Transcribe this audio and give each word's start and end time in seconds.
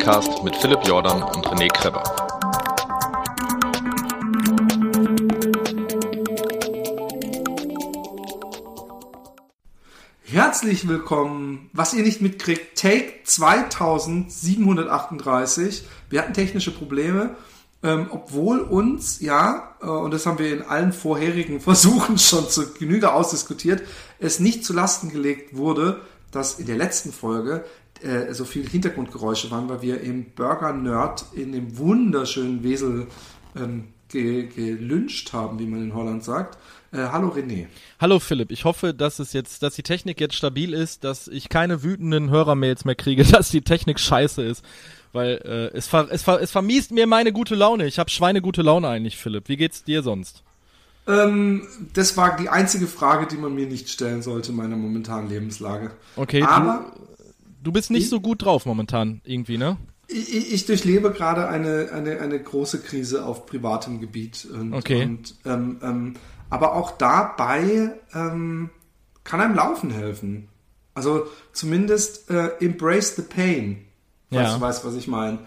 Joggingcast 0.00 0.42
mit 0.42 0.56
Philipp 0.56 0.80
Jordan 0.86 1.22
und 1.22 1.46
René 1.46 1.68
Kreber. 1.68 2.02
Herzlich 10.22 10.88
willkommen, 10.88 11.68
was 11.74 11.92
ihr 11.92 12.02
nicht 12.02 12.22
mitkriegt, 12.22 12.78
Take 12.78 13.12
2738. 13.24 15.84
Wir 16.08 16.22
hatten 16.22 16.32
technische 16.32 16.70
Probleme, 16.70 17.36
ähm, 17.82 18.06
obwohl 18.10 18.60
uns, 18.60 19.20
ja, 19.20 19.74
äh, 19.82 19.86
und 19.86 20.14
das 20.14 20.24
haben 20.24 20.38
wir 20.38 20.50
in 20.52 20.62
allen 20.62 20.94
vorherigen 20.94 21.60
Versuchen 21.66 22.16
schon 22.18 22.48
zu 22.48 22.72
Genüge 22.72 23.12
ausdiskutiert, 23.12 23.82
es 24.18 24.40
nicht 24.40 24.64
zu 24.64 24.72
Lasten 24.72 25.10
gelegt 25.10 25.54
wurde, 25.56 26.00
dass 26.30 26.58
in 26.58 26.66
der 26.66 26.76
letzten 26.76 27.12
Folge 27.12 27.64
äh, 28.02 28.32
so 28.32 28.44
viel 28.44 28.68
Hintergrundgeräusche 28.68 29.50
waren, 29.50 29.68
weil 29.68 29.82
wir 29.82 30.00
im 30.00 30.26
Burger 30.34 30.72
Nerd 30.72 31.24
in 31.34 31.52
dem 31.52 31.78
wunderschönen 31.78 32.62
Wesel 32.62 33.06
ähm, 33.56 33.88
ge 34.08 34.46
gelünscht 34.46 35.32
haben, 35.32 35.58
wie 35.58 35.66
man 35.66 35.82
in 35.82 35.94
Holland 35.94 36.24
sagt. 36.24 36.58
Äh, 36.92 37.08
hallo 37.12 37.28
René. 37.28 37.66
Hallo 38.00 38.18
Philipp, 38.18 38.50
ich 38.50 38.64
hoffe, 38.64 38.92
dass 38.92 39.20
es 39.20 39.32
jetzt, 39.32 39.62
dass 39.62 39.74
die 39.74 39.84
Technik 39.84 40.20
jetzt 40.20 40.34
stabil 40.34 40.74
ist, 40.74 41.04
dass 41.04 41.28
ich 41.28 41.48
keine 41.48 41.84
wütenden 41.84 42.30
Hörermails 42.30 42.84
mehr 42.84 42.96
kriege, 42.96 43.22
dass 43.30 43.50
die 43.50 43.62
Technik 43.62 44.00
scheiße 44.00 44.42
ist. 44.42 44.64
Weil 45.12 45.40
äh, 45.44 45.76
es, 45.76 45.88
ver, 45.88 46.08
es, 46.10 46.22
ver, 46.22 46.40
es 46.40 46.50
vermiest 46.50 46.92
mir 46.92 47.06
meine 47.06 47.32
gute 47.32 47.54
Laune. 47.54 47.86
Ich 47.86 47.98
habe 47.98 48.10
schweinegute 48.10 48.62
Laune 48.62 48.88
eigentlich, 48.88 49.16
Philipp. 49.16 49.48
Wie 49.48 49.56
geht's 49.56 49.82
dir 49.82 50.02
sonst? 50.02 50.42
Ähm, 51.08 51.66
das 51.94 52.16
war 52.16 52.36
die 52.36 52.48
einzige 52.48 52.86
Frage, 52.86 53.26
die 53.26 53.36
man 53.36 53.54
mir 53.54 53.66
nicht 53.66 53.88
stellen 53.88 54.22
sollte 54.22 54.50
in 54.50 54.56
meiner 54.56 54.76
momentanen 54.76 55.28
Lebenslage. 55.28 55.90
Okay, 56.16 56.42
aber 56.42 56.92
du, 56.94 57.19
du 57.62 57.72
bist 57.72 57.90
nicht 57.90 58.08
so 58.08 58.20
gut 58.20 58.44
drauf 58.44 58.66
momentan 58.66 59.20
irgendwie, 59.24 59.58
ne? 59.58 59.76
ich, 60.10 60.52
ich 60.52 60.66
durchlebe 60.66 61.12
gerade 61.12 61.48
eine, 61.48 61.90
eine, 61.92 62.20
eine 62.20 62.42
große 62.42 62.80
Krise 62.80 63.24
auf 63.24 63.46
privatem 63.46 64.00
Gebiet. 64.00 64.46
Und, 64.52 64.74
Okay. 64.74 65.04
Und, 65.04 65.36
ähm, 65.44 65.78
ähm, 65.82 66.14
aber 66.48 66.74
auch 66.74 66.92
dabei 66.92 67.92
ähm, 68.12 68.70
kann 69.22 69.40
einem 69.40 69.54
Laufen 69.54 69.90
helfen. 69.90 70.48
Also 70.94 71.26
zumindest 71.52 72.28
äh, 72.30 72.48
embrace 72.60 73.16
the 73.16 73.22
pain. 73.22 73.84
Falls 74.30 74.50
Ja. 74.50 74.54
du 74.56 74.60
weißt, 74.60 74.84
was 74.84 74.94
ich 74.96 75.06
meine. 75.06 75.38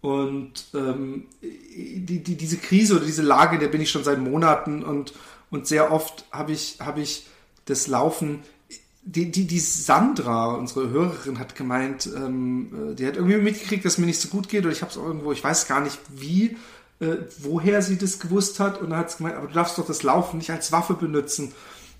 Und 0.00 0.66
ähm, 0.74 1.26
die, 1.40 2.22
die, 2.22 2.36
diese 2.36 2.56
Krise 2.56 2.96
oder 2.96 3.04
diese 3.04 3.22
Lage, 3.22 3.54
in 3.54 3.60
der 3.60 3.68
bin 3.68 3.80
ich 3.80 3.90
schon 3.90 4.04
seit 4.04 4.18
Monaten 4.18 4.82
und, 4.82 5.12
und 5.50 5.66
sehr 5.66 5.92
oft 5.92 6.24
habe 6.32 6.52
ich, 6.52 6.78
habe 6.80 7.00
ich 7.00 7.26
das 7.66 7.86
Laufen. 7.86 8.40
Die, 9.04 9.32
die, 9.32 9.46
die 9.46 9.58
Sandra, 9.58 10.54
unsere 10.54 10.90
Hörerin, 10.90 11.40
hat 11.40 11.56
gemeint, 11.56 12.08
ähm, 12.14 12.92
äh, 12.92 12.94
die 12.94 13.06
hat 13.06 13.16
irgendwie 13.16 13.38
mitgekriegt, 13.38 13.84
dass 13.84 13.98
mir 13.98 14.06
nicht 14.06 14.20
so 14.20 14.28
gut 14.28 14.48
geht 14.48 14.64
oder 14.64 14.72
ich 14.72 14.82
habe 14.82 14.92
es 14.92 14.96
irgendwo, 14.96 15.32
ich 15.32 15.42
weiß 15.42 15.66
gar 15.66 15.80
nicht 15.80 15.98
wie, 16.08 16.56
äh, 17.00 17.16
woher 17.38 17.82
sie 17.82 17.98
das 17.98 18.20
gewusst 18.20 18.60
hat 18.60 18.80
und 18.80 18.90
dann 18.90 19.00
hat 19.00 19.10
sie 19.10 19.18
gemeint, 19.18 19.36
aber 19.36 19.48
du 19.48 19.54
darfst 19.54 19.76
doch 19.76 19.86
das 19.86 20.04
Laufen 20.04 20.38
nicht 20.38 20.50
als 20.50 20.70
Waffe 20.70 20.94
benutzen, 20.94 21.52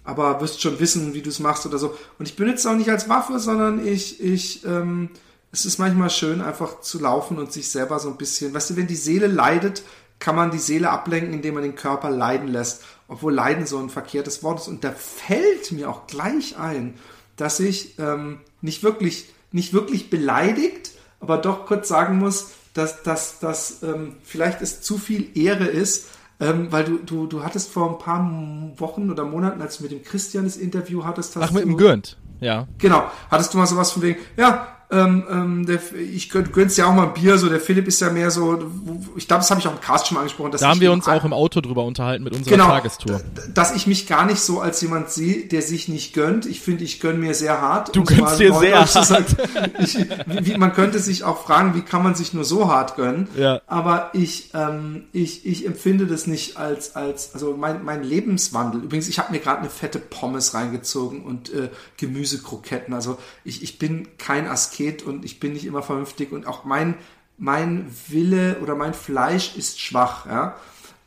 aber 0.05 0.41
wirst 0.41 0.63
schon 0.63 0.79
wissen, 0.79 1.13
wie 1.15 1.23
du 1.23 1.31
es 1.31 1.41
machst 1.41 1.67
oder 1.67 1.79
so. 1.79 1.97
Und 2.19 2.29
ich 2.29 2.37
benutze 2.37 2.59
es 2.59 2.67
auch 2.67 2.77
nicht 2.77 2.91
als 2.91 3.09
Waffe, 3.09 3.41
sondern 3.41 3.85
ich, 3.85 4.23
ich, 4.23 4.65
ähm, 4.65 5.11
es 5.51 5.65
ist 5.65 5.79
manchmal 5.79 6.11
schön, 6.11 6.41
einfach 6.41 6.81
zu 6.81 7.01
laufen 7.01 7.39
und 7.39 7.53
sich 7.53 7.69
selber 7.69 7.99
so 7.99 8.11
ein 8.11 8.17
bisschen, 8.17 8.55
weißt 8.55 8.71
du, 8.71 8.77
wenn 8.77 8.87
die 8.87 8.97
Seele 8.97 9.27
leidet, 9.27 9.83
kann 10.19 10.37
man 10.37 10.53
die 10.53 10.59
Seele 10.59 10.91
ablenken, 10.91 11.35
indem 11.35 11.55
man 11.55 11.65
den 11.65 11.75
Körper 11.75 12.09
leiden 12.11 12.49
lässt. 12.49 12.85
Obwohl 13.09 13.35
Leiden 13.35 13.67
so 13.67 13.79
ein 13.79 13.91
verkehrtes 13.91 14.43
Wort 14.43 14.61
ist. 14.61 14.69
Und 14.69 14.85
da 14.85 14.93
fällt 14.93 15.73
mir 15.73 15.91
auch 15.91 16.07
gleich 16.07 16.57
ein, 16.57 16.95
dass 17.37 17.61
ich 17.61 17.99
ähm, 17.99 18.41
nicht 18.61 18.83
wirklich, 18.83 19.27
nicht 19.51 19.73
wirklich 19.73 20.11
beleidigt, 20.11 20.93
aber 21.21 21.39
doch 21.39 21.67
kurz 21.67 21.89
sagen 21.89 22.19
muss, 22.19 22.51
dass, 22.75 23.03
dass, 23.03 23.39
dass 23.39 23.83
ähm, 23.83 24.17
vielleicht 24.23 24.63
es 24.63 24.81
zu 24.81 24.99
viel 24.99 25.37
Ehre 25.37 25.67
ist, 25.67 26.09
ähm, 26.41 26.73
weil 26.73 26.85
du, 26.85 26.99
du, 26.99 27.27
du 27.27 27.45
hattest 27.45 27.71
vor 27.71 27.91
ein 27.91 27.99
paar 27.99 28.81
Wochen 28.81 29.11
oder 29.11 29.25
Monaten, 29.25 29.61
als 29.61 29.79
du 29.79 29.85
mit 29.85 29.93
dem 29.93 30.03
Christian 30.03 30.45
das 30.45 30.57
Interview 30.57 31.05
hattest, 31.05 31.37
hast 31.37 31.45
Ach, 31.45 31.53
mit 31.53 31.65
du, 31.65 31.69
dem 31.69 31.77
Gürnt, 31.77 32.19
ja. 32.41 32.67
Genau. 32.79 33.05
Hattest 33.31 33.55
du 33.55 33.59
mal 33.59 33.67
sowas 33.67 33.93
von 33.93 34.03
wegen, 34.03 34.21
ja, 34.37 34.67
ähm, 34.93 35.25
ähm, 35.31 35.67
der, 35.67 35.81
ich 35.99 36.29
gönn, 36.29 36.53
gönn's 36.53 36.77
ja 36.77 36.87
auch 36.87 36.93
mal 36.93 37.07
ein 37.07 37.15
Bier, 37.15 37.39
so 37.39 37.49
der 37.49 37.61
Philipp 37.61 37.89
ist 37.89 38.01
ja 38.01 38.11
mehr 38.11 38.31
so, 38.31 38.71
ich 39.17 39.27
glaube, 39.27 39.41
das 39.41 39.51
habe 39.51 39.59
ich 39.59 39.67
auch 39.67 39.73
im 39.73 39.81
Cast 39.81 40.07
schon 40.07 40.17
mal 40.17 40.21
angesprochen. 40.21 40.53
Dass 40.53 40.61
Da 40.61 40.69
haben 40.69 40.81
wir 40.81 40.93
uns 40.93 41.09
auch 41.09 41.25
im 41.25 41.33
Auto 41.33 41.63
drüber 41.63 41.85
unterhalten 41.85 42.23
mit 42.25 42.35
unserer 42.35 42.51
genau, 42.51 42.67
Tagestour. 42.69 43.23
dass 43.55 43.75
ich 43.75 43.87
mich 43.87 44.07
gar 44.07 44.27
nicht 44.27 44.41
so 44.41 44.61
als 44.61 44.83
jemand 44.83 45.09
sehe, 45.09 45.47
der 45.47 45.63
sich 45.63 45.89
nicht 45.89 46.13
gönnt. 46.13 46.45
Ich 46.45 46.61
finde, 46.61 46.85
ich 46.85 47.01
gönn 47.01 47.21
mir 47.21 47.33
sehr 47.33 47.63
hart. 47.63 47.97
Du 47.97 48.05
gönnst 48.05 48.39
dir 48.39 48.53
sehr 48.53 48.87
zu 48.87 49.03
sagen. 49.03 49.25
Ich, 49.79 49.97
wie, 50.27 50.59
man 50.59 50.75
könnte 50.75 50.99
sich 50.99 51.25
auch 51.25 51.43
fragen, 51.43 51.75
wie 51.75 51.81
kann 51.81 52.03
man 52.03 52.15
sich 52.15 52.35
nur 52.35 52.45
so 52.45 52.71
hart 52.71 52.97
gönnen? 52.97 53.29
Ja. 53.35 53.63
Aber 53.67 54.11
ich, 54.13 54.51
ähm, 54.53 55.05
ich, 55.13 55.47
ich 55.47 55.67
empfinde 55.67 56.07
das 56.07 56.27
nicht 56.27 56.59
als, 56.59 56.97
als 56.97 57.33
also 57.33 57.57
mein, 57.57 57.83
mein 57.83 58.05
Lebenswandel. 58.05 58.83
Übrigens, 58.83 59.09
ich 59.09 59.19
habe 59.19 59.33
mir 59.33 59.39
gerade 59.39 59.61
eine 59.61 59.71
fette 59.71 59.99
Pommes 59.99 60.53
reingezogen 60.53 61.25
und 61.25 61.51
äh, 61.55 61.71
Gemüsekroketten. 61.97 62.93
Also 62.93 63.17
ich, 63.43 63.63
ich 63.63 63.79
bin 63.79 64.09
kein 64.19 64.47
Asket 64.47 64.82
und 65.07 65.25
ich 65.25 65.41
bin 65.41 65.53
nicht 65.53 65.65
immer 65.67 65.83
vernünftig 65.83 66.33
und 66.33 66.47
auch 66.47 66.65
mein, 66.65 66.95
mein 67.39 67.87
Wille 68.09 68.59
oder 68.63 68.75
mein 68.75 68.95
Fleisch 68.95 69.57
ist 69.57 69.81
schwach. 69.81 70.27
Ja? 70.27 70.57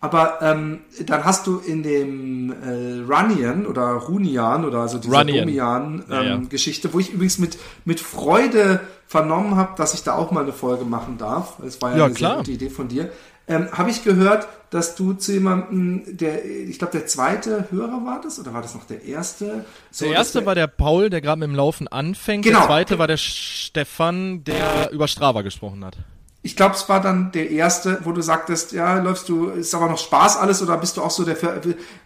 Aber 0.02 0.40
ähm, 0.42 0.82
dann 1.06 1.24
hast 1.24 1.48
du 1.48 1.58
in 1.60 1.82
dem 1.82 2.52
äh, 2.52 3.02
Runian 3.12 3.66
oder 3.66 3.94
Runian 3.94 4.64
oder 4.66 4.80
also 4.82 4.98
dieser 5.00 5.20
Runyan. 5.20 5.40
Domian 5.48 6.04
Ja, 6.10 6.22
ja. 6.22 6.36
ähm, 6.36 6.50
Geschichte, 6.50 6.94
wo 6.94 7.00
ich 7.00 7.12
übrigens 7.12 7.40
mit, 7.40 7.58
mit 7.86 8.00
Freude 8.00 8.82
vernommen 9.08 9.56
habe, 9.56 9.74
dass 9.78 9.94
ich 9.94 10.04
da 10.04 10.14
auch 10.16 10.32
mal 10.32 10.44
eine 10.44 10.54
Folge 10.54 10.86
machen 10.86 11.18
darf. 11.18 11.56
Das 11.62 11.82
war 11.82 11.92
ja, 11.92 11.98
Ja, 11.98 12.06
eine 12.06 12.14
klar. 12.14 12.32
sehr 12.32 12.38
gute 12.40 12.52
Idee 12.52 12.70
von 12.70 12.88
dir. 12.88 13.10
Ähm, 13.48 13.70
habe 13.72 13.92
ich 13.92 14.04
gehört, 14.04 14.48
dass 14.72 14.96
du 14.96 15.14
zu 15.14 15.32
jemandem, 15.34 16.18
der, 16.18 16.44
ich 16.46 16.80
glaube, 16.80 16.98
der 16.98 17.08
zweite 17.08 17.68
Hörer 17.70 18.06
war 18.06 18.22
das 18.22 18.40
oder 18.40 18.54
war 18.54 18.62
das 18.62 18.74
noch 18.74 18.86
der 18.86 19.04
erste? 19.04 19.66
So, 19.92 20.06
Der 20.06 20.16
erste 20.16 20.46
war 20.46 20.56
der 20.56 20.68
Paul, 20.68 21.10
der 21.10 21.22
gerade 21.22 21.40
mit 21.40 21.50
dem 21.50 21.56
Laufen 21.56 21.88
anfängt. 21.88 22.44
Genau. 22.44 22.60
Der 22.60 22.68
zweite 22.68 23.00
war 23.00 23.08
der 23.08 23.18
Stefan, 23.18 24.44
der 24.44 24.90
über 24.92 25.08
Strava 25.08 25.44
gesprochen 25.44 25.86
hat. 25.86 25.98
Ich 26.46 26.56
glaube, 26.56 26.76
es 26.76 26.88
war 26.88 27.02
dann 27.02 27.32
der 27.32 27.50
erste, 27.50 28.02
wo 28.04 28.12
du 28.12 28.22
sagtest, 28.22 28.72
ja, 28.72 29.00
läufst 29.00 29.30
du, 29.30 29.50
ist 29.50 29.74
aber 29.74 29.90
noch 29.90 29.98
Spaß 29.98 30.38
alles 30.38 30.62
oder 30.62 30.78
bist 30.78 30.96
du 30.96 31.02
auch 31.02 31.10
so 31.10 31.26
der 31.26 31.36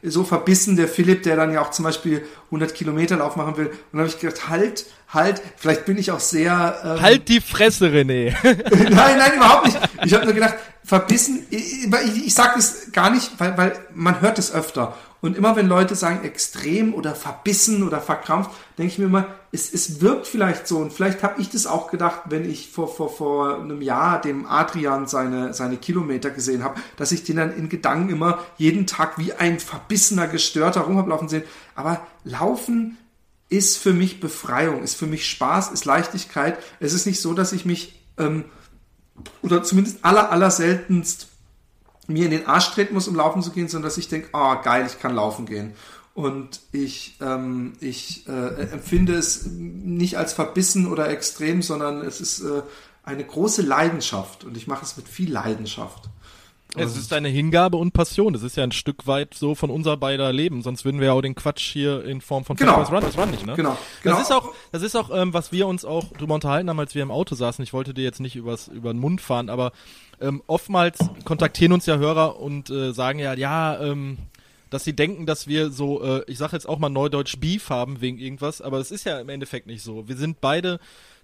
so 0.02 0.24
verbissen, 0.24 0.78
der 0.78 0.88
Philipp, 0.88 1.24
der 1.24 1.36
dann 1.36 1.52
ja 1.52 1.62
auch 1.62 1.72
zum 1.72 1.84
Beispiel 1.84 2.24
100 2.46 2.74
Kilometer 2.74 3.18
Lauf 3.18 3.36
machen 3.36 3.58
will. 3.58 3.66
Und 3.66 3.76
dann 3.92 4.00
habe 4.00 4.10
ich 4.10 4.18
gedacht, 4.18 4.48
halt, 4.48 4.86
halt, 5.10 5.42
vielleicht 5.58 5.84
bin 5.84 5.98
ich 5.98 6.12
auch 6.12 6.22
sehr 6.22 6.80
ähm, 6.86 7.02
Halt 7.02 7.28
die 7.28 7.42
Fresse, 7.42 7.88
René. 7.88 8.34
nein, 8.44 9.18
nein, 9.18 9.34
überhaupt 9.36 9.66
nicht. 9.66 9.78
Ich 10.06 10.14
habe 10.14 10.24
nur 10.24 10.34
gedacht, 10.34 10.56
verbissen, 10.86 11.46
ich, 11.50 11.84
ich, 11.84 12.28
ich 12.28 12.34
sage 12.34 12.60
es 12.60 12.94
gar 12.94 13.10
nicht, 13.10 13.32
weil, 13.40 13.58
weil 13.58 13.74
man 13.94 14.22
hört 14.22 14.40
es 14.40 14.54
öfter. 14.54 14.96
Und 15.22 15.36
immer 15.36 15.56
wenn 15.56 15.68
Leute 15.68 15.96
sagen 15.96 16.24
extrem 16.24 16.94
oder 16.94 17.14
verbissen 17.14 17.84
oder 17.86 18.00
verkrampft, 18.00 18.52
denke 18.78 18.94
ich 18.94 19.00
mir 19.00 19.06
immer, 19.06 19.28
es, 19.52 19.74
es 19.74 20.00
wirkt 20.00 20.28
vielleicht 20.28 20.68
so. 20.68 20.78
Und 20.78 20.94
vielleicht 20.94 21.24
habe 21.24 21.42
ich 21.42 21.50
das 21.50 21.68
auch 21.68 21.90
gedacht, 21.92 22.22
wenn 22.30 22.50
ich 22.50 22.70
vor, 22.70 22.88
vor, 22.88 23.10
vor 23.10 23.60
einem 23.60 23.82
Jahr 23.82 24.22
dem 24.22 24.46
Adrian 24.46 25.08
seine, 25.08 25.54
seine 25.54 25.78
Kilometer 25.78 26.30
gesehen 26.30 26.64
habe, 26.64 26.80
dass 26.96 27.12
ich 27.12 27.24
den 27.24 27.36
dann 27.36 27.56
in 27.56 27.68
Gedanken 27.68 28.10
immer 28.10 28.40
jeden 28.58 28.88
Tag 28.88 29.18
wie 29.18 29.34
ein 29.34 29.60
verbissener, 29.60 30.28
gestörter 30.28 30.82
rum 30.82 30.98
hab 30.98 31.08
laufen 31.08 31.28
sehen. 31.28 31.44
Aber 31.76 32.06
Laufen 32.24 32.98
ist 33.50 33.78
für 33.78 33.94
mich 33.94 34.20
Befreiung, 34.20 34.84
ist 34.84 34.96
für 34.96 35.08
mich 35.08 35.28
Spaß, 35.28 35.72
ist 35.72 35.86
Leichtigkeit. 35.86 36.58
Es 36.80 36.94
ist 36.94 37.06
nicht 37.06 37.20
so, 37.22 37.34
dass 37.34 37.52
ich 37.52 37.66
mich 37.66 38.00
ähm, 38.18 38.46
oder 39.42 39.64
zumindest 39.64 40.06
aller, 40.06 40.32
aller 40.32 40.52
seltenst 40.52 41.29
mir 42.10 42.26
in 42.26 42.32
den 42.32 42.48
Arsch 42.48 42.72
treten 42.72 42.94
muss, 42.94 43.08
um 43.08 43.16
laufen 43.16 43.42
zu 43.42 43.52
gehen, 43.52 43.68
sondern 43.68 43.90
dass 43.90 43.98
ich 43.98 44.08
denke, 44.08 44.30
ah, 44.34 44.56
geil, 44.56 44.86
ich 44.86 45.00
kann 45.00 45.16
laufen 45.16 45.46
gehen. 45.46 45.74
Und 46.14 46.62
ich, 46.72 47.18
ähm, 47.22 47.74
ich 47.80 48.28
äh, 48.28 48.72
empfinde 48.72 49.14
es 49.14 49.46
nicht 49.46 50.18
als 50.18 50.34
verbissen 50.34 50.88
oder 50.88 51.10
extrem, 51.10 51.62
sondern 51.62 52.02
es 52.02 52.20
ist 52.20 52.42
äh, 52.42 52.62
eine 53.04 53.24
große 53.24 53.62
Leidenschaft 53.62 54.44
und 54.44 54.58
ich 54.58 54.68
mache 54.68 54.84
es 54.84 54.98
mit 54.98 55.08
viel 55.08 55.32
Leidenschaft. 55.32 56.10
Es 56.76 56.96
ist 56.96 57.12
eine 57.14 57.30
Hingabe 57.30 57.78
und 57.78 57.94
Passion. 57.94 58.32
Das 58.34 58.44
ist 58.44 58.56
ja 58.56 58.64
ein 58.64 58.72
Stück 58.72 59.08
weit 59.08 59.34
so 59.34 59.56
von 59.56 59.72
unser 59.72 59.98
beider 59.98 60.32
Leben. 60.32 60.62
Sonst 60.62 60.86
würden 60.86 61.00
wir 61.00 61.08
ja 61.08 61.14
auch 61.14 61.22
den 61.22 61.34
Quatsch 61.34 61.72
hier 61.72 62.06
in 62.06 62.22
Form 62.22 62.46
von 62.46 62.56
Genau. 62.58 62.82
Run, 62.84 63.02
das 63.02 63.18
Run 63.18 63.32
nicht, 63.32 63.46
ne? 63.46 63.56
Genau, 63.56 63.76
genau. 64.04 64.16
Das 64.16 64.24
ist 64.24 64.32
auch, 64.32 64.54
das 64.72 64.84
ist 64.84 64.96
auch, 64.96 65.10
ähm, 65.12 65.34
was 65.34 65.52
wir 65.52 65.66
uns 65.68 65.84
auch 65.84 66.06
drüber 66.18 66.36
unterhalten 66.36 66.70
haben, 66.70 66.80
als 66.80 66.94
wir 66.94 67.02
im 67.02 67.12
Auto 67.12 67.34
saßen. 67.34 67.64
Ich 67.64 67.74
wollte 67.74 67.94
dir 67.96 68.04
jetzt 68.04 68.20
nicht 68.20 68.36
übers, 68.36 68.68
über 68.68 68.94
den 68.94 69.00
Mund 69.00 69.20
fahren, 69.20 69.50
aber 69.50 69.72
ähm, 70.22 70.44
oftmals 70.46 71.00
kontaktieren 71.26 71.72
uns 71.74 71.88
ja 71.88 71.98
Hörer 71.98 72.40
und 72.40 72.70
äh, 72.70 72.94
sagen 72.94 73.18
ja, 73.18 73.34
ja, 73.34 73.80
ähm, 73.82 74.18
dass 74.70 74.84
sie 74.84 74.96
denken, 74.96 75.26
dass 75.26 75.48
wir 75.48 75.72
so, 75.72 76.04
äh, 76.04 76.24
ich 76.28 76.38
sage 76.38 76.56
jetzt 76.56 76.70
auch 76.70 76.78
mal 76.78 76.90
Neudeutsch 76.90 77.38
Beef 77.40 77.72
haben 77.72 78.02
wegen 78.02 78.20
irgendwas, 78.20 78.62
aber 78.62 78.78
es 78.78 78.92
ist 78.92 79.06
ja 79.06 79.20
im 79.20 79.30
Endeffekt 79.30 79.66
nicht 79.66 79.82
so. 79.82 80.08
Wir 80.08 80.18
sind 80.18 80.40
beide 80.42 80.80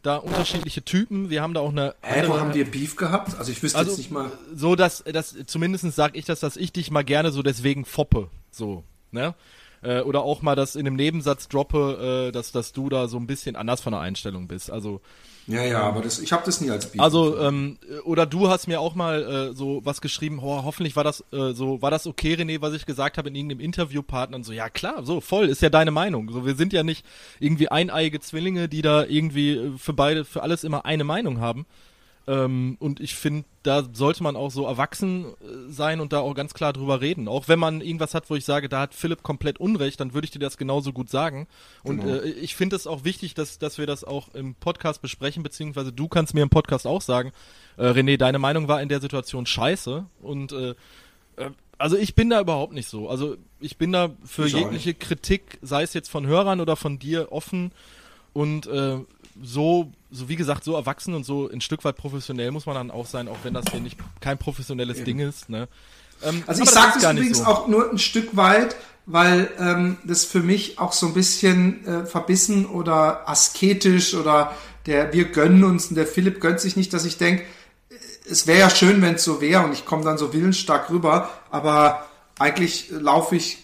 da 0.05 0.17
unterschiedliche 0.17 0.83
Typen. 0.83 1.29
Wir 1.29 1.41
haben 1.41 1.53
da 1.53 1.61
auch 1.61 1.71
eine 1.71 1.95
Hä, 2.01 2.13
wo 2.27 2.33
andere- 2.33 2.39
haben 2.39 2.53
wir 2.53 2.69
Beef 2.69 2.95
gehabt? 2.95 3.37
Also 3.37 3.51
ich 3.51 3.61
wüsste 3.63 3.77
also 3.77 3.91
jetzt 3.91 3.97
nicht 3.97 4.11
mal. 4.11 4.31
so, 4.53 4.75
dass, 4.75 5.03
dass 5.03 5.35
zumindest 5.47 5.91
sag 5.95 6.15
ich 6.15 6.25
das, 6.25 6.39
dass 6.39 6.57
ich 6.57 6.71
dich 6.71 6.91
mal 6.91 7.03
gerne 7.03 7.31
so 7.31 7.41
deswegen 7.43 7.85
foppe. 7.85 8.29
So, 8.51 8.83
ne? 9.11 9.33
Äh, 9.81 10.01
oder 10.01 10.23
auch 10.23 10.41
mal 10.41 10.55
das 10.55 10.75
in 10.75 10.87
einem 10.87 10.95
Nebensatz 10.95 11.47
droppe, 11.47 12.27
äh, 12.27 12.31
dass, 12.31 12.51
dass 12.51 12.71
du 12.71 12.89
da 12.89 13.07
so 13.07 13.17
ein 13.17 13.27
bisschen 13.27 13.55
anders 13.55 13.81
von 13.81 13.91
der 13.91 13.99
Einstellung 14.01 14.47
bist. 14.47 14.71
Also 14.71 15.01
ja, 15.47 15.63
ja, 15.63 15.81
aber 15.81 16.01
das, 16.01 16.19
ich 16.19 16.33
habe 16.33 16.43
das 16.45 16.59
nie 16.59 16.71
als 16.71 16.87
Beef. 16.87 16.99
Also 16.99 17.39
ähm, 17.39 17.77
oder 18.03 18.25
du 18.25 18.49
hast 18.49 18.67
mir 18.67 18.79
auch 18.79 18.95
mal 18.95 19.51
äh, 19.51 19.55
so 19.55 19.81
was 19.83 20.01
geschrieben. 20.01 20.39
Oh, 20.41 20.63
hoffentlich 20.63 20.95
war 20.95 21.03
das 21.03 21.23
äh, 21.31 21.53
so, 21.53 21.81
war 21.81 21.91
das 21.91 22.07
okay, 22.07 22.33
René, 22.33 22.61
was 22.61 22.73
ich 22.73 22.85
gesagt 22.85 23.17
habe 23.17 23.29
in 23.29 23.35
irgendeinem 23.35 23.59
Interviewpartner. 23.59 24.37
Und 24.37 24.43
so, 24.43 24.53
ja 24.53 24.69
klar, 24.69 25.05
so 25.05 25.21
voll 25.21 25.49
ist 25.49 25.61
ja 25.61 25.69
deine 25.69 25.91
Meinung. 25.91 26.31
So, 26.31 26.45
wir 26.45 26.55
sind 26.55 26.73
ja 26.73 26.83
nicht 26.83 27.05
irgendwie 27.39 27.69
eineiige 27.69 28.19
Zwillinge, 28.19 28.67
die 28.67 28.81
da 28.81 29.05
irgendwie 29.05 29.51
äh, 29.51 29.77
für 29.77 29.93
beide, 29.93 30.25
für 30.25 30.41
alles 30.41 30.63
immer 30.63 30.85
eine 30.85 31.03
Meinung 31.03 31.39
haben. 31.39 31.65
Ähm, 32.27 32.77
und 32.79 32.99
ich 32.99 33.15
finde, 33.15 33.45
da 33.61 33.83
sollte 33.91 34.23
man 34.23 34.35
auch 34.35 34.49
so 34.49 34.65
erwachsen 34.65 35.25
äh, 35.25 35.69
sein 35.69 35.99
und 35.99 36.11
da 36.11 36.19
auch 36.19 36.33
ganz 36.33 36.53
klar 36.53 36.73
drüber 36.73 37.01
reden. 37.01 37.27
Auch 37.27 37.47
wenn 37.47 37.59
man 37.59 37.81
irgendwas 37.81 38.15
hat, 38.15 38.29
wo 38.29 38.35
ich 38.35 38.45
sage, 38.45 38.67
da 38.67 38.81
hat 38.81 38.95
Philipp 38.95 39.21
komplett 39.21 39.59
Unrecht, 39.59 39.99
dann 39.99 40.13
würde 40.13 40.25
ich 40.25 40.31
dir 40.31 40.39
das 40.39 40.57
genauso 40.57 40.91
gut 40.91 41.09
sagen. 41.09 41.47
Und 41.83 42.01
genau. 42.01 42.15
äh, 42.15 42.29
ich 42.29 42.55
finde 42.55 42.75
es 42.75 42.87
auch 42.87 43.03
wichtig, 43.03 43.35
dass, 43.35 43.59
dass 43.59 43.77
wir 43.77 43.85
das 43.85 44.03
auch 44.03 44.33
im 44.33 44.55
Podcast 44.55 45.01
besprechen, 45.01 45.43
beziehungsweise 45.43 45.91
du 45.91 46.07
kannst 46.07 46.33
mir 46.33 46.41
im 46.41 46.49
Podcast 46.49 46.87
auch 46.87 47.01
sagen, 47.01 47.31
äh, 47.77 47.89
René, 47.89 48.17
deine 48.17 48.39
Meinung 48.39 48.67
war 48.67 48.81
in 48.81 48.89
der 48.89 49.01
Situation 49.01 49.45
scheiße. 49.45 50.05
Und 50.21 50.51
äh, 50.51 50.69
äh 51.37 51.51
also 51.77 51.97
ich 51.97 52.15
bin 52.15 52.29
da 52.29 52.39
überhaupt 52.39 52.73
nicht 52.73 52.87
so. 52.87 53.09
Also 53.09 53.35
ich 53.59 53.77
bin 53.77 53.91
da 53.91 54.11
für 54.23 54.47
jegliche 54.47 54.93
Kritik, 54.93 55.59
sei 55.61 55.83
es 55.83 55.93
jetzt 55.93 56.09
von 56.09 56.25
Hörern 56.25 56.61
oder 56.61 56.77
von 56.77 56.99
dir, 56.99 57.33
offen. 57.33 57.73
Und 58.31 58.65
äh, 58.67 58.99
so, 59.41 59.91
so 60.11 60.29
wie 60.29 60.35
gesagt, 60.35 60.63
so 60.63 60.75
erwachsen 60.75 61.13
und 61.13 61.25
so 61.25 61.49
ein 61.49 61.61
Stück 61.61 61.83
weit 61.83 61.97
professionell 61.97 62.51
muss 62.51 62.65
man 62.65 62.75
dann 62.75 62.91
auch 62.91 63.05
sein, 63.05 63.27
auch 63.27 63.37
wenn 63.43 63.53
das 63.53 63.65
hier 63.71 63.81
nicht 63.81 63.97
kein 64.21 64.37
professionelles 64.37 64.97
Eben. 64.97 65.05
Ding 65.05 65.19
ist. 65.19 65.49
Ne? 65.49 65.67
Ähm, 66.23 66.43
also 66.47 66.63
ich 66.63 66.69
sage 66.69 66.99
das 66.99 67.11
übrigens 67.13 67.39
so. 67.39 67.45
auch 67.45 67.67
nur 67.67 67.91
ein 67.91 67.97
Stück 67.97 68.35
weit, 68.35 68.75
weil 69.05 69.49
ähm, 69.59 69.97
das 70.03 70.25
für 70.25 70.39
mich 70.39 70.79
auch 70.79 70.93
so 70.93 71.07
ein 71.07 71.13
bisschen 71.13 71.85
äh, 71.85 72.05
verbissen 72.05 72.65
oder 72.65 73.29
asketisch 73.29 74.13
oder 74.15 74.53
der 74.85 75.13
wir 75.13 75.25
gönnen 75.25 75.63
uns 75.63 75.87
und 75.87 75.95
der 75.95 76.07
Philipp 76.07 76.39
gönnt 76.39 76.59
sich 76.59 76.75
nicht, 76.75 76.93
dass 76.93 77.05
ich 77.05 77.17
denke, 77.17 77.43
es 78.29 78.47
wäre 78.47 78.59
ja 78.59 78.69
schön, 78.69 79.01
wenn 79.01 79.15
es 79.15 79.23
so 79.23 79.41
wäre 79.41 79.63
und 79.63 79.73
ich 79.73 79.85
komme 79.85 80.03
dann 80.03 80.17
so 80.17 80.33
willensstark 80.33 80.89
rüber, 80.89 81.29
aber 81.51 82.05
eigentlich 82.39 82.89
laufe 82.89 83.35
ich, 83.35 83.59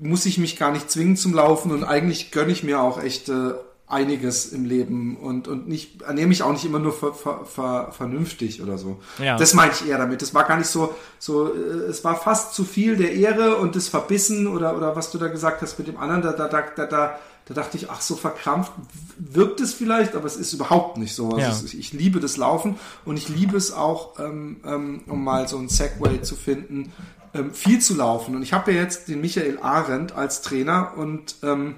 muss 0.00 0.26
ich 0.26 0.38
mich 0.38 0.56
gar 0.56 0.72
nicht 0.72 0.90
zwingen 0.90 1.16
zum 1.16 1.34
Laufen 1.34 1.72
und 1.72 1.84
eigentlich 1.84 2.30
gönne 2.30 2.52
ich 2.52 2.62
mir 2.62 2.80
auch 2.80 3.02
echt 3.02 3.28
äh, 3.28 3.52
einiges 3.92 4.46
im 4.46 4.64
Leben 4.64 5.16
und, 5.16 5.48
und 5.48 5.68
nicht, 5.68 6.02
ernähre 6.02 6.26
mich 6.26 6.42
auch 6.42 6.52
nicht 6.52 6.64
immer 6.64 6.78
nur 6.78 6.92
ver, 6.92 7.12
ver, 7.12 7.44
ver, 7.44 7.92
vernünftig 7.92 8.62
oder 8.62 8.78
so. 8.78 9.00
Ja. 9.18 9.36
Das 9.36 9.54
meinte 9.54 9.76
ich 9.80 9.90
eher 9.90 9.98
damit. 9.98 10.22
Es 10.22 10.34
war 10.34 10.44
gar 10.44 10.56
nicht 10.56 10.68
so, 10.68 10.94
so, 11.18 11.52
äh, 11.52 11.58
es 11.90 12.02
war 12.02 12.16
fast 12.16 12.54
zu 12.54 12.64
viel 12.64 12.96
der 12.96 13.12
Ehre 13.12 13.56
und 13.56 13.76
das 13.76 13.88
Verbissen 13.88 14.46
oder, 14.46 14.76
oder 14.76 14.96
was 14.96 15.10
du 15.10 15.18
da 15.18 15.28
gesagt 15.28 15.62
hast 15.62 15.78
mit 15.78 15.88
dem 15.88 15.98
anderen, 15.98 16.22
da, 16.22 16.32
da, 16.32 16.48
da, 16.48 16.62
da, 16.74 16.86
da, 16.86 17.18
da 17.44 17.54
dachte 17.54 17.76
ich, 17.76 17.90
ach, 17.90 18.00
so 18.00 18.16
verkrampft 18.16 18.72
wirkt 19.18 19.60
es 19.60 19.74
vielleicht, 19.74 20.14
aber 20.16 20.26
es 20.26 20.36
ist 20.36 20.52
überhaupt 20.52 20.96
nicht 20.96 21.14
so. 21.14 21.30
Also 21.30 21.66
ja. 21.66 21.78
ich 21.78 21.92
liebe 21.92 22.18
das 22.20 22.36
Laufen 22.36 22.76
und 23.04 23.16
ich 23.18 23.28
liebe 23.28 23.56
es 23.56 23.72
auch, 23.72 24.18
ähm, 24.18 24.60
ähm, 24.64 25.02
um 25.06 25.22
mal 25.22 25.48
so 25.48 25.58
ein 25.58 25.68
Segway 25.68 26.22
zu 26.22 26.34
finden, 26.36 26.92
ähm, 27.34 27.52
viel 27.52 27.80
zu 27.80 27.94
laufen. 27.94 28.36
Und 28.36 28.42
ich 28.42 28.52
habe 28.52 28.72
ja 28.72 28.80
jetzt 28.80 29.08
den 29.08 29.20
Michael 29.20 29.58
Arendt 29.60 30.12
als 30.12 30.40
Trainer 30.40 30.92
und 30.96 31.36
ähm, 31.42 31.76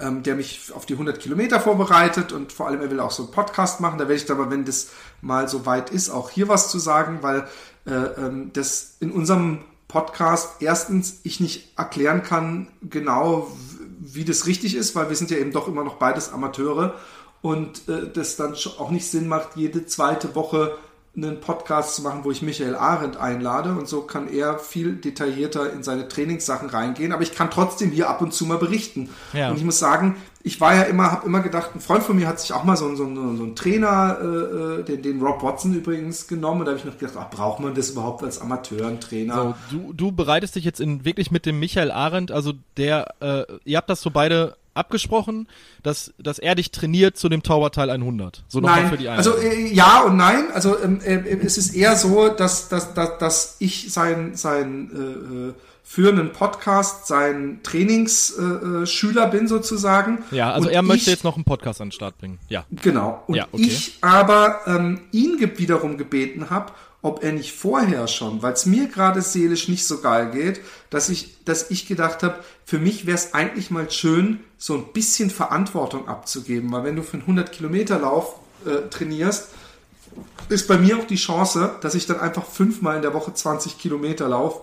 ähm, 0.00 0.22
der 0.22 0.34
mich 0.34 0.72
auf 0.74 0.86
die 0.86 0.94
100 0.94 1.18
Kilometer 1.18 1.60
vorbereitet 1.60 2.32
und 2.32 2.52
vor 2.52 2.66
allem 2.66 2.80
er 2.80 2.90
will 2.90 3.00
auch 3.00 3.10
so 3.10 3.24
einen 3.24 3.32
Podcast 3.32 3.80
machen. 3.80 3.98
Da 3.98 4.04
werde 4.04 4.14
ich 4.14 4.26
dann 4.26 4.38
aber, 4.38 4.50
wenn 4.50 4.64
das 4.64 4.90
mal 5.20 5.48
so 5.48 5.66
weit 5.66 5.90
ist, 5.90 6.10
auch 6.10 6.30
hier 6.30 6.48
was 6.48 6.70
zu 6.70 6.78
sagen, 6.78 7.18
weil 7.22 7.46
äh, 7.86 7.92
ähm, 7.92 8.50
das 8.52 8.96
in 9.00 9.10
unserem 9.10 9.60
Podcast 9.88 10.60
erstens 10.60 11.20
ich 11.24 11.40
nicht 11.40 11.78
erklären 11.78 12.22
kann 12.22 12.68
genau, 12.82 13.50
wie 13.98 14.24
das 14.24 14.46
richtig 14.46 14.74
ist, 14.74 14.94
weil 14.94 15.08
wir 15.08 15.16
sind 15.16 15.30
ja 15.30 15.38
eben 15.38 15.52
doch 15.52 15.66
immer 15.66 15.84
noch 15.84 15.94
beides 15.94 16.32
Amateure 16.32 16.94
und 17.40 17.88
äh, 17.88 18.10
das 18.12 18.36
dann 18.36 18.54
auch 18.78 18.90
nicht 18.90 19.10
Sinn 19.10 19.28
macht, 19.28 19.56
jede 19.56 19.86
zweite 19.86 20.34
Woche 20.34 20.76
einen 21.18 21.40
Podcast 21.40 21.96
zu 21.96 22.02
machen, 22.02 22.20
wo 22.24 22.30
ich 22.30 22.42
Michael 22.42 22.76
Arendt 22.76 23.16
einlade 23.16 23.72
und 23.72 23.88
so 23.88 24.02
kann 24.02 24.28
er 24.28 24.58
viel 24.58 24.96
detaillierter 24.96 25.72
in 25.72 25.82
seine 25.82 26.08
Trainingssachen 26.08 26.70
reingehen, 26.70 27.12
aber 27.12 27.22
ich 27.22 27.34
kann 27.34 27.50
trotzdem 27.50 27.90
hier 27.90 28.08
ab 28.08 28.22
und 28.22 28.32
zu 28.32 28.46
mal 28.46 28.58
berichten. 28.58 29.10
Ja. 29.32 29.50
Und 29.50 29.56
ich 29.56 29.64
muss 29.64 29.78
sagen, 29.78 30.16
ich 30.42 30.60
war 30.60 30.74
ja 30.74 30.82
immer, 30.82 31.10
habe 31.10 31.26
immer 31.26 31.40
gedacht, 31.40 31.70
ein 31.74 31.80
Freund 31.80 32.04
von 32.04 32.16
mir 32.16 32.28
hat 32.28 32.40
sich 32.40 32.52
auch 32.52 32.64
mal 32.64 32.76
so, 32.76 32.88
so, 32.94 33.04
so, 33.04 33.36
so 33.36 33.42
einen 33.42 33.56
Trainer, 33.56 34.18
äh, 34.20 34.26
äh, 34.26 34.84
den, 34.84 35.02
den 35.02 35.22
Rob 35.22 35.42
Watson 35.42 35.74
übrigens 35.74 36.28
genommen 36.28 36.60
und 36.60 36.66
da 36.66 36.72
habe 36.72 36.78
ich 36.78 36.84
noch 36.84 36.96
gedacht, 36.96 37.16
ach, 37.18 37.30
braucht 37.30 37.60
man 37.60 37.74
das 37.74 37.90
überhaupt 37.90 38.22
als 38.22 38.40
Amateur, 38.40 38.86
ein 38.86 39.00
Trainer? 39.00 39.56
So, 39.70 39.76
du, 39.76 39.92
du 39.92 40.12
bereitest 40.12 40.54
dich 40.54 40.64
jetzt 40.64 40.80
in, 40.80 41.04
wirklich 41.04 41.30
mit 41.30 41.46
dem 41.46 41.58
Michael 41.58 41.90
Arendt, 41.90 42.30
also 42.30 42.52
der, 42.76 43.14
äh, 43.20 43.44
ihr 43.64 43.76
habt 43.76 43.90
das 43.90 44.00
so 44.00 44.10
beide 44.10 44.56
abgesprochen, 44.78 45.48
dass, 45.82 46.12
dass 46.18 46.38
er 46.38 46.54
dich 46.54 46.70
trainiert 46.70 47.16
zu 47.16 47.28
dem 47.28 47.42
Tauberteil 47.42 47.90
100. 47.90 48.44
So 48.48 48.60
nochmal 48.60 48.88
für 48.88 48.96
die 48.96 49.08
Also 49.08 49.36
äh, 49.36 49.66
ja 49.66 50.02
und 50.02 50.16
nein. 50.16 50.44
Also 50.52 50.80
ähm, 50.82 51.00
äh, 51.04 51.16
es 51.44 51.58
ist 51.58 51.74
eher 51.74 51.96
so, 51.96 52.28
dass, 52.28 52.68
dass, 52.68 52.94
dass, 52.94 53.18
dass 53.18 53.56
ich 53.58 53.92
sein, 53.92 54.34
sein 54.34 54.90
äh, 54.94 55.50
äh 55.50 55.54
führenden 55.88 56.32
Podcast 56.32 57.06
sein 57.06 57.60
Trainingsschüler 57.62 59.26
äh, 59.26 59.30
bin 59.30 59.48
sozusagen. 59.48 60.18
Ja, 60.30 60.52
also 60.52 60.68
und 60.68 60.74
er 60.74 60.82
möchte 60.82 61.04
ich, 61.04 61.06
jetzt 61.06 61.24
noch 61.24 61.36
einen 61.36 61.44
Podcast 61.44 61.80
an 61.80 61.86
den 61.86 61.92
Start 61.92 62.18
bringen. 62.18 62.38
Ja. 62.50 62.66
Genau. 62.70 63.22
Und 63.26 63.36
ja, 63.36 63.46
okay. 63.50 63.62
ich 63.62 63.96
aber 64.02 64.60
ähm, 64.66 65.00
ihn 65.12 65.40
wiederum 65.40 65.96
gebeten 65.96 66.50
habe, 66.50 66.72
ob 67.00 67.22
er 67.22 67.32
nicht 67.32 67.52
vorher 67.52 68.08
schon, 68.08 68.42
weil 68.42 68.52
es 68.52 68.66
mir 68.66 68.88
gerade 68.88 69.22
seelisch 69.22 69.68
nicht 69.68 69.86
so 69.86 70.00
geil 70.00 70.30
geht, 70.30 70.60
dass 70.90 71.08
ich, 71.08 71.44
dass 71.44 71.70
ich 71.70 71.86
gedacht 71.86 72.22
habe, 72.22 72.42
für 72.64 72.78
mich 72.78 73.06
wäre 73.06 73.16
es 73.16 73.34
eigentlich 73.34 73.70
mal 73.70 73.90
schön, 73.90 74.40
so 74.56 74.74
ein 74.74 74.92
bisschen 74.92 75.30
Verantwortung 75.30 76.08
abzugeben, 76.08 76.72
weil 76.72 76.84
wenn 76.84 76.96
du 76.96 77.02
für 77.02 77.14
einen 77.14 77.22
100 77.22 77.52
Kilometer 77.52 78.00
Lauf 78.00 78.34
äh, 78.66 78.88
trainierst, 78.88 79.48
ist 80.48 80.66
bei 80.66 80.78
mir 80.78 80.98
auch 80.98 81.06
die 81.06 81.16
Chance, 81.16 81.76
dass 81.80 81.94
ich 81.94 82.06
dann 82.06 82.18
einfach 82.18 82.44
fünfmal 82.44 82.96
in 82.96 83.02
der 83.02 83.14
Woche 83.14 83.32
20 83.32 83.78
Kilometer 83.78 84.28
laufe, 84.28 84.62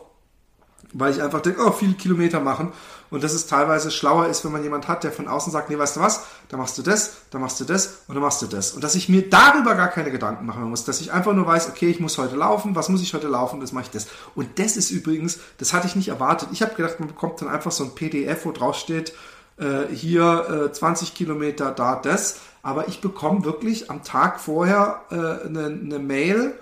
weil 0.92 1.14
ich 1.14 1.22
einfach 1.22 1.42
denke, 1.42 1.62
oh, 1.66 1.72
viele 1.72 1.94
Kilometer 1.94 2.42
machen 2.42 2.74
und 3.16 3.24
dass 3.24 3.32
es 3.32 3.48
teilweise 3.48 3.92
schlauer 3.92 4.28
ist, 4.28 4.44
wenn 4.44 4.52
man 4.52 4.62
jemand 4.62 4.90
hat, 4.90 5.06
der 5.06 5.12
von 5.14 5.30
außen 5.30 5.50
sagt, 5.50 5.70
nee, 5.70 5.80
weißt 5.80 5.96
du 5.96 6.02
was, 6.02 6.26
da 6.50 6.58
machst 6.58 6.78
du 6.78 6.82
das, 6.82 7.14
da 7.32 7.40
machst 7.40 7.58
du 7.62 7.64
das 7.64 8.02
und 8.10 8.16
dann 8.16 8.22
machst 8.22 8.42
du 8.42 8.46
das. 8.46 8.74
Und 8.74 8.84
dass 8.84 8.94
ich 8.94 9.08
mir 9.08 9.30
darüber 9.30 9.74
gar 9.76 9.88
keine 9.88 10.12
Gedanken 10.12 10.46
machen 10.46 10.64
muss, 10.66 10.84
dass 10.84 11.00
ich 11.00 11.14
einfach 11.14 11.32
nur 11.32 11.48
weiß, 11.48 11.70
okay, 11.70 11.90
ich 11.90 12.02
muss 12.02 12.18
heute 12.18 12.36
laufen, 12.36 12.76
was 12.76 12.90
muss 12.90 13.02
ich 13.02 13.14
heute 13.14 13.30
laufen, 13.30 13.62
das 13.62 13.72
mache 13.72 13.86
ich 13.86 13.92
das. 13.92 14.08
Und 14.36 14.60
das 14.60 14.76
ist 14.76 14.92
übrigens, 14.92 15.40
das 15.60 15.72
hatte 15.72 15.88
ich 15.88 15.96
nicht 15.96 16.10
erwartet. 16.10 16.50
Ich 16.52 16.62
habe 16.62 16.76
gedacht, 16.76 17.00
man 17.00 17.08
bekommt 17.08 17.40
dann 17.40 17.48
einfach 17.48 17.72
so 17.72 17.86
ein 17.86 17.96
PDF, 17.96 18.44
wo 18.44 18.52
drauf 18.52 18.76
steht, 18.76 19.14
äh, 19.60 19.86
hier 19.94 20.66
äh, 20.66 20.74
20 20.74 21.14
Kilometer, 21.14 21.72
da 21.72 21.96
das. 21.96 22.42
Aber 22.64 22.90
ich 22.90 23.00
bekomme 23.00 23.46
wirklich 23.46 23.90
am 23.90 24.04
Tag 24.04 24.42
vorher 24.42 25.04
äh, 25.10 25.16
eine, 25.48 25.68
eine 25.68 26.00
Mail, 26.00 26.60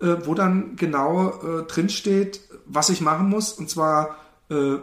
äh, 0.00 0.16
wo 0.24 0.32
dann 0.32 0.76
genau 0.76 1.28
äh, 1.28 1.62
drin 1.64 1.90
steht, 1.90 2.40
was 2.64 2.88
ich 2.88 3.02
machen 3.02 3.28
muss. 3.28 3.52
Und 3.52 3.68
zwar 3.68 4.16
äh, 4.50 4.78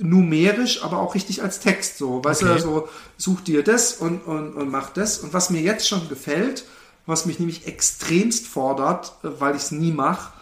numerisch, 0.00 0.82
aber 0.82 0.98
auch 0.98 1.14
richtig 1.14 1.42
als 1.42 1.60
Text. 1.60 1.98
So, 1.98 2.24
weißt 2.24 2.42
okay. 2.42 2.54
du, 2.54 2.60
so 2.60 2.88
such 3.16 3.42
dir 3.42 3.62
das 3.62 3.94
und, 3.94 4.26
und, 4.26 4.54
und 4.54 4.70
mach 4.70 4.90
das. 4.90 5.18
Und 5.18 5.34
was 5.34 5.50
mir 5.50 5.60
jetzt 5.60 5.86
schon 5.86 6.08
gefällt, 6.08 6.64
was 7.06 7.26
mich 7.26 7.38
nämlich 7.38 7.66
extremst 7.66 8.46
fordert, 8.46 9.12
äh, 9.22 9.28
weil 9.38 9.56
ich 9.56 9.62
es 9.62 9.70
nie 9.70 9.92
mache, 9.92 10.32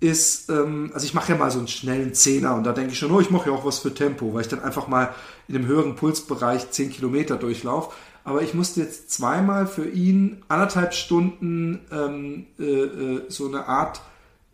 ist, 0.00 0.50
ähm, 0.50 0.90
also 0.92 1.06
ich 1.06 1.14
mache 1.14 1.32
ja 1.32 1.38
mal 1.38 1.50
so 1.50 1.58
einen 1.58 1.68
schnellen 1.68 2.14
Zehner 2.14 2.54
und 2.54 2.64
da 2.64 2.72
denke 2.72 2.92
ich 2.92 2.98
schon, 2.98 3.10
oh, 3.10 3.20
ich 3.20 3.30
mache 3.30 3.50
ja 3.50 3.56
auch 3.56 3.64
was 3.64 3.78
für 3.78 3.94
Tempo, 3.94 4.34
weil 4.34 4.42
ich 4.42 4.48
dann 4.48 4.62
einfach 4.62 4.86
mal 4.86 5.14
in 5.48 5.56
einem 5.56 5.66
höheren 5.66 5.96
Pulsbereich 5.96 6.70
10 6.70 6.90
Kilometer 6.90 7.36
durchlaufe. 7.36 7.94
Aber 8.22 8.42
ich 8.42 8.54
musste 8.54 8.80
jetzt 8.80 9.10
zweimal 9.10 9.66
für 9.66 9.88
ihn 9.88 10.42
anderthalb 10.48 10.94
Stunden 10.94 11.80
ähm, 11.90 12.46
äh, 12.58 12.64
äh, 12.64 13.22
so 13.28 13.46
eine 13.46 13.66
Art 13.66 14.00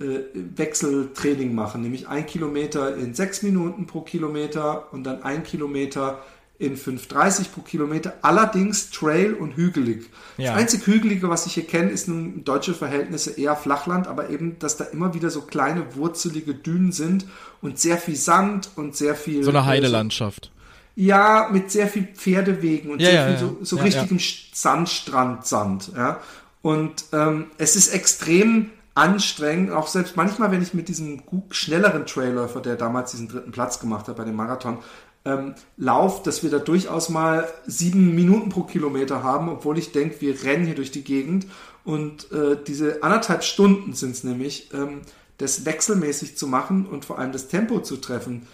Wechseltraining 0.00 1.54
machen, 1.54 1.82
nämlich 1.82 2.08
ein 2.08 2.26
Kilometer 2.26 2.96
in 2.96 3.14
sechs 3.14 3.42
Minuten 3.42 3.86
pro 3.86 4.00
Kilometer 4.00 4.92
und 4.92 5.04
dann 5.04 5.22
ein 5.22 5.42
Kilometer 5.42 6.22
in 6.58 6.76
5,30 6.76 7.52
pro 7.52 7.62
Kilometer, 7.62 8.14
allerdings 8.20 8.90
trail 8.90 9.32
und 9.32 9.56
hügelig. 9.56 10.10
Ja. 10.36 10.52
Das 10.52 10.60
einzig 10.60 10.86
Hügelige, 10.86 11.30
was 11.30 11.46
ich 11.46 11.54
hier 11.54 11.66
kenne, 11.66 11.90
ist 11.90 12.06
nun 12.06 12.44
deutsche 12.44 12.74
Verhältnisse 12.74 13.30
eher 13.30 13.56
Flachland, 13.56 14.06
aber 14.06 14.28
eben, 14.28 14.58
dass 14.58 14.76
da 14.76 14.84
immer 14.84 15.14
wieder 15.14 15.30
so 15.30 15.40
kleine 15.42 15.96
wurzelige 15.96 16.54
Dünen 16.54 16.92
sind 16.92 17.26
und 17.62 17.78
sehr 17.78 17.96
viel 17.96 18.16
Sand 18.16 18.70
und 18.76 18.94
sehr 18.94 19.14
viel. 19.14 19.42
So 19.42 19.50
eine 19.50 19.64
Heidelandschaft. 19.64 20.50
Ja, 20.96 21.48
mit 21.50 21.70
sehr 21.70 21.88
viel 21.88 22.08
Pferdewegen 22.14 22.90
und 22.90 23.00
ja, 23.00 23.10
sehr 23.10 23.14
ja, 23.14 23.28
viel 23.28 23.38
so, 23.38 23.58
so 23.62 23.76
richtigem 23.76 24.18
Sandstrand, 24.52 25.46
Sand. 25.46 25.92
Ja. 25.96 26.20
Und 26.60 27.04
ähm, 27.12 27.46
es 27.56 27.74
ist 27.74 27.94
extrem 27.94 28.70
anstrengend, 29.00 29.70
auch 29.72 29.86
selbst 29.86 30.14
manchmal, 30.14 30.50
wenn 30.50 30.60
ich 30.60 30.74
mit 30.74 30.88
diesem 30.88 31.22
schnelleren 31.48 32.04
Trailäufer, 32.04 32.60
der 32.60 32.76
damals 32.76 33.12
diesen 33.12 33.28
dritten 33.28 33.50
Platz 33.50 33.80
gemacht 33.80 34.08
hat 34.08 34.16
bei 34.16 34.24
dem 34.24 34.36
Marathon, 34.36 34.78
ähm, 35.24 35.54
lauft, 35.78 36.26
dass 36.26 36.42
wir 36.42 36.50
da 36.50 36.58
durchaus 36.58 37.08
mal 37.08 37.48
sieben 37.66 38.14
Minuten 38.14 38.50
pro 38.50 38.64
Kilometer 38.64 39.22
haben, 39.22 39.48
obwohl 39.48 39.78
ich 39.78 39.92
denke, 39.92 40.20
wir 40.20 40.44
rennen 40.44 40.66
hier 40.66 40.74
durch 40.74 40.90
die 40.90 41.02
Gegend. 41.02 41.46
Und 41.82 42.30
äh, 42.30 42.58
diese 42.66 43.02
anderthalb 43.02 43.42
Stunden 43.42 43.94
sind 43.94 44.10
es 44.10 44.22
nämlich, 44.22 44.68
ähm, 44.74 45.00
das 45.38 45.64
wechselmäßig 45.64 46.36
zu 46.36 46.46
machen 46.46 46.84
und 46.84 47.06
vor 47.06 47.18
allem 47.18 47.32
das 47.32 47.48
Tempo 47.48 47.80
zu 47.80 47.96
treffen, 47.96 48.46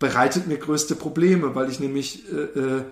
bereitet 0.00 0.48
mir 0.48 0.58
größte 0.58 0.96
Probleme, 0.96 1.54
weil 1.54 1.70
ich 1.70 1.78
nämlich 1.78 2.24
äh, 2.32 2.58
äh, 2.58 2.82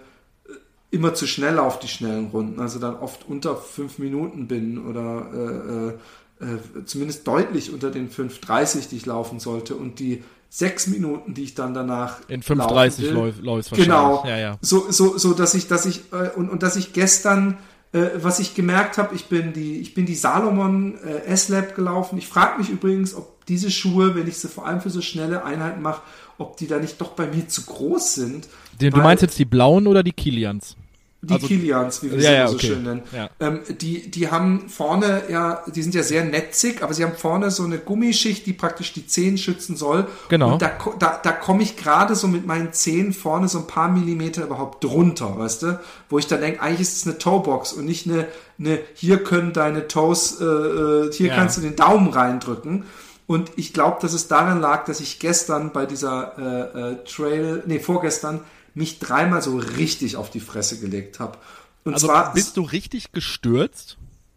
immer 0.92 1.14
zu 1.14 1.26
schnell 1.26 1.58
auf 1.58 1.80
die 1.80 1.88
schnellen 1.88 2.28
Runden, 2.28 2.60
also 2.60 2.78
dann 2.78 2.94
oft 2.94 3.28
unter 3.28 3.56
fünf 3.56 3.98
Minuten 3.98 4.46
bin 4.46 4.78
oder 4.78 5.96
äh, 6.40 6.84
zumindest 6.84 7.26
deutlich 7.26 7.72
unter 7.72 7.90
den 7.90 8.10
5,30, 8.10 8.88
die 8.88 8.96
ich 8.96 9.06
laufen 9.06 9.40
sollte 9.40 9.74
und 9.74 9.98
die 9.98 10.22
sechs 10.48 10.88
Minuten, 10.88 11.34
die 11.34 11.44
ich 11.44 11.54
dann 11.54 11.74
danach 11.74 12.18
in 12.28 12.42
5,30 12.42 13.10
läuft 13.10 13.42
läufst 13.42 13.72
Genau. 13.72 14.24
Ja, 14.26 14.36
ja. 14.36 14.58
So, 14.60 14.90
so, 14.90 15.16
so, 15.16 15.32
dass 15.32 15.54
ich, 15.54 15.68
dass 15.68 15.86
ich 15.86 16.12
äh, 16.12 16.30
und, 16.36 16.50
und 16.50 16.62
dass 16.62 16.76
ich 16.76 16.92
gestern 16.92 17.56
äh, 17.92 18.10
was 18.16 18.38
ich 18.38 18.54
gemerkt 18.54 18.98
habe, 18.98 19.14
ich 19.14 19.26
bin 19.26 19.52
die, 19.52 19.80
ich 19.80 19.94
bin 19.94 20.06
die 20.06 20.14
Salomon 20.14 20.98
äh, 21.04 21.24
S-Lab 21.26 21.74
gelaufen. 21.74 22.18
Ich 22.18 22.28
frage 22.28 22.58
mich 22.58 22.70
übrigens, 22.70 23.14
ob 23.14 23.44
diese 23.46 23.70
Schuhe, 23.70 24.14
wenn 24.14 24.28
ich 24.28 24.38
sie 24.38 24.48
vor 24.48 24.66
allem 24.66 24.80
für 24.80 24.90
so 24.90 25.02
schnelle 25.02 25.44
Einheiten 25.44 25.82
mache, 25.82 26.02
ob 26.38 26.56
die 26.56 26.68
da 26.68 26.78
nicht 26.78 27.00
doch 27.00 27.12
bei 27.12 27.26
mir 27.26 27.48
zu 27.48 27.62
groß 27.62 28.14
sind. 28.14 28.48
Du 28.78 28.90
meinst 28.96 29.22
jetzt 29.22 29.38
die 29.38 29.44
blauen 29.44 29.86
oder 29.86 30.02
die 30.02 30.12
Kilians? 30.12 30.76
Die 31.22 31.34
also, 31.34 31.46
Kilians, 31.48 32.02
wie 32.02 32.10
wir 32.10 32.18
ja, 32.18 32.30
sie 32.30 32.34
ja, 32.34 32.48
so 32.48 32.54
okay. 32.54 32.66
schön 32.68 32.82
nennen. 32.82 33.02
Ja. 33.12 33.28
Ähm, 33.40 33.60
die, 33.78 34.10
die 34.10 34.30
haben 34.30 34.70
vorne 34.70 35.24
ja, 35.28 35.62
die 35.66 35.82
sind 35.82 35.94
ja 35.94 36.02
sehr 36.02 36.24
netzig, 36.24 36.82
aber 36.82 36.94
sie 36.94 37.04
haben 37.04 37.14
vorne 37.14 37.50
so 37.50 37.62
eine 37.64 37.76
Gummischicht, 37.76 38.46
die 38.46 38.54
praktisch 38.54 38.94
die 38.94 39.06
Zehen 39.06 39.36
schützen 39.36 39.76
soll. 39.76 40.06
Genau. 40.30 40.54
Und 40.54 40.62
da, 40.62 40.70
da, 40.98 41.20
da 41.22 41.32
komme 41.32 41.62
ich 41.62 41.76
gerade 41.76 42.14
so 42.14 42.26
mit 42.26 42.46
meinen 42.46 42.72
Zehen 42.72 43.12
vorne 43.12 43.48
so 43.48 43.58
ein 43.58 43.66
paar 43.66 43.90
Millimeter 43.90 44.44
überhaupt 44.44 44.82
drunter, 44.82 45.38
weißt 45.38 45.62
du? 45.62 45.80
Wo 46.08 46.18
ich 46.18 46.26
dann 46.26 46.40
denke, 46.40 46.62
eigentlich 46.62 46.80
ist 46.80 46.96
es 46.96 47.06
eine 47.06 47.18
Toebox 47.18 47.74
und 47.74 47.84
nicht 47.84 48.06
eine, 48.06 48.26
eine 48.58 48.78
hier 48.94 49.22
können 49.22 49.52
deine 49.52 49.88
Toes, 49.88 50.40
äh, 50.40 50.44
äh 50.44 51.12
hier 51.12 51.28
Ja. 51.28 51.34
kannst 51.34 51.58
du 51.58 51.60
den 51.60 51.76
Daumen 51.76 52.08
reindrücken. 52.08 52.84
Und 53.26 53.52
ich 53.56 53.72
glaube, 53.72 53.98
dass 54.00 54.12
es 54.12 54.26
daran 54.26 54.60
lag, 54.60 54.86
dass 54.86 55.00
ich 55.00 55.18
gestern 55.20 55.70
bei 55.70 55.86
dieser 55.86 56.32
äh, 56.74 56.92
äh, 56.92 56.96
Trail, 57.04 57.62
nee, 57.66 57.78
vorgestern, 57.78 58.40
mich 58.80 58.98
dreimal 58.98 59.40
so 59.42 59.56
richtig 59.56 60.16
auf 60.16 60.30
die 60.30 60.40
Fresse 60.40 60.80
gelegt 60.80 61.20
habe. 61.20 61.38
Und 61.84 61.94
Also 61.94 62.08
zwar 62.08 62.34
bist 62.34 62.56
du 62.56 62.62
richtig 62.62 63.12
gestürzt? 63.12 63.96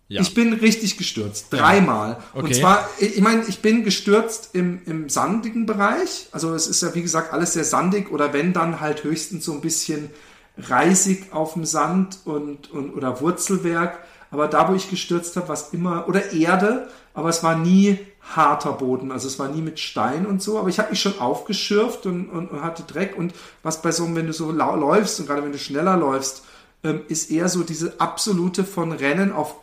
Ja. 0.10 0.22
ich 0.22 0.36
bin 0.36 0.54
richtig 0.54 0.98
gestürzt, 0.98 1.48
dreimal. 1.50 2.18
Und 2.34 2.44
Okay. 2.46 2.60
zwar, 2.60 2.88
ich 3.00 3.16
ich 3.16 3.22
meine, 3.22 3.44
ich 3.48 3.60
bin 3.62 3.84
gestürzt 3.84 4.50
im, 4.54 4.82
im 4.86 5.10
sandigen 5.10 5.66
Bereich. 5.66 6.28
Also 6.32 6.54
es 6.54 6.68
ist 6.68 6.84
ja, 6.84 6.94
wie 6.94 7.02
gesagt, 7.02 7.34
alles 7.34 7.54
sehr 7.54 7.64
sandig 7.64 8.12
oder 8.12 8.32
wenn 8.34 8.54
dann 8.54 8.80
halt 8.80 9.04
höchstens 9.04 9.46
so 9.46 9.54
ein 9.54 9.62
bisschen 9.62 10.12
reisig 10.58 11.32
auf 11.34 11.54
dem 11.54 11.66
Sand 11.66 12.20
und, 12.26 12.70
und 12.72 12.94
oder 12.94 13.22
Wurzelwerk. 13.22 13.98
Aber 14.30 14.48
da, 14.48 14.70
wo 14.70 14.76
ich 14.76 14.90
gestürzt 14.90 15.36
habe, 15.36 15.48
war 15.48 15.56
es 15.56 15.70
immer, 15.72 16.08
oder 16.08 16.32
Erde, 16.34 16.90
aber 17.14 17.30
es 17.30 17.42
war 17.44 17.58
nie 17.58 17.98
harter 18.24 18.74
Boden. 18.74 19.12
Also 19.12 19.28
es 19.28 19.38
war 19.40 19.50
nie 19.50 19.62
mit 19.62 19.80
Stein 19.80 20.26
und 20.26 20.42
so. 20.42 20.58
Aber 20.58 20.70
ich 20.70 20.80
habe 20.80 20.90
mich 20.92 21.02
schon 21.02 21.20
aufgeschürft 21.20 22.06
und, 22.06 22.30
und, 22.30 22.52
und 22.52 22.62
hatte 22.64 22.84
Dreck. 22.84 23.18
Und 23.18 23.34
was 23.62 23.82
bei 23.82 23.92
so, 23.92 24.06
einem, 24.06 24.16
wenn 24.16 24.28
du 24.28 24.34
so 24.34 24.52
läufst 24.52 25.20
und 25.20 25.28
gerade 25.28 25.44
wenn 25.44 25.52
du 25.52 25.60
schneller 25.60 25.98
läufst, 25.98 26.44
ähm, 26.84 27.02
ist 27.08 27.32
eher 27.32 27.48
so 27.50 27.64
diese 27.64 28.00
absolute 28.00 28.64
von 28.64 28.92
Rennen 28.92 29.32
auf, 29.32 29.56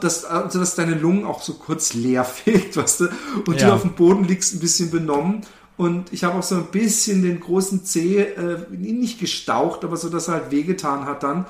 dass, 0.00 0.24
also 0.24 0.58
dass 0.58 0.74
deine 0.74 0.94
Lungen 0.94 1.24
auch 1.24 1.42
so 1.42 1.54
kurz 1.54 1.94
leer 1.94 2.24
fegt, 2.24 2.76
weißt 2.76 3.00
du, 3.00 3.08
und 3.46 3.60
Ja. 3.60 3.68
du 3.68 3.74
auf 3.74 3.82
dem 3.82 3.92
Boden 3.92 4.24
liegst 4.24 4.54
ein 4.54 4.60
bisschen 4.60 4.90
benommen. 4.90 5.42
Und 5.76 6.12
ich 6.12 6.24
habe 6.24 6.36
auch 6.36 6.42
so 6.42 6.56
ein 6.56 6.66
bisschen 6.66 7.22
den 7.22 7.38
großen 7.38 7.84
Zeh, 7.84 8.18
äh, 8.22 8.58
nicht 8.70 9.20
gestaucht, 9.20 9.84
aber 9.84 9.96
so, 9.96 10.08
dass 10.08 10.26
er 10.26 10.34
halt 10.34 10.50
wehgetan 10.50 11.04
hat 11.04 11.22
dann. 11.22 11.46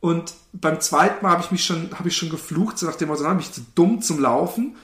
Und 0.00 0.34
beim 0.52 0.80
zweiten 0.80 1.24
Mal 1.24 1.30
habe 1.32 1.42
ich 1.42 1.50
mich 1.52 1.64
schon, 1.64 1.90
habe 1.96 2.08
ich 2.08 2.16
schon 2.16 2.30
geflucht, 2.30 2.78
so 2.78 2.86
nach 2.86 2.96
dem 2.96 3.08
Motto, 3.08 3.22
dann 3.22 3.36
bin 3.36 3.46
ich 3.46 3.52
zu 3.52 3.60
dumm 3.76 4.02
zum 4.02 4.20
Laufen. 4.20 4.74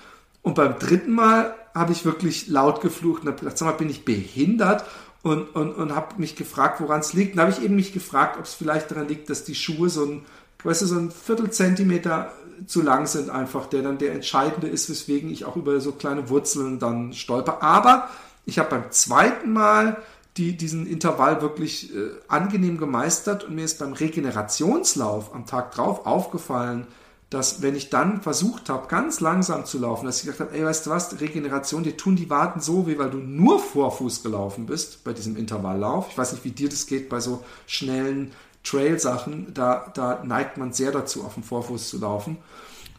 Und 0.44 0.54
beim 0.54 0.78
dritten 0.78 1.12
Mal 1.12 1.54
habe 1.74 1.92
ich 1.92 2.04
wirklich 2.04 2.48
laut 2.48 2.82
geflucht 2.82 3.22
und 3.22 3.28
habe 3.28 3.40
gedacht, 3.40 3.58
sag 3.58 3.66
mal, 3.66 3.72
bin 3.72 3.90
ich 3.90 4.04
behindert? 4.04 4.84
Und, 5.22 5.56
und, 5.56 5.72
und 5.72 5.94
habe 5.94 6.20
mich 6.20 6.36
gefragt, 6.36 6.82
woran 6.82 7.00
es 7.00 7.14
liegt. 7.14 7.34
Und 7.34 7.40
habe 7.40 7.50
ich 7.50 7.62
eben 7.62 7.74
mich 7.74 7.94
gefragt, 7.94 8.38
ob 8.38 8.44
es 8.44 8.52
vielleicht 8.52 8.90
daran 8.90 9.08
liegt, 9.08 9.30
dass 9.30 9.44
die 9.44 9.54
Schuhe 9.54 9.88
so 9.88 10.04
ein, 10.04 10.26
weißt 10.62 10.82
du, 10.82 10.86
so 10.86 10.96
ein 10.96 11.10
Viertelzentimeter 11.10 12.30
zu 12.66 12.82
lang 12.82 13.06
sind 13.06 13.30
einfach, 13.30 13.66
der 13.66 13.82
dann 13.82 13.96
der 13.96 14.12
entscheidende 14.12 14.68
ist, 14.68 14.90
weswegen 14.90 15.30
ich 15.30 15.46
auch 15.46 15.56
über 15.56 15.80
so 15.80 15.92
kleine 15.92 16.28
Wurzeln 16.28 16.78
dann 16.78 17.14
stolper. 17.14 17.62
Aber 17.62 18.10
ich 18.44 18.58
habe 18.58 18.68
beim 18.68 18.90
zweiten 18.90 19.50
Mal 19.50 19.96
die, 20.36 20.58
diesen 20.58 20.86
Intervall 20.86 21.40
wirklich 21.40 21.94
äh, 21.94 22.10
angenehm 22.28 22.76
gemeistert 22.76 23.44
und 23.44 23.54
mir 23.54 23.64
ist 23.64 23.78
beim 23.78 23.94
Regenerationslauf 23.94 25.34
am 25.34 25.46
Tag 25.46 25.72
drauf 25.72 26.04
aufgefallen, 26.04 26.86
dass 27.34 27.62
wenn 27.62 27.74
ich 27.74 27.90
dann 27.90 28.22
versucht 28.22 28.68
habe, 28.68 28.86
ganz 28.86 29.20
langsam 29.20 29.64
zu 29.66 29.78
laufen, 29.78 30.06
dass 30.06 30.18
ich 30.18 30.26
gedacht 30.26 30.40
habe, 30.40 30.56
ey, 30.56 30.64
weißt 30.64 30.86
du 30.86 30.90
was, 30.90 31.20
Regeneration, 31.20 31.82
dir 31.82 31.96
tun 31.96 32.14
die 32.14 32.30
Waden 32.30 32.62
so 32.62 32.86
weh, 32.86 32.96
weil 32.96 33.10
du 33.10 33.18
nur 33.18 33.58
Vorfuß 33.58 34.22
gelaufen 34.22 34.66
bist 34.66 35.02
bei 35.02 35.12
diesem 35.12 35.36
Intervalllauf. 35.36 36.08
Ich 36.10 36.16
weiß 36.16 36.32
nicht, 36.32 36.44
wie 36.44 36.52
dir 36.52 36.68
das 36.68 36.86
geht 36.86 37.08
bei 37.08 37.18
so 37.18 37.42
schnellen 37.66 38.30
Trail-Sachen. 38.62 39.52
Da, 39.52 39.90
da 39.94 40.22
neigt 40.24 40.58
man 40.58 40.72
sehr 40.72 40.92
dazu, 40.92 41.24
auf 41.24 41.34
dem 41.34 41.42
Vorfuß 41.42 41.88
zu 41.88 41.98
laufen 41.98 42.38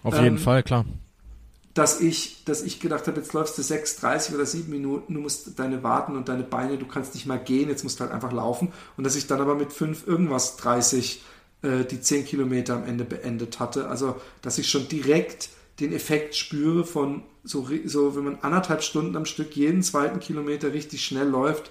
Auf 0.04 0.16
jeden 0.16 0.36
ähm, 0.36 0.38
Fall, 0.38 0.64
klar. 0.64 0.86
dass 1.74 2.02
ich, 2.02 2.44
dass 2.44 2.62
ich 2.62 2.82
gedacht 2.82 3.08
habe, 3.08 3.22
jetzt 3.22 3.32
läufst 3.32 3.58
du 3.58 3.62
6, 3.62 3.96
30 3.98 4.36
oder 4.36 4.46
7 4.46 4.70
Minuten, 4.70 5.14
du 5.14 5.22
musst 5.22 5.58
deine 5.58 5.82
Waden 5.82 6.18
und 6.18 6.28
deine 6.28 6.44
Beine, 6.44 6.78
du 6.78 6.86
kannst 6.86 7.14
nicht 7.14 7.26
mal 7.26 7.40
gehen, 7.40 7.70
jetzt 7.70 7.84
musst 7.84 8.00
du 8.00 8.04
halt 8.04 8.14
einfach 8.14 8.34
laufen. 8.34 8.74
Und 8.98 9.06
dass 9.06 9.16
ich 9.16 9.28
dann 9.28 9.40
aber 9.40 9.56
mit 9.56 9.72
5 9.72 10.06
irgendwas 10.06 10.58
30 10.58 11.24
äh, 11.62 11.84
die 11.86 12.02
10 12.02 12.26
Kilometer 12.26 12.76
am 12.76 12.86
Ende 12.86 13.04
beendet 13.06 13.60
hatte. 13.60 13.88
Also, 13.88 14.16
dass 14.42 14.58
ich 14.58 14.70
schon 14.70 14.88
direkt 14.88 15.50
den 15.80 15.92
Effekt 15.94 16.36
spüre 16.36 16.86
von 16.86 17.24
so, 17.44 17.68
so 17.86 18.16
wenn 18.16 18.24
man 18.24 18.40
anderthalb 18.42 18.82
Stunden 18.82 19.16
am 19.16 19.26
Stück 19.26 19.56
jeden 19.56 19.84
zweiten 19.84 20.20
Kilometer 20.20 20.74
richtig 20.74 21.06
schnell 21.06 21.28
läuft, 21.28 21.70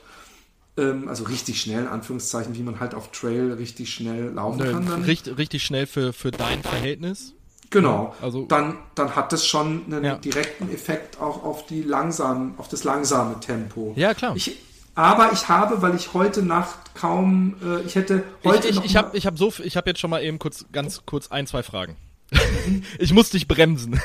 ähm, 0.76 1.08
also 1.08 1.24
richtig 1.24 1.60
schnell, 1.60 1.82
in 1.82 1.88
Anführungszeichen, 1.88 2.54
wie 2.54 2.62
man 2.62 2.80
halt 2.80 2.94
auf 2.94 3.10
Trail 3.12 3.52
richtig 3.52 3.92
schnell 3.92 4.30
laufen 4.32 4.60
kann. 4.60 4.86
Dann. 4.86 5.02
Richtig, 5.04 5.38
richtig 5.38 5.64
schnell 5.64 5.86
für, 5.86 6.12
für 6.12 6.30
dein 6.30 6.62
Verhältnis. 6.62 7.32
Genau. 7.70 8.14
Also- 8.20 8.44
dann, 8.46 8.78
dann 8.94 9.16
hat 9.16 9.32
das 9.32 9.46
schon 9.46 9.82
einen 9.86 10.04
Ja. 10.04 10.16
direkten 10.16 10.70
Effekt 10.72 11.20
auch 11.20 11.42
auf 11.44 11.66
die 11.66 11.82
langsam, 11.82 12.54
auf 12.58 12.68
das 12.68 12.84
langsame 12.84 13.40
Tempo. 13.40 13.94
Ja, 13.96 14.14
klar. 14.14 14.36
Ich, 14.36 14.56
aber 14.94 15.32
ich 15.32 15.48
habe, 15.48 15.82
weil 15.82 15.94
ich 15.94 16.14
heute 16.14 16.42
Nacht 16.42 16.94
kaum, 16.94 17.56
äh, 17.64 17.82
ich 17.82 17.94
hätte 17.94 18.22
heute 18.44 18.68
ich 18.68 18.76
noch 18.76 18.84
ich, 18.84 18.90
ich 18.90 18.94
mal- 18.94 19.04
habe 19.04 19.16
ich 19.16 19.26
hab 19.26 19.38
so, 19.38 19.52
ich 19.62 19.76
habe 19.76 19.90
jetzt 19.90 20.00
schon 20.00 20.10
mal 20.10 20.22
eben 20.22 20.38
kurz, 20.38 20.66
ganz 20.72 21.02
kurz 21.06 21.28
ein, 21.28 21.46
zwei 21.46 21.62
Fragen. 21.62 21.96
ich 22.98 23.12
muss 23.12 23.30
dich 23.30 23.48
bremsen. 23.48 24.00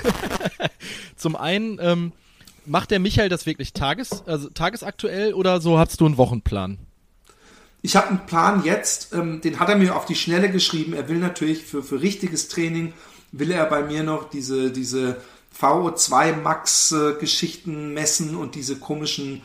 Zum 1.16 1.36
einen, 1.36 1.78
ähm, 1.82 2.12
macht 2.66 2.92
der 2.92 3.00
Michael 3.00 3.30
das 3.30 3.46
wirklich 3.46 3.74
tages, 3.74 4.24
also 4.26 4.50
tagesaktuell 4.50 5.34
oder 5.34 5.62
so 5.62 5.78
hast 5.78 6.00
du 6.02 6.06
einen 6.06 6.18
Wochenplan? 6.18 6.78
Ich 7.82 7.96
habe 7.96 8.10
einen 8.10 8.26
Plan 8.26 8.64
jetzt, 8.66 9.14
ähm, 9.14 9.42
den 9.42 9.60
hat 9.60 9.70
er 9.70 9.78
mir 9.78 9.96
auf 9.96 10.06
die 10.06 10.16
Schnelle 10.16 10.52
geschrieben. 10.52 10.94
Er 10.94 11.08
will 11.08 11.18
natürlich 11.18 11.64
für, 11.64 11.82
für 11.82 12.02
richtiges 12.02 12.50
Training, 12.50 12.94
will 13.32 13.52
er 13.52 13.66
bei 13.66 13.84
mir 13.84 14.04
noch 14.04 14.30
diese, 14.30 14.72
diese 14.72 15.18
VO2 15.60 16.42
Max 16.42 16.92
äh, 16.92 17.14
Geschichten 17.20 17.94
messen 17.94 18.36
und 18.36 18.56
diese 18.56 18.78
komischen 18.78 19.42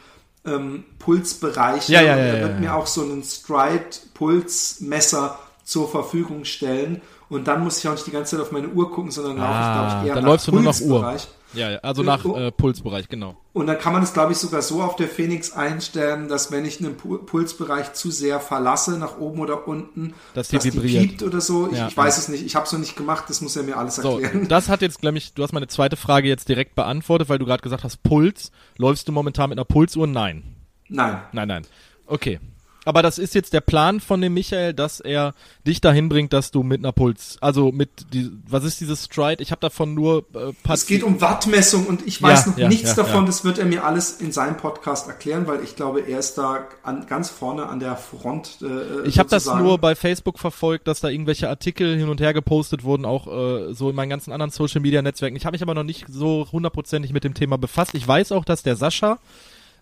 ähm, 0.47 0.85
Pulsbereiche. 0.99 1.93
Ja, 1.93 2.01
ja, 2.03 2.17
ja, 2.17 2.25
er 2.25 2.49
wird 2.49 2.61
mir 2.61 2.75
auch 2.75 2.87
so 2.87 3.03
einen 3.03 3.23
Stride 3.23 3.85
Pulsmesser 4.15 5.39
zur 5.65 5.89
Verfügung 5.91 6.45
stellen. 6.45 7.01
Und 7.29 7.49
dann 7.49 7.65
muss 7.65 7.79
ich 7.79 7.89
auch 7.89 7.93
nicht 7.93 8.07
die 8.07 8.11
ganze 8.11 8.37
Zeit 8.37 8.45
auf 8.45 8.53
meine 8.53 8.69
Uhr 8.69 8.91
gucken, 8.91 9.11
sondern 9.11 9.39
laufe 9.39 9.51
ich, 9.51 9.57
Ah, 9.57 9.89
glaube 9.89 10.03
ich, 10.03 10.09
eher 10.09 10.15
dann 10.15 10.25
nach 10.25 10.31
läufst 10.31 10.49
du 10.49 10.53
nur 10.53 10.63
nach 10.63 10.81
Uhr. 10.81 11.17
Ja, 11.55 11.71
ja 11.73 11.79
also 11.79 12.03
nach 12.03 12.25
äh, 12.25 12.51
Pulsbereich, 12.53 13.09
genau. 13.09 13.37
Und 13.53 13.67
dann 13.69 13.79
kann 13.79 13.93
man 13.93 14.03
es, 14.03 14.13
glaube 14.13 14.33
ich, 14.33 14.39
sogar 14.39 14.63
so 14.63 14.83
auf 14.83 14.97
der 14.97 15.09
Phoenix 15.09 15.53
einstellen, 15.53 16.29
dass 16.29 16.51
wenn 16.51 16.65
ich 16.65 16.81
einen 16.81 16.97
Pu- 16.97 17.19
Pulsbereich 17.25 17.93
zu 17.93 18.11
sehr 18.11 18.41
verlasse, 18.41 18.99
nach 18.99 19.19
oben 19.19 19.41
oder 19.41 19.69
unten, 19.69 20.15
Dass 20.35 20.49
die 20.49 20.63
vibriert. 20.63 21.03
piept 21.09 21.23
oder 21.23 21.41
so. 21.41 21.69
Ich, 21.71 21.79
Ja, 21.79 21.89
ich 21.89 21.97
weiß 21.97 22.19
es 22.19 22.29
nicht. 22.29 22.45
Ich 22.45 22.57
habe 22.57 22.67
es 22.67 22.73
noch 22.73 22.81
nicht 22.81 22.97
gemacht. 22.97 23.25
Das 23.29 23.41
muss 23.41 23.55
er 23.57 23.63
mir 23.63 23.77
alles 23.77 23.97
So, 23.97 24.19
erklären. 24.19 24.49
das 24.49 24.69
hat 24.69 24.83
jetzt, 24.83 25.01
glaube 25.01 25.19
ich, 25.19 25.35
du 25.35 25.43
hast 25.43 25.53
meine 25.53 25.69
zweite 25.69 25.97
Frage 25.97 26.29
jetzt 26.29 26.49
direkt 26.49 26.75
beantwortet, 26.75 27.29
weil 27.29 27.39
du 27.39 27.45
gerade 27.47 27.63
gesagt 27.63 27.85
hast, 27.85 28.03
Puls. 28.03 28.51
Läufst 28.77 29.07
du 29.09 29.13
momentan 29.13 29.51
mit 29.51 29.59
einer 29.59 29.65
Pulsuhr? 29.65 30.07
Nein. 30.07 30.43
Nein. 30.89 31.21
Nein, 31.33 31.49
nein. 31.49 31.67
Okay. 32.07 32.41
Aber 32.85 33.03
das 33.03 33.19
ist 33.19 33.35
jetzt 33.35 33.53
der 33.53 33.61
Plan 33.61 34.01
von 34.01 34.21
dem 34.21 34.35
Michael, 34.35 34.75
dass 34.75 35.01
er 35.01 35.35
dich 35.67 35.81
dahin 35.81 36.09
bringt, 36.09 36.33
dass 36.33 36.51
du 36.51 36.63
mit 36.63 36.81
einer 36.81 36.93
Puls, 36.93 37.39
also 37.41 37.73
mit 37.73 37.89
die, 38.13 38.31
was 38.47 38.65
ist 38.65 38.81
dieses 38.81 39.07
Stride? 39.07 39.43
Ich 39.43 39.51
habe 39.51 39.61
davon 39.61 39.95
nur 39.95 40.25
äh, 40.35 40.53
Es 40.73 40.87
geht 40.87 41.03
um 41.03 41.21
Wattmessung 41.21 41.87
und 41.87 42.07
ich 42.07 42.21
weiß 42.23 42.45
Ja, 42.45 42.51
noch 42.51 42.59
ja, 42.59 42.69
nichts 42.69 42.91
ja, 42.91 42.97
davon. 42.97 43.27
Das 43.27 43.45
wird 43.45 43.59
er 43.59 43.65
mir 43.65 43.85
alles 43.85 44.21
in 44.21 44.33
seinem 44.33 44.57
Podcast 44.57 45.09
erklären, 45.09 45.47
weil 45.47 45.63
ich 45.63 45.77
glaube, 45.77 46.01
er 46.01 46.19
ist 46.19 46.37
da 46.37 46.67
an, 46.83 47.07
ganz 47.07 47.31
vorne 47.31 47.67
an 47.67 47.81
der 47.81 47.97
Front. 47.97 48.59
Äh, 48.63 49.07
Ich 49.09 49.19
habe 49.19 49.29
das 49.29 49.47
nur 49.47 49.79
bei 49.79 49.95
Facebook 49.95 50.39
verfolgt, 50.39 50.87
dass 50.89 51.01
da 51.01 51.09
irgendwelche 51.09 51.49
Artikel 51.49 51.97
hin 51.97 52.09
und 52.09 52.21
her 52.21 52.35
gepostet 52.35 52.85
wurden, 52.85 53.05
auch 53.05 53.27
äh, 53.27 53.73
so 53.73 53.91
in 53.91 53.97
meinen 53.97 54.11
ganzen 54.11 54.33
anderen 54.33 54.51
Social 54.51 54.81
Media 54.81 55.03
Netzwerken. 55.03 55.37
Ich 55.37 55.47
habe 55.47 55.55
mich 55.55 55.63
aber 55.63 55.75
noch 55.75 55.85
nicht 55.85 56.07
so 56.09 56.47
hundertprozentig 56.53 57.13
mit 57.13 57.25
dem 57.25 57.35
Thema 57.35 57.57
befasst. 57.59 57.95
Ich 57.95 58.07
weiß 58.07 58.33
auch, 58.33 58.45
dass 58.45 58.63
der 58.63 58.77
Sascha, 58.77 59.19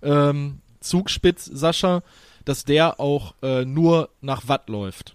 ähm, 0.02 0.59
Zugspitz 0.80 1.44
Sascha, 1.44 2.02
dass 2.44 2.64
der 2.64 3.00
auch 3.00 3.34
äh, 3.42 3.64
nur 3.64 4.11
nach 4.20 4.49
Watt 4.49 4.68
läuft. 4.68 5.14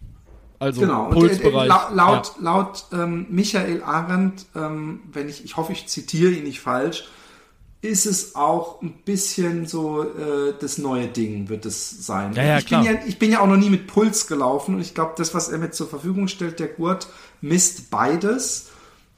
Also 0.60 0.82
Genau, 0.82 1.06
und 1.06 1.12
äh, 1.12 1.20
Pulsbereich. 1.20 1.68
la 1.68 1.90
laut, 1.94 2.34
laut 2.40 2.86
ähm, 2.92 3.28
Michael 3.30 3.84
Arendt, 3.84 4.46
ähm, 4.56 5.02
wenn 5.12 5.30
ich, 5.30 5.46
ich 5.46 5.56
hoffe, 5.56 5.72
ich 5.72 5.88
zitiere 5.88 6.32
ihn 6.32 6.44
nicht 6.44 6.62
falsch, 6.62 7.06
ist 7.82 8.06
es 8.08 8.36
auch 8.36 8.82
ein 8.82 8.94
bisschen 9.06 9.68
so 9.68 10.04
äh, 10.04 10.54
das 10.60 10.80
neue 10.80 11.08
Ding 11.08 11.48
wird 11.48 11.66
es 11.66 12.06
sein. 12.06 12.34
Ja, 12.34 12.44
ja, 12.44 12.58
ich. 12.58 12.68
Bin 12.68 12.84
ja, 12.84 12.92
ich 13.06 13.20
bin 13.20 13.32
ja 13.32 13.40
auch 13.40 13.48
noch 13.48 13.58
nie 13.58 13.70
mit 13.70 13.88
Puls 13.88 14.28
gelaufen 14.28 14.76
und 14.76 14.82
ich 14.82 14.96
glaube, 14.96 15.14
das, 15.16 15.36
was 15.36 15.50
er 15.50 15.60
mir 15.60 15.72
zur 15.72 15.88
Verfügung 15.88 16.28
stellt, 16.28 16.60
der 16.60 16.68
Gurt, 16.68 17.08
misst 17.40 17.92
beides. 17.92 18.70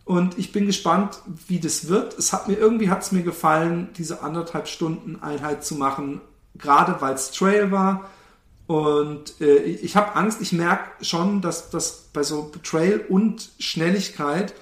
Und 0.04 0.38
ich 0.40 0.52
bin 0.52 0.66
gespannt, 0.66 1.20
wie 1.48 1.60
das 1.60 1.88
wird. 1.88 2.18
Es 2.18 2.34
hat 2.34 2.48
mir 2.48 2.56
irgendwie 2.56 2.90
hat 2.90 3.04
es 3.04 3.12
mir 3.12 3.22
gefallen, 3.22 3.90
diese 3.96 4.24
anderthalb 4.24 4.68
Stunden 4.68 5.22
Einheit 5.22 5.64
zu 5.64 5.76
machen, 5.76 6.20
gerade 6.56 7.00
weil 7.00 7.14
es 7.14 7.32
Trail 7.32 7.72
war. 7.72 8.10
Und 8.68 9.42
äh, 9.42 9.58
ich 9.58 9.96
habe 9.96 10.16
Angst, 10.16 10.42
ich 10.42 10.54
merke 10.54 11.04
schon, 11.04 11.42
dass 11.42 11.70
das 11.70 12.10
bei 12.14 12.24
so 12.24 12.52
Trail 12.64 13.04
und 13.10 13.50
Schnelligkeit 13.58 14.54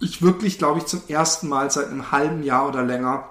ich 0.00 0.22
wirklich, 0.22 0.58
glaube 0.58 0.78
ich, 0.78 0.86
zum 0.86 1.02
ersten 1.08 1.48
Mal 1.48 1.70
seit 1.70 1.88
einem 1.88 2.10
halben 2.12 2.42
Jahr 2.42 2.68
oder 2.68 2.82
länger 2.82 3.30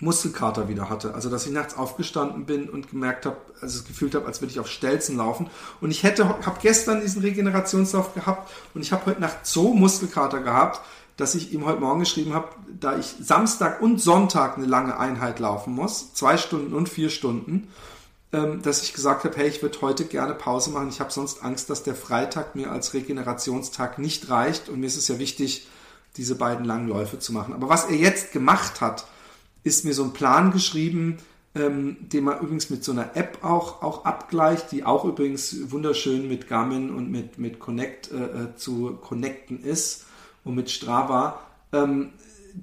Muskelkater 0.00 0.68
wieder 0.68 0.88
hatte. 0.88 1.14
Also, 1.14 1.28
dass 1.28 1.46
ich 1.46 1.52
nachts 1.52 1.76
aufgestanden 1.76 2.46
bin 2.46 2.68
und 2.68 2.90
gemerkt 2.90 3.26
habe, 3.26 3.36
also 3.60 3.82
gefühlt 3.84 4.14
habe, 4.14 4.26
als 4.26 4.40
würde 4.40 4.52
ich 4.52 4.60
auf 4.60 4.68
Stelzen 4.68 5.16
laufen. 5.16 5.50
Und 5.80 5.90
ich 5.90 6.02
hätte, 6.02 6.28
habe 6.28 6.58
gestern 6.62 7.00
diesen 7.00 7.22
Regenerationslauf 7.22 8.14
gehabt 8.14 8.50
und 8.74 8.82
ich 8.82 8.92
habe 8.92 9.06
heute 9.06 9.20
Nacht 9.20 9.46
so 9.46 9.74
Muskelkater 9.74 10.40
gehabt, 10.40 10.80
dass 11.18 11.34
ich 11.34 11.52
ihm 11.52 11.66
heute 11.66 11.80
Morgen 11.80 12.00
geschrieben 12.00 12.32
habe, 12.32 12.48
da 12.80 12.96
ich 12.96 13.16
Samstag 13.20 13.82
und 13.82 14.00
Sonntag 14.00 14.56
eine 14.56 14.66
lange 14.66 14.98
Einheit 14.98 15.40
laufen 15.40 15.74
muss, 15.74 16.14
zwei 16.14 16.36
Stunden 16.36 16.72
und 16.72 16.88
vier 16.88 17.10
Stunden, 17.10 17.68
ähm, 18.32 18.62
dass 18.62 18.84
ich 18.84 18.94
gesagt 18.94 19.24
habe, 19.24 19.36
hey, 19.36 19.48
ich 19.48 19.60
würde 19.60 19.80
heute 19.82 20.04
gerne 20.04 20.34
Pause 20.34 20.70
machen. 20.70 20.88
Ich 20.90 21.00
habe 21.00 21.10
sonst 21.10 21.42
Angst, 21.42 21.70
dass 21.70 21.82
der 21.82 21.96
Freitag 21.96 22.54
mir 22.54 22.70
als 22.70 22.94
Regenerationstag 22.94 23.98
nicht 23.98 24.30
reicht. 24.30 24.68
Und 24.68 24.78
mir 24.78 24.86
ist 24.86 24.96
es 24.96 25.08
ja 25.08 25.18
wichtig, 25.18 25.66
diese 26.16 26.36
beiden 26.36 26.64
langen 26.64 26.86
Läufe 26.86 27.18
zu 27.18 27.32
machen. 27.32 27.52
Aber 27.52 27.68
was 27.68 27.86
er 27.86 27.96
jetzt 27.96 28.32
gemacht 28.32 28.80
hat, 28.80 29.04
ist 29.64 29.84
mir 29.84 29.94
so 29.94 30.04
ein 30.04 30.12
Plan 30.12 30.52
geschrieben, 30.52 31.16
ähm, 31.56 31.96
den 32.00 32.22
man 32.22 32.38
übrigens 32.38 32.70
mit 32.70 32.84
so 32.84 32.92
einer 32.92 33.16
App 33.16 33.42
auch, 33.42 33.82
auch 33.82 34.04
abgleicht, 34.04 34.70
die 34.70 34.84
auch 34.84 35.04
übrigens 35.04 35.72
wunderschön 35.72 36.28
mit 36.28 36.46
Garmin 36.46 36.94
und 36.94 37.10
mit, 37.10 37.38
mit 37.38 37.58
Connect 37.58 38.12
äh, 38.12 38.14
äh 38.14 38.56
zu 38.56 38.98
connecten 39.02 39.64
ist 39.64 40.04
und 40.48 40.54
mit 40.54 40.70
Strava. 40.70 41.38
Ähm, 41.72 42.10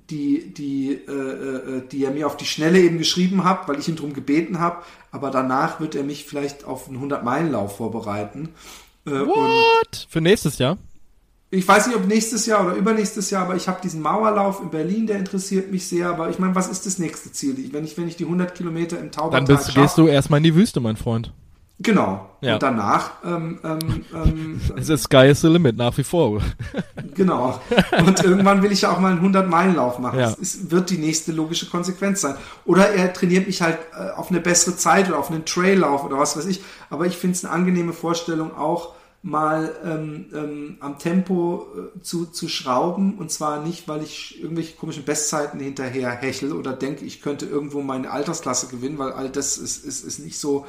die, 0.10 0.54
die, 0.54 0.92
äh, 0.92 1.12
äh, 1.12 1.88
die 1.90 2.04
er 2.04 2.12
mir 2.12 2.28
auf 2.28 2.38
die 2.38 2.46
Schnelle 2.46 2.80
eben 2.80 2.98
geschrieben 2.98 3.44
hat, 3.44 3.68
weil 3.68 3.80
ich 3.80 3.88
ihn 3.88 3.96
darum 3.96 4.14
gebeten 4.14 4.60
habe. 4.60 4.84
Aber 5.12 5.32
danach 5.32 5.80
wird 5.80 5.96
er 5.96 6.04
mich 6.04 6.26
vielleicht 6.26 6.66
auf 6.66 6.90
einen 6.90 7.02
100-Meilen-Lauf 7.02 7.78
vorbereiten. 7.78 8.50
Äh, 9.06 9.12
What? 9.12 10.08
Für 10.10 10.22
nächstes 10.22 10.58
Jahr? 10.58 10.78
Ich 11.52 11.66
weiß 11.66 11.88
nicht, 11.88 11.96
ob 11.96 12.08
nächstes 12.08 12.46
Jahr 12.48 12.66
oder 12.66 12.76
übernächstes 12.76 13.30
Jahr, 13.30 13.44
aber 13.44 13.56
ich 13.56 13.68
habe 13.68 13.80
diesen 13.82 14.02
Mauerlauf 14.02 14.62
in 14.62 14.72
Berlin, 14.72 15.08
der 15.08 15.20
interessiert 15.20 15.72
mich 15.72 15.88
sehr. 15.88 16.10
Aber 16.10 16.30
ich 16.30 16.40
meine, 16.40 16.56
was 16.56 16.68
ist 16.68 16.86
das 16.86 17.00
nächste 17.00 17.32
Ziel? 17.32 17.70
Wenn 17.72 17.86
ich, 17.86 17.98
wenn 17.98 18.08
ich 18.08 18.18
die 18.18 18.26
100 18.26 18.56
Kilometer 18.56 19.00
im 19.00 19.12
Taubertal 19.12 19.46
Dann 19.46 19.58
bist, 19.58 19.74
gehst 19.74 19.98
du 19.98 20.08
erstmal 20.08 20.40
in 20.40 20.44
die 20.44 20.56
Wüste, 20.56 20.82
mein 20.82 20.98
Freund. 20.98 21.32
Genau. 21.80 22.30
Ja. 22.40 22.54
Und 22.54 22.64
danach, 22.64 23.12
ähm, 23.26 23.60
ähm, 23.64 24.06
ähm, 24.14 24.62
es 24.78 24.88
ist 24.88 25.04
Sky 25.04 25.28
is 25.28 25.42
the 25.42 25.48
limit, 25.48 25.76
nach 25.76 25.98
wie 25.98 26.04
vor. 26.04 26.42
genau. 27.14 27.60
Und 28.06 28.24
irgendwann 28.24 28.64
will 28.64 28.72
ich 28.72 28.82
ja 28.82 28.92
auch 28.92 29.00
mal 29.00 29.12
einen 29.12 29.34
100-Meilen-Lauf 29.34 30.00
machen. 30.00 30.20
Ja. 30.20 30.30
Das 30.30 30.38
ist, 30.38 30.72
wird 30.72 30.90
die 30.90 30.98
nächste 30.98 31.34
logische 31.34 31.68
Konsequenz 31.68 32.22
sein. 32.22 32.36
Oder 32.66 32.90
er 32.90 33.12
trainiert 33.12 33.48
mich 33.48 33.62
halt 33.62 33.80
äh, 33.94 34.12
auf 34.12 34.30
eine 34.30 34.40
bessere 34.40 34.78
Zeit 34.78 35.10
oder 35.10 35.20
auf 35.20 35.30
einen 35.30 35.44
Traillauf 35.44 36.06
oder 36.06 36.18
was 36.18 36.38
weiß 36.38 36.46
ich. 36.46 36.62
Aber 36.90 37.08
ich 37.08 37.18
finde 37.18 37.36
es 37.36 37.44
eine 37.44 37.54
angenehme 37.54 37.92
Vorstellung 37.92 38.56
auch, 38.56 38.94
mal 39.26 39.76
ähm, 39.84 40.28
ähm, 40.36 40.78
am 40.82 41.00
Tempo 41.00 41.66
äh, 41.76 42.02
zu, 42.02 42.28
zu 42.28 42.48
schrauben 42.48 43.18
und 43.18 43.32
zwar 43.32 43.66
nicht, 43.66 43.88
weil 43.88 44.04
ich 44.04 44.40
irgendwelche 44.40 44.76
komischen 44.76 45.04
Bestzeiten 45.04 45.60
hinterher 45.60 46.12
hechel 46.12 46.54
oder 46.54 46.74
denke, 46.74 47.06
ich 47.06 47.24
könnte 47.24 47.48
irgendwo 47.48 47.82
meine 47.82 48.12
Altersklasse 48.12 48.68
gewinnen, 48.68 49.00
weil 49.00 49.14
all 49.14 49.30
das 49.30 49.58
ist, 49.58 49.84
ist, 49.84 50.04
ist 50.04 50.20
nicht 50.20 50.38
so 50.38 50.68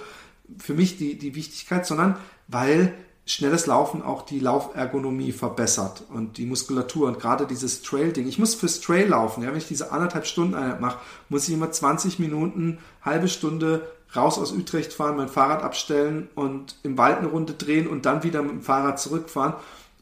für 0.58 0.74
mich 0.74 0.96
die, 0.98 1.18
die 1.18 1.34
Wichtigkeit, 1.34 1.86
sondern 1.86 2.16
weil 2.48 2.94
schnelles 3.26 3.66
Laufen 3.66 4.02
auch 4.02 4.22
die 4.22 4.38
Laufergonomie 4.38 5.32
verbessert 5.32 6.04
und 6.14 6.38
die 6.38 6.46
Muskulatur 6.46 7.08
und 7.08 7.18
gerade 7.18 7.46
dieses 7.46 7.82
Trail-Ding. 7.82 8.28
Ich 8.28 8.38
muss 8.38 8.54
fürs 8.54 8.80
Trail 8.80 9.08
laufen, 9.08 9.42
ja, 9.42 9.50
wenn 9.50 9.58
ich 9.58 9.66
diese 9.66 9.90
anderthalb 9.90 10.26
Stunden 10.26 10.54
Einheit 10.54 10.80
mache, 10.80 10.98
muss 11.28 11.48
ich 11.48 11.54
immer 11.54 11.70
20 11.70 12.20
Minuten, 12.20 12.78
halbe 13.02 13.26
Stunde 13.26 13.88
raus 14.14 14.38
aus 14.38 14.52
Utrecht 14.52 14.92
fahren, 14.92 15.16
mein 15.16 15.28
Fahrrad 15.28 15.64
abstellen 15.64 16.28
und 16.36 16.76
im 16.84 16.96
Wald 16.96 17.18
eine 17.18 17.26
Runde 17.26 17.54
drehen 17.54 17.88
und 17.88 18.06
dann 18.06 18.22
wieder 18.22 18.42
mit 18.42 18.52
dem 18.52 18.62
Fahrrad 18.62 19.00
zurückfahren. 19.00 19.54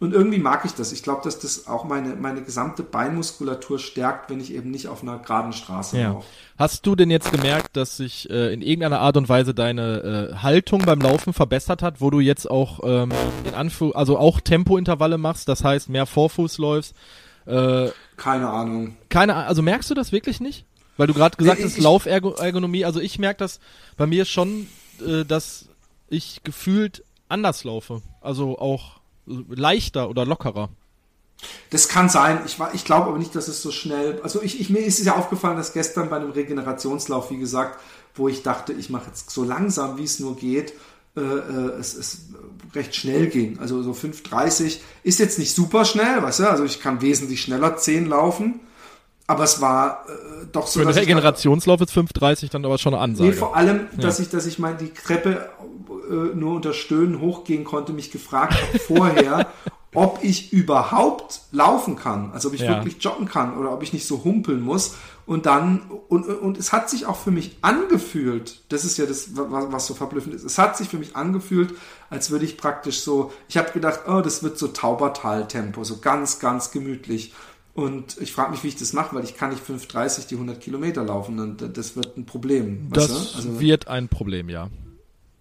Und 0.05 0.13
irgendwie 0.13 0.39
mag 0.39 0.65
ich 0.67 0.73
das. 0.73 0.93
Ich 0.93 1.03
glaube, 1.03 1.23
dass 1.25 1.39
das 1.39 1.67
auch 1.67 1.85
meine, 1.85 2.15
meine 2.17 2.43
gesamte 2.43 2.83
Beinmuskulatur 2.83 3.79
stärkt, 3.79 4.29
wenn 4.29 4.39
ich 4.39 4.53
eben 4.53 4.71
nicht 4.71 4.87
auf 4.89 5.03
einer 5.03 5.19
geraden 5.19 5.53
Straße 5.55 5.99
Ja. 5.99 6.13
laufe. 6.13 6.27
Hast 6.59 6.85
du 6.87 6.95
denn 6.95 7.11
jetzt 7.11 7.33
gemerkt, 7.33 7.77
dass 7.77 7.97
sich 7.97 8.29
äh, 8.29 8.53
in 8.53 8.61
irgendeiner 8.61 9.01
Art 9.01 9.17
und 9.17 9.29
Weise 9.31 9.55
deine 9.55 10.31
äh, 10.33 10.37
Haltung 10.43 10.83
beim 10.85 11.01
Laufen 11.01 11.33
verbessert 11.33 11.83
hat, 11.83 12.01
wo 12.03 12.11
du 12.11 12.21
jetzt 12.21 12.51
auch 12.51 12.81
ähm, 12.85 13.13
in 13.45 13.55
Anführ 13.55 13.97
also 13.97 14.19
auch 14.19 14.41
Tempointervalle 14.41 15.17
machst, 15.17 15.49
das 15.49 15.65
heißt 15.65 15.89
mehr 15.89 16.05
Vorfuß 16.07 16.59
läufst? 16.59 16.95
Äh, 17.47 17.89
Keine 18.17 18.51
Ahnung. 18.51 18.97
keine, 19.09 19.35
also 19.37 19.63
merkst 19.63 19.91
du 19.91 19.95
das 19.95 20.13
wirklich 20.13 20.41
nicht? 20.41 20.67
Weil 20.97 21.07
du 21.09 21.15
gerade 21.15 21.37
gesagt 21.37 21.59
Nee, 21.61 21.65
hast, 21.65 21.79
Laufergonomie, 21.79 22.85
also 22.85 23.01
ich 23.01 23.19
merke 23.19 23.39
das 23.39 23.59
bei 23.97 24.07
mir 24.07 24.25
schon, 24.27 24.69
äh, 25.05 25.25
dass 25.25 25.67
ich 26.09 26.43
gefühlt 26.45 27.03
anders 27.29 27.65
laufe. 27.65 28.03
Also 28.21 28.59
auch 28.59 29.01
leichter 29.27 30.09
oder 30.09 30.25
lockerer. 30.25 30.71
Das 31.71 31.89
kann 31.89 32.09
sein. 32.09 32.41
Ich, 32.47 32.59
ich 32.73 32.85
glaube 32.85 33.09
aber 33.09 33.19
nicht, 33.19 33.35
dass 33.35 33.49
es 33.49 33.61
so 33.61 33.71
schnell. 33.71 34.21
Also 34.23 34.43
ich, 34.43 34.61
ich, 34.61 34.71
mir 34.71 34.81
ist 34.81 34.99
es 34.99 35.07
ja 35.07 35.17
aufgefallen, 35.17 35.57
dass 35.57 35.73
gestern 35.73 36.09
bei 36.09 36.17
einem 36.17 36.31
Regenerationslauf, 36.31 37.31
wie 37.31 37.39
gesagt, 37.39 37.79
wo 38.15 38.29
ich 38.29 38.43
dachte, 38.43 38.73
ich 38.73 38.91
mache 38.91 39.09
jetzt 39.09 39.31
so 39.31 39.45
langsam, 39.45 39.99
wie 39.99 40.05
es 40.05 40.21
nur 40.21 40.37
geht, 40.37 40.73
äh, 41.17 41.21
äh, 41.21 41.79
es, 41.79 41.95
es 41.95 42.19
recht 42.75 42.95
schnell 42.95 43.27
ging. 43.29 43.59
Also 43.59 43.83
so 43.83 43.93
5,30 43.93 44.79
ist 45.03 45.19
jetzt 45.19 45.39
nicht 45.39 45.55
super 45.55 45.85
schnell, 45.85 46.23
weißt 46.23 46.41
du? 46.41 46.51
Also 46.51 46.65
ich 46.65 46.81
kann 46.81 47.01
wesentlich 47.03 47.43
schneller 47.43 47.77
10 47.77 48.07
laufen. 48.07 48.61
Aber 49.27 49.45
es 49.45 49.61
war 49.61 50.05
äh, 50.07 50.47
doch 50.53 50.67
so, 50.67 50.81
Für 50.81 50.87
dachte, 50.87 51.01
Regenerationslauf 51.01 51.81
ist 51.81 51.93
5,30 51.93 52.51
dann 52.51 52.65
aber 52.65 52.77
schon 52.79 52.95
eine 52.95 53.03
Ansage. 53.03 53.31
Nee, 53.31 53.37
vor 53.37 53.57
allem, 53.57 53.89
dass 53.97 54.21
ich, 54.21 54.29
dass 54.29 54.45
ich 54.45 54.59
mal 54.59 54.77
die 54.77 54.93
Treppe 54.93 55.49
äh, 56.11 56.35
nur 56.35 56.55
unter 56.55 56.73
Stöhnen 56.73 57.21
hochgehen 57.21 57.65
konnte, 57.65 57.93
mich 57.93 58.11
gefragt 58.11 58.55
habe 58.55 58.79
vorher, 58.79 59.49
ob 59.95 60.19
ich 60.23 60.53
überhaupt 60.53 61.43
laufen 61.53 61.97
kann, 61.97 62.33
also 62.33 62.49
ob 62.49 62.55
ich 62.55 62.63
Ja. 62.63 62.71
wirklich 62.77 63.03
joggen 63.03 63.29
kann 63.29 63.57
oder 63.57 63.73
ob 63.73 63.83
ich 63.83 63.93
nicht 63.93 64.07
so 64.07 64.25
humpeln 64.25 64.61
muss. 64.61 64.97
Und 65.27 65.47
dann, 65.47 65.83
und, 66.09 66.27
und 66.27 66.59
es 66.59 66.73
hat 66.73 66.91
sich 66.91 67.07
auch 67.07 67.17
für 67.17 67.31
mich 67.31 67.57
angefühlt, 67.63 68.61
das 68.69 68.85
ist 68.85 68.99
ja 68.99 69.07
das, 69.07 69.31
was, 69.37 69.73
was 69.73 69.87
so 69.87 69.95
verblüffend 69.95 70.35
ist, 70.35 70.45
es 70.45 70.59
hat 70.59 70.77
sich 70.77 70.89
für 70.89 70.99
mich 70.99 71.17
angefühlt, 71.17 71.75
als 72.11 72.31
würde 72.31 72.45
ich 72.45 72.59
praktisch 72.59 73.01
so, 73.01 73.33
ich 73.49 73.57
habe 73.57 73.71
gedacht, 73.73 74.01
oh, 74.07 74.21
das 74.21 74.43
wird 74.43 74.59
so 74.59 74.69
Taubertal-Tempo, 74.69 75.85
so 75.85 75.99
ganz, 75.99 76.41
ganz 76.41 76.73
gemütlich. 76.73 77.33
Und 77.73 78.19
ich 78.21 78.33
frage 78.33 78.53
mich, 78.53 78.63
wie 78.63 78.69
ich 78.69 78.77
das 78.77 78.93
mache, 78.93 79.17
weil 79.17 79.25
ich 79.25 79.37
kann 79.37 79.51
nicht 79.51 79.65
5,30 79.67 80.29
die 80.29 80.35
100 80.35 80.61
Kilometer 80.61 81.03
laufen. 81.05 81.41
Und 81.41 81.77
das 81.77 81.97
wird 81.97 82.17
ein 82.17 82.25
Problem. 82.25 82.89
das? 82.93 83.35
Also 83.35 83.59
wird 83.61 83.89
ein 83.89 84.09
Problem, 84.09 84.49
ja. 84.49 84.69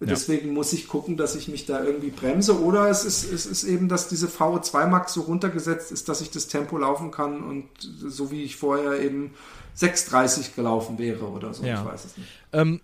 Deswegen 0.00 0.52
muss 0.52 0.72
ich 0.72 0.88
gucken, 0.88 1.16
dass 1.16 1.34
ich 1.36 1.48
mich 1.48 1.66
da 1.66 1.82
irgendwie 1.82 2.10
bremse. 2.10 2.60
Oder 2.60 2.88
es 2.88 3.04
ist, 3.04 3.30
es 3.30 3.46
ist 3.46 3.64
eben, 3.64 3.88
dass 3.88 4.08
diese 4.08 4.26
VO2 4.26 4.86
Max 4.86 5.14
so 5.14 5.22
runtergesetzt 5.22 5.92
ist, 5.92 6.08
dass 6.08 6.20
ich 6.20 6.30
das 6.30 6.48
Tempo 6.48 6.76
laufen 6.78 7.10
kann 7.10 7.42
und 7.42 7.68
so 7.80 8.30
wie 8.30 8.42
ich 8.42 8.56
vorher 8.56 9.00
eben 9.00 9.34
6,30 9.76 10.54
gelaufen 10.54 10.98
wäre 10.98 11.24
oder 11.26 11.54
so. 11.54 11.64
Ja. 11.64 11.82
Ich 11.82 11.92
weiß 11.92 12.04
es 12.04 12.16
nicht. 12.16 12.28
Ähm, 12.52 12.80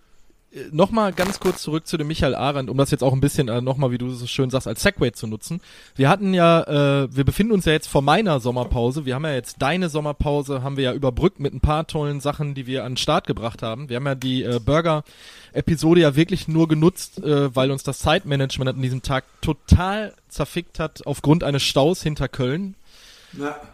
Nochmal 0.71 1.13
ganz 1.13 1.39
kurz 1.39 1.61
zurück 1.61 1.87
zu 1.87 1.95
dem 1.95 2.07
Michael 2.07 2.35
Arendt, 2.35 2.69
um 2.69 2.77
das 2.77 2.91
jetzt 2.91 3.03
auch 3.03 3.13
ein 3.13 3.21
bisschen 3.21 3.47
äh, 3.47 3.61
nochmal, 3.61 3.91
wie 3.91 3.97
du 3.97 4.09
so 4.09 4.27
schön 4.27 4.49
sagst, 4.49 4.67
als 4.67 4.81
Segway 4.81 5.13
zu 5.13 5.25
nutzen. 5.25 5.61
Wir 5.95 6.09
hatten 6.09 6.33
ja, 6.33 7.03
äh, 7.03 7.15
wir 7.15 7.23
befinden 7.23 7.53
uns 7.53 7.63
ja 7.63 7.71
jetzt 7.71 7.87
vor 7.87 8.01
meiner 8.01 8.41
Sommerpause. 8.41 9.05
Wir 9.05 9.15
haben 9.15 9.23
ja 9.23 9.33
jetzt 9.33 9.61
deine 9.61 9.87
Sommerpause, 9.87 10.61
haben 10.61 10.75
wir 10.75 10.83
ja 10.83 10.93
überbrückt 10.93 11.39
mit 11.39 11.53
ein 11.53 11.61
paar 11.61 11.87
tollen 11.87 12.19
Sachen, 12.19 12.53
die 12.53 12.67
wir 12.67 12.83
an 12.83 12.93
den 12.93 12.97
Start 12.97 13.27
gebracht 13.27 13.63
haben. 13.63 13.87
Wir 13.87 13.95
haben 13.95 14.05
ja 14.05 14.15
die 14.15 14.43
äh, 14.43 14.59
Burger-Episode 14.59 16.01
ja 16.01 16.17
wirklich 16.17 16.49
nur 16.49 16.67
genutzt, 16.67 17.23
äh, 17.23 17.55
weil 17.55 17.71
uns 17.71 17.83
das 17.83 17.99
Zeitmanagement 17.99 18.71
an 18.71 18.81
diesem 18.81 19.01
Tag 19.01 19.23
total 19.39 20.13
zerfickt 20.27 20.79
hat 20.79 21.07
aufgrund 21.07 21.45
eines 21.45 21.63
Staus 21.63 22.03
hinter 22.03 22.27
Köln. 22.27 22.75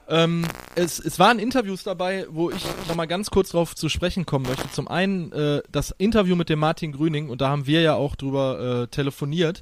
Ähm, 0.08 0.46
es, 0.76 1.00
es 1.00 1.20
waren 1.20 1.40
Interviews 1.40 1.84
dabei, 1.84 2.26
wo 2.30 2.52
ich 2.52 2.64
nochmal 2.88 3.08
ganz 3.08 3.30
kurz 3.30 3.50
drauf 3.50 3.76
zu 3.76 3.90
sprechen 3.90 4.26
kommen 4.26 4.46
möchte. 4.48 4.70
Zum 4.72 4.88
einen 4.88 5.32
äh, 5.32 5.62
das 5.72 5.92
Interview 5.98 6.36
mit 6.36 6.50
dem 6.50 6.60
Martin 6.60 6.92
Grüning, 6.92 7.30
und 7.30 7.42
da 7.42 7.50
haben 7.50 7.68
wir 7.68 7.82
ja 7.82 7.96
auch 7.96 8.16
drüber 8.16 8.84
äh, 8.84 8.88
telefoniert, 8.88 9.62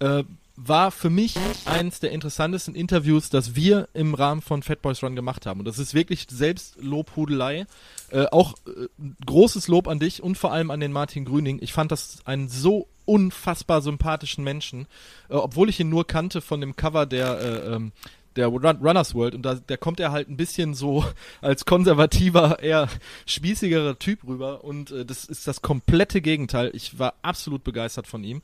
äh, 0.00 0.24
war 0.56 0.90
für 0.90 1.10
mich 1.10 1.36
eins 1.66 2.00
der 2.00 2.12
interessantesten 2.12 2.74
Interviews, 2.74 3.28
das 3.28 3.54
wir 3.54 3.88
im 3.92 4.14
Rahmen 4.14 4.40
von 4.40 4.62
Fat 4.62 4.80
Boys 4.80 5.02
Run 5.02 5.14
gemacht 5.14 5.44
haben. 5.44 5.60
Und 5.60 5.66
das 5.66 5.78
ist 5.78 5.92
wirklich 5.92 6.26
Selbstlobhudelei. 6.30 7.66
Äh, 8.10 8.26
auch 8.32 8.54
äh, 8.66 8.86
großes 9.26 9.68
Lob 9.68 9.86
an 9.86 9.98
dich 9.98 10.22
und 10.22 10.38
vor 10.38 10.52
allem 10.52 10.70
an 10.70 10.80
den 10.80 10.92
Martin 10.92 11.24
Grüning. 11.24 11.58
Ich 11.60 11.72
fand 11.72 11.92
das 11.92 12.18
einen 12.24 12.48
so 12.48 12.88
unfassbar 13.04 13.82
sympathischen 13.82 14.44
Menschen, 14.44 14.86
äh, 15.28 15.34
obwohl 15.34 15.68
ich 15.68 15.78
ihn 15.78 15.90
nur 15.90 16.06
kannte 16.06 16.40
von 16.40 16.60
dem 16.60 16.74
Cover 16.74 17.04
der 17.04 17.40
äh, 17.40 17.74
ähm, 17.74 17.92
der 18.36 18.48
Run 18.48 18.64
Runners 18.64 19.14
World 19.14 19.34
und 19.34 19.42
da, 19.42 19.54
da 19.54 19.76
kommt 19.76 20.00
er 20.00 20.12
halt 20.12 20.28
ein 20.28 20.36
bisschen 20.36 20.74
so 20.74 21.04
als 21.40 21.64
konservativer, 21.64 22.62
eher 22.62 22.88
spießigerer 23.26 23.98
Typ 23.98 24.26
rüber 24.26 24.64
und 24.64 24.90
äh, 24.90 25.04
das 25.04 25.24
ist 25.24 25.46
das 25.46 25.62
komplette 25.62 26.20
Gegenteil. 26.20 26.70
Ich 26.74 26.98
war 26.98 27.14
absolut 27.22 27.64
begeistert 27.64 28.06
von 28.06 28.24
ihm. 28.24 28.42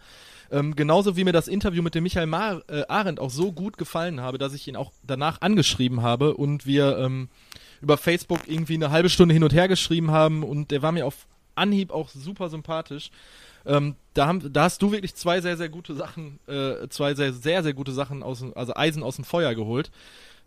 Ähm, 0.51 0.77
genauso 0.77 1.17
wie 1.17 1.25
mir 1.25 1.33
das 1.33 1.49
Interview 1.49 1.83
mit 1.83 1.95
dem 1.95 2.03
Michael 2.03 2.27
Mar 2.27 2.63
äh, 2.69 2.83
Arendt 2.89 3.21
auch 3.21 3.31
so 3.31 3.53
gut 3.53 3.79
gefallen 3.79 4.21
habe, 4.21 4.37
dass 4.39 4.53
ich 4.53 4.69
ihn 4.69 4.77
auch 4.77 4.93
danach 5.03 5.41
angeschrieben 5.41 6.03
habe 6.03 6.35
und 6.35 6.67
wir 6.67 6.99
ähm, 6.99 7.29
über 7.81 7.97
Facebook 7.97 8.41
irgendwie 8.47 8.75
eine 8.75 8.91
halbe 8.91 9.09
Stunde 9.09 9.33
hin 9.33 9.45
und 9.45 9.55
her 9.55 9.69
geschrieben 9.69 10.11
haben 10.11 10.43
und 10.43 10.71
der 10.71 10.83
war 10.83 10.93
mir 10.93 11.07
auf 11.07 11.27
Anhieb 11.55 11.91
auch 11.91 12.09
super 12.09 12.49
sympathisch. 12.49 13.11
Ähm, 13.64 13.96
da, 14.14 14.27
haben, 14.27 14.53
da 14.53 14.64
hast 14.64 14.83
du 14.83 14.92
wirklich 14.92 15.14
zwei 15.14 15.40
sehr, 15.40 15.57
sehr 15.57 15.68
gute 15.68 15.94
Sachen, 15.94 16.38
äh, 16.46 16.88
zwei 16.88 17.14
sehr, 17.14 17.33
sehr, 17.33 17.62
sehr 17.62 17.75
gute 17.75 17.92
Sachen 17.92 18.22
aus, 18.22 18.44
also 18.55 18.75
Eisen 18.75 19.03
aus 19.03 19.16
dem 19.16 19.25
Feuer 19.25 19.55
geholt. 19.55 19.90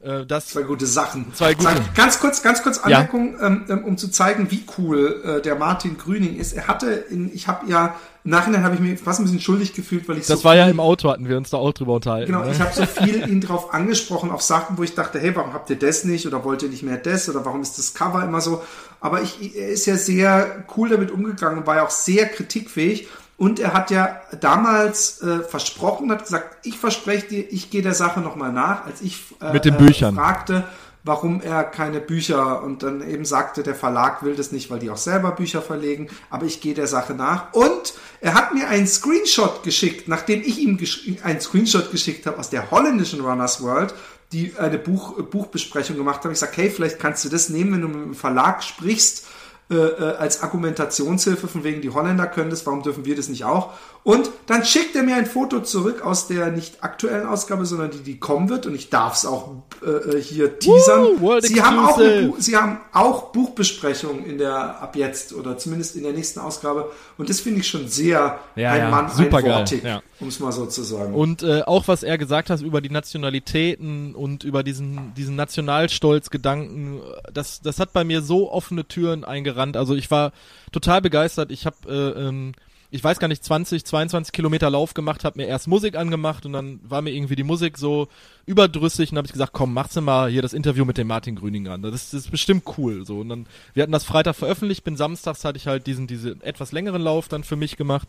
Äh, 0.01 0.25
das 0.25 0.47
zwei 0.47 0.63
gute 0.63 0.85
Sachen. 0.85 1.33
Zwei 1.33 1.53
gute. 1.53 1.69
Sag, 1.69 1.95
ganz 1.95 2.19
kurz, 2.19 2.43
ganz 2.43 2.61
kurz 2.61 2.79
Anmerkung, 2.79 3.33
ja. 3.39 3.47
ähm, 3.47 3.83
um 3.85 3.97
zu 3.97 4.09
zeigen, 4.09 4.51
wie 4.51 4.63
cool 4.77 5.21
äh, 5.23 5.41
der 5.41 5.55
Martin 5.55 5.97
Grüning 5.97 6.37
ist. 6.37 6.53
Er 6.53 6.67
hatte, 6.67 6.91
in, 6.91 7.33
ich 7.33 7.47
habe 7.47 7.69
ja 7.69 7.95
im 8.25 8.31
Nachhinein 8.31 8.63
habe 8.63 8.73
ich 8.73 8.81
mich 8.81 8.99
fast 8.99 9.19
ein 9.19 9.23
bisschen 9.23 9.39
schuldig 9.39 9.73
gefühlt, 9.73 10.09
weil 10.09 10.17
ich 10.17 10.25
das 10.25 10.39
so 10.39 10.45
war 10.45 10.55
ja 10.55 10.67
im 10.67 10.79
Auto 10.79 11.11
hatten 11.11 11.29
wir 11.29 11.37
uns 11.37 11.51
da 11.51 11.57
auch 11.57 11.71
drüber 11.73 11.93
unterhalten. 11.93 12.31
Genau, 12.31 12.43
ne? 12.43 12.51
ich 12.51 12.59
habe 12.59 12.73
so 12.73 12.83
viel 13.03 13.29
ihn 13.29 13.39
drauf 13.39 13.71
angesprochen 13.71 14.31
auf 14.31 14.41
Sachen, 14.41 14.79
wo 14.79 14.83
ich 14.83 14.95
dachte, 14.95 15.19
hey, 15.19 15.35
warum 15.35 15.53
habt 15.53 15.69
ihr 15.69 15.75
das 15.77 16.05
nicht 16.05 16.25
oder 16.25 16.43
wollt 16.43 16.63
ihr 16.63 16.69
nicht 16.69 16.81
mehr 16.81 16.97
das 16.97 17.29
oder 17.29 17.45
warum 17.45 17.61
ist 17.61 17.77
das 17.77 17.93
Cover 17.93 18.23
immer 18.23 18.41
so? 18.41 18.63
Aber 19.05 19.21
ich, 19.21 19.55
er 19.55 19.69
ist 19.69 19.85
ja 19.85 19.97
sehr 19.97 20.65
cool 20.75 20.89
damit 20.89 21.11
umgegangen 21.11 21.59
und 21.59 21.67
war 21.67 21.75
ja 21.75 21.85
auch 21.85 21.91
sehr 21.91 22.25
kritikfähig. 22.27 23.07
Und 23.37 23.59
er 23.59 23.73
hat 23.73 23.91
ja 23.91 24.19
damals 24.41 25.21
äh, 25.21 25.41
versprochen, 25.43 26.09
hat 26.09 26.23
gesagt, 26.23 26.65
ich 26.65 26.79
verspreche 26.79 27.27
dir, 27.27 27.45
ich 27.51 27.69
gehe 27.69 27.83
der 27.83 27.93
Sache 27.93 28.19
nochmal 28.19 28.51
nach, 28.51 28.83
als 28.87 29.01
ich 29.01 29.21
äh, 29.41 29.53
Mit 29.53 29.63
den 29.63 29.77
Büchern. 29.77 30.15
Äh, 30.15 30.17
fragte, 30.17 30.63
warum 31.03 31.39
er 31.39 31.63
keine 31.63 31.99
Bücher 31.99 32.63
und 32.63 32.81
dann 32.81 33.07
eben 33.07 33.25
sagte, 33.25 33.61
der 33.61 33.75
Verlag 33.75 34.23
will 34.23 34.35
das 34.35 34.51
nicht, 34.51 34.71
weil 34.71 34.79
die 34.79 34.89
auch 34.89 34.97
selber 34.97 35.29
Bücher 35.33 35.61
verlegen, 35.61 36.09
aber 36.31 36.47
ich 36.47 36.59
gehe 36.59 36.73
der 36.73 36.87
Sache 36.87 37.13
nach. 37.13 37.53
Und 37.53 37.93
er 38.21 38.33
hat 38.33 38.55
mir 38.55 38.69
einen 38.69 38.87
Screenshot 38.87 39.61
geschickt, 39.61 40.07
nachdem 40.07 40.41
ich 40.41 40.57
ihm 40.57 40.79
einen 41.21 41.41
Screenshot 41.41 41.91
geschickt 41.91 42.25
habe 42.25 42.39
aus 42.39 42.49
der 42.49 42.71
holländischen 42.71 43.21
Runners 43.21 43.61
World, 43.61 43.93
die 44.31 44.55
eine 44.57 44.77
Buch, 44.77 45.21
Buchbesprechung 45.23 45.97
gemacht 45.97 46.23
haben. 46.23 46.31
Ich 46.31 46.39
sage, 46.39 46.53
hey, 46.55 46.69
vielleicht 46.69 46.99
kannst 46.99 47.23
du 47.25 47.29
das 47.29 47.49
nehmen, 47.49 47.73
wenn 47.73 47.81
du 47.81 47.87
mit 47.87 48.05
dem 48.05 48.13
Verlag 48.15 48.63
sprichst 48.63 49.25
äh, 49.71 49.75
äh, 49.75 50.15
als 50.17 50.43
Argumentationshilfe 50.43 51.47
von 51.47 51.63
wegen 51.63 51.81
die 51.81 51.89
Holländer 51.89 52.27
können 52.27 52.51
das, 52.51 52.67
warum 52.67 52.83
dürfen 52.83 53.05
wir 53.05 53.15
das 53.15 53.29
nicht 53.29 53.45
auch? 53.45 53.73
Und 54.03 54.29
dann 54.45 54.63
schickt 54.63 54.95
er 54.95 55.01
mir 55.01 55.15
ein 55.15 55.25
Foto 55.25 55.61
zurück 55.61 56.03
aus 56.03 56.27
der 56.27 56.51
nicht 56.51 56.83
aktuellen 56.83 57.25
Ausgabe, 57.25 57.65
sondern 57.65 57.89
die, 57.89 58.03
die 58.03 58.19
kommen 58.19 58.49
wird. 58.49 58.67
Und 58.67 58.75
ich 58.75 58.91
darf 58.91 59.15
es 59.15 59.25
auch 59.25 59.49
äh, 59.83 59.89
äh 59.89 60.21
hier 60.21 60.59
teasern. 60.59 61.19
Woo, 61.19 61.39
Sie 61.41 61.63
haben, 61.63 61.79
auch 61.79 61.97
eine, 61.97 62.31
Sie 62.37 62.55
haben 62.55 62.77
auch 62.93 63.31
Buchbesprechungen 63.31 64.23
in 64.23 64.37
der 64.37 64.79
ab 64.79 64.95
jetzt 64.95 65.33
oder 65.33 65.57
zumindest 65.57 65.95
in 65.95 66.03
der 66.03 66.13
nächsten 66.13 66.39
Ausgabe. 66.39 66.91
Und 67.17 67.31
das 67.31 67.39
finde 67.39 67.61
ich 67.61 67.67
schon 67.67 67.87
sehr 67.87 68.37
ja, 68.55 68.71
ein 68.71 68.81
ja, 68.81 68.89
Mann 68.91 69.09
super 69.09 69.37
einwortig, 69.37 69.83
ja. 69.83 70.03
um 70.19 70.27
es 70.27 70.39
mal 70.39 70.51
so 70.51 70.67
zu 70.67 70.83
sagen. 70.83 71.15
Und 71.15 71.41
äh, 71.41 71.63
auch 71.63 71.87
was 71.87 72.03
er 72.03 72.19
gesagt 72.19 72.51
hat 72.51 72.61
über 72.61 72.81
die 72.81 72.91
Nationalitäten 72.91 74.13
und 74.13 74.43
über 74.43 74.61
diesen, 74.61 75.15
diesen 75.15 75.35
Nationalstolz-Gedanken, 75.35 77.01
das, 77.33 77.59
das 77.61 77.79
hat 77.79 77.91
bei 77.93 78.03
mir 78.03 78.21
so 78.21 78.51
offene 78.51 78.87
Türen 78.87 79.23
eingerannt. 79.55 79.77
Also 79.77 79.95
ich 79.95 80.11
war 80.11 80.31
total 80.71 81.01
begeistert. 81.01 81.51
Ich 81.51 81.65
habe 81.65 81.77
äh, 81.87 82.27
ähm, 82.27 82.53
ich 82.91 83.03
weiß 83.03 83.19
gar 83.19 83.27
nicht, 83.27 83.43
20, 83.43 83.83
22 83.83 84.31
Kilometer 84.31 84.69
Lauf 84.69 84.93
gemacht, 84.93 85.25
habe 85.25 85.41
mir 85.41 85.47
erst 85.47 85.67
Musik 85.67 85.97
angemacht 85.97 86.45
und 86.45 86.53
dann 86.53 86.79
war 86.83 87.01
mir 87.01 87.11
irgendwie 87.11 87.35
die 87.35 87.43
Musik 87.43 87.77
so 87.77 88.07
überdrüssig 88.45 89.11
und 89.11 89.17
habe 89.17 89.25
ich 89.25 89.33
gesagt, 89.33 89.51
komm, 89.51 89.73
machst 89.73 89.97
du 89.97 90.01
mal 90.01 90.29
hier 90.29 90.41
das 90.41 90.53
Interview 90.53 90.85
mit 90.85 90.97
dem 90.97 91.07
Martin 91.07 91.35
Grüning 91.35 91.67
an. 91.67 91.81
Das, 91.81 91.91
das 91.91 92.13
ist 92.13 92.31
bestimmt 92.31 92.63
cool. 92.77 93.05
So 93.05 93.19
und 93.19 93.29
dann, 93.29 93.47
wir 93.73 93.83
hatten 93.83 93.91
das 93.91 94.05
Freitag 94.05 94.35
veröffentlicht, 94.35 94.85
bin 94.85 94.95
samstags 94.95 95.43
hatte 95.43 95.57
ich 95.57 95.67
halt 95.67 95.87
diesen, 95.87 96.07
diesen 96.07 96.41
etwas 96.41 96.71
längeren 96.71 97.01
Lauf 97.01 97.27
dann 97.27 97.43
für 97.43 97.57
mich 97.57 97.75
gemacht. 97.75 98.07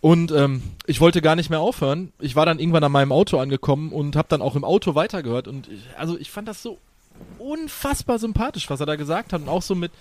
Und 0.00 0.32
ähm, 0.32 0.62
ich 0.86 1.02
wollte 1.02 1.20
gar 1.20 1.36
nicht 1.36 1.50
mehr 1.50 1.60
aufhören. 1.60 2.10
Ich 2.20 2.36
war 2.36 2.46
dann 2.46 2.58
irgendwann 2.58 2.84
an 2.84 2.92
meinem 2.92 3.12
Auto 3.12 3.38
angekommen 3.38 3.92
und 3.92 4.16
habe 4.16 4.28
dann 4.30 4.40
auch 4.40 4.56
im 4.56 4.64
Auto 4.64 4.94
weitergehört. 4.94 5.46
Und 5.46 5.68
ich, 5.68 5.82
also 5.98 6.16
ich 6.16 6.30
fand 6.30 6.48
das 6.48 6.62
so 6.62 6.78
unfassbar 7.38 8.18
sympathisch, 8.18 8.70
was 8.70 8.80
er 8.80 8.86
da 8.86 8.96
gesagt 8.96 9.32
hat. 9.32 9.42
Und 9.42 9.48
auch 9.48 9.62
so 9.62 9.74
mit, 9.74 9.92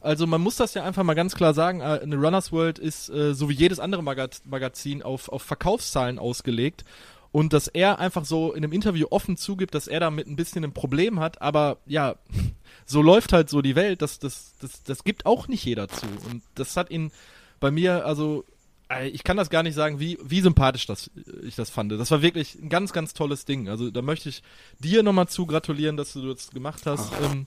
also 0.00 0.26
man 0.26 0.40
muss 0.40 0.56
das 0.56 0.74
ja 0.74 0.84
einfach 0.84 1.02
mal 1.02 1.14
ganz 1.14 1.34
klar 1.34 1.54
sagen, 1.54 1.80
äh, 1.80 2.00
eine 2.02 2.16
Runners 2.16 2.52
World 2.52 2.78
ist 2.78 3.08
äh, 3.08 3.34
so 3.34 3.48
wie 3.48 3.54
jedes 3.54 3.80
andere 3.80 4.02
Magaz 4.02 4.42
Magazin 4.44 5.02
auf, 5.02 5.28
auf 5.28 5.42
Verkaufszahlen 5.42 6.18
ausgelegt. 6.18 6.84
Und 7.30 7.52
dass 7.52 7.68
er 7.68 7.98
einfach 7.98 8.24
so 8.24 8.52
in 8.52 8.64
einem 8.64 8.72
Interview 8.72 9.06
offen 9.10 9.36
zugibt, 9.36 9.74
dass 9.74 9.86
er 9.86 10.00
damit 10.00 10.26
ein 10.26 10.36
bisschen 10.36 10.64
ein 10.64 10.72
Problem 10.72 11.20
hat, 11.20 11.42
aber 11.42 11.76
ja, 11.86 12.16
so 12.86 13.02
läuft 13.02 13.32
halt 13.32 13.50
so 13.50 13.60
die 13.60 13.76
Welt, 13.76 14.00
das, 14.00 14.18
das, 14.18 14.54
das, 14.60 14.82
das 14.82 15.04
gibt 15.04 15.26
auch 15.26 15.46
nicht 15.46 15.64
jeder 15.64 15.88
zu. 15.88 16.06
Und 16.30 16.42
das 16.54 16.76
hat 16.76 16.90
ihn 16.90 17.12
bei 17.60 17.70
mir, 17.70 18.06
also 18.06 18.44
äh, 18.90 19.08
ich 19.08 19.24
kann 19.24 19.36
das 19.36 19.50
gar 19.50 19.62
nicht 19.62 19.74
sagen, 19.74 20.00
wie, 20.00 20.18
wie 20.22 20.40
sympathisch 20.40 20.86
das, 20.86 21.10
ich 21.42 21.54
das 21.54 21.70
fand. 21.70 21.92
Das 21.92 22.10
war 22.10 22.22
wirklich 22.22 22.54
ein 22.56 22.68
ganz, 22.68 22.92
ganz 22.92 23.14
tolles 23.14 23.44
Ding. 23.44 23.68
Also 23.68 23.90
da 23.90 24.02
möchte 24.02 24.28
ich 24.28 24.42
dir 24.78 25.02
nochmal 25.02 25.28
zu 25.28 25.46
gratulieren, 25.46 25.96
dass 25.96 26.14
du 26.14 26.32
das 26.32 26.50
gemacht 26.50 26.86
hast. 26.86 27.12
Ähm, 27.22 27.46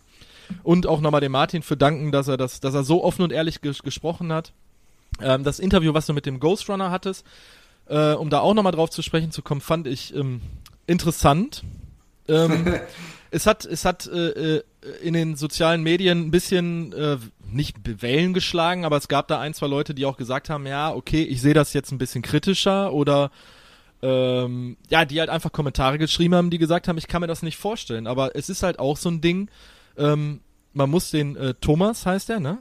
und 0.64 0.88
auch 0.88 1.02
nochmal 1.02 1.22
dem 1.22 1.32
Martin 1.32 1.62
für 1.62 1.78
danken, 1.78 2.12
dass 2.12 2.28
er 2.28 2.38
das, 2.38 2.60
dass 2.60 2.74
er 2.74 2.84
so 2.84 3.04
offen 3.04 3.24
und 3.24 3.32
ehrlich 3.32 3.62
ges 3.62 3.84
gesprochen 3.84 4.32
hat. 4.32 4.54
Ähm, 5.22 5.44
das 5.44 5.60
Interview, 5.60 5.94
was 5.94 6.06
du 6.06 6.14
mit 6.14 6.26
dem 6.26 6.40
Ghost 6.40 6.70
Runner 6.70 6.92
hattest, 6.92 7.26
äh, 7.88 8.14
um 8.14 8.30
da 8.30 8.40
auch 8.40 8.54
nochmal 8.54 8.72
drauf 8.72 8.90
zu 8.90 9.02
sprechen 9.02 9.32
zu 9.32 9.42
kommen, 9.42 9.62
fand 9.62 9.88
ich 9.88 10.16
ähm, 10.16 10.42
interessant. 10.88 11.64
Ähm, 12.28 12.76
es 13.32 13.46
hat, 13.46 13.66
es 13.66 13.86
hat 13.86 14.08
äh, 14.08 14.58
äh, 14.58 14.64
in 15.02 15.14
den 15.14 15.36
sozialen 15.36 15.84
Medien 15.84 16.28
ein 16.28 16.32
bisschen 16.32 16.94
äh, 16.94 17.18
nicht 17.52 17.78
Wellen 18.02 18.34
geschlagen, 18.34 18.86
aber 18.86 18.98
es 18.98 19.08
gab 19.08 19.28
da 19.28 19.40
ein, 19.40 19.54
zwei 19.54 19.68
Leute, 19.68 19.94
die 19.94 20.06
auch 20.06 20.18
gesagt 20.18 20.50
haben, 20.50 20.66
ja, 20.66 20.94
okay, 20.94 21.24
ich 21.24 21.42
sehe 21.42 21.54
das 21.54 21.74
jetzt 21.74 21.92
ein 21.92 21.98
bisschen 21.98 22.22
kritischer 22.22 22.94
oder 22.94 23.32
ähm, 24.02 24.78
ja, 24.90 25.06
die 25.06 25.20
halt 25.20 25.30
einfach 25.30 25.52
Kommentare 25.52 25.98
geschrieben 25.98 26.36
haben, 26.36 26.50
die 26.50 26.58
gesagt 26.58 26.88
haben, 26.88 26.98
ich 26.98 27.08
kann 27.08 27.22
mir 27.22 27.28
das 27.28 27.44
nicht 27.44 27.58
vorstellen. 27.58 28.08
Aber 28.08 28.36
es 28.36 28.50
ist 28.50 28.64
halt 28.64 28.80
auch 28.80 28.98
so 28.98 29.10
ein 29.10 29.22
Ding, 29.22 29.50
ähm, 29.98 30.42
man 30.74 30.90
muss 30.90 31.12
den 31.12 31.36
äh, 31.36 31.54
Thomas, 31.56 32.06
heißt 32.06 32.30
der, 32.30 32.40
ne? 32.40 32.60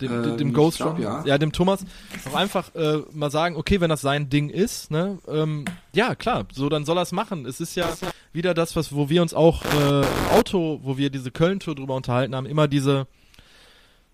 Dem, 0.00 0.12
ähm, 0.12 0.36
dem 0.36 0.52
Ghost 0.52 0.76
glaub, 0.76 0.98
ja. 0.98 1.24
ja, 1.24 1.38
dem 1.38 1.52
Thomas 1.52 1.86
auch 2.28 2.34
einfach 2.34 2.74
äh, 2.74 2.98
mal 3.12 3.30
sagen, 3.30 3.56
okay, 3.56 3.80
wenn 3.80 3.88
das 3.88 4.02
sein 4.02 4.28
Ding 4.28 4.50
ist, 4.50 4.90
ne, 4.90 5.18
ähm, 5.26 5.64
ja 5.94 6.14
klar, 6.14 6.44
so 6.52 6.68
dann 6.68 6.84
soll 6.84 6.98
er 6.98 7.02
es 7.02 7.12
machen. 7.12 7.46
Es 7.46 7.60
ist 7.60 7.76
ja 7.76 7.88
wieder 8.30 8.52
das, 8.52 8.76
was 8.76 8.94
wo 8.94 9.08
wir 9.08 9.22
uns 9.22 9.32
auch 9.32 9.64
äh, 9.64 10.00
im 10.00 10.28
Auto, 10.32 10.80
wo 10.82 10.98
wir 10.98 11.08
diese 11.08 11.30
Köln-Tour 11.30 11.74
drüber 11.74 11.94
unterhalten 11.94 12.36
haben, 12.36 12.44
immer 12.44 12.68
diese, 12.68 13.06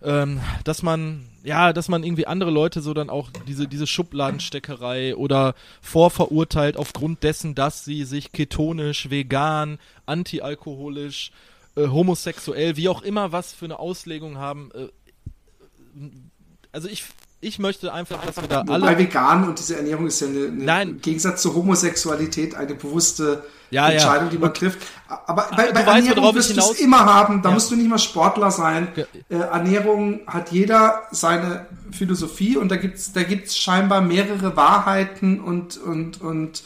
ähm, 0.05 0.41
dass 0.65 0.83
man 0.83 1.29
ja, 1.45 1.73
dass 1.73 1.89
man 1.89 2.05
irgendwie 2.05 2.27
andere 2.27 2.51
Leute 2.51 2.81
so 2.81 2.95
dann 2.95 3.11
auch 3.11 3.31
diese 3.49 3.67
diese 3.67 3.87
Schubladensteckerei 3.87 5.17
oder 5.17 5.55
vorverurteilt 5.81 6.77
aufgrund 6.77 7.23
dessen, 7.23 7.55
dass 7.55 7.85
sie 7.85 8.05
sich 8.05 8.33
ketonisch, 8.33 9.11
vegan, 9.11 9.79
antialkoholisch 10.07 11.33
äh, 11.75 11.89
homosexuell, 11.89 12.77
wie 12.77 12.89
auch 12.89 13.03
immer 13.03 13.33
was 13.33 13.53
für 13.53 13.65
eine 13.65 13.79
Auslegung 13.79 14.39
haben. 14.39 14.71
Äh, 14.75 14.89
also 16.71 16.89
ich 16.89 17.05
ich 17.43 17.59
möchte 17.59 17.93
einfach, 17.93 18.25
dass 18.25 18.37
wir 18.37 18.47
da 18.47 18.63
alle. 18.63 18.87
Bei 18.87 18.97
vegan 18.97 19.49
und 19.49 19.59
diese 19.59 19.77
Ernährung 19.77 20.07
ist 20.07 20.21
ja 20.21 20.29
eine, 20.29 20.47
eine 20.47 20.65
Nein. 20.65 20.89
im 20.91 21.01
Gegensatz 21.01 21.43
zur 21.43 21.55
Homosexualität 21.55 22.55
eine 22.55 22.75
bewusste 22.75 23.43
ja, 23.71 23.89
Entscheidung, 23.89 24.27
ja. 24.27 24.31
die 24.31 24.39
man 24.39 24.51
und, 24.51 24.57
trifft. 24.57 24.79
Aber 25.09 25.49
bei, 25.51 25.73
bei 25.73 25.85
weißt, 25.85 26.09
Ernährung 26.09 26.35
wirst 26.37 26.57
du 26.57 26.61
es 26.61 26.81
immer 26.81 27.05
haben, 27.05 27.43
da 27.43 27.49
ja. 27.49 27.55
musst 27.55 27.71
du 27.71 27.77
nicht 27.77 27.89
mal 27.89 27.99
Sportler 27.99 28.53
sein. 28.53 28.89
Äh, 29.29 29.35
Ernährung 29.35 30.21
hat 30.27 30.53
jeder 30.53 31.03
seine 31.11 31.67
Philosophie 31.91 32.57
und 32.57 32.71
da 32.71 32.77
gibt's 32.77 33.13
da 33.13 33.25
gibt's 33.25 33.59
scheinbar 33.59 34.03
mehrere 34.03 34.57
Wahrheiten 34.57 35.41
und 35.41 35.79
und 35.79 36.21
und 36.21 36.63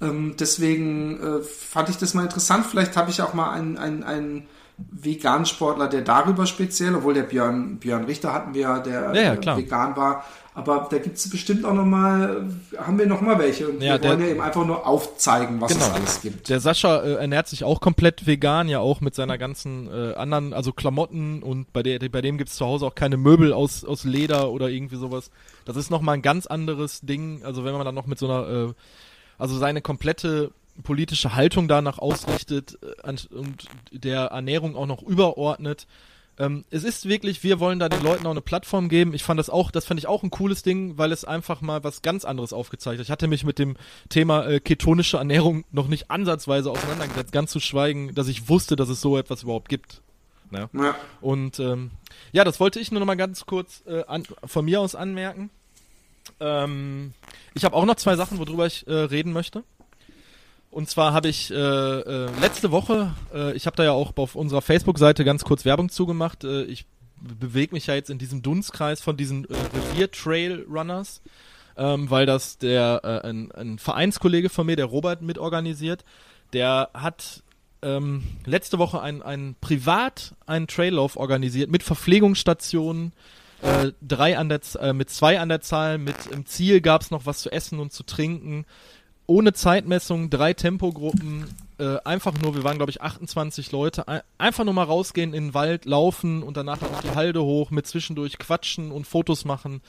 ähm, 0.00 0.36
deswegen 0.38 1.20
äh, 1.20 1.42
fand 1.42 1.88
ich 1.88 1.96
das 1.96 2.14
mal 2.14 2.22
interessant. 2.22 2.66
Vielleicht 2.66 2.96
habe 2.96 3.10
ich 3.10 3.20
auch 3.20 3.34
mal 3.34 3.50
einen, 3.50 3.76
einen, 3.76 4.04
einen 4.04 4.46
veganen 4.90 5.46
Sportler, 5.46 5.88
der 5.88 6.02
darüber 6.02 6.46
speziell, 6.46 6.94
obwohl 6.94 7.14
der 7.14 7.22
Björn, 7.22 7.78
Björn 7.78 8.04
Richter 8.04 8.32
hatten 8.32 8.54
wir, 8.54 8.78
der 8.78 9.14
ja, 9.14 9.34
ja, 9.34 9.56
vegan 9.56 9.96
war. 9.96 10.24
Aber 10.52 10.88
da 10.90 10.98
gibt 10.98 11.16
es 11.16 11.30
bestimmt 11.30 11.64
auch 11.64 11.74
nochmal, 11.74 12.50
haben 12.76 12.98
wir 12.98 13.06
nochmal 13.06 13.38
welche. 13.38 13.68
Und 13.68 13.80
ja, 13.80 13.94
wir 13.94 14.08
wollen 14.08 14.18
der, 14.18 14.28
ja 14.28 14.34
eben 14.34 14.42
einfach 14.42 14.66
nur 14.66 14.86
aufzeigen, 14.86 15.60
was 15.60 15.72
genau. 15.72 15.86
es 15.86 15.92
alles 15.92 16.20
gibt. 16.22 16.48
Der 16.48 16.60
Sascha 16.60 17.00
äh, 17.00 17.14
ernährt 17.14 17.46
sich 17.48 17.62
auch 17.62 17.80
komplett 17.80 18.26
vegan, 18.26 18.68
ja 18.68 18.80
auch 18.80 19.00
mit 19.00 19.14
seiner 19.14 19.38
ganzen 19.38 19.88
äh, 19.88 20.14
anderen, 20.14 20.52
also 20.52 20.72
Klamotten 20.72 21.42
und 21.42 21.72
bei, 21.72 21.82
der, 21.82 22.00
bei 22.08 22.20
dem 22.20 22.36
gibt 22.36 22.50
es 22.50 22.56
zu 22.56 22.66
Hause 22.66 22.86
auch 22.86 22.96
keine 22.96 23.16
Möbel 23.16 23.52
aus, 23.52 23.84
aus 23.84 24.04
Leder 24.04 24.50
oder 24.50 24.68
irgendwie 24.68 24.96
sowas. 24.96 25.30
Das 25.64 25.76
ist 25.76 25.90
nochmal 25.90 26.16
ein 26.16 26.22
ganz 26.22 26.46
anderes 26.46 27.00
Ding. 27.00 27.42
Also 27.44 27.64
wenn 27.64 27.72
man 27.72 27.84
dann 27.84 27.94
noch 27.94 28.06
mit 28.06 28.18
so 28.18 28.26
einer 28.26 28.68
äh, 28.70 28.72
also 29.40 29.56
seine 29.56 29.80
komplette 29.80 30.52
politische 30.82 31.34
Haltung 31.34 31.68
danach 31.68 31.98
ausrichtet 31.98 32.78
äh, 32.82 33.10
und 33.34 33.66
der 33.92 34.26
Ernährung 34.26 34.76
auch 34.76 34.86
noch 34.86 35.02
überordnet, 35.02 35.86
ähm, 36.40 36.64
es 36.70 36.84
ist 36.84 37.06
wirklich, 37.06 37.42
wir 37.42 37.60
wollen 37.60 37.78
da 37.78 37.90
den 37.90 38.02
Leuten 38.02 38.26
auch 38.26 38.30
eine 38.30 38.40
Plattform 38.40 38.88
geben. 38.88 39.12
Ich 39.12 39.24
fand 39.24 39.38
das 39.38 39.50
auch, 39.50 39.70
das 39.70 39.84
fand 39.84 40.00
ich 40.00 40.06
auch 40.06 40.22
ein 40.22 40.30
cooles 40.30 40.62
Ding, 40.62 40.96
weil 40.96 41.12
es 41.12 41.26
einfach 41.26 41.60
mal 41.60 41.84
was 41.84 42.00
ganz 42.00 42.24
anderes 42.24 42.54
aufgezeigt 42.54 42.98
hat. 42.98 43.04
Ich 43.04 43.10
hatte 43.10 43.28
mich 43.28 43.44
mit 43.44 43.58
dem 43.58 43.76
Thema 44.08 44.46
äh, 44.46 44.58
ketonische 44.58 45.18
Ernährung 45.18 45.64
noch 45.70 45.86
nicht 45.86 46.10
ansatzweise 46.10 46.70
auseinandergesetzt, 46.70 47.32
ganz 47.32 47.50
zu 47.50 47.60
schweigen, 47.60 48.14
dass 48.14 48.26
ich 48.26 48.48
wusste, 48.48 48.74
dass 48.74 48.88
es 48.88 49.02
so 49.02 49.18
etwas 49.18 49.42
überhaupt 49.42 49.68
gibt. 49.68 50.00
Ne? 50.50 50.70
Ja. 50.72 50.96
Und 51.20 51.60
ähm, 51.60 51.90
ja, 52.32 52.42
das 52.42 52.58
wollte 52.58 52.80
ich 52.80 52.90
nur 52.90 53.00
noch 53.00 53.06
mal 53.06 53.16
ganz 53.16 53.44
kurz 53.44 53.82
äh, 53.86 54.04
an, 54.06 54.24
von 54.44 54.64
mir 54.64 54.80
aus 54.80 54.94
anmerken. 54.94 55.50
Ähm, 56.40 57.12
ich 57.52 57.66
habe 57.66 57.76
auch 57.76 57.84
noch 57.84 57.96
zwei 57.96 58.16
Sachen, 58.16 58.38
worüber 58.38 58.66
ich 58.66 58.86
äh, 58.86 58.92
reden 58.92 59.34
möchte. 59.34 59.62
Und 60.70 60.88
zwar 60.88 61.12
habe 61.12 61.28
ich 61.28 61.50
äh, 61.50 61.54
äh, 61.54 62.28
letzte 62.40 62.70
Woche, 62.70 63.12
äh, 63.34 63.52
ich 63.54 63.66
habe 63.66 63.76
da 63.76 63.82
ja 63.82 63.92
auch 63.92 64.16
auf 64.16 64.36
unserer 64.36 64.62
Facebook-Seite 64.62 65.24
ganz 65.24 65.44
kurz 65.44 65.64
Werbung 65.64 65.88
zugemacht. 65.88 66.44
Äh, 66.44 66.62
ich 66.64 66.86
bewege 67.20 67.74
mich 67.74 67.88
ja 67.88 67.94
jetzt 67.94 68.08
in 68.08 68.18
diesem 68.18 68.42
Dunstkreis 68.42 69.00
von 69.00 69.16
diesen 69.16 69.44
äh, 69.46 69.54
Revier-Trail-Runners, 69.74 71.22
ähm, 71.76 72.08
weil 72.08 72.24
das 72.24 72.58
der 72.58 73.00
äh, 73.02 73.28
ein, 73.28 73.50
ein 73.52 73.78
Vereinskollege 73.80 74.48
von 74.48 74.66
mir, 74.66 74.76
der 74.76 74.86
Robert, 74.86 75.22
mitorganisiert. 75.22 76.04
Der 76.52 76.90
hat 76.94 77.42
ähm, 77.82 78.22
letzte 78.46 78.78
Woche 78.78 79.00
ein, 79.00 79.22
ein 79.22 79.56
privat 79.60 80.34
einen 80.46 80.68
Traillauf 80.68 81.16
organisiert 81.16 81.70
mit 81.70 81.82
Verpflegungsstationen, 81.82 83.12
äh, 83.62 83.90
drei 84.00 84.38
an 84.38 84.48
der, 84.48 84.60
äh, 84.80 84.92
mit 84.92 85.10
zwei 85.10 85.40
an 85.40 85.48
der 85.48 85.62
Zahl, 85.62 85.98
mit 85.98 86.26
im 86.30 86.46
Ziel 86.46 86.80
gab 86.80 87.02
es 87.02 87.10
noch 87.10 87.26
was 87.26 87.40
zu 87.40 87.50
essen 87.50 87.80
und 87.80 87.92
zu 87.92 88.04
trinken 88.04 88.66
ohne 89.30 89.52
Zeitmessung, 89.52 90.28
drei 90.28 90.54
Tempogruppen, 90.54 91.44
äh, 91.78 91.98
einfach 92.04 92.34
nur, 92.42 92.56
wir 92.56 92.64
waren 92.64 92.78
glaube 92.78 92.90
ich 92.90 93.00
28 93.00 93.70
Leute, 93.70 94.08
ein, 94.08 94.22
einfach 94.38 94.64
nur 94.64 94.74
mal 94.74 94.82
rausgehen 94.82 95.32
in 95.34 95.44
den 95.44 95.54
Wald, 95.54 95.84
laufen 95.84 96.42
und 96.42 96.56
danach 96.56 96.82
auf 96.82 97.00
die 97.02 97.14
Halde 97.14 97.44
hoch, 97.44 97.70
mit 97.70 97.86
zwischendurch 97.86 98.38
quatschen 98.38 98.90
und 98.90 99.06
Fotos 99.06 99.44
machen. 99.44 99.82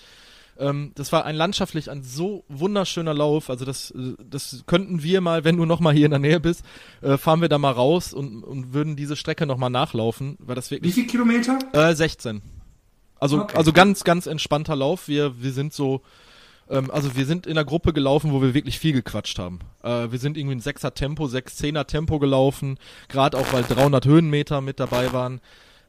Ähm, 0.60 0.91
das 0.93 1.12
war 1.12 1.25
ein 1.25 1.36
landschaftlich 1.36 1.89
ein 1.89 2.04
so 2.04 2.45
wunderschöner 2.49 3.15
Lauf, 3.15 3.49
also 3.49 3.65
das, 3.65 3.89
äh, 3.91 4.13
das 4.23 4.63
könnten 4.67 5.01
wir 5.01 5.21
mal, 5.21 5.43
wenn 5.43 5.58
du 5.58 5.65
noch 5.65 5.80
mal 5.80 5.91
hier 5.93 6.06
in 6.06 6.12
der 6.12 6.19
Nähe 6.19 6.39
bist, 6.39 6.63
äh, 7.01 7.17
fahren 7.17 7.41
wir 7.41 7.49
da 7.49 7.58
mal 7.58 7.71
raus 7.71 8.13
und, 8.13 8.43
und 8.43 8.73
würden 8.73 8.95
diese 8.95 9.15
Strecke 9.15 9.47
noch 9.47 9.58
mal 9.58 9.71
nachlaufen, 9.71 10.38
weil 10.39 10.54
das 10.54 10.69
wirklich... 10.69 10.91
Wie 10.91 11.01
viele 11.01 11.08
Kilometer? 11.08 11.58
Äh, 11.73 11.95
16. 11.95 12.43
Also, 13.19 13.41
okay. 13.41 13.58
also 13.58 13.73
ganz, 13.73 14.04
ganz 14.04 14.27
entspannter 14.27 14.75
Lauf. 14.75 15.08
Wir, 15.08 15.41
wir 15.41 15.51
sind 15.51 15.73
so 15.73 16.04
ähm, 16.72 16.90
also 16.90 17.16
wir 17.16 17.26
sind 17.26 17.46
in 17.46 17.54
einer 17.54 17.66
Gruppe 17.66 17.94
gelaufen, 17.94 18.32
wo 18.32 18.42
wir 18.42 18.54
wirklich 18.54 18.80
viel 18.80 18.94
gequatscht 18.94 19.38
haben. 19.38 19.60
Äh, 19.84 20.12
wir 20.12 20.18
sind 20.18 20.38
irgendwie 20.38 20.56
ein 20.56 20.62
6er 20.62 20.94
Tempo, 20.94 21.28
6 21.28 21.60
10er 21.60 21.86
Tempo 21.86 22.18
gelaufen, 22.18 22.80
gerade 23.10 23.38
auch 23.38 23.54
weil 23.54 23.64
300 23.64 24.06
Höhenmeter 24.06 24.62
mit 24.62 24.80
dabei 24.80 25.14
waren. 25.14 25.42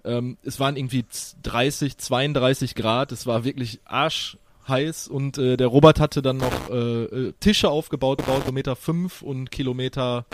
Ähm, 0.05 0.37
es 0.43 0.59
waren 0.59 0.77
irgendwie 0.77 1.05
30, 1.43 1.97
32 1.97 2.75
Grad, 2.75 3.13
es 3.13 3.27
war 3.27 3.45
wirklich 3.45 3.81
arschheiß 3.85 5.07
und 5.09 5.39
äh, 5.39 5.57
der 5.57 5.69
Robert 5.69 6.01
hatte 6.01 6.23
dann 6.23 6.39
noch 6.39 6.71
äh, 6.71 7.05
äh 7.05 7.33
Tische 7.39 7.71
aufgebaut, 7.71 8.23
Kilometer 8.25 8.75
5 8.75 9.23
und 9.23 9.53
Kilometer 9.53 10.27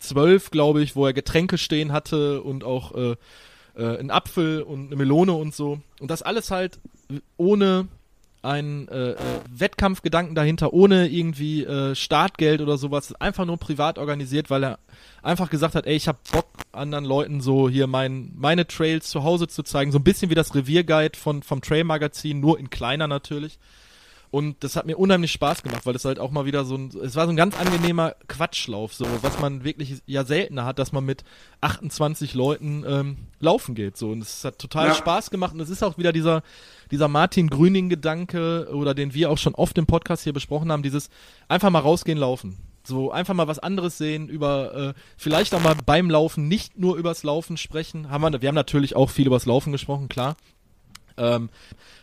12, 0.00 0.50
glaube 0.50 0.82
ich, 0.82 0.96
wo 0.96 1.06
er 1.06 1.12
Getränke 1.12 1.56
stehen 1.56 1.92
hatte 1.92 2.42
und 2.42 2.64
auch 2.64 2.94
äh, 2.96 3.16
äh, 3.76 3.98
einen 3.98 4.10
Apfel 4.10 4.62
und 4.62 4.86
eine 4.86 4.96
Melone 4.96 5.32
und 5.32 5.54
so. 5.54 5.80
Und 6.00 6.10
das 6.10 6.22
alles 6.22 6.50
halt 6.50 6.80
ohne 7.36 7.86
einen 8.42 8.88
äh, 8.88 9.12
äh, 9.12 9.16
Wettkampfgedanken 9.50 10.34
dahinter, 10.34 10.72
ohne 10.72 11.08
irgendwie 11.08 11.64
äh, 11.64 11.94
Startgeld 11.94 12.60
oder 12.60 12.76
sowas, 12.76 13.14
einfach 13.20 13.44
nur 13.44 13.56
privat 13.56 13.98
organisiert, 13.98 14.50
weil 14.50 14.64
er 14.64 14.78
einfach 15.22 15.48
gesagt 15.48 15.76
hat, 15.76 15.86
ey, 15.86 15.94
ich 15.94 16.08
hab 16.08 16.30
Bock, 16.30 16.48
anderen 16.72 17.04
Leuten 17.04 17.40
so 17.40 17.68
hier 17.68 17.86
mein, 17.86 18.32
meine 18.34 18.66
Trails 18.66 19.08
zu 19.08 19.22
Hause 19.22 19.46
zu 19.46 19.62
zeigen, 19.62 19.92
so 19.92 19.98
ein 19.98 20.04
bisschen 20.04 20.30
wie 20.30 20.34
das 20.34 20.54
Revierguide 20.54 21.16
von, 21.16 21.42
vom 21.42 21.60
Trail-Magazin, 21.60 22.40
nur 22.40 22.58
in 22.58 22.70
kleiner 22.70 23.06
natürlich. 23.06 23.58
Und 24.32 24.64
das 24.64 24.76
hat 24.76 24.86
mir 24.86 24.96
unheimlich 24.96 25.30
Spaß 25.30 25.62
gemacht, 25.62 25.84
weil 25.84 25.94
es 25.94 26.06
halt 26.06 26.18
auch 26.18 26.30
mal 26.30 26.46
wieder 26.46 26.64
so 26.64 26.74
ein, 26.74 26.90
es 27.04 27.16
war 27.16 27.26
so 27.26 27.32
ein 27.32 27.36
ganz 27.36 27.54
angenehmer 27.54 28.14
Quatschlauf, 28.28 28.94
so, 28.94 29.04
was 29.20 29.38
man 29.40 29.62
wirklich 29.62 30.00
ja 30.06 30.24
seltener 30.24 30.64
hat, 30.64 30.78
dass 30.78 30.90
man 30.90 31.04
mit 31.04 31.22
28 31.60 32.32
Leuten 32.32 32.82
ähm, 32.88 33.18
laufen 33.40 33.74
geht, 33.74 33.98
so. 33.98 34.10
Und 34.10 34.22
es 34.22 34.42
hat 34.42 34.58
total 34.58 34.88
ja. 34.88 34.94
Spaß 34.94 35.28
gemacht 35.28 35.52
und 35.52 35.60
es 35.60 35.68
ist 35.68 35.84
auch 35.84 35.98
wieder 35.98 36.14
dieser, 36.14 36.42
dieser 36.90 37.08
Martin 37.08 37.50
Grüning-Gedanke 37.50 38.70
oder 38.72 38.94
den 38.94 39.12
wir 39.12 39.30
auch 39.30 39.36
schon 39.36 39.54
oft 39.54 39.76
im 39.76 39.84
Podcast 39.84 40.24
hier 40.24 40.32
besprochen 40.32 40.72
haben, 40.72 40.82
dieses 40.82 41.10
einfach 41.48 41.68
mal 41.68 41.80
rausgehen, 41.80 42.16
laufen. 42.16 42.56
So 42.84 43.10
einfach 43.12 43.34
mal 43.34 43.48
was 43.48 43.58
anderes 43.58 43.98
sehen, 43.98 44.30
über 44.30 44.74
äh, 44.74 45.00
vielleicht 45.18 45.54
auch 45.54 45.62
mal 45.62 45.76
beim 45.84 46.08
Laufen 46.08 46.48
nicht 46.48 46.78
nur 46.78 46.96
übers 46.96 47.22
Laufen 47.22 47.58
sprechen. 47.58 48.08
Haben 48.08 48.32
wir, 48.32 48.40
wir 48.40 48.48
haben 48.48 48.54
natürlich 48.54 48.96
auch 48.96 49.10
viel 49.10 49.26
übers 49.26 49.44
Laufen 49.44 49.72
gesprochen, 49.72 50.08
klar. 50.08 50.36
Ähm, 51.16 51.48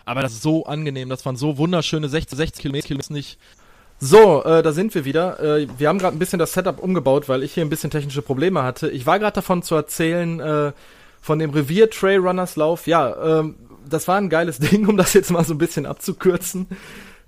aber 0.06 0.22
das 0.22 0.34
ist 0.34 0.42
so 0.42 0.66
angenehm, 0.66 1.10
das 1.10 1.26
waren 1.26 1.36
so 1.36 1.58
wunderschöne 1.58 2.10
60, 2.10 2.38
60 2.38 2.62
Kilometer, 2.62 3.14
nicht. 3.14 3.38
So, 4.00 4.44
äh, 4.44 4.64
da 4.64 4.72
sind 4.72 4.96
wir 4.96 5.04
wieder. 5.04 5.40
Äh, 5.40 5.68
wir 5.78 5.90
haben 5.90 6.00
gerade 6.00 6.16
ein 6.16 6.20
bisschen 6.20 6.40
das 6.40 6.54
Setup 6.54 6.80
umgebaut, 6.80 7.28
weil 7.28 7.44
ich 7.44 7.54
hier 7.54 7.66
ein 7.66 7.70
bisschen 7.70 7.92
technische 7.92 8.22
Probleme 8.22 8.64
hatte. 8.64 8.90
Ich 8.90 9.06
war 9.06 9.20
gerade 9.20 9.36
davon 9.36 9.62
zu 9.62 9.76
erzählen, 9.76 10.40
äh, 10.40 10.72
von 11.22 11.38
dem 11.38 11.50
Revier 11.52 11.90
Trailrunners 11.90 12.56
Lauf. 12.56 12.88
Ja, 12.88 13.40
ähm, 13.40 13.56
das 13.88 14.08
war 14.08 14.18
ein 14.18 14.30
geiles 14.30 14.60
Ding, 14.60 14.88
um 14.88 14.96
das 14.96 15.14
jetzt 15.14 15.32
mal 15.32 15.44
so 15.44 15.54
ein 15.54 15.58
bisschen 15.58 15.86
abzukürzen. 15.86 16.68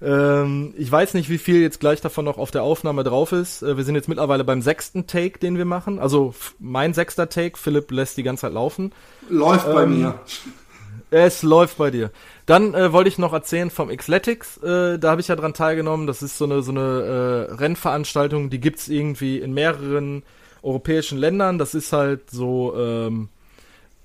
Ähm, 0.02 0.74
ich 0.78 0.92
weiß 0.92 1.14
nicht, 1.14 1.30
wie 1.30 1.38
viel 1.38 1.62
jetzt 1.62 1.80
gleich 1.80 2.02
davon 2.02 2.26
noch 2.26 2.38
auf 2.38 2.50
der 2.50 2.64
Aufnahme 2.64 3.04
drauf 3.04 3.34
ist. 3.34 3.62
Äh, 3.62 3.78
wir 3.78 3.84
sind 3.84 3.96
jetzt 3.96 4.08
mittlerweile 4.08 4.44
beim 4.44 4.62
sechsten 4.62 5.06
Take, 5.06 5.40
den 5.40 5.58
wir 5.58 5.66
machen. 5.66 6.00
Also 6.00 6.34
mein 6.58 6.94
sechster 6.94 7.30
Take. 7.30 7.58
Philipp 7.58 7.92
lässt 7.92 8.18
die 8.18 8.24
ganze 8.24 8.42
Zeit 8.42 8.54
laufen. 8.54 8.94
Läuft 9.30 9.68
ähm, 9.68 9.74
bei 9.74 9.86
mir. 9.86 10.20
Es 11.14 11.44
läuft 11.44 11.78
bei 11.78 11.92
dir. 11.92 12.10
Dann 12.46 12.74
äh, 12.74 12.94
wollte 12.94 13.10
ich 13.10 13.18
noch 13.18 13.34
erzählen 13.34 13.70
vom 13.70 13.90
Xletics. 13.90 14.58
Äh, 14.58 14.98
da 14.98 15.12
habe 15.12 15.20
ich 15.20 15.28
ja 15.28 15.36
dran 15.36 15.54
teilgenommen. 15.54 16.08
Das 16.08 16.24
ist 16.24 16.38
so 16.38 16.46
eine 16.46 16.64
so 16.64 16.72
eine 16.72 17.50
äh, 17.50 17.54
Rennveranstaltung, 17.54 18.50
die 18.50 18.62
gibt's 18.62 18.88
irgendwie 18.88 19.38
in 19.40 19.54
mehreren 19.54 20.24
europäischen 20.64 21.18
Ländern. 21.18 21.58
Das 21.58 21.74
ist 21.74 21.92
halt 21.92 22.32
so 22.32 22.74
ähm, 22.78 23.28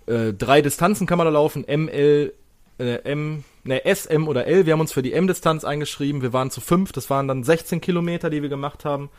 äh, 0.06 0.32
drei 0.32 0.62
Distanzen 0.62 1.06
kann 1.06 1.18
man 1.18 1.26
da 1.26 1.30
laufen. 1.30 1.64
ML, 1.64 2.32
äh, 2.80 2.94
M, 3.04 3.44
ne 3.62 3.84
S, 3.84 4.06
M 4.06 4.26
oder 4.26 4.48
L. 4.48 4.66
Wir 4.66 4.72
haben 4.72 4.80
uns 4.80 4.92
für 4.92 5.02
die 5.02 5.12
M-Distanz 5.12 5.64
eingeschrieben. 5.64 6.22
Wir 6.22 6.32
waren 6.32 6.50
zu 6.50 6.60
fünf. 6.60 6.90
Das 6.90 7.08
waren 7.08 7.28
dann 7.28 7.44
16 7.44 7.80
Kilometer, 7.80 8.30
die 8.30 8.42
wir 8.42 8.48
gemacht 8.48 8.84
haben. 8.84 9.10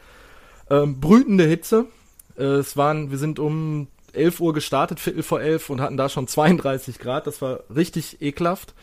Ähm, 0.69 0.99
brütende 0.99 1.45
Hitze. 1.45 1.85
Äh, 2.37 2.43
es 2.43 2.75
waren, 2.75 3.11
wir 3.11 3.17
sind 3.17 3.39
um 3.39 3.87
11 4.17 4.39
Uhr 4.39 4.53
gestartet, 4.53 4.99
Viertel 4.99 5.23
vor 5.23 5.41
elf 5.41 5.69
und 5.69 5.81
hatten 5.81 5.97
da 5.97 6.09
schon 6.09 6.27
32 6.27 6.99
Grad. 6.99 7.27
Das 7.27 7.41
war 7.41 7.61
richtig 7.73 8.21
ekelhaft. 8.21 8.73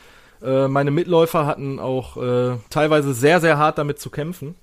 Äh, 0.42 0.68
meine 0.68 0.90
Mitläufer 0.90 1.46
hatten 1.46 1.78
auch 1.78 2.16
äh, 2.16 2.56
teilweise 2.70 3.14
sehr, 3.14 3.40
sehr 3.40 3.58
hart 3.58 3.78
damit 3.78 3.98
zu 3.98 4.10
kämpfen. 4.10 4.54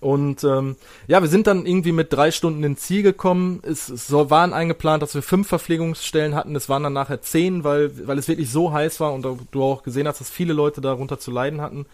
Und 0.00 0.42
ähm, 0.44 0.76
ja, 1.06 1.20
wir 1.20 1.28
sind 1.28 1.46
dann 1.46 1.66
irgendwie 1.66 1.92
mit 1.92 2.12
drei 2.12 2.30
Stunden 2.30 2.64
ins 2.64 2.80
Ziel 2.80 3.02
gekommen. 3.02 3.60
Es, 3.62 3.88
es 3.88 4.10
waren 4.12 4.52
eingeplant, 4.52 5.02
dass 5.02 5.14
wir 5.14 5.22
fünf 5.22 5.48
Verpflegungsstellen 5.48 6.34
hatten. 6.34 6.56
Es 6.56 6.68
waren 6.68 6.82
dann 6.82 6.92
nachher 6.92 7.20
zehn, 7.20 7.62
weil, 7.62 8.06
weil 8.06 8.18
es 8.18 8.28
wirklich 8.28 8.50
so 8.50 8.72
heiß 8.72 9.00
war 9.00 9.12
und 9.12 9.22
du 9.50 9.62
auch 9.62 9.82
gesehen 9.82 10.08
hast, 10.08 10.20
dass 10.20 10.30
viele 10.30 10.54
Leute 10.54 10.80
darunter 10.80 11.18
zu 11.18 11.30
leiden 11.30 11.60
hatten. 11.60 11.86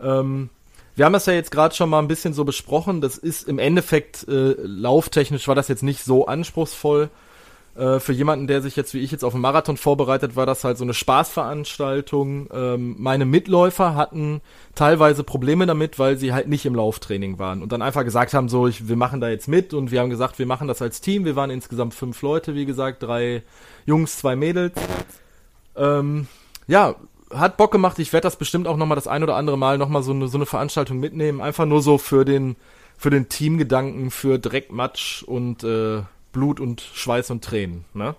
Ähm, 0.00 0.50
wir 0.94 1.04
haben 1.04 1.12
das 1.12 1.26
ja 1.26 1.32
jetzt 1.32 1.50
gerade 1.50 1.74
schon 1.74 1.90
mal 1.90 1.98
ein 1.98 2.08
bisschen 2.08 2.34
so 2.34 2.44
besprochen. 2.44 3.00
Das 3.00 3.16
ist 3.18 3.48
im 3.48 3.58
Endeffekt 3.58 4.26
äh, 4.28 4.54
lauftechnisch 4.58 5.48
war 5.48 5.54
das 5.54 5.68
jetzt 5.68 5.82
nicht 5.82 6.04
so 6.04 6.26
anspruchsvoll. 6.26 7.10
Äh, 7.74 8.00
für 8.00 8.12
jemanden, 8.12 8.46
der 8.46 8.60
sich 8.60 8.76
jetzt 8.76 8.92
wie 8.92 8.98
ich 8.98 9.10
jetzt 9.10 9.24
auf 9.24 9.32
einen 9.32 9.40
Marathon 9.40 9.78
vorbereitet, 9.78 10.36
war 10.36 10.44
das 10.44 10.62
halt 10.62 10.76
so 10.76 10.84
eine 10.84 10.92
Spaßveranstaltung. 10.92 12.48
Ähm, 12.52 12.96
meine 12.98 13.24
Mitläufer 13.24 13.94
hatten 13.94 14.42
teilweise 14.74 15.24
Probleme 15.24 15.64
damit, 15.64 15.98
weil 15.98 16.18
sie 16.18 16.34
halt 16.34 16.48
nicht 16.48 16.66
im 16.66 16.74
Lauftraining 16.74 17.38
waren 17.38 17.62
und 17.62 17.72
dann 17.72 17.80
einfach 17.80 18.04
gesagt 18.04 18.34
haben, 18.34 18.50
so, 18.50 18.66
ich, 18.66 18.88
wir 18.88 18.96
machen 18.96 19.22
da 19.22 19.30
jetzt 19.30 19.48
mit 19.48 19.72
und 19.72 19.90
wir 19.90 20.00
haben 20.00 20.10
gesagt, 20.10 20.38
wir 20.38 20.46
machen 20.46 20.68
das 20.68 20.82
als 20.82 21.00
Team. 21.00 21.24
Wir 21.24 21.34
waren 21.34 21.50
insgesamt 21.50 21.94
fünf 21.94 22.20
Leute, 22.20 22.54
wie 22.54 22.66
gesagt, 22.66 23.02
drei 23.02 23.42
Jungs, 23.86 24.18
zwei 24.18 24.36
Mädels. 24.36 24.74
Ähm, 25.74 26.26
ja, 26.66 26.94
hat 27.34 27.56
Bock 27.56 27.72
gemacht. 27.72 27.98
Ich 27.98 28.12
werde 28.12 28.26
das 28.26 28.36
bestimmt 28.36 28.66
auch 28.66 28.76
nochmal 28.76 28.96
das 28.96 29.06
ein 29.06 29.22
oder 29.22 29.36
andere 29.36 29.58
Mal 29.58 29.78
nochmal 29.78 30.02
so 30.02 30.12
eine, 30.12 30.28
so 30.28 30.38
eine 30.38 30.46
Veranstaltung 30.46 30.98
mitnehmen. 30.98 31.40
Einfach 31.40 31.66
nur 31.66 31.82
so 31.82 31.98
für 31.98 32.24
den, 32.24 32.56
für 32.96 33.10
den 33.10 33.28
Teamgedanken, 33.28 34.10
für 34.10 34.38
Dreck, 34.38 34.72
Matsch 34.72 35.22
und 35.22 35.64
äh, 35.64 36.02
Blut 36.32 36.60
und 36.60 36.80
Schweiß 36.80 37.30
und 37.30 37.44
Tränen. 37.44 37.84
Ne? 37.94 38.14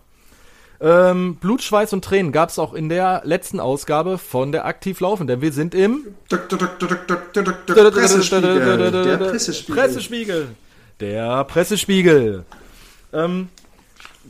Ähm, 0.80 1.36
Blut, 1.36 1.62
Schweiß 1.62 1.94
und 1.94 2.04
Tränen 2.04 2.32
gab 2.32 2.50
es 2.50 2.60
auch 2.60 2.74
in 2.74 2.90
der 2.90 3.22
letzten 3.24 3.60
Ausgabe 3.60 4.18
von 4.18 4.52
der 4.52 4.66
Aktiv 4.66 5.00
Laufen, 5.00 5.28
denn 5.28 5.42
wir 5.42 5.54
sind 5.54 5.74
im 5.74 6.08
Pressespiegel. 6.30 8.94
Der 8.94 9.18
Pressespiegel. 9.18 9.76
Pressespiegel. 9.76 10.48
Der 11.00 11.44
Pressespiegel. 11.46 12.46
Ähm, 13.14 13.50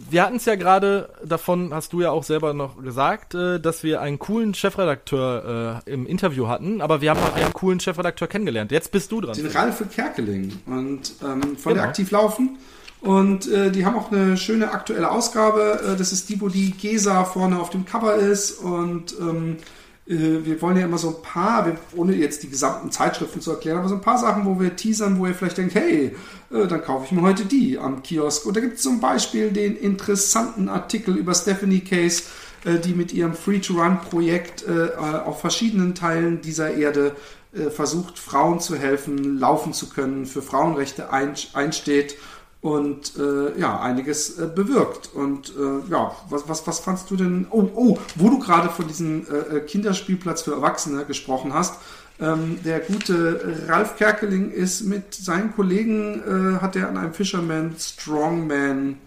wir 0.10 0.24
hatten 0.24 0.38
es 0.38 0.46
ja 0.46 0.56
gerade 0.56 1.10
davon, 1.24 1.74
hast 1.74 1.94
du 1.94 2.02
ja 2.02 2.12
auch 2.12 2.24
selber 2.24 2.54
noch 2.54 2.82
gesagt, 2.82 3.36
äh, 3.36 3.60
dass 3.60 3.84
wir 3.84 4.02
einen 4.02 4.20
coolen 4.20 4.54
Chefredakteur 4.54 5.82
äh, 5.86 5.92
im 5.92 6.08
Interview 6.08 6.48
hatten, 6.48 6.82
aber 6.82 7.02
wir 7.02 7.12
haben 7.12 7.20
auch 7.20 7.36
einen 7.36 7.54
coolen 7.54 7.80
Chefredakteur 7.80 8.28
kennengelernt. 8.28 8.72
Jetzt 8.72 8.92
bist 8.92 9.12
du 9.12 9.22
dran. 9.22 9.36
Den 9.36 9.48
Ralf 9.48 9.84
Kerkeling 9.94 10.54
und 10.66 11.14
ähm, 11.22 11.42
von 11.58 11.74
genau. 11.74 11.74
der 11.74 11.84
Aktiv 11.84 12.12
laufen. 12.12 12.58
Und 13.02 13.52
äh, 13.52 13.70
die 13.70 13.86
haben 13.86 13.98
auch 13.98 14.12
eine 14.12 14.38
schöne 14.38 14.72
aktuelle 14.72 15.12
Ausgabe. 15.12 15.82
Äh, 15.86 15.98
das 15.98 16.14
ist 16.14 16.30
die, 16.30 16.40
wo 16.40 16.48
die 16.48 16.72
Gesa 16.72 17.26
vorne 17.26 17.60
auf 17.60 17.70
dem 17.70 17.86
Cover 17.86 18.16
ist. 18.16 18.52
Und 18.60 19.14
ähm, 19.20 19.58
äh, 19.58 19.62
wir 20.06 20.62
wollen 20.62 20.76
ja 20.76 20.84
immer 20.84 20.98
so 20.98 21.10
ein 21.10 21.22
paar, 21.22 21.78
ohne 21.96 22.14
jetzt 22.14 22.44
die 22.44 22.50
gesamten 22.50 22.92
Zeitschriften 22.92 23.40
zu 23.40 23.52
erklären, 23.52 23.78
aber 23.78 23.88
so 23.88 23.96
ein 23.96 24.02
paar 24.02 24.18
Sachen, 24.18 24.46
wo 24.46 24.60
wir 24.60 24.76
teasern, 24.76 25.18
wo 25.18 25.28
ihr 25.28 25.34
vielleicht 25.34 25.58
denkt, 25.58 25.76
hey, 25.76 26.14
äh, 26.52 26.68
dann 26.68 26.84
kaufe 26.84 27.06
ich 27.06 27.12
mir 27.14 27.22
heute 27.22 27.46
die 27.46 27.80
am 27.80 28.04
Kiosk. 28.04 28.46
Und 28.46 28.58
da 28.58 28.62
gibt 28.62 28.78
es 28.78 28.84
zum 28.84 29.00
Beispiel 29.00 29.52
den 29.52 29.78
interessanten 29.78 30.68
Artikel 30.68 31.16
über 31.16 31.34
Stephanie 31.34 31.80
Case, 31.80 32.24
äh, 32.66 32.80
die 32.80 32.94
mit 32.94 33.14
ihrem 33.14 33.34
Free-to-Run-Projekt 33.34 34.66
äh, 34.68 34.96
auf 34.98 35.40
verschiedenen 35.40 35.96
Teilen 35.96 36.42
dieser 36.42 36.74
Erde 36.74 37.16
äh, 37.54 37.70
versucht, 37.70 38.20
Frauen 38.20 38.60
zu 38.60 38.76
helfen, 38.76 39.40
laufen 39.40 39.74
zu 39.74 39.90
können, 39.90 40.26
für 40.26 40.42
Frauenrechte 40.42 41.12
ein, 41.12 41.34
einsteht 41.54 42.16
und 42.64 43.18
äh, 43.18 43.60
ja, 43.60 43.82
einiges 43.82 44.40
äh, 44.40 44.48
bewirkt. 44.48 45.10
Und 45.14 45.50
äh, 45.50 45.92
ja, 45.92 46.16
was, 46.30 46.48
was, 46.48 46.66
was 46.66 46.80
fandst 46.80 47.12
du 47.12 47.18
denn? 47.18 47.46
Oh, 47.52 47.70
oh, 47.76 47.98
wo 48.16 48.30
du 48.30 48.40
gerade 48.40 48.70
von 48.70 48.88
diesem 48.88 49.28
äh, 49.28 49.58
äh 49.58 49.60
Kinderspielplatz 49.60 50.44
für 50.44 50.54
Erwachsene 50.54 51.04
gesprochen 51.04 51.54
hast. 51.54 51.76
Ähm, 52.22 52.60
der 52.64 52.80
gute 52.80 53.68
Ralf 53.68 53.98
Kerkeling 53.98 54.50
ist 54.50 54.84
mit 54.84 55.14
seinen 55.14 55.54
Kollegen, 55.54 56.22
äh, 56.56 56.62
hat 56.62 56.78
er 56.78 56.88
an 56.88 56.96
einem 56.96 57.14
Fisherman 57.14 57.76
Strongman 57.78 58.98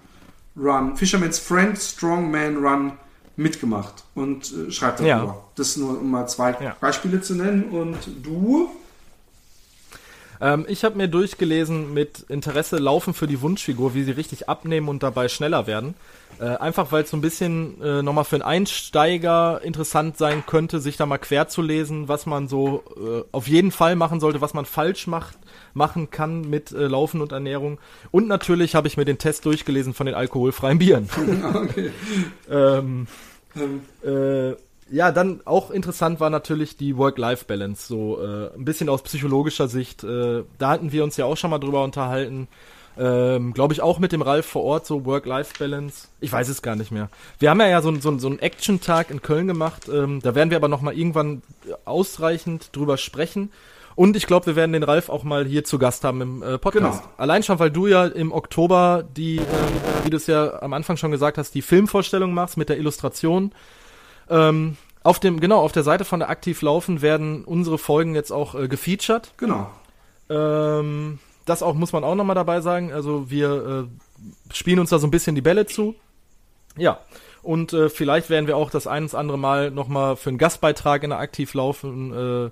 Run, 0.54 0.96
Fisherman's 0.96 1.38
Friend 1.38 1.78
Strongman 1.78 2.58
Run 2.58 2.92
mitgemacht 3.36 4.04
und 4.14 4.52
äh, 4.52 4.70
schreibt 4.70 5.00
darüber. 5.00 5.32
Ja. 5.32 5.36
Das 5.54 5.78
nur, 5.78 5.98
um 6.00 6.10
mal 6.10 6.28
zwei 6.28 6.54
ja. 6.60 6.76
Beispiele 6.78 7.22
zu 7.22 7.34
nennen. 7.34 7.64
Und 7.70 7.96
du? 8.22 8.68
Ähm, 10.40 10.66
ich 10.68 10.84
habe 10.84 10.96
mir 10.96 11.08
durchgelesen 11.08 11.94
mit 11.94 12.20
Interesse 12.28 12.76
Laufen 12.76 13.14
für 13.14 13.26
die 13.26 13.40
Wunschfigur, 13.40 13.94
wie 13.94 14.04
sie 14.04 14.12
richtig 14.12 14.48
abnehmen 14.48 14.88
und 14.88 15.02
dabei 15.02 15.28
schneller 15.28 15.66
werden. 15.66 15.94
Äh, 16.38 16.44
einfach 16.56 16.92
weil 16.92 17.04
es 17.04 17.10
so 17.10 17.16
ein 17.16 17.22
bisschen 17.22 17.80
äh, 17.80 18.02
nochmal 18.02 18.24
für 18.24 18.36
einen 18.36 18.42
Einsteiger 18.42 19.60
interessant 19.62 20.18
sein 20.18 20.44
könnte, 20.46 20.80
sich 20.80 20.98
da 20.98 21.06
mal 21.06 21.16
quer 21.16 21.48
zu 21.48 21.62
lesen, 21.62 22.08
was 22.08 22.26
man 22.26 22.46
so 22.46 22.84
äh, 22.96 23.24
auf 23.32 23.48
jeden 23.48 23.70
Fall 23.70 23.96
machen 23.96 24.20
sollte, 24.20 24.42
was 24.42 24.52
man 24.52 24.66
falsch 24.66 25.06
macht, 25.06 25.38
machen 25.72 26.10
kann 26.10 26.42
mit 26.42 26.72
äh, 26.72 26.86
Laufen 26.86 27.22
und 27.22 27.32
Ernährung. 27.32 27.78
Und 28.10 28.28
natürlich 28.28 28.74
habe 28.74 28.86
ich 28.86 28.98
mir 28.98 29.06
den 29.06 29.16
Test 29.16 29.46
durchgelesen 29.46 29.94
von 29.94 30.04
den 30.04 30.14
alkoholfreien 30.14 30.78
Bieren. 30.78 31.08
okay. 31.54 31.90
ähm, 32.50 33.06
ähm. 34.04 34.56
Äh, 34.90 34.96
ja, 34.96 35.12
dann 35.12 35.40
auch 35.44 35.70
interessant 35.70 36.20
war 36.20 36.30
natürlich 36.30 36.76
die 36.76 36.96
Work-Life-Balance, 36.96 37.86
so 37.86 38.20
äh, 38.20 38.54
ein 38.54 38.64
bisschen 38.64 38.88
aus 38.88 39.02
psychologischer 39.02 39.68
Sicht. 39.68 40.04
Äh, 40.04 40.44
da 40.58 40.70
hatten 40.70 40.92
wir 40.92 41.04
uns 41.04 41.16
ja 41.16 41.24
auch 41.24 41.36
schon 41.36 41.50
mal 41.50 41.58
drüber 41.58 41.82
unterhalten. 41.84 42.48
Ähm, 42.98 43.52
Glaube 43.52 43.74
ich 43.74 43.82
auch 43.82 43.98
mit 43.98 44.12
dem 44.12 44.22
Ralf 44.22 44.46
vor 44.46 44.62
Ort, 44.64 44.86
so 44.86 45.04
Work-Life-Balance. 45.04 46.08
Ich 46.20 46.32
weiß 46.32 46.48
es 46.48 46.62
gar 46.62 46.76
nicht 46.76 46.90
mehr. 46.90 47.10
Wir 47.38 47.50
haben 47.50 47.60
ja, 47.60 47.68
ja 47.68 47.82
so, 47.82 47.94
so, 48.00 48.18
so 48.18 48.28
einen 48.28 48.38
Action-Tag 48.38 49.10
in 49.10 49.20
Köln 49.20 49.46
gemacht. 49.46 49.88
Ähm, 49.88 50.20
da 50.22 50.34
werden 50.34 50.50
wir 50.50 50.56
aber 50.56 50.68
noch 50.68 50.80
mal 50.80 50.96
irgendwann 50.96 51.42
ausreichend 51.84 52.74
drüber 52.74 52.96
sprechen. 52.96 53.50
Und 53.96 54.14
ich 54.14 54.26
glaube, 54.26 54.46
wir 54.46 54.56
werden 54.56 54.72
den 54.72 54.82
Ralf 54.82 55.08
auch 55.08 55.24
mal 55.24 55.46
hier 55.46 55.64
zu 55.64 55.78
Gast 55.78 56.04
haben 56.04 56.20
im 56.20 56.42
äh, 56.42 56.58
Podcast. 56.58 57.02
Genau. 57.02 57.14
Allein 57.16 57.42
schon, 57.42 57.58
weil 57.58 57.70
du 57.70 57.86
ja 57.86 58.06
im 58.06 58.30
Oktober 58.30 59.04
die, 59.16 59.38
äh, 59.38 59.42
wie 60.04 60.10
du 60.10 60.18
es 60.18 60.26
ja 60.26 60.62
am 60.62 60.74
Anfang 60.74 60.98
schon 60.98 61.10
gesagt 61.10 61.38
hast, 61.38 61.54
die 61.54 61.62
Filmvorstellung 61.62 62.32
machst 62.32 62.58
mit 62.58 62.68
der 62.68 62.76
Illustration. 62.76 63.52
Ähm, 64.28 64.76
auf 65.02 65.20
dem, 65.20 65.38
genau, 65.40 65.60
auf 65.60 65.72
der 65.72 65.84
Seite 65.84 66.04
von 66.04 66.20
der 66.20 66.30
Aktiv 66.30 66.62
Laufen 66.62 67.00
werden 67.00 67.44
unsere 67.44 67.78
Folgen 67.78 68.14
jetzt 68.14 68.32
auch 68.32 68.54
äh, 68.54 68.68
gefeatured. 68.68 69.32
Genau. 69.36 69.70
Ähm, 70.28 71.18
das 71.44 71.62
auch 71.62 71.74
muss 71.74 71.92
man 71.92 72.04
auch 72.04 72.16
nochmal 72.16 72.34
dabei 72.34 72.60
sagen. 72.60 72.92
Also 72.92 73.30
wir 73.30 73.88
äh, 73.88 74.52
spielen 74.52 74.80
uns 74.80 74.90
da 74.90 74.98
so 74.98 75.06
ein 75.06 75.12
bisschen 75.12 75.34
die 75.34 75.42
Bälle 75.42 75.66
zu. 75.66 75.94
Ja. 76.76 77.00
Und 77.42 77.72
äh, 77.72 77.88
vielleicht 77.88 78.28
werden 78.28 78.48
wir 78.48 78.56
auch 78.56 78.70
das 78.70 78.88
ein 78.88 79.04
oder 79.04 79.18
andere 79.18 79.38
Mal 79.38 79.70
nochmal 79.70 80.16
für 80.16 80.30
einen 80.30 80.38
Gastbeitrag 80.38 81.04
in 81.04 81.10
der 81.10 81.20
Aktiv 81.20 81.54
Laufen 81.54 82.12
äh, 82.12 82.50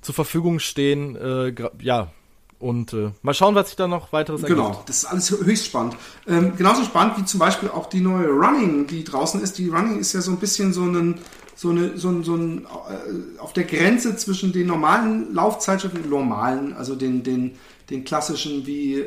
zur 0.00 0.14
Verfügung 0.14 0.58
stehen. 0.58 1.16
Äh, 1.16 1.54
ja, 1.82 2.10
und 2.60 2.92
äh, 2.92 3.10
mal 3.22 3.34
schauen, 3.34 3.54
was 3.54 3.68
sich 3.68 3.76
da 3.76 3.88
noch 3.88 4.12
weiteres 4.12 4.42
ergibt. 4.42 4.58
Genau, 4.60 4.82
das 4.86 4.98
ist 4.98 5.04
alles 5.06 5.30
höchst 5.30 5.66
spannend. 5.66 5.96
Ähm, 6.28 6.52
genauso 6.56 6.84
spannend 6.84 7.18
wie 7.18 7.24
zum 7.24 7.40
Beispiel 7.40 7.70
auch 7.70 7.88
die 7.88 8.00
neue 8.00 8.28
Running, 8.28 8.86
die 8.86 9.02
draußen 9.02 9.40
ist. 9.40 9.58
Die 9.58 9.68
Running 9.68 9.98
ist 9.98 10.12
ja 10.12 10.20
so 10.20 10.30
ein 10.30 10.36
bisschen 10.36 10.72
so 10.74 10.82
ein, 10.82 11.18
so 11.56 11.70
eine, 11.70 11.96
so 11.96 12.10
ein, 12.10 12.22
so 12.22 12.34
ein 12.34 12.66
äh, 12.66 13.38
auf 13.40 13.54
der 13.54 13.64
Grenze 13.64 14.14
zwischen 14.16 14.52
den 14.52 14.66
normalen 14.66 15.34
Laufzeitschriften, 15.34 16.08
normalen, 16.08 16.74
also 16.74 16.94
den, 16.94 17.22
den, 17.22 17.52
den 17.88 18.04
klassischen 18.04 18.66
wie 18.66 19.00
äh, 19.00 19.06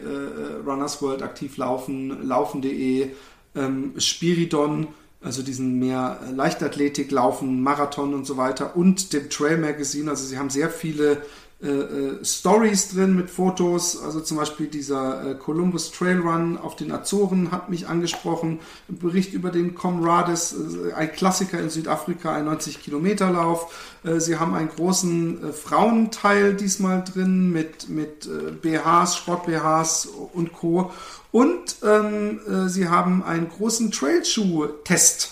Runners 0.65 1.01
World 1.03 1.21
aktiv 1.21 1.57
laufen, 1.57 2.27
laufen.de, 2.27 3.11
ähm, 3.55 3.93
Spiridon, 3.97 4.87
also 5.21 5.43
diesen 5.43 5.79
mehr 5.79 6.19
Leichtathletik, 6.35 7.11
Laufen, 7.11 7.61
Marathon 7.61 8.13
und 8.13 8.25
so 8.25 8.35
weiter 8.35 8.75
und 8.75 9.13
dem 9.13 9.29
Trail 9.29 9.57
Magazine. 9.57 10.09
Also 10.09 10.25
sie 10.25 10.37
haben 10.37 10.49
sehr 10.49 10.69
viele 10.69 11.21
äh, 11.63 11.67
äh, 11.67 12.25
Stories 12.25 12.89
drin 12.89 13.15
mit 13.15 13.29
Fotos. 13.29 14.01
Also 14.01 14.19
zum 14.19 14.35
Beispiel 14.35 14.67
dieser 14.67 15.31
äh, 15.31 15.35
Columbus 15.35 15.91
Trail 15.91 16.19
Run 16.19 16.57
auf 16.57 16.75
den 16.75 16.91
Azoren 16.91 17.51
hat 17.51 17.69
mich 17.69 17.87
angesprochen. 17.87 18.59
Ein 18.89 18.97
Bericht 18.97 19.31
über 19.31 19.49
den 19.49 19.73
Comrades, 19.73 20.53
äh, 20.53 20.91
ein 20.91 21.13
Klassiker 21.13 21.61
in 21.61 21.69
Südafrika, 21.69 22.33
ein 22.33 22.45
90 22.45 22.83
Kilometer 22.83 23.31
Lauf. 23.31 23.73
Äh, 24.03 24.19
sie 24.19 24.39
haben 24.39 24.55
einen 24.55 24.67
großen 24.67 25.41
äh, 25.41 25.53
Frauenteil 25.53 26.53
diesmal 26.53 27.01
drin 27.01 27.53
mit, 27.53 27.87
mit 27.87 28.29
BHs, 28.61 29.15
Sport-BHs 29.15 30.09
und 30.33 30.51
Co. 30.51 30.91
Und 31.31 31.77
ähm, 31.81 32.67
sie 32.67 32.89
haben 32.89 33.23
einen 33.23 33.49
großen 33.49 33.89
Trailschuh-Test 33.91 35.31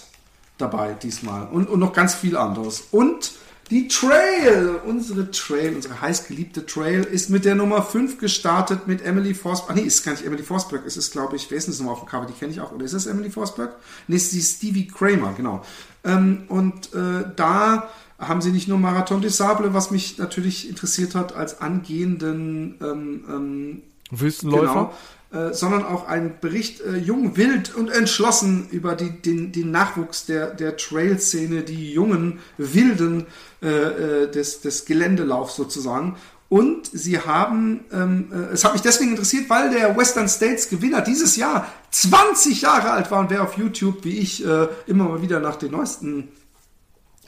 dabei 0.57 0.93
diesmal 0.93 1.47
und, 1.51 1.69
und 1.69 1.79
noch 1.79 1.93
ganz 1.93 2.15
viel 2.15 2.37
anderes. 2.37 2.85
Und 2.91 3.33
die 3.71 3.87
Trail, 3.87 4.81
unsere 4.85 5.31
Trail, 5.31 5.73
unsere 5.73 6.01
heißgeliebte 6.01 6.65
Trail, 6.65 7.03
ist 7.03 7.29
mit 7.29 7.45
der 7.45 7.55
Nummer 7.55 7.81
5 7.81 8.17
gestartet 8.17 8.85
mit 8.85 9.01
Emily 9.01 9.33
Forsberg. 9.33 9.71
Ah, 9.71 9.73
nee, 9.79 9.87
ist 9.87 10.03
gar 10.03 10.11
nicht 10.11 10.25
Emily 10.25 10.43
Forsberg. 10.43 10.85
Es 10.85 10.97
ist, 10.97 11.11
glaube 11.11 11.37
ich, 11.37 11.49
wer 11.49 11.57
ist 11.57 11.67
denn 11.67 11.73
das 11.73 11.79
nochmal 11.79 11.93
auf 11.95 12.01
dem 12.01 12.09
Cover? 12.09 12.25
Die 12.25 12.33
kenne 12.33 12.51
ich 12.51 12.59
auch. 12.59 12.73
Oder 12.73 12.83
ist 12.83 12.91
es 12.91 13.05
Emily 13.05 13.31
Forsberg? 13.31 13.77
Nee, 14.07 14.17
es 14.17 14.33
ist 14.33 14.33
die 14.33 14.41
Stevie 14.41 14.87
Kramer, 14.87 15.33
genau. 15.35 15.63
Ähm, 16.03 16.43
und 16.49 16.93
äh, 16.93 17.23
da 17.35 17.89
haben 18.19 18.41
sie 18.41 18.51
nicht 18.51 18.67
nur 18.67 18.77
Marathon 18.77 19.21
des 19.21 19.37
Sable, 19.37 19.73
was 19.73 19.89
mich 19.89 20.17
natürlich 20.17 20.69
interessiert 20.69 21.15
hat, 21.15 21.33
als 21.33 21.61
angehenden 21.61 22.75
ähm, 22.81 23.23
ähm, 23.29 23.81
Wüstenläufer. 24.11 24.73
Genau, 24.73 24.93
äh, 25.31 25.53
sondern 25.53 25.85
auch 25.85 26.07
ein 26.07 26.39
Bericht 26.41 26.81
äh, 26.81 26.97
jung, 26.97 27.37
wild 27.37 27.73
und 27.73 27.89
entschlossen 27.89 28.67
über 28.69 28.95
die, 28.95 29.11
den, 29.11 29.53
den 29.53 29.71
Nachwuchs 29.71 30.25
der, 30.25 30.53
der 30.53 30.75
Trail-Szene, 30.75 31.61
die 31.61 31.93
jungen 31.93 32.39
Wilden 32.57 33.27
äh, 33.61 33.67
äh, 33.67 34.31
des, 34.31 34.59
des 34.59 34.85
Geländelaufs 34.85 35.55
sozusagen. 35.55 36.17
Und 36.49 36.89
sie 36.91 37.17
haben, 37.17 37.85
ähm, 37.93 38.29
äh, 38.33 38.53
es 38.53 38.65
hat 38.65 38.73
mich 38.73 38.81
deswegen 38.81 39.11
interessiert, 39.11 39.49
weil 39.49 39.71
der 39.71 39.95
Western 39.95 40.27
States 40.27 40.67
Gewinner 40.67 40.99
dieses 40.99 41.37
Jahr 41.37 41.71
20 41.91 42.63
Jahre 42.63 42.91
alt 42.91 43.09
war 43.09 43.21
und 43.21 43.29
wer 43.29 43.43
auf 43.43 43.57
YouTube, 43.57 44.03
wie 44.03 44.17
ich, 44.17 44.45
äh, 44.45 44.67
immer 44.85 45.05
mal 45.05 45.21
wieder 45.21 45.39
nach 45.39 45.55
den 45.55 45.71
neuesten 45.71 46.27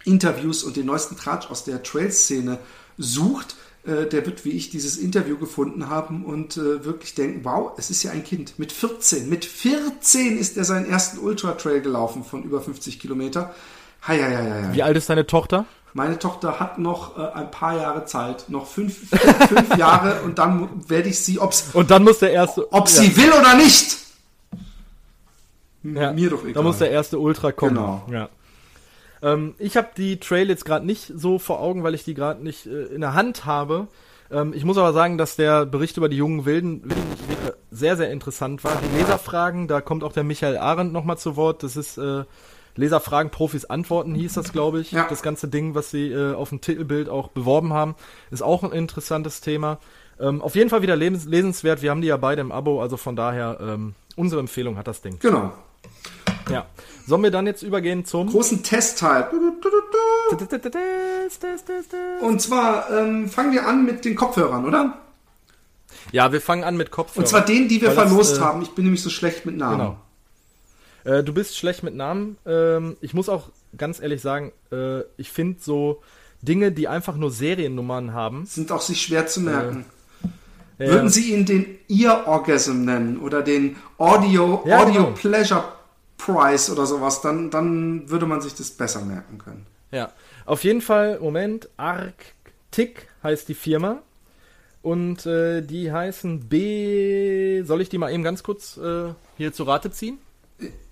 Interviews 0.04 0.63
und 0.63 0.76
den 0.76 0.88
neuesten 0.88 1.16
Tratsch 1.16 1.50
aus 1.50 1.63
der 1.63 1.84
Trail-Szene 1.84 2.60
sucht, 2.98 3.56
äh, 3.86 4.06
der 4.06 4.26
wird 4.26 4.46
wie 4.46 4.52
ich 4.52 4.69
dieses 4.69 4.98
Interview 4.98 5.38
gefunden 5.38 5.89
haben 5.89 6.24
und 6.24 6.58
äh, 6.58 6.86
wirklich 6.86 7.15
denken, 7.15 7.41
wow, 7.43 7.72
es 7.78 7.89
ist 7.89 8.04
ja 8.04 8.12
ein 8.12 8.24
Kind. 8.24 8.58
Mit 8.58 8.72
14, 8.72 9.30
mit 9.30 9.46
14 9.46 10.38
ist 10.38 10.58
er 10.58 10.63
seinen 10.63 10.86
ersten 10.86 11.19
Ultra-Trail 11.19 11.82
gelaufen 11.82 12.24
von 12.24 12.43
über 12.43 12.62
50 12.62 13.00
Kilometer. 13.00 13.54
Hei, 14.08 14.19
hei, 14.19 14.36
hei, 14.36 14.63
hei. 14.63 14.74
Wie 14.74 14.84
alt 14.84 14.98
ist 14.98 15.10
deine 15.10 15.28
Tochter? 15.28 15.65
Meine 15.93 16.17
Tochter 16.17 16.60
hat 16.60 16.80
noch 16.80 17.17
äh, 17.17 17.32
ein 17.34 17.52
paar 17.52 17.77
Jahre 17.77 18.06
Zeit, 18.06 18.46
noch 18.48 18.67
fünf, 18.67 19.10
fünf 19.10 19.75
Jahre 19.77 20.21
und 20.23 20.40
dann 20.40 20.90
werde 20.90 21.10
ich 21.10 21.19
sie, 21.19 21.40
ob's, 21.40 21.69
und 21.73 21.92
dann 21.92 22.04
muss 22.04 22.19
der 22.19 22.31
erste, 22.31 22.71
ob 22.71 22.88
ja. 22.88 23.02
sie 23.02 23.15
will 23.15 23.31
oder 23.31 23.56
nicht. 23.56 23.98
Ja, 25.84 26.13
Mir 26.13 26.29
doch 26.29 26.42
egal. 26.44 26.54
Da 26.54 26.62
muss 26.62 26.77
der 26.77 26.90
erste 26.90 27.19
Ultra 27.19 27.52
kommen. 27.52 27.75
Genau. 27.75 28.04
Ja. 28.10 28.29
Ähm, 29.24 29.56
ich 29.58 29.78
habe 29.78 29.90
die 29.96 30.19
Trail 30.19 30.50
jetzt 30.50 30.65
gerade 30.65 30.86
nicht 30.86 31.12
so 31.15 31.40
vor 31.40 31.62
Augen, 31.62 31.84
weil 31.84 31.96
ich 31.96 32.04
die 32.04 32.13
gerade 32.13 32.44
nicht 32.44 32.67
äh, 32.67 32.84
in 32.88 33.02
der 33.02 33.13
Hand 33.13 33.46
habe. 33.46 33.88
Ähm, 34.30 34.54
ich 34.54 34.65
muss 34.65 34.78
aber 34.78 34.94
sagen, 34.94 35.17
dass 35.17 35.36
der 35.36 35.65
Bericht 35.65 35.98
über 35.98 36.10
die 36.10 36.17
jungen 36.17 36.46
Wilden 36.46 36.84
sehr, 37.71 37.96
sehr 37.98 38.12
interessant 38.12 38.63
war. 38.63 38.78
Die 38.82 38.98
Leserfragen, 38.98 39.67
da 39.67 39.82
kommt 39.82 40.04
auch 40.04 40.12
der 40.12 40.24
Michael 40.24 40.58
Arendt 40.58 40.92
nochmal 40.92 41.17
zu 41.17 41.36
Wort. 41.36 41.63
Das 41.63 41.78
ist 41.78 41.98
äh, 41.98 42.26
Leserfragen, 42.76 43.32
Profis 43.32 43.65
antworten, 43.65 44.13
hieß 44.13 44.34
das, 44.34 44.52
glaube 44.52 44.82
ich. 44.82 44.92
Ja. 44.92 45.08
Das 45.08 45.21
ganze 45.21 45.48
Ding, 45.48 45.74
was 45.76 45.92
sie 45.92 46.12
äh, 46.12 46.34
auf 46.34 46.50
dem 46.50 46.62
Titelbild 46.62 47.08
auch 47.08 47.30
beworben 47.30 47.71
haben, 47.71 47.96
ist 48.30 48.42
auch 48.42 48.63
ein 48.63 48.71
interessantes 48.71 49.42
Thema. 49.42 49.80
Ähm, 50.19 50.42
auf 50.42 50.56
jeden 50.56 50.69
Fall 50.69 50.82
wieder 50.82 50.96
lesenswert. 50.96 51.82
Wir 51.82 51.92
haben 51.92 52.02
die 52.02 52.08
ja 52.08 52.17
beide 52.17 52.42
im 52.42 52.52
Abo, 52.52 52.82
also 52.82 52.98
von 52.98 53.15
daher 53.15 53.58
ähm, 53.62 53.96
unsere 54.15 54.42
Empfehlung 54.42 54.78
hat 54.78 54.88
das 54.88 55.02
Ding. 55.02 55.17
Genau. 55.19 55.54
Ja. 56.50 56.65
Sollen 57.06 57.23
wir 57.23 57.31
dann 57.31 57.45
jetzt 57.45 57.63
übergehen 57.63 58.06
zum 58.06 58.29
großen 58.29 58.63
Testteil? 58.63 59.27
Und 62.21 62.41
zwar 62.41 62.89
ähm, 62.91 63.29
fangen 63.29 63.51
wir 63.51 63.67
an 63.67 63.85
mit 63.85 64.06
den 64.06 64.15
Kopfhörern, 64.15 64.65
oder? 64.65 64.97
Ja, 66.12 66.31
wir 66.31 66.41
fangen 66.41 66.63
an 66.63 66.77
mit 66.77 66.91
Kopfhörer. 66.91 67.19
Und 67.23 67.27
zwar 67.27 67.41
den, 67.41 67.67
die 67.67 67.81
wir 67.81 67.89
Weil 67.89 67.95
das, 67.95 68.08
verlost 68.08 68.37
äh, 68.37 68.41
haben. 68.41 68.62
Ich 68.62 68.71
bin 68.71 68.85
nämlich 68.85 69.01
so 69.04 69.10
schlecht 69.10 69.45
mit 69.45 69.58
Namen. 69.58 69.97
Genau. 71.04 71.17
Äh, 71.17 71.23
du 71.23 71.33
bist 71.33 71.58
schlecht 71.58 71.83
mit 71.83 71.95
Namen. 71.95 72.37
Ähm, 72.45 72.97
ich 73.01 73.13
muss 73.13 73.29
auch 73.29 73.49
ganz 73.77 73.99
ehrlich 74.01 74.21
sagen, 74.21 74.51
äh, 74.71 75.01
ich 75.17 75.31
finde 75.31 75.60
so 75.62 76.01
Dinge, 76.41 76.71
die 76.71 76.87
einfach 76.87 77.15
nur 77.15 77.31
Seriennummern 77.31 78.13
haben. 78.13 78.45
Sind 78.45 78.71
auch 78.71 78.81
sich 78.81 79.01
schwer 79.01 79.27
zu 79.27 79.41
merken. 79.41 79.85
äh, 80.77 80.87
Würden 80.87 81.10
Sie 81.10 81.33
ihn 81.33 81.45
den 81.45 81.65
Ear 81.89 82.27
Orgasm 82.27 82.83
nennen 82.85 83.17
oder 83.19 83.41
den 83.41 83.75
Audio, 83.97 84.63
Ja, 84.65 84.79
Audio 84.83 85.04
genau. 85.04 85.15
Pleasure 85.15 85.63
Prize 86.26 86.71
oder 86.71 86.86
sowas, 86.86 87.21
dann, 87.21 87.50
dann 87.50 88.10
würde 88.10 88.26
man 88.26 88.42
sich 88.42 88.56
das 88.56 88.71
besser 88.71 89.02
merken 89.02 89.38
können. 89.38 89.65
Ja, 89.92 90.12
auf 90.46 90.63
jeden 90.63 90.82
Fall, 90.82 91.19
Moment, 91.19 91.69
Arctic 91.78 93.08
heißt 93.24 93.48
die 93.50 93.54
Firma. 93.54 94.02
Und 94.82 95.26
äh, 95.26 95.62
die 95.62 95.94
heißen 95.94 96.50
B. 96.50 97.63
Soll 97.63 97.80
ich 97.82 97.88
die 97.88 97.98
mal 97.98 98.12
eben 98.12 98.21
ganz 98.24 98.44
kurz 98.44 98.76
äh, 98.76 99.13
hier 99.38 99.54
zu 99.54 99.63
Rate 99.63 99.92
ziehen? 99.92 100.17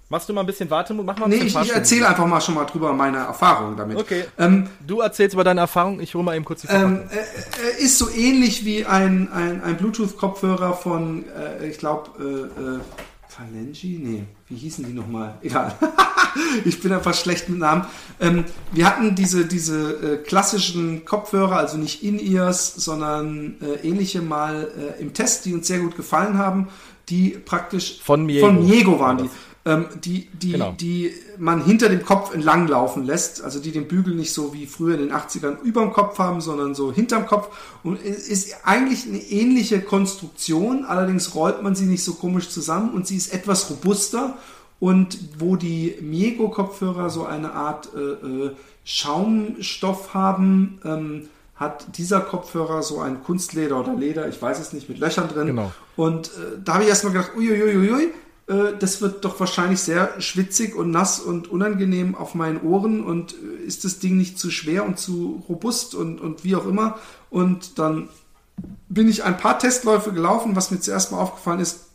Machst 0.07 0.29
du 0.29 0.33
mal 0.33 0.41
ein 0.41 0.45
bisschen 0.47 0.69
Wartemut? 0.69 1.05
Mach 1.05 1.17
mal 1.17 1.25
ein 1.25 1.31
Nee, 1.31 1.39
bisschen 1.39 1.61
ich, 1.63 1.69
ich 1.69 1.75
erzähle 1.75 2.07
einfach 2.07 2.25
mal 2.25 2.39
schon 2.41 2.55
mal 2.55 2.65
drüber 2.65 2.93
meine 2.93 3.17
Erfahrungen 3.17 3.75
damit. 3.75 3.97
Okay. 3.97 4.25
Ähm, 4.37 4.69
Du 4.85 5.01
erzählst 5.01 5.33
über 5.33 5.43
deine 5.43 5.61
Erfahrung, 5.61 5.99
ich 6.01 6.13
hole 6.15 6.23
mal 6.23 6.35
eben 6.35 6.45
kurz 6.45 6.61
die 6.61 6.67
ähm, 6.67 6.99
Verpackung. 7.09 7.17
äh, 7.17 7.79
äh, 7.79 7.83
ist 7.83 7.97
so 7.97 8.09
ähnlich 8.09 8.63
wie 8.65 8.85
ein, 8.85 9.29
ein, 9.31 9.61
ein 9.63 9.75
Bluetooth-Kopfhörer 9.77 10.73
von, 10.73 11.25
äh, 11.29 11.67
ich 11.67 11.77
glaube, 11.77 12.11
äh, 12.19 12.61
äh, 12.77 12.79
Phalangi? 13.29 13.99
Nee, 14.03 14.23
wie 14.51 14.57
hießen 14.57 14.85
die 14.85 14.93
nochmal? 14.93 15.35
Egal. 15.41 15.73
ich 16.65 16.79
bin 16.81 16.91
einfach 16.91 17.13
schlecht 17.13 17.49
mit 17.49 17.59
Namen. 17.59 17.85
Ähm, 18.19 18.45
wir 18.71 18.85
hatten 18.85 19.15
diese, 19.15 19.45
diese 19.45 19.91
äh, 19.91 20.17
klassischen 20.17 21.05
Kopfhörer, 21.05 21.57
also 21.57 21.77
nicht 21.77 22.03
In-Ears, 22.03 22.75
sondern 22.75 23.55
äh, 23.61 23.87
ähnliche 23.87 24.21
mal 24.21 24.69
äh, 24.77 25.01
im 25.01 25.13
Test, 25.13 25.45
die 25.45 25.53
uns 25.53 25.67
sehr 25.67 25.79
gut 25.79 25.95
gefallen 25.95 26.37
haben, 26.37 26.67
die 27.09 27.29
praktisch 27.29 27.99
Von 28.03 28.25
Miego. 28.25 28.45
von 28.45 28.65
Miego 28.65 28.99
waren 28.99 29.17
die. 29.17 29.29
Ähm, 29.63 29.85
die, 30.03 30.27
die, 30.33 30.53
Genau. 30.53 30.71
die 30.71 31.13
man 31.37 31.63
hinter 31.63 31.87
dem 31.87 32.03
Kopf 32.03 32.33
entlang 32.33 32.67
laufen 32.67 33.03
lässt, 33.03 33.43
also 33.43 33.59
die 33.59 33.71
den 33.71 33.87
Bügel 33.87 34.15
nicht 34.15 34.33
so 34.33 34.55
wie 34.55 34.65
früher 34.65 34.95
in 34.95 35.01
den 35.01 35.13
80ern 35.13 35.61
überm 35.61 35.93
Kopf 35.93 36.17
haben, 36.17 36.41
sondern 36.41 36.73
so 36.73 36.91
hinterm 36.91 37.27
Kopf 37.27 37.49
und 37.83 38.03
es 38.03 38.27
ist 38.27 38.55
eigentlich 38.63 39.05
eine 39.05 39.19
ähnliche 39.19 39.79
Konstruktion, 39.81 40.83
allerdings 40.85 41.35
rollt 41.35 41.61
man 41.61 41.75
sie 41.75 41.85
nicht 41.85 42.03
so 42.03 42.15
komisch 42.15 42.49
zusammen 42.49 42.89
und 42.95 43.05
sie 43.05 43.15
ist 43.15 43.31
etwas 43.35 43.69
robuster 43.69 44.35
und 44.79 45.19
wo 45.37 45.55
die 45.55 45.95
Miego 46.01 46.49
Kopfhörer 46.49 47.11
so 47.11 47.27
eine 47.27 47.53
Art 47.53 47.89
äh, 47.95 47.99
äh, 47.99 48.51
Schaumstoff 48.83 50.15
haben, 50.15 50.79
ähm, 50.83 51.29
hat 51.55 51.97
dieser 51.97 52.21
Kopfhörer 52.21 52.81
so 52.81 52.99
ein 52.99 53.21
Kunstleder 53.23 53.79
oder 53.79 53.93
Leder, 53.93 54.27
ich 54.27 54.41
weiß 54.41 54.59
es 54.59 54.73
nicht, 54.73 54.89
mit 54.89 54.97
Löchern 54.97 55.27
drin. 55.29 55.47
Genau. 55.47 55.71
Und 55.95 56.29
äh, 56.29 56.57
da 56.63 56.73
habe 56.73 56.83
ich 56.83 56.89
erstmal 56.89 57.13
gedacht, 57.13 57.33
uiuiuiui, 57.37 58.09
das 58.79 59.01
wird 59.01 59.23
doch 59.23 59.39
wahrscheinlich 59.39 59.79
sehr 59.81 60.19
schwitzig 60.19 60.75
und 60.75 60.91
nass 60.91 61.19
und 61.19 61.49
unangenehm 61.49 62.15
auf 62.15 62.35
meinen 62.35 62.61
Ohren 62.61 63.03
und 63.03 63.33
äh, 63.33 63.63
ist 63.65 63.83
das 63.85 63.99
Ding 63.99 64.17
nicht 64.17 64.37
zu 64.39 64.49
schwer 64.51 64.85
und 64.85 64.99
zu 64.99 65.43
robust 65.47 65.95
und, 65.95 66.19
und 66.19 66.43
wie 66.43 66.55
auch 66.55 66.65
immer. 66.65 66.97
Und 67.29 67.79
dann 67.79 68.09
bin 68.89 69.07
ich 69.07 69.23
ein 69.23 69.37
paar 69.37 69.57
Testläufe 69.59 70.11
gelaufen, 70.11 70.55
was 70.55 70.71
mir 70.71 70.79
zuerst 70.79 71.11
mal 71.11 71.19
aufgefallen 71.19 71.59
ist, 71.59 71.85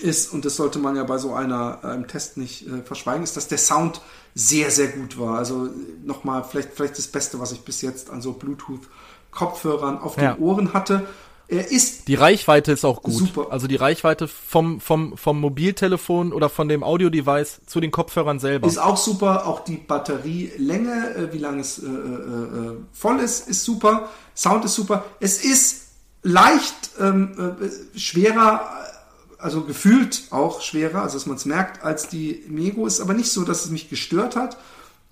ist, 0.00 0.32
und 0.34 0.44
das 0.44 0.56
sollte 0.56 0.78
man 0.78 0.96
ja 0.96 1.04
bei 1.04 1.16
so 1.16 1.32
einer 1.32 1.82
einem 1.82 2.06
Test 2.06 2.36
nicht 2.36 2.66
äh, 2.68 2.82
verschweigen, 2.82 3.22
ist, 3.24 3.38
dass 3.38 3.48
der 3.48 3.56
Sound 3.56 4.02
sehr, 4.34 4.70
sehr 4.70 4.88
gut 4.88 5.18
war. 5.18 5.38
Also 5.38 5.66
äh, 5.66 5.70
nochmal, 6.04 6.44
vielleicht, 6.44 6.74
vielleicht 6.74 6.98
das 6.98 7.06
Beste, 7.06 7.40
was 7.40 7.52
ich 7.52 7.62
bis 7.62 7.80
jetzt 7.80 8.10
an 8.10 8.20
so 8.20 8.32
Bluetooth-Kopfhörern 8.34 9.98
auf 9.98 10.16
Ja. 10.18 10.34
den 10.34 10.42
Ohren 10.42 10.74
hatte. 10.74 11.06
Er 11.50 11.70
ist 11.70 12.08
Die 12.08 12.14
Reichweite 12.14 12.72
ist 12.72 12.84
auch 12.84 13.02
gut. 13.02 13.14
Super. 13.14 13.46
Also 13.50 13.66
die 13.66 13.76
Reichweite 13.76 14.28
vom, 14.28 14.82
vom, 14.82 15.16
vom 15.16 15.40
Mobiltelefon 15.40 16.34
oder 16.34 16.50
von 16.50 16.68
dem 16.68 16.82
Audiodevice 16.84 17.62
zu 17.66 17.80
den 17.80 17.90
Kopfhörern 17.90 18.38
selber. 18.38 18.68
Ist 18.68 18.78
auch 18.78 18.98
super, 18.98 19.46
auch 19.46 19.60
die 19.60 19.78
Batterielänge, 19.78 21.14
äh, 21.14 21.32
wie 21.32 21.38
lange 21.38 21.62
es 21.62 21.78
äh, 21.78 21.86
äh, 21.86 21.90
äh, 21.90 22.76
voll 22.92 23.20
ist, 23.20 23.48
ist 23.48 23.64
super. 23.64 24.10
Sound 24.36 24.66
ist 24.66 24.74
super. 24.74 25.06
Es 25.20 25.42
ist 25.42 25.86
leicht 26.22 26.90
ähm, 27.00 27.56
äh, 27.62 27.98
schwerer, 27.98 28.68
äh, 28.84 29.42
also 29.42 29.62
gefühlt 29.62 30.24
auch 30.30 30.60
schwerer, 30.60 31.00
also 31.02 31.16
dass 31.16 31.26
man 31.26 31.36
es 31.36 31.46
merkt, 31.46 31.82
als 31.82 32.08
die 32.08 32.44
Miego. 32.48 32.86
Ist 32.86 33.00
aber 33.00 33.14
nicht 33.14 33.32
so, 33.32 33.44
dass 33.44 33.64
es 33.64 33.70
mich 33.70 33.88
gestört 33.88 34.36
hat. 34.36 34.58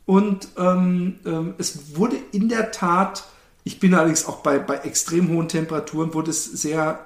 Und 0.05 0.49
ähm, 0.59 1.19
ähm, 1.25 1.55
es 1.57 1.97
wurde 1.97 2.17
in 2.33 2.51
der 2.51 2.73
Tat, 2.73 3.25
ich 3.67 3.81
bin 3.81 3.93
allerdings 3.95 4.27
auch 4.27 4.37
bei, 4.39 4.59
bei 4.61 4.77
extrem 4.77 5.29
hohen 5.29 5.49
Temperaturen, 5.49 6.15
wurde 6.15 6.31
es 6.31 6.45
sehr 6.45 7.01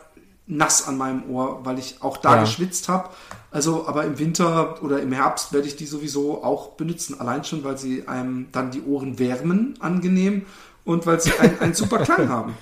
nass 0.46 0.86
an 0.86 0.98
meinem 0.98 1.30
Ohr, 1.30 1.64
weil 1.64 1.78
ich 1.78 1.96
auch 2.02 2.18
da 2.18 2.34
Ja. 2.36 2.40
geschwitzt 2.42 2.88
habe. 2.88 3.08
Also, 3.50 3.88
aber 3.88 4.04
im 4.04 4.18
Winter 4.18 4.82
oder 4.82 5.00
im 5.00 5.10
Herbst 5.12 5.54
werde 5.54 5.66
ich 5.68 5.76
die 5.76 5.86
sowieso 5.86 6.44
auch 6.44 6.72
benutzen. 6.72 7.18
Allein 7.18 7.44
schon, 7.44 7.64
weil 7.64 7.78
sie 7.78 8.06
einem 8.06 8.48
dann 8.52 8.70
die 8.72 8.82
Ohren 8.82 9.18
wärmen, 9.18 9.74
angenehm, 9.80 10.44
und 10.84 11.06
weil 11.06 11.18
sie 11.20 11.32
einen, 11.38 11.58
einen 11.60 11.72
super 11.74 12.00
Klang 12.00 12.28
haben. 12.38 12.54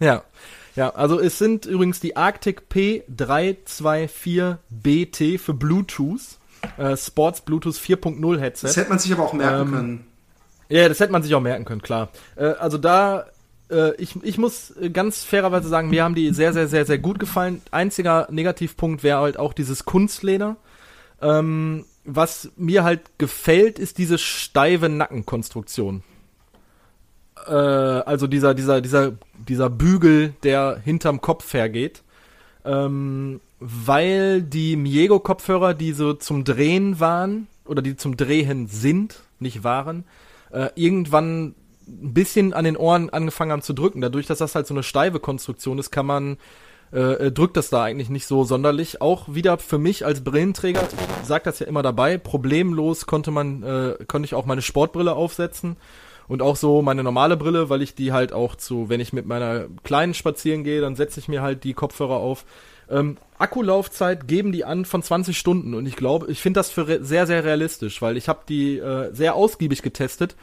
Ja. 0.00 0.24
Ja, 0.74 0.90
also 0.90 1.20
es 1.20 1.38
sind 1.38 1.66
übrigens 1.66 2.00
die 2.00 2.16
Arctic 2.16 2.62
P324BT 2.70 5.38
für 5.38 5.54
Bluetooth. 5.54 6.20
Äh, 6.78 6.96
Sports 6.96 7.42
Bluetooth 7.42 7.76
4.0 7.76 8.38
Headset. 8.38 8.66
Das 8.66 8.76
hätte 8.76 8.88
man 8.90 8.98
sich 8.98 9.12
aber 9.12 9.22
auch 9.24 9.32
merken 9.32 9.60
Ähm, 9.68 9.72
können. 9.72 10.06
Ja, 10.68 10.88
das 10.88 10.98
hätte 11.00 11.12
man 11.12 11.22
sich 11.22 11.32
auch 11.34 11.40
merken 11.40 11.64
können, 11.64 11.80
klar. 11.80 12.08
Äh, 12.34 12.46
also 12.46 12.76
da, 12.76 13.26
ich, 13.98 14.16
ich 14.22 14.38
muss 14.38 14.70
äh, 14.76 14.90
ganz 14.90 15.24
fairerweise 15.24 15.68
sagen, 15.68 15.90
mir 15.90 16.04
haben 16.04 16.14
die 16.14 16.32
sehr, 16.32 16.52
sehr, 16.52 16.68
sehr, 16.68 16.86
sehr 16.86 16.98
gut 16.98 17.18
gefallen. 17.18 17.62
Einziger 17.70 18.28
Negativpunkt 18.30 19.02
wäre 19.02 19.20
halt 19.20 19.38
auch 19.38 19.52
dieses 19.52 19.84
Kunstleder. 19.84 20.56
Ähm, 21.20 21.84
was 22.04 22.50
mir 22.56 22.84
halt 22.84 23.18
gefällt, 23.18 23.78
ist 23.78 23.98
diese 23.98 24.18
steife 24.18 24.88
Nackenkonstruktion. 24.88 26.02
Äh, 27.46 27.52
also 27.52 28.26
dieser, 28.26 28.54
dieser, 28.54 28.80
dieser, 28.80 29.12
dieser 29.48 29.70
Bügel, 29.70 30.34
der 30.42 30.80
hinterm 30.84 31.20
Kopf 31.20 31.52
hergeht. 31.52 32.02
Ähm, 32.64 33.40
weil 33.58 34.42
die 34.42 34.76
Miego-Kopfhörer, 34.76 35.74
die 35.74 35.92
so 35.92 36.12
zum 36.12 36.44
Drehen 36.44 37.00
waren, 37.00 37.48
oder 37.64 37.82
die 37.82 37.96
zum 37.96 38.16
Drehen 38.16 38.66
sind, 38.68 39.22
nicht 39.40 39.64
waren, 39.64 40.04
äh, 40.50 40.68
irgendwann 40.74 41.54
ein 41.86 42.14
bisschen 42.14 42.52
an 42.52 42.64
den 42.64 42.76
Ohren 42.76 43.10
angefangen 43.10 43.52
haben 43.52 43.62
zu 43.62 43.72
drücken. 43.72 44.00
Dadurch, 44.00 44.26
dass 44.26 44.38
das 44.38 44.54
halt 44.54 44.66
so 44.66 44.74
eine 44.74 44.82
steife 44.82 45.20
Konstruktion 45.20 45.78
ist, 45.78 45.90
kann 45.90 46.06
man, 46.06 46.36
äh, 46.92 47.26
äh, 47.26 47.32
drückt 47.32 47.56
das 47.56 47.70
da 47.70 47.82
eigentlich 47.82 48.10
nicht 48.10 48.26
so 48.26 48.44
sonderlich. 48.44 49.00
Auch 49.00 49.26
wieder 49.28 49.58
für 49.58 49.78
mich 49.78 50.04
als 50.04 50.22
Brillenträger, 50.22 50.82
ich 51.22 51.26
sag 51.26 51.44
das 51.44 51.58
ja 51.58 51.66
immer 51.66 51.82
dabei, 51.82 52.18
problemlos 52.18 53.06
konnte 53.06 53.30
man, 53.30 53.62
äh, 53.62 54.04
konnte 54.06 54.26
ich 54.26 54.34
auch 54.34 54.46
meine 54.46 54.62
Sportbrille 54.62 55.14
aufsetzen. 55.14 55.76
Und 56.28 56.42
auch 56.42 56.56
so 56.56 56.82
meine 56.82 57.04
normale 57.04 57.36
Brille, 57.36 57.70
weil 57.70 57.82
ich 57.82 57.94
die 57.94 58.12
halt 58.12 58.32
auch 58.32 58.56
zu, 58.56 58.88
wenn 58.88 58.98
ich 58.98 59.12
mit 59.12 59.26
meiner 59.26 59.66
Kleinen 59.84 60.12
spazieren 60.12 60.64
gehe, 60.64 60.80
dann 60.80 60.96
setze 60.96 61.20
ich 61.20 61.28
mir 61.28 61.40
halt 61.40 61.62
die 61.62 61.72
Kopfhörer 61.72 62.16
auf. 62.16 62.44
Ähm, 62.90 63.16
Akkulaufzeit 63.38 64.26
geben 64.26 64.50
die 64.50 64.64
an 64.64 64.84
von 64.84 65.02
20 65.02 65.38
Stunden 65.38 65.74
und 65.74 65.86
ich 65.86 65.96
glaube, 65.96 66.30
ich 66.30 66.40
finde 66.40 66.58
das 66.58 66.70
für 66.70 67.04
sehr, 67.04 67.26
sehr 67.26 67.44
realistisch, 67.44 68.02
weil 68.02 68.16
ich 68.16 68.28
habe 68.28 68.40
die 68.48 68.78
äh, 68.78 69.12
sehr 69.12 69.34
ausgiebig 69.34 69.82
getestet 69.82 70.34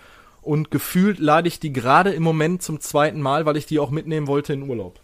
und 0.43 0.71
gefühlt 0.71 1.19
lade 1.19 1.47
ich 1.47 1.59
die 1.59 1.73
gerade 1.73 2.11
im 2.11 2.23
Moment 2.23 2.61
zum 2.61 2.79
zweiten 2.79 3.21
Mal, 3.21 3.45
weil 3.45 3.57
ich 3.57 3.65
die 3.65 3.79
auch 3.79 3.91
mitnehmen 3.91 4.27
wollte 4.27 4.53
in 4.53 4.69
Urlaub. 4.69 4.99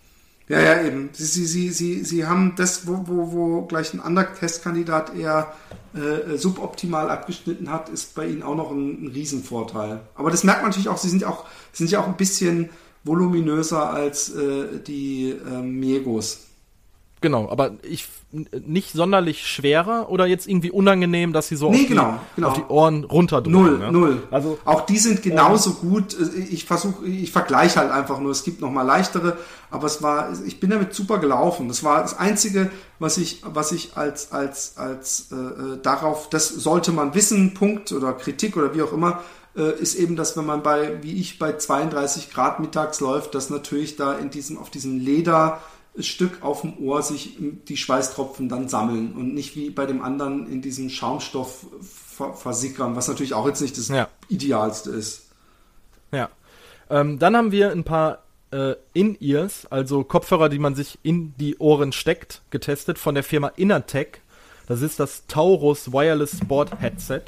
Ja, 0.49 0.59
ja, 0.59 0.81
eben. 0.81 1.09
Sie, 1.13 1.25
sie, 1.25 1.45
sie, 1.45 1.69
sie, 1.69 2.03
sie 2.03 2.25
haben 2.25 2.55
das, 2.55 2.87
wo, 2.87 3.03
wo, 3.05 3.31
wo 3.31 3.61
gleich 3.67 3.93
ein 3.93 3.99
anderer 3.99 4.33
Testkandidat 4.33 5.15
eher 5.15 5.53
äh, 5.93 6.37
suboptimal 6.37 7.11
abgeschnitten 7.11 7.71
hat, 7.71 7.89
ist 7.89 8.15
bei 8.15 8.25
ihnen 8.25 8.41
auch 8.41 8.55
noch 8.55 8.71
ein, 8.71 9.05
ein 9.05 9.07
Riesenvorteil. 9.09 10.01
Aber 10.15 10.31
das 10.31 10.43
merkt 10.43 10.61
man 10.61 10.71
natürlich 10.71 10.89
auch, 10.89 10.97
sie 10.97 11.09
sind 11.09 11.21
ja 11.21 11.29
auch, 11.29 11.45
sind 11.71 11.91
ja 11.91 12.01
auch 12.01 12.07
ein 12.07 12.17
bisschen 12.17 12.71
voluminöser 13.03 13.91
als 13.91 14.33
äh, 14.35 14.79
die 14.85 15.29
äh, 15.29 15.61
Miegos. 15.61 16.48
Genau, 17.21 17.49
aber 17.49 17.71
ich 17.83 18.07
nicht 18.31 18.91
sonderlich 18.91 19.47
schwerer 19.47 20.09
oder 20.09 20.27
jetzt 20.27 20.47
irgendwie 20.47 20.69
unangenehm, 20.69 21.33
dass 21.33 21.47
sie 21.47 21.55
so 21.55 21.69
Nee, 21.69 21.77
auf, 21.77 21.81
die, 21.81 21.87
genau, 21.87 22.19
genau. 22.35 22.47
auf 22.49 22.53
die 22.53 22.63
Ohren 22.69 23.03
runterdrücken. 23.03 23.51
Null, 23.51 23.79
ja? 23.81 23.91
null. 23.91 24.23
Also 24.29 24.59
auch 24.65 24.81
die 24.85 24.99
sind 24.99 25.23
genauso 25.23 25.73
gut. 25.73 26.15
Ich 26.51 26.65
versuche, 26.65 27.05
ich 27.07 27.31
vergleiche 27.31 27.79
halt 27.79 27.91
einfach 27.91 28.19
nur. 28.19 28.31
Es 28.31 28.43
gibt 28.43 28.61
noch 28.61 28.69
mal 28.69 28.83
leichtere, 28.83 29.37
aber 29.71 29.87
es 29.87 30.03
war, 30.03 30.31
ich 30.45 30.59
bin 30.59 30.69
damit 30.69 30.93
super 30.93 31.17
gelaufen. 31.17 31.67
Das 31.67 31.83
war 31.83 32.03
das 32.03 32.19
einzige, 32.19 32.69
was 32.99 33.17
ich, 33.17 33.41
was 33.43 33.71
ich 33.71 33.97
als 33.97 34.31
als 34.31 34.77
als 34.77 35.29
äh, 35.31 35.35
äh, 35.35 35.81
darauf, 35.81 36.29
das 36.29 36.49
sollte 36.49 36.91
man 36.91 37.15
wissen, 37.15 37.55
Punkt 37.55 37.91
oder 37.91 38.13
Kritik 38.13 38.55
oder 38.57 38.75
wie 38.75 38.83
auch 38.83 38.93
immer, 38.93 39.21
äh, 39.57 39.71
ist 39.79 39.95
eben, 39.95 40.15
dass 40.15 40.37
wenn 40.37 40.45
man 40.45 40.61
bei, 40.61 41.01
wie 41.01 41.19
ich 41.19 41.39
bei 41.39 41.57
32 41.57 42.31
Grad 42.31 42.59
mittags 42.59 42.99
läuft, 42.99 43.33
dass 43.33 43.49
natürlich 43.49 43.95
da 43.95 44.13
in 44.13 44.29
diesem 44.29 44.59
auf 44.59 44.69
diesem 44.69 44.99
Leder 44.99 45.59
Stück 46.03 46.43
auf 46.43 46.61
dem 46.61 46.77
Ohr 46.79 47.01
sich 47.01 47.37
die 47.67 47.77
Schweißtropfen 47.77 48.49
dann 48.49 48.69
sammeln 48.69 49.13
und 49.13 49.33
nicht 49.33 49.55
wie 49.55 49.69
bei 49.69 49.85
dem 49.85 50.01
anderen 50.01 50.51
in 50.51 50.61
diesem 50.61 50.89
Schaumstoff 50.89 51.65
ver 51.81 52.33
versickern, 52.33 52.95
was 52.95 53.07
natürlich 53.07 53.33
auch 53.33 53.47
jetzt 53.47 53.61
nicht 53.61 53.77
das 53.77 53.87
Ja. 53.87 54.07
Idealste 54.27 54.91
ist. 54.91 55.27
Ja. 56.11 56.29
Ähm, 56.89 57.19
dann 57.19 57.35
haben 57.35 57.51
wir 57.51 57.71
ein 57.71 57.83
paar 57.83 58.23
äh, 58.51 58.75
In-Ears, 58.93 59.67
also 59.69 60.03
Kopfhörer, 60.03 60.49
die 60.49 60.59
man 60.59 60.75
sich 60.75 60.99
in 61.03 61.33
die 61.37 61.57
Ohren 61.57 61.91
steckt, 61.91 62.41
getestet 62.49 62.97
von 62.97 63.15
der 63.15 63.23
Firma 63.23 63.49
Innertech. 63.55 64.21
Das 64.67 64.81
ist 64.81 64.99
das 64.99 65.25
Taurus 65.27 65.91
Wireless 65.91 66.37
Sport 66.37 66.79
Headset. 66.79 67.21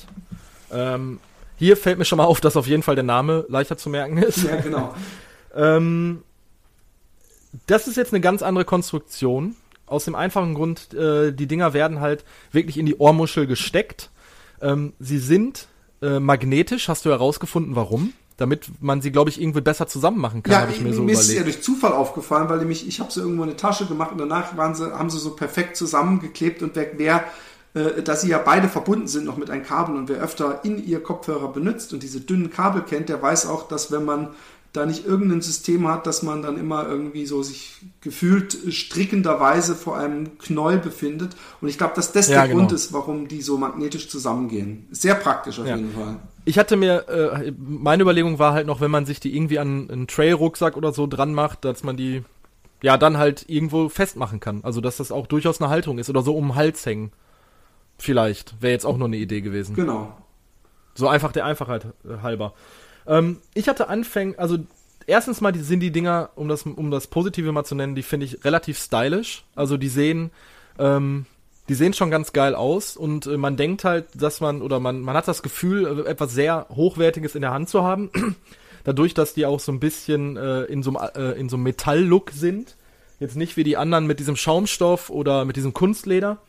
Ähm, 0.71 1.19
hier 1.57 1.77
fällt 1.77 1.99
mir 1.99 2.05
schon 2.05 2.17
mal 2.17 2.25
auf, 2.25 2.41
dass 2.41 2.57
auf 2.57 2.67
jeden 2.67 2.83
Fall 2.83 2.95
der 2.95 3.03
Name 3.03 3.45
leichter 3.49 3.77
zu 3.77 3.89
merken 3.89 4.17
ist. 4.17 4.43
Ja, 4.43 4.55
genau. 4.57 4.95
ähm, 5.55 6.23
das 7.67 7.87
ist 7.87 7.97
jetzt 7.97 8.13
eine 8.13 8.21
ganz 8.21 8.41
andere 8.41 8.65
Konstruktion. 8.65 9.55
Aus 9.85 10.05
dem 10.05 10.15
einfachen 10.15 10.53
Grund, 10.53 10.93
äh, 10.93 11.33
die 11.33 11.47
Dinger 11.47 11.73
werden 11.73 11.99
halt 11.99 12.23
wirklich 12.51 12.77
in 12.77 12.85
die 12.85 12.95
Ohrmuschel 12.95 13.45
gesteckt. 13.45 14.09
Ähm, 14.61 14.93
sie 14.99 15.17
sind 15.17 15.67
äh, 16.01 16.19
magnetisch, 16.19 16.87
hast 16.87 17.05
du 17.05 17.09
herausgefunden, 17.09 17.75
warum? 17.75 18.13
Damit 18.37 18.69
man 18.81 19.01
sie, 19.01 19.11
glaube 19.11 19.29
ich, 19.29 19.39
irgendwie 19.39 19.61
besser 19.61 19.87
zusammen 19.87 20.19
machen 20.19 20.41
kann, 20.43 20.53
Ja, 20.53 20.61
habe 20.61 20.71
ich 20.71 20.79
mir 20.79 20.89
mir 20.89 20.95
so 20.95 21.05
ist 21.07 21.25
überlegt. 21.25 21.37
ja 21.37 21.43
durch 21.43 21.61
Zufall 21.61 21.91
aufgefallen, 21.91 22.49
weil 22.49 22.59
nämlich 22.59 22.87
ich 22.87 22.99
habe 22.99 23.11
sie 23.11 23.19
irgendwo 23.19 23.43
in 23.43 23.49
eine 23.49 23.57
Tasche 23.57 23.85
gemacht 23.85 24.11
und 24.13 24.17
danach 24.17 24.55
waren 24.57 24.73
sie, 24.73 24.91
haben 24.97 25.09
sie 25.09 25.19
so 25.19 25.31
perfekt 25.31 25.75
zusammengeklebt 25.75 26.63
und 26.63 26.75
wer, 26.75 26.87
wer 26.97 27.23
äh, 27.73 28.01
da 28.01 28.15
sie 28.15 28.29
ja 28.29 28.39
beide 28.39 28.67
verbunden 28.69 29.07
sind 29.07 29.25
noch 29.25 29.37
mit 29.37 29.49
einem 29.49 29.63
Kabel 29.63 29.95
und 29.95 30.09
wer 30.09 30.17
öfter 30.21 30.61
in 30.63 30.83
ihr 30.83 31.03
Kopfhörer 31.03 31.51
benutzt 31.51 31.93
und 31.93 32.01
diese 32.01 32.21
dünnen 32.21 32.49
Kabel 32.49 32.81
kennt, 32.81 33.09
der 33.09 33.21
weiß 33.21 33.45
auch, 33.45 33.67
dass 33.67 33.91
wenn 33.91 34.05
man 34.05 34.29
da 34.73 34.85
nicht 34.85 35.05
irgendein 35.05 35.41
System 35.41 35.87
hat, 35.87 36.07
dass 36.07 36.23
man 36.23 36.41
dann 36.41 36.57
immer 36.57 36.87
irgendwie 36.87 37.25
so 37.25 37.43
sich 37.43 37.73
gefühlt 37.99 38.57
strickenderweise 38.69 39.75
vor 39.75 39.97
einem 39.97 40.37
Knäuel 40.37 40.77
befindet. 40.79 41.35
Und 41.59 41.67
ich 41.67 41.77
glaube, 41.77 41.93
dass 41.95 42.13
das 42.13 42.29
Ja, 42.29 42.39
der 42.39 42.47
genau. 42.47 42.59
Grund 42.59 42.71
ist, 42.71 42.93
warum 42.93 43.27
die 43.27 43.41
so 43.41 43.57
magnetisch 43.57 44.07
zusammengehen. 44.09 44.87
Sehr 44.91 45.15
praktisch 45.15 45.59
auf 45.59 45.67
Ja. 45.67 45.75
jeden 45.75 45.91
Fall. 45.91 46.17
Ich 46.45 46.57
hatte 46.57 46.77
mir, 46.77 47.07
äh, 47.09 47.51
meine 47.57 48.03
Überlegung 48.03 48.39
war 48.39 48.53
halt 48.53 48.65
noch, 48.65 48.79
wenn 48.81 48.91
man 48.91 49.05
sich 49.05 49.19
die 49.19 49.35
irgendwie 49.35 49.59
an 49.59 49.89
einen 49.91 50.07
Trail-Rucksack 50.07 50.77
oder 50.77 50.93
so 50.93 51.05
dran 51.05 51.33
macht, 51.33 51.65
dass 51.65 51.83
man 51.83 51.97
die 51.97 52.23
ja 52.81 52.97
dann 52.97 53.17
halt 53.17 53.45
irgendwo 53.47 53.89
festmachen 53.89 54.39
kann. 54.39 54.61
Also 54.63 54.79
dass 54.81 54.97
das 54.97 55.11
auch 55.11 55.27
durchaus 55.27 55.61
eine 55.61 55.69
Haltung 55.69 55.99
ist 55.99 56.09
oder 56.09 56.21
so 56.21 56.35
um 56.35 56.47
den 56.47 56.55
Hals 56.55 56.85
hängen. 56.85 57.11
Vielleicht. 57.97 58.61
Wäre 58.61 58.71
jetzt 58.73 58.85
auch 58.85 58.97
nur 58.97 59.07
eine 59.07 59.17
Idee 59.17 59.41
gewesen. 59.41 59.75
Genau. 59.75 60.17
So 60.95 61.07
einfach 61.07 61.31
der 61.31 61.45
Einfachheit 61.45 61.87
halber. 62.23 62.53
Ähm, 63.07 63.37
ich 63.53 63.67
hatte 63.67 63.87
Anfänge, 63.87 64.37
also 64.37 64.57
erstens 65.07 65.41
mal 65.41 65.53
sind 65.55 65.79
die 65.81 65.91
Dinger, 65.91 66.29
um 66.35 66.47
das, 66.47 66.63
um 66.63 66.91
das 66.91 67.07
Positive 67.07 67.51
mal 67.51 67.63
zu 67.63 67.75
nennen, 67.75 67.95
die 67.95 68.03
finde 68.03 68.25
ich 68.25 68.43
relativ 68.45 68.79
stylisch. 68.79 69.43
Also 69.55 69.77
die 69.77 69.89
sehen, 69.89 70.31
ähm, 70.79 71.25
die 71.69 71.75
sehen 71.75 71.93
schon 71.93 72.11
ganz 72.11 72.33
geil 72.33 72.55
aus 72.55 72.97
und 72.97 73.25
äh, 73.25 73.37
man 73.37 73.57
denkt 73.57 73.83
halt, 73.83 74.07
dass 74.15 74.41
man, 74.41 74.61
oder 74.61 74.79
man, 74.79 75.01
man 75.01 75.15
hat 75.15 75.27
das 75.27 75.43
Gefühl, 75.43 76.05
äh, 76.05 76.09
etwas 76.09 76.33
sehr 76.33 76.67
Hochwertiges 76.69 77.35
in 77.35 77.41
der 77.41 77.51
Hand 77.51 77.69
zu 77.69 77.83
haben. 77.83 78.09
Dadurch, 78.83 79.13
dass 79.13 79.33
die 79.33 79.45
auch 79.45 79.59
so 79.59 79.71
ein 79.71 79.79
bisschen 79.79 80.37
äh, 80.37 80.63
in 80.63 80.81
so 80.81 80.95
einem 80.95 81.09
äh, 81.15 81.39
in 81.39 81.49
so 81.49 81.55
einem 81.55 81.63
Metall-Look 81.63 82.31
sind. 82.31 82.77
Jetzt 83.19 83.35
nicht 83.35 83.55
wie 83.55 83.63
die 83.63 83.77
anderen 83.77 84.07
mit 84.07 84.19
diesem 84.19 84.35
Schaumstoff 84.35 85.11
oder 85.11 85.45
mit 85.45 85.55
diesem 85.55 85.73
Kunstleder. 85.73 86.39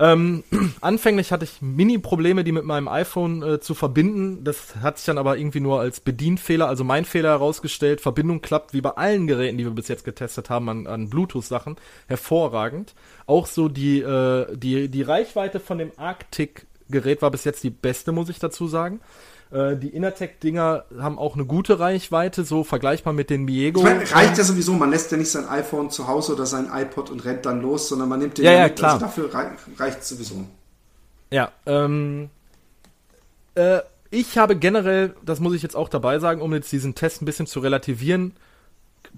Ähm, 0.00 0.42
anfänglich 0.80 1.30
hatte 1.30 1.44
ich 1.44 1.62
Mini-Probleme, 1.62 2.42
die 2.42 2.52
mit 2.52 2.64
meinem 2.64 2.88
iPhone 2.88 3.42
äh, 3.42 3.60
zu 3.60 3.74
verbinden. 3.74 4.42
Das 4.44 4.76
hat 4.76 4.98
sich 4.98 5.06
dann 5.06 5.18
aber 5.18 5.38
irgendwie 5.38 5.60
nur 5.60 5.80
als 5.80 6.00
Bedienfehler, 6.00 6.68
also 6.68 6.82
mein 6.82 7.04
Fehler 7.04 7.30
herausgestellt. 7.30 8.00
Verbindung 8.00 8.40
klappt 8.40 8.72
wie 8.74 8.80
bei 8.80 8.90
allen 8.90 9.26
Geräten, 9.26 9.56
die 9.56 9.64
wir 9.64 9.70
bis 9.70 9.88
jetzt 9.88 10.04
getestet 10.04 10.50
haben, 10.50 10.68
an, 10.68 10.86
an 10.86 11.10
Bluetooth-Sachen, 11.10 11.76
hervorragend. 12.08 12.94
Auch 13.26 13.46
so 13.46 13.68
die, 13.68 14.00
äh, 14.00 14.56
die, 14.56 14.88
die 14.88 15.02
Reichweite 15.02 15.60
von 15.60 15.78
dem 15.78 15.92
Arctic-Gerät 15.96 17.22
war 17.22 17.30
bis 17.30 17.44
jetzt 17.44 17.62
die 17.62 17.70
beste, 17.70 18.10
muss 18.10 18.28
ich 18.28 18.40
dazu 18.40 18.66
sagen. 18.66 19.00
Äh, 19.50 19.76
die 19.76 19.88
Innertech-Dinger 19.88 20.84
haben 20.98 21.18
auch 21.18 21.34
eine 21.34 21.44
gute 21.44 21.78
Reichweite, 21.78 22.44
so 22.44 22.64
vergleichbar 22.64 23.12
mit 23.12 23.30
den 23.30 23.44
Miego. 23.44 23.80
Ich 23.80 23.84
meine, 23.84 24.10
reicht 24.12 24.38
ja 24.38 24.44
sowieso, 24.44 24.72
man 24.72 24.90
lässt 24.90 25.12
ja 25.12 25.16
nicht 25.16 25.30
sein 25.30 25.48
iPhone 25.48 25.90
zu 25.90 26.08
Hause 26.08 26.34
oder 26.34 26.46
sein 26.46 26.68
iPod 26.72 27.10
und 27.10 27.24
rennt 27.24 27.46
dann 27.46 27.62
los, 27.62 27.88
sondern 27.88 28.08
man 28.08 28.20
nimmt 28.20 28.38
den 28.38 28.44
Ja, 28.44 28.52
ja, 28.52 28.64
mit. 28.64 28.76
klar. 28.76 28.94
Also 28.94 29.06
dafür 29.06 29.32
rei 29.34 29.50
reicht 29.78 30.00
es 30.00 30.08
sowieso. 30.08 30.44
Ja, 31.30 31.52
ähm, 31.66 32.30
äh, 33.54 33.80
ich 34.10 34.38
habe 34.38 34.56
generell, 34.56 35.14
das 35.24 35.40
muss 35.40 35.54
ich 35.54 35.62
jetzt 35.62 35.76
auch 35.76 35.88
dabei 35.88 36.18
sagen, 36.18 36.40
um 36.40 36.52
jetzt 36.54 36.70
diesen 36.70 36.94
Test 36.94 37.22
ein 37.22 37.24
bisschen 37.24 37.46
zu 37.46 37.60
relativieren, 37.60 38.34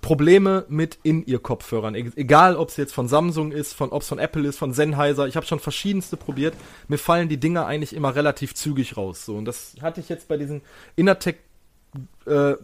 Probleme 0.01 0.65
mit 0.69 0.99
In-Ear-Kopfhörern. 1.03 1.95
E 1.95 2.11
egal, 2.17 2.57
ob 2.57 2.69
es 2.69 2.77
jetzt 2.77 2.93
von 2.93 3.09
Samsung 3.09 3.53
ist, 3.53 3.73
von 3.73 3.91
ob 3.91 4.03
es 4.03 4.09
von 4.09 4.19
Apple 4.19 4.47
ist, 4.47 4.59
von 4.59 4.73
Sennheiser. 4.73 5.27
Ich 5.27 5.37
habe 5.37 5.47
schon 5.47 5.61
verschiedenste 5.61 6.17
probiert. 6.17 6.55
Mir 6.89 6.99
fallen 6.99 7.29
die 7.29 7.39
Dinger 7.39 7.67
eigentlich 7.67 7.95
immer 7.95 8.15
relativ 8.15 8.55
zügig 8.55 8.97
raus. 8.97 9.25
So 9.25 9.37
und 9.37 9.47
das 9.47 9.75
hatte 9.81 10.01
ich 10.01 10.09
jetzt 10.09 10.29
bei 10.29 10.37
diesen 10.37 10.63
Innertech 10.97 11.37
äh, 12.27 12.55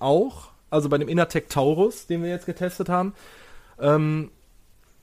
auch. 0.00 0.48
Also 0.70 0.88
bei 0.88 0.98
dem 0.98 1.08
Innertech 1.08 1.44
Taurus, 1.48 2.06
den 2.06 2.22
wir 2.22 2.30
jetzt 2.30 2.46
getestet 2.46 2.88
haben. 2.88 3.14
Ähm, 3.78 4.30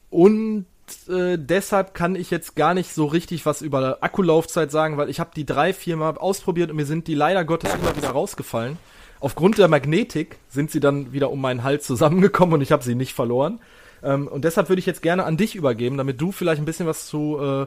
und 0.09 0.65
äh, 1.07 1.37
deshalb 1.37 1.93
kann 1.93 2.15
ich 2.15 2.31
jetzt 2.31 2.55
gar 2.55 2.73
nicht 2.73 2.93
so 2.93 3.05
richtig 3.05 3.45
was 3.45 3.61
über 3.61 3.99
Akkulaufzeit 4.01 4.71
sagen, 4.71 4.97
weil 4.97 5.09
ich 5.09 5.19
habe 5.19 5.31
die 5.35 5.45
drei, 5.45 5.73
vier 5.73 5.95
Mal 5.95 6.17
ausprobiert 6.17 6.71
und 6.71 6.77
mir 6.77 6.85
sind 6.85 7.07
die 7.07 7.15
leider 7.15 7.45
Gottes 7.45 7.73
immer 7.73 7.95
wieder 7.95 8.09
rausgefallen. 8.09 8.77
Aufgrund 9.21 9.57
der 9.57 9.67
Magnetik 9.67 10.37
sind 10.49 10.71
sie 10.71 10.79
dann 10.79 11.11
wieder 11.11 11.29
um 11.31 11.41
meinen 11.41 11.63
Hals 11.63 11.85
zusammengekommen 11.85 12.55
und 12.55 12.61
ich 12.61 12.71
habe 12.71 12.83
sie 12.83 12.95
nicht 12.95 13.13
verloren. 13.13 13.59
Ähm, 14.01 14.27
und 14.27 14.45
deshalb 14.45 14.69
würde 14.69 14.79
ich 14.79 14.85
jetzt 14.85 15.01
gerne 15.01 15.25
an 15.25 15.35
dich 15.37 15.55
übergeben, 15.55 15.97
damit 15.97 16.21
du 16.21 16.31
vielleicht 16.31 16.61
ein 16.61 16.65
bisschen 16.65 16.87
was 16.87 17.07
zu 17.07 17.37
äh, 17.39 17.65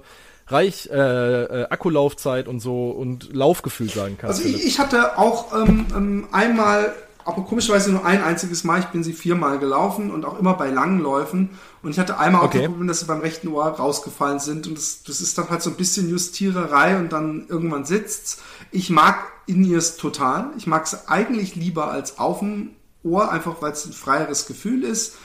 Reich, 0.48 0.88
äh, 0.90 0.96
äh, 0.96 1.66
Akkulaufzeit 1.68 2.48
und 2.48 2.60
so 2.60 2.90
und 2.90 3.34
Laufgefühl 3.34 3.88
sagen 3.90 4.16
kannst. 4.18 4.44
Also 4.44 4.56
ich, 4.56 4.64
ich 4.64 4.78
hatte 4.78 5.18
auch 5.18 5.52
ähm, 5.54 5.86
ähm, 5.94 6.28
einmal, 6.32 6.92
aber 7.24 7.42
komischerweise 7.44 7.92
nur 7.92 8.04
ein 8.04 8.22
einziges 8.24 8.64
Mal, 8.64 8.80
ich 8.80 8.86
bin 8.86 9.04
sie 9.04 9.12
viermal 9.12 9.58
gelaufen 9.58 10.10
und 10.10 10.24
auch 10.24 10.38
immer 10.40 10.54
bei 10.54 10.70
langen 10.70 11.00
Läufen. 11.00 11.50
Und 11.82 11.90
ich 11.92 11.98
hatte 11.98 12.18
einmal 12.18 12.40
auch 12.40 12.46
Okay. 12.46 12.58
das 12.58 12.66
Problem, 12.68 12.88
dass 12.88 13.00
sie 13.00 13.06
beim 13.06 13.20
rechten 13.20 13.48
Ohr 13.48 13.66
rausgefallen 13.66 14.40
sind. 14.40 14.66
Und 14.66 14.76
das, 14.76 15.02
das 15.04 15.20
ist 15.20 15.38
dann 15.38 15.48
halt 15.50 15.62
so 15.62 15.70
ein 15.70 15.76
bisschen 15.76 16.08
Justiererei 16.10 16.96
und 16.96 17.12
dann 17.12 17.46
irgendwann 17.48 17.84
sitzt's. 17.84 18.42
Ich 18.72 18.90
mag 18.90 19.18
In-Ears 19.46 19.96
total. 19.96 20.50
Ich 20.56 20.66
mag 20.66 20.84
es 20.84 21.08
eigentlich 21.08 21.54
lieber 21.54 21.90
als 21.90 22.18
auf 22.18 22.40
dem 22.40 22.70
Ohr, 23.02 23.30
einfach 23.30 23.60
weil 23.60 23.72
es 23.72 23.84
ein 23.86 23.92
freieres 23.92 24.46
Gefühl 24.46 24.84
ist. 24.84 25.16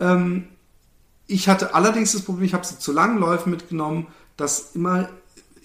Ähm, 0.00 0.48
ich 1.26 1.48
hatte 1.48 1.74
allerdings 1.74 2.12
das 2.12 2.22
Problem, 2.22 2.44
ich 2.44 2.54
habe 2.54 2.64
sie 2.66 2.78
zu 2.78 2.92
langen 2.92 3.18
Läufen 3.18 3.50
mitgenommen, 3.50 4.06
dass 4.36 4.72
immer 4.74 5.08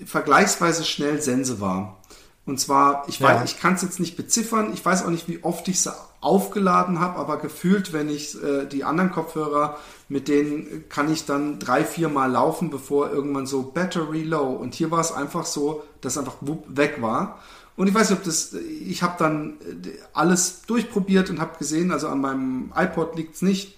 vergleichsweise 0.05 0.83
schnell 0.83 1.21
Sense 1.21 1.59
war. 1.61 2.01
Und 2.45 2.59
zwar, 2.59 3.07
ich 3.07 3.21
weiß, 3.21 3.37
Ja. 3.37 3.43
ich 3.43 3.59
kann 3.59 3.75
es 3.75 3.83
jetzt 3.83 3.99
nicht 3.99 4.17
beziffern, 4.17 4.73
ich 4.73 4.83
weiß 4.83 5.03
auch 5.05 5.09
nicht, 5.09 5.27
wie 5.27 5.43
oft 5.43 5.67
ich 5.67 5.79
sie 5.81 5.93
aufgeladen 6.21 6.99
habe, 6.99 7.17
aber 7.19 7.37
gefühlt, 7.37 7.93
wenn 7.93 8.07
ich 8.07 8.41
äh, 8.41 8.65
die 8.65 8.83
anderen 8.83 9.11
Kopfhörer, 9.11 9.77
mit 10.07 10.27
denen 10.27 10.87
kann 10.87 11.11
ich 11.11 11.25
dann 11.25 11.57
drei, 11.57 11.83
vier 11.83 12.09
Mal 12.09 12.31
laufen, 12.31 12.69
bevor 12.69 13.11
irgendwann 13.11 13.47
so 13.47 13.63
Battery 13.63 14.21
Low. 14.21 14.51
Und 14.51 14.75
hier 14.75 14.91
war 14.91 14.99
es 14.99 15.11
einfach 15.11 15.45
so, 15.45 15.83
dass 16.01 16.19
einfach 16.19 16.35
weg 16.67 17.01
war. 17.01 17.39
Und 17.75 17.87
ich 17.87 17.93
weiß 17.95 18.11
nicht, 18.11 18.19
ob 18.19 18.25
das, 18.25 18.53
ich 18.53 19.01
habe 19.01 19.15
dann 19.17 19.57
äh, 19.61 19.89
alles 20.13 20.61
durchprobiert 20.67 21.31
und 21.31 21.41
habe 21.41 21.57
gesehen, 21.57 21.91
also 21.91 22.07
an 22.07 22.21
meinem 22.21 22.71
iPod 22.75 23.15
liegt's 23.15 23.41
nicht. 23.41 23.75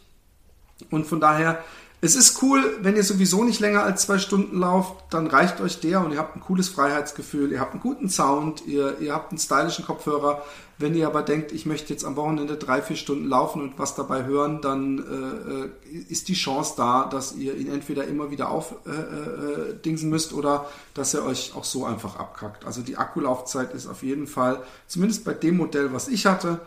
Und 0.89 1.08
von 1.08 1.22
daher, 1.22 1.64
es 2.04 2.18
ist 2.18 2.43
cool, 2.43 2.80
wenn 2.82 2.97
ihr 2.97 3.04
sowieso 3.04 3.45
nicht 3.45 3.62
länger 3.62 3.84
als 3.84 4.01
zwei 4.01 4.18
Stunden 4.18 4.60
lauft, 4.60 5.06
dann 5.10 5.26
reicht 5.26 5.62
euch 5.62 5.80
der 5.80 6.04
und 6.04 6.12
ihr 6.12 6.18
habt 6.18 6.36
ein 6.36 6.41
cooles 6.41 6.68
Freiheitsgefühl, 6.68 7.54
ihr 7.54 7.62
habt 7.62 7.72
einen 7.72 7.82
guten 7.82 8.10
Sound, 8.10 8.66
ihr, 8.66 8.99
ihr 8.99 9.14
habt 9.14 9.32
einen 9.32 9.39
stylischen 9.39 9.86
Kopfhörer. 9.86 10.43
Wenn 10.78 10.95
ihr 10.95 11.08
aber 11.08 11.22
denkt, 11.22 11.54
ich 11.54 11.66
möchte 11.66 11.93
jetzt 11.93 12.04
am 12.04 12.18
Wochenende 12.18 12.58
drei, 12.58 12.82
vier 12.82 12.97
Stunden 12.97 13.30
laufen 13.30 13.62
und 13.62 13.80
was 13.80 13.95
dabei 13.95 14.26
hören, 14.26 14.60
dann 14.60 14.99
äh, 14.99 15.95
äh, 15.95 15.97
ist 16.10 16.28
die 16.28 16.34
Chance 16.34 16.74
da, 16.76 17.06
dass 17.06 17.38
ihr 17.38 17.56
ihn 17.56 17.72
entweder 17.72 18.04
immer 18.04 18.32
wieder 18.32 18.49
aufdingsen 18.49 18.91
äh, 18.91 19.70
äh, 19.70 19.74
dingsen 19.76 20.10
müsst 20.10 20.34
oder 20.34 20.66
dass 20.93 21.14
er 21.14 21.24
euch 21.24 21.54
auch 21.56 21.64
so 21.64 21.86
einfach 21.86 22.18
abkackt. 22.18 22.66
Also 22.66 22.82
die 22.82 22.97
Akkulaufzeit 22.97 23.74
ist 23.74 23.88
auf 23.88 24.04
jeden 24.04 24.28
Fall, 24.28 24.62
zumindest 24.88 25.24
bei 25.24 25.34
dem 25.34 25.56
Modell, 25.56 25.93
was 25.93 26.10
ich 26.10 26.26
hatte, 26.26 26.60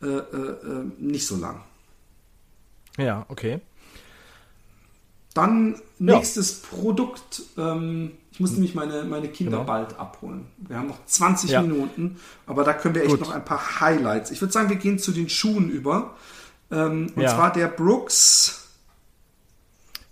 äh, 0.00 0.06
äh, 0.06 0.18
äh, 0.20 0.84
nicht 0.98 1.26
so 1.26 1.34
lang. 1.34 1.64
Ja, 2.96 3.26
okay. 3.28 3.60
Dann 5.34 5.74
Ja. 5.98 6.16
nächstes 6.16 6.54
Produkt. 6.62 7.42
Ähm, 7.58 8.12
ich 8.30 8.40
muss 8.40 8.52
nämlich 8.52 8.74
meine, 8.74 9.04
meine 9.04 9.28
Kinder 9.28 9.58
Genau. 9.58 9.64
bald 9.64 9.98
abholen. 9.98 10.46
Wir 10.58 10.76
haben 10.78 10.88
noch 10.88 11.04
20 11.06 11.50
Ja. 11.50 11.62
Minuten, 11.62 12.16
aber 12.46 12.64
da 12.64 12.72
können 12.72 12.94
wir 12.94 13.02
echt 13.02 13.10
Gut. 13.12 13.20
noch 13.20 13.30
ein 13.30 13.44
paar 13.44 13.80
Highlights. 13.80 14.30
Ich 14.30 14.40
würde 14.40 14.52
sagen, 14.52 14.68
wir 14.70 14.76
gehen 14.76 14.98
zu 14.98 15.12
den 15.12 15.28
Schuhen 15.28 15.70
über. 15.70 16.14
Ähm, 16.70 17.12
und 17.14 17.22
Ja. 17.22 17.34
zwar 17.34 17.52
der 17.52 17.68
Brooks 17.68 18.60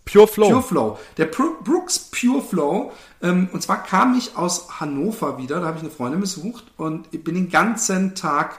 Pure 0.05 0.27
Flow. 0.29 0.49
Pure 0.51 0.63
Flow. 0.63 0.99
Der 1.17 1.27
Brooks 1.27 1.99
Pure 1.99 2.43
Flow. 2.43 2.93
Ähm, 3.23 3.49
und 3.53 3.63
zwar 3.63 3.83
kam 3.83 4.17
ich 4.19 4.37
aus 4.37 4.81
Hannover 4.81 5.39
wieder. 5.39 5.61
Da 5.61 5.67
habe 5.67 5.79
ich 5.79 5.83
eine 5.85 5.93
Freundin 5.93 6.21
besucht 6.21 6.65
und 6.77 7.07
ich 7.13 7.23
bin 7.25 7.35
den 7.35 7.49
ganzen 7.51 8.15
Tag 8.15 8.59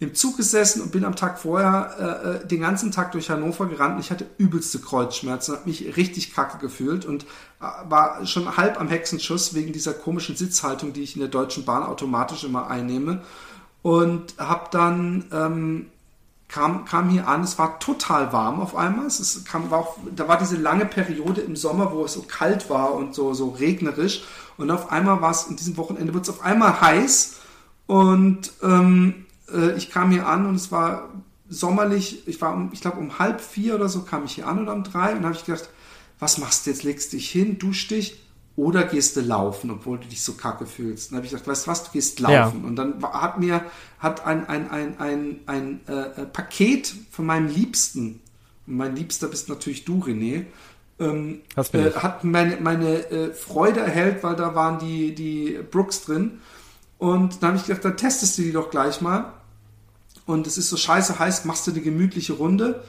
im 0.00 0.14
Zug 0.14 0.38
gesessen 0.38 0.80
und 0.80 0.92
bin 0.92 1.04
am 1.04 1.14
Tag 1.14 1.38
vorher 1.38 2.40
äh, 2.42 2.44
äh, 2.44 2.46
den 2.46 2.60
ganzen 2.60 2.90
Tag 2.90 3.12
durch 3.12 3.28
Hannover 3.28 3.66
gerannt 3.66 3.96
und 3.96 4.00
ich 4.00 4.10
hatte 4.10 4.26
übelste 4.38 4.78
Kreuzschmerzen, 4.78 5.54
habe 5.54 5.68
mich 5.68 5.96
richtig 5.96 6.34
kacke 6.34 6.58
gefühlt 6.58 7.04
und 7.04 7.24
äh, 7.60 7.66
war 7.88 8.24
schon 8.26 8.56
halb 8.56 8.80
am 8.80 8.88
Hexenschuss 8.88 9.54
wegen 9.54 9.74
dieser 9.74 9.92
komischen 9.92 10.36
Sitzhaltung, 10.36 10.94
die 10.94 11.02
ich 11.02 11.16
in 11.16 11.20
der 11.20 11.28
Deutschen 11.28 11.66
Bahn 11.66 11.82
automatisch 11.82 12.44
immer 12.44 12.68
einnehme 12.68 13.20
und 13.82 14.34
habe 14.38 14.68
dann 14.70 15.26
ähm, 15.32 15.86
kam, 16.48 16.86
kam 16.86 17.10
hier 17.10 17.28
an, 17.28 17.42
es 17.42 17.58
war 17.58 17.78
total 17.78 18.32
warm 18.32 18.60
auf 18.60 18.74
einmal. 18.74 19.06
Es 19.06 19.20
ist, 19.20 19.46
kam, 19.46 19.70
war 19.70 19.80
auch, 19.80 19.96
da 20.14 20.28
war 20.28 20.38
diese 20.38 20.56
lange 20.56 20.84
Periode 20.84 21.42
im 21.42 21.56
Sommer, 21.56 21.92
wo 21.92 22.04
es 22.04 22.14
so 22.14 22.22
kalt 22.22 22.68
war 22.68 22.94
und 22.94 23.14
so, 23.14 23.34
so 23.34 23.50
regnerisch. 23.50 24.24
Und 24.56 24.70
auf 24.70 24.90
einmal 24.90 25.20
war 25.22 25.30
es, 25.30 25.46
in 25.46 25.56
diesem 25.56 25.76
Wochenende 25.76 26.12
wird 26.12 26.24
es 26.24 26.30
auf 26.30 26.42
einmal 26.42 26.80
heiß. 26.80 27.36
Und 27.86 28.52
ähm, 28.62 29.26
äh, 29.52 29.76
ich 29.76 29.90
kam 29.90 30.10
hier 30.10 30.26
an 30.26 30.46
und 30.46 30.54
es 30.54 30.70
war 30.72 31.08
sommerlich, 31.48 32.26
ich 32.28 32.40
war, 32.40 32.54
um, 32.54 32.70
ich 32.72 32.80
glaube, 32.80 32.98
um 32.98 33.18
halb 33.18 33.40
vier 33.40 33.74
oder 33.74 33.88
so 33.88 34.02
kam 34.02 34.24
ich 34.24 34.32
hier 34.32 34.46
an 34.46 34.62
oder 34.62 34.72
um 34.72 34.84
drei 34.84 35.12
und 35.12 35.24
habe 35.24 35.34
ich 35.34 35.44
gedacht, 35.44 35.68
was 36.18 36.38
machst 36.38 36.66
du 36.66 36.70
jetzt? 36.70 36.84
Legst 36.84 37.12
dich 37.12 37.30
hin, 37.30 37.58
duschst 37.58 37.90
dich 37.90 38.20
oder 38.56 38.84
gehst 38.84 39.16
du 39.16 39.20
laufen, 39.20 39.70
obwohl 39.70 39.98
du 39.98 40.06
dich 40.06 40.22
so 40.22 40.34
kacke 40.34 40.66
fühlst. 40.66 41.10
Dann 41.10 41.16
habe 41.16 41.26
ich 41.26 41.32
gesagt, 41.32 41.48
weißt 41.48 41.66
du 41.66 41.70
was, 41.70 41.84
du 41.84 41.90
gehst 41.92 42.20
laufen. 42.20 42.60
Ja. 42.62 42.68
Und 42.68 42.76
dann 42.76 43.02
hat 43.02 43.40
mir 43.40 43.64
hat 43.98 44.26
ein, 44.26 44.46
ein, 44.48 44.70
ein, 44.70 44.98
ein, 44.98 45.40
ein 45.46 45.80
äh, 45.86 46.26
Paket 46.26 46.94
von 47.10 47.26
meinem 47.26 47.48
Liebsten, 47.48 48.20
mein 48.66 48.94
Liebster 48.94 49.28
bist 49.28 49.48
natürlich 49.48 49.84
du, 49.84 50.00
René, 50.00 50.44
ähm, 50.98 51.40
äh, 51.56 51.90
hat 51.92 52.24
meine, 52.24 52.58
meine 52.60 53.10
äh, 53.10 53.32
Freude 53.32 53.80
erhellt, 53.80 54.22
weil 54.22 54.36
da 54.36 54.54
waren 54.54 54.78
die, 54.78 55.14
die 55.14 55.58
Brooks 55.70 56.04
drin. 56.04 56.40
Und 56.98 57.42
dann 57.42 57.50
habe 57.50 57.58
ich 57.58 57.66
gedacht, 57.66 57.84
dann 57.84 57.96
testest 57.96 58.36
du 58.38 58.42
die 58.42 58.52
doch 58.52 58.70
gleich 58.70 59.00
mal. 59.00 59.32
Und 60.26 60.46
es 60.46 60.58
ist 60.58 60.70
so 60.70 60.76
scheiße 60.76 61.18
heiß, 61.18 61.44
machst 61.44 61.66
du 61.66 61.70
eine 61.70 61.80
gemütliche 61.80 62.34
Runde. 62.34 62.82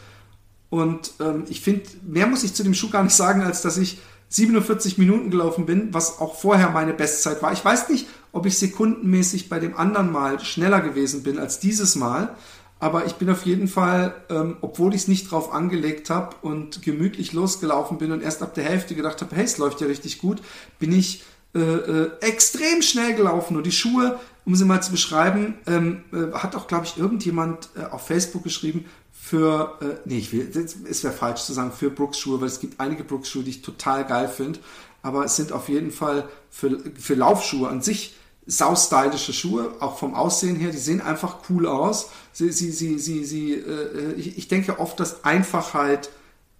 Und 0.69 1.11
ähm, 1.19 1.43
ich 1.49 1.61
finde, 1.61 1.83
mehr 2.05 2.27
muss 2.27 2.43
ich 2.43 2.53
zu 2.53 2.63
dem 2.63 2.73
Schuh 2.73 2.89
gar 2.89 3.03
nicht 3.03 3.15
sagen, 3.15 3.41
als 3.41 3.61
dass 3.61 3.77
ich 3.77 3.99
47 4.29 4.97
Minuten 4.97 5.29
gelaufen 5.29 5.65
bin, 5.65 5.93
was 5.93 6.19
auch 6.19 6.35
vorher 6.35 6.69
meine 6.69 6.93
Bestzeit 6.93 7.43
war. 7.43 7.51
Ich 7.51 7.63
weiß 7.63 7.89
nicht, 7.89 8.07
ob 8.31 8.45
ich 8.45 8.57
sekundenmäßig 8.57 9.49
bei 9.49 9.59
dem 9.59 9.75
anderen 9.75 10.11
Mal 10.11 10.39
schneller 10.39 10.79
gewesen 10.79 11.23
bin 11.23 11.37
als 11.37 11.59
dieses 11.59 11.97
Mal, 11.97 12.33
aber 12.79 13.05
ich 13.05 13.13
bin 13.15 13.29
auf 13.29 13.45
jeden 13.45 13.67
Fall, 13.67 14.15
ähm, 14.29 14.55
obwohl 14.61 14.95
ich 14.95 15.01
es 15.01 15.07
nicht 15.09 15.29
drauf 15.29 15.53
angelegt 15.53 16.09
habe 16.09 16.37
und 16.41 16.81
gemütlich 16.81 17.33
losgelaufen 17.33 17.97
bin 17.97 18.13
und 18.13 18.23
erst 18.23 18.41
ab 18.41 18.53
der 18.53 18.63
Hälfte 18.63 18.95
gedacht 18.95 19.21
habe, 19.21 19.35
hey, 19.35 19.43
es 19.43 19.57
läuft 19.57 19.81
ja 19.81 19.87
richtig 19.87 20.19
gut, 20.19 20.41
bin 20.79 20.93
ich 20.93 21.23
äh, 21.53 21.59
äh, 21.59 22.11
extrem 22.21 22.81
schnell 22.81 23.15
gelaufen. 23.15 23.57
Und 23.57 23.65
die 23.65 23.71
Schuhe, 23.71 24.19
um 24.45 24.55
sie 24.55 24.65
mal 24.65 24.81
zu 24.81 24.91
beschreiben, 24.91 25.55
ähm, 25.67 26.03
äh, 26.13 26.33
hat 26.33 26.55
auch, 26.55 26.67
glaube 26.67 26.85
ich, 26.85 26.97
irgendjemand 26.97 27.69
äh, 27.75 27.83
auf 27.85 28.07
Facebook 28.07 28.43
geschrieben, 28.43 28.85
für, 29.11 29.77
äh, 29.81 29.99
nee, 30.05 30.17
ich 30.17 30.33
will, 30.33 30.51
es 30.89 31.03
wäre 31.03 31.13
falsch 31.13 31.43
zu 31.43 31.53
sagen 31.53 31.71
für 31.71 31.89
Brooks-Schuhe, 31.89 32.41
weil 32.41 32.47
es 32.47 32.59
gibt 32.59 32.79
einige 32.79 33.03
Brooks-Schuhe, 33.03 33.43
die 33.43 33.51
ich 33.51 33.61
total 33.61 34.05
geil 34.05 34.27
finde, 34.27 34.59
aber 35.03 35.25
es 35.25 35.35
sind 35.35 35.51
auf 35.51 35.69
jeden 35.69 35.91
Fall 35.91 36.27
für, 36.49 36.79
für 36.99 37.13
Laufschuhe 37.13 37.69
an 37.69 37.81
sich 37.81 38.15
saustylische 38.47 39.33
Schuhe, 39.33 39.75
auch 39.79 39.97
vom 39.97 40.15
Aussehen 40.15 40.55
her, 40.55 40.71
die 40.71 40.77
sehen 40.77 41.01
einfach 41.01 41.37
cool 41.49 41.67
aus. 41.67 42.09
Sie, 42.33 42.51
sie, 42.51 42.71
sie, 42.71 42.97
sie, 42.97 43.23
sie, 43.23 43.53
äh, 43.53 44.13
ich, 44.13 44.37
ich 44.37 44.47
denke 44.47 44.79
oft, 44.79 44.99
dass 44.99 45.23
Einfachheit 45.23 46.09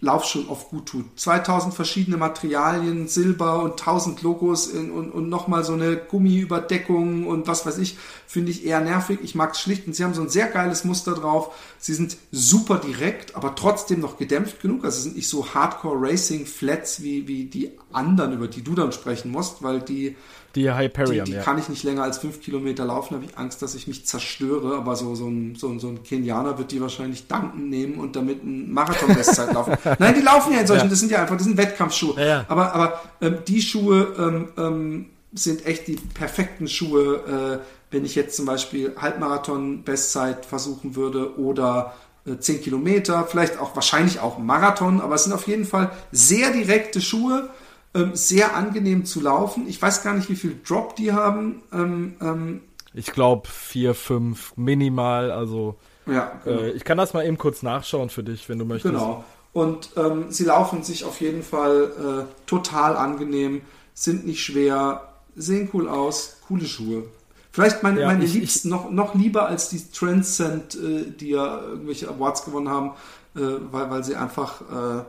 Laufschuhen 0.04 0.49
oft 0.49 0.70
gut 0.70 0.88
tut. 0.88 1.06
2000 1.16 1.76
verschiedene 1.76 2.18
Materialien, 2.18 3.08
Silber 3.08 3.62
und 3.62 3.80
1000 3.80 4.24
Logos 4.24 4.66
in, 4.68 4.89
und, 4.89 5.12
und 5.12 5.30
nochmal 5.30 5.64
so 5.64 5.74
eine 5.74 5.95
Gummiüberdeckung 5.95 7.28
und 7.28 7.47
was 7.47 7.68
weiß 7.68 7.78
ich, 7.78 7.97
finde 8.26 8.49
ich 8.49 8.66
eher 8.66 8.82
nervig. 8.82 9.20
Ich 9.22 9.36
mag 9.36 9.52
es 9.52 9.62
schlicht 9.62 9.86
und 9.86 9.95
sie 9.95 10.04
haben 10.04 10.16
so 10.16 10.24
ein 10.24 10.30
sehr 10.30 10.47
geiles 10.47 10.86
Muster 10.86 11.14
drauf. 11.14 11.56
Sie 11.78 11.93
sind 11.93 12.18
super 12.32 12.80
direkt, 12.80 13.36
aber 13.36 13.54
trotzdem 13.54 13.99
noch 13.99 14.18
gedämpft 14.18 14.60
genug. 14.60 14.84
Also 14.84 15.02
sind 15.02 15.18
nicht 15.18 15.30
so 15.30 15.54
Hardcore 15.54 16.02
Racing 16.02 16.47
Flats 16.47 17.04
wie, 17.04 17.28
wie 17.28 17.45
die 17.45 17.72
anderen, 17.93 18.34
über 18.34 18.47
die 18.47 18.64
du 18.64 18.74
dann 18.74 18.91
sprechen 18.91 19.32
musst, 19.32 19.62
weil 19.62 19.82
die 19.82 20.16
die 20.56 20.74
Hyperion, 20.74 21.26
die, 21.26 21.32
die 21.32 21.38
ja. 21.38 21.43
kann 21.43 21.58
ich 21.58 21.70
nicht 21.70 21.84
länger 21.84 22.04
als 22.04 22.18
fünf 22.18 22.41
Kilometer 22.41 22.86
laufen, 22.86 23.16
habe 23.16 23.26
ich 23.26 23.38
Angst, 23.38 23.62
dass 23.62 23.76
ich 23.76 23.88
mich 23.88 24.06
zerstöre. 24.06 24.76
Aber 24.76 24.95
so, 24.95 25.16
so, 25.16 25.28
ein, 25.28 25.56
so, 25.56 25.78
so 25.80 25.88
ein 25.88 26.04
Kenianer 26.04 26.58
wird 26.58 26.72
die 26.72 26.82
wahrscheinlich 26.82 27.28
danken 27.28 27.70
nehmen 27.70 27.95
und 27.95 28.16
damit 28.16 28.43
ein 28.43 28.72
Marathon-Bestzeit 28.72 29.54
laufen. 29.54 29.78
Nein, 29.99 30.16
die 30.16 30.22
laufen 30.22 30.54
ja 30.54 30.60
in 30.60 30.68
solchen, 30.68 30.86
ja. 30.86 30.89
das 30.89 30.99
sind 30.99 31.12
ja 31.12 31.22
einfach, 31.22 31.38
das 31.38 31.45
sind 31.45 31.58
Wettkampfschuhe. 31.58 32.20
Ja, 32.22 32.45
aber 32.47 32.74
aber 32.74 33.02
ähm, 33.22 33.38
die 33.47 33.62
Schuhe 33.62 34.14
ähm, 34.18 34.49
ähm, 34.58 35.06
sind 35.34 35.66
echt 35.66 35.88
die 35.88 35.95
perfekten 35.95 36.68
Schuhe, 36.68 37.62
äh, 37.62 37.66
wenn 37.91 38.06
ich 38.06 38.16
jetzt 38.16 38.36
zum 38.36 38.45
Beispiel 38.45 38.93
Halbmarathon-Bestzeit 38.97 40.45
versuchen 40.45 40.95
würde 40.95 41.38
oder 41.39 41.93
äh, 42.26 42.38
10 42.38 42.62
Kilometer, 42.62 43.26
vielleicht 43.26 43.60
auch 43.60 43.76
wahrscheinlich 43.76 44.20
auch 44.20 44.38
Marathon, 44.38 45.02
aber 45.02 45.16
es 45.16 45.24
sind 45.24 45.34
auf 45.34 45.47
jeden 45.47 45.66
Fall 45.66 45.91
sehr 46.12 46.52
direkte 46.52 47.02
Schuhe 47.02 47.49
ähm, 47.93 48.15
sehr 48.15 48.55
angenehm 48.55 49.05
zu 49.05 49.21
laufen. 49.21 49.67
Ich 49.67 49.81
weiß 49.81 50.03
gar 50.03 50.13
nicht, 50.13 50.29
wie 50.29 50.35
viel 50.35 50.59
Drop 50.67 50.95
die 50.95 51.11
haben. 51.11 51.61
Ähm, 51.73 52.15
ähm, 52.21 52.61
ich 52.93 53.07
glaube 53.07 53.47
vier, 53.47 53.93
fünf 53.95 54.55
minimal. 54.55 55.31
Also 55.31 55.75
ja, 56.05 56.39
genau. 56.43 56.61
äh, 56.61 56.71
ich 56.71 56.83
kann 56.83 56.97
das 56.97 57.13
mal 57.13 57.25
eben 57.25 57.37
kurz 57.37 57.63
nachschauen 57.63 58.09
für 58.09 58.23
dich, 58.23 58.47
wenn 58.49 58.59
du 58.59 58.65
möchtest. 58.65 58.93
Genau. 58.93 59.23
Und 59.53 59.89
ähm, 59.97 60.25
sie 60.29 60.45
laufen 60.45 60.83
sich 60.83 61.03
auf 61.03 61.19
jeden 61.19 61.43
Fall 61.43 62.27
äh, 62.29 62.45
total 62.45 62.95
angenehm, 62.95 63.61
sind 63.93 64.25
nicht 64.25 64.41
schwer, 64.43 65.09
sehen 65.35 65.69
cool 65.73 65.89
aus, 65.89 66.37
coole 66.47 66.65
Schuhe. 66.65 67.03
Vielleicht 67.51 67.83
meine, 67.83 68.01
ja, 68.01 68.07
meine 68.07 68.23
ich, 68.23 68.33
Liebsten 68.33 68.69
ich, 68.69 68.73
noch, 68.73 68.89
noch 68.89 69.13
lieber 69.13 69.47
als 69.47 69.67
die 69.67 69.91
Transcend, 69.91 70.75
äh, 70.75 71.11
die 71.11 71.31
ja 71.31 71.59
irgendwelche 71.59 72.07
Awards 72.07 72.45
gewonnen 72.45 72.69
haben, 72.69 72.91
äh, 73.35 73.41
weil, 73.71 73.89
weil 73.89 74.03
sie 74.05 74.15
einfach 74.15 74.61
äh, 74.61 75.03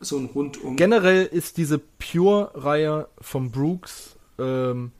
so 0.00 0.18
ein 0.18 0.26
rundum. 0.26 0.76
Generell 0.76 1.24
ist 1.26 1.56
diese 1.56 1.78
Pure-Reihe 1.78 3.08
von 3.20 3.50
Brooks 3.50 4.16
ähm, 4.38 4.92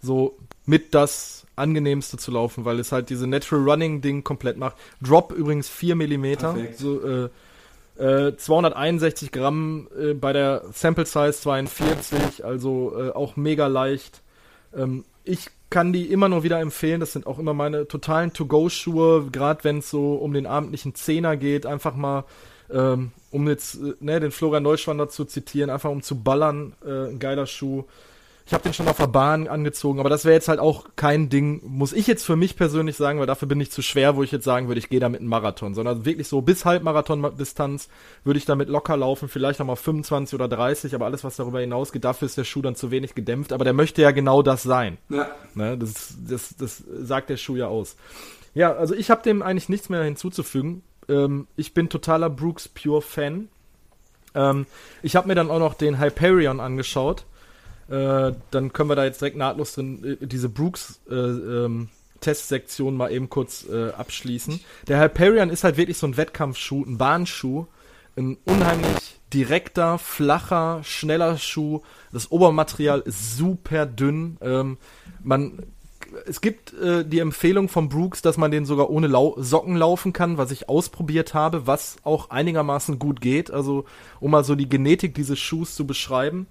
so 0.00 0.38
mit 0.64 0.94
das 0.94 1.46
angenehmste 1.56 2.18
zu 2.18 2.30
laufen, 2.30 2.64
weil 2.64 2.78
es 2.78 2.92
halt 2.92 3.10
diese 3.10 3.26
Natural 3.26 3.68
Running 3.68 4.00
Ding 4.00 4.22
komplett 4.24 4.56
macht. 4.56 4.76
Drop 5.02 5.32
übrigens 5.32 5.68
4 5.68 5.96
mm, 5.96 6.36
so, 6.76 7.00
äh, 7.02 7.28
äh, 7.98 8.36
261 8.36 9.32
Gramm 9.32 9.88
äh, 9.98 10.14
bei 10.14 10.32
der 10.32 10.62
Sample 10.72 11.06
Size 11.06 11.32
42, 11.32 12.44
also 12.44 12.94
äh, 12.96 13.10
auch 13.10 13.36
mega 13.36 13.66
leicht. 13.66 14.22
Ähm, 14.74 15.04
ich 15.24 15.50
kann 15.70 15.92
die 15.92 16.06
immer 16.06 16.28
nur 16.28 16.42
wieder 16.42 16.60
empfehlen. 16.60 17.00
Das 17.00 17.12
sind 17.12 17.26
auch 17.26 17.38
immer 17.38 17.54
meine 17.54 17.88
totalen 17.88 18.32
To-Go-Schuhe, 18.32 19.28
gerade 19.30 19.64
wenn 19.64 19.78
es 19.78 19.90
so 19.90 20.14
um 20.14 20.32
den 20.32 20.46
abendlichen 20.46 20.94
Zehner 20.94 21.36
geht. 21.36 21.66
Einfach 21.66 21.94
mal 21.94 22.24
ähm, 22.72 23.12
um 23.30 23.48
jetzt 23.48 23.76
äh, 23.76 23.94
ne, 24.00 24.20
den 24.20 24.30
Florian 24.30 24.62
Neuschwander 24.62 25.08
zu 25.08 25.24
zitieren, 25.24 25.70
einfach 25.70 25.90
um 25.90 26.02
zu 26.02 26.22
ballern, 26.22 26.74
äh, 26.84 27.10
ein 27.10 27.18
geiler 27.18 27.46
Schuh. 27.46 27.84
Ich 28.46 28.54
habe 28.54 28.62
den 28.62 28.72
schon 28.72 28.88
auf 28.88 28.96
der 28.96 29.08
Bahn 29.08 29.46
angezogen, 29.46 30.00
aber 30.00 30.08
das 30.08 30.24
wäre 30.24 30.32
jetzt 30.32 30.48
halt 30.48 30.58
auch 30.58 30.86
kein 30.96 31.28
Ding, 31.28 31.60
muss 31.66 31.92
ich 31.92 32.06
jetzt 32.06 32.24
für 32.24 32.34
mich 32.34 32.56
persönlich 32.56 32.96
sagen, 32.96 33.18
weil 33.18 33.26
dafür 33.26 33.46
bin 33.46 33.60
ich 33.60 33.70
zu 33.70 33.82
schwer, 33.82 34.16
wo 34.16 34.22
ich 34.22 34.32
jetzt 34.32 34.46
sagen 34.46 34.68
würde, 34.68 34.78
ich 34.78 34.88
gehe 34.88 35.00
damit 35.00 35.20
einen 35.20 35.28
Marathon, 35.28 35.74
sondern 35.74 36.06
wirklich 36.06 36.28
so 36.28 36.40
bis 36.40 36.64
Halbmarathon-Distanz 36.64 37.90
würde 38.24 38.38
ich 38.38 38.46
damit 38.46 38.70
locker 38.70 38.96
laufen, 38.96 39.28
vielleicht 39.28 39.58
nochmal 39.58 39.76
25 39.76 40.34
oder 40.34 40.48
30, 40.48 40.94
aber 40.94 41.04
alles, 41.04 41.24
was 41.24 41.36
darüber 41.36 41.60
hinausgeht, 41.60 42.04
dafür 42.04 42.24
ist 42.24 42.38
der 42.38 42.44
Schuh 42.44 42.62
dann 42.62 42.74
zu 42.74 42.90
wenig 42.90 43.14
gedämpft, 43.14 43.52
aber 43.52 43.64
der 43.64 43.74
möchte 43.74 44.00
ja 44.00 44.12
genau 44.12 44.40
das 44.40 44.62
sein. 44.62 44.96
Ja. 45.10 45.28
Ne, 45.54 45.76
das, 45.76 46.14
das, 46.26 46.56
das 46.56 46.82
sagt 47.00 47.28
der 47.28 47.36
Schuh 47.36 47.56
ja 47.56 47.66
aus. 47.66 47.96
Ja, 48.54 48.72
also 48.72 48.94
ich 48.94 49.10
habe 49.10 49.22
dem 49.22 49.42
eigentlich 49.42 49.68
nichts 49.68 49.90
mehr 49.90 50.02
hinzuzufügen. 50.04 50.82
Ähm, 51.08 51.46
ich 51.56 51.74
bin 51.74 51.88
totaler 51.88 52.30
Brooks 52.30 52.68
Pure 52.68 53.02
Fan. 53.02 53.48
Ähm, 54.34 54.66
ich 55.02 55.16
habe 55.16 55.28
mir 55.28 55.34
dann 55.34 55.50
auch 55.50 55.58
noch 55.58 55.74
den 55.74 56.00
Hyperion 56.00 56.60
angeschaut. 56.60 57.24
Äh, 57.88 58.32
dann 58.50 58.72
können 58.72 58.90
wir 58.90 58.96
da 58.96 59.04
jetzt 59.04 59.20
direkt 59.20 59.36
nahtlos 59.36 59.74
drin 59.74 60.18
äh, 60.20 60.26
diese 60.26 60.48
Brooks 60.48 61.00
äh, 61.10 61.14
ähm, 61.14 61.88
Testsektion 62.20 62.96
mal 62.96 63.12
eben 63.12 63.30
kurz 63.30 63.66
äh, 63.68 63.90
abschließen. 63.90 64.60
Der 64.88 65.00
Hyperion 65.00 65.50
ist 65.50 65.64
halt 65.64 65.76
wirklich 65.76 65.98
so 65.98 66.06
ein 66.06 66.16
Wettkampfschuh, 66.16 66.84
ein 66.84 66.98
Bahnschuh, 66.98 67.66
ein 68.16 68.36
unheimlich 68.44 69.18
direkter, 69.32 69.98
flacher, 69.98 70.80
schneller 70.82 71.38
Schuh. 71.38 71.82
Das 72.12 72.30
Obermaterial 72.30 73.00
ist 73.00 73.36
super 73.36 73.86
dünn. 73.86 74.36
Ähm, 74.40 74.78
man 75.22 75.62
es 76.26 76.40
gibt 76.40 76.72
äh, 76.74 77.04
die 77.04 77.18
Empfehlung 77.18 77.68
von 77.68 77.88
Brooks, 77.88 78.22
dass 78.22 78.36
man 78.36 78.50
den 78.50 78.64
sogar 78.64 78.90
ohne 78.90 79.06
Lau 79.06 79.34
Socken 79.38 79.76
laufen 79.76 80.12
kann, 80.12 80.38
was 80.38 80.50
ich 80.50 80.68
ausprobiert 80.68 81.34
habe, 81.34 81.66
was 81.66 81.96
auch 82.04 82.30
einigermaßen 82.30 82.98
gut 82.98 83.20
geht. 83.20 83.50
Also, 83.50 83.84
um 84.20 84.30
mal 84.30 84.44
so 84.44 84.54
die 84.54 84.68
Genetik 84.68 85.14
dieses 85.14 85.38
Schuhs 85.38 85.74
zu 85.74 85.86
beschreiben, 85.86 86.46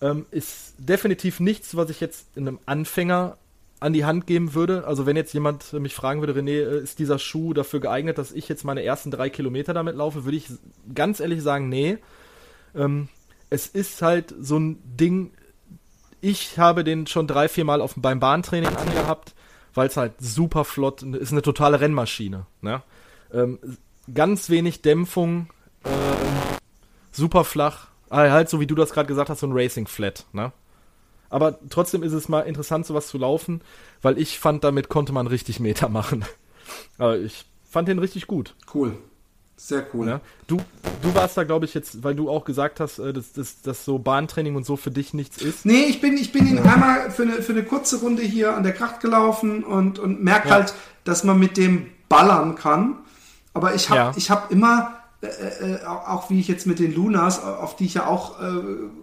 ähm, 0.00 0.26
ist 0.30 0.74
definitiv 0.78 1.40
nichts, 1.40 1.76
was 1.76 1.90
ich 1.90 2.00
jetzt 2.00 2.36
einem 2.36 2.58
Anfänger 2.66 3.38
an 3.80 3.92
die 3.92 4.04
Hand 4.04 4.26
geben 4.26 4.54
würde. 4.54 4.86
Also, 4.86 5.06
wenn 5.06 5.16
jetzt 5.16 5.34
jemand 5.34 5.72
mich 5.72 5.94
fragen 5.94 6.20
würde, 6.20 6.38
René, 6.38 6.62
äh, 6.62 6.82
ist 6.82 6.98
dieser 6.98 7.18
Schuh 7.18 7.54
dafür 7.54 7.80
geeignet, 7.80 8.18
dass 8.18 8.32
ich 8.32 8.48
jetzt 8.48 8.64
meine 8.64 8.82
ersten 8.82 9.10
drei 9.10 9.30
Kilometer 9.30 9.74
damit 9.74 9.96
laufe, 9.96 10.24
würde 10.24 10.36
ich 10.36 10.46
ganz 10.94 11.20
ehrlich 11.20 11.42
sagen, 11.42 11.68
nee. 11.68 11.98
Ähm, 12.74 13.08
es 13.50 13.66
ist 13.66 14.02
halt 14.02 14.34
so 14.40 14.58
ein 14.58 14.78
Ding, 14.84 15.32
ich 16.20 16.58
habe 16.58 16.84
den 16.84 17.06
schon 17.06 17.26
drei, 17.26 17.48
vier 17.48 17.64
Mal 17.64 17.80
auf, 17.80 17.94
beim 17.96 18.20
Bahntraining 18.20 18.74
angehabt, 18.74 19.34
weil 19.74 19.88
es 19.88 19.96
halt 19.96 20.14
super 20.18 20.64
flott 20.64 21.02
ist, 21.02 21.32
eine 21.32 21.42
totale 21.42 21.80
Rennmaschine. 21.80 22.46
Ne? 22.60 22.82
Ähm, 23.32 23.58
ganz 24.12 24.50
wenig 24.50 24.82
Dämpfung, 24.82 25.48
äh, 25.84 25.90
super 27.12 27.44
flach, 27.44 27.88
ah, 28.10 28.30
halt 28.30 28.48
so 28.48 28.60
wie 28.60 28.66
du 28.66 28.74
das 28.74 28.92
gerade 28.92 29.06
gesagt 29.06 29.30
hast, 29.30 29.40
so 29.40 29.46
ein 29.46 29.52
Racing 29.52 29.86
Flat. 29.86 30.26
Ne? 30.32 30.52
Aber 31.30 31.58
trotzdem 31.68 32.02
ist 32.02 32.12
es 32.12 32.28
mal 32.28 32.40
interessant, 32.42 32.86
sowas 32.86 33.08
zu 33.08 33.18
laufen, 33.18 33.60
weil 34.00 34.18
ich 34.18 34.38
fand, 34.38 34.64
damit 34.64 34.88
konnte 34.88 35.12
man 35.12 35.26
richtig 35.26 35.60
Meter 35.60 35.88
machen. 35.88 36.24
Aber 36.98 37.18
ich 37.18 37.44
fand 37.68 37.88
den 37.88 37.98
richtig 37.98 38.26
gut. 38.26 38.54
Cool. 38.72 38.96
Sehr 39.60 39.84
cool. 39.92 40.06
Ja. 40.08 40.20
Du, 40.46 40.56
du 41.02 41.14
warst 41.14 41.36
da, 41.36 41.42
glaube 41.44 41.64
ich, 41.64 41.74
jetzt, 41.74 42.04
weil 42.04 42.14
du 42.14 42.30
auch 42.30 42.44
gesagt 42.44 42.78
hast, 42.80 43.00
äh, 43.00 43.12
dass, 43.12 43.32
dass, 43.32 43.60
dass 43.60 43.84
so 43.84 43.98
Bahntraining 43.98 44.54
und 44.56 44.64
so 44.64 44.76
für 44.76 44.92
dich 44.92 45.12
nichts 45.14 45.42
ist. 45.42 45.66
Nee, 45.66 45.84
ich 45.88 46.00
bin, 46.00 46.14
ich 46.16 46.30
bin 46.32 46.46
ihn 46.46 46.58
einmal 46.60 47.10
für 47.10 47.24
eine, 47.24 47.42
für 47.42 47.52
eine 47.52 47.64
kurze 47.64 48.00
Runde 48.00 48.22
hier 48.22 48.54
an 48.56 48.62
der 48.62 48.72
Kracht 48.72 49.00
gelaufen 49.00 49.64
und, 49.64 49.98
und 49.98 50.22
merke 50.22 50.48
Ja. 50.48 50.54
halt, 50.54 50.74
dass 51.04 51.24
man 51.24 51.38
mit 51.38 51.56
dem 51.56 51.86
ballern 52.08 52.54
kann. 52.54 52.98
Aber 53.52 53.74
ich 53.74 53.90
habe 53.90 53.98
Ja. 54.00 54.12
ich 54.16 54.30
hab 54.30 54.50
immer, 54.52 54.94
äh, 55.22 55.26
äh, 55.26 55.84
auch 55.84 56.06
auch 56.08 56.30
wie 56.30 56.38
ich 56.38 56.46
jetzt 56.46 56.66
mit 56.66 56.78
den 56.78 56.94
Lunas, 56.94 57.42
auf 57.42 57.74
die 57.74 57.86
ich 57.86 57.94
ja 57.94 58.06
auch 58.06 58.40
äh, 58.40 58.44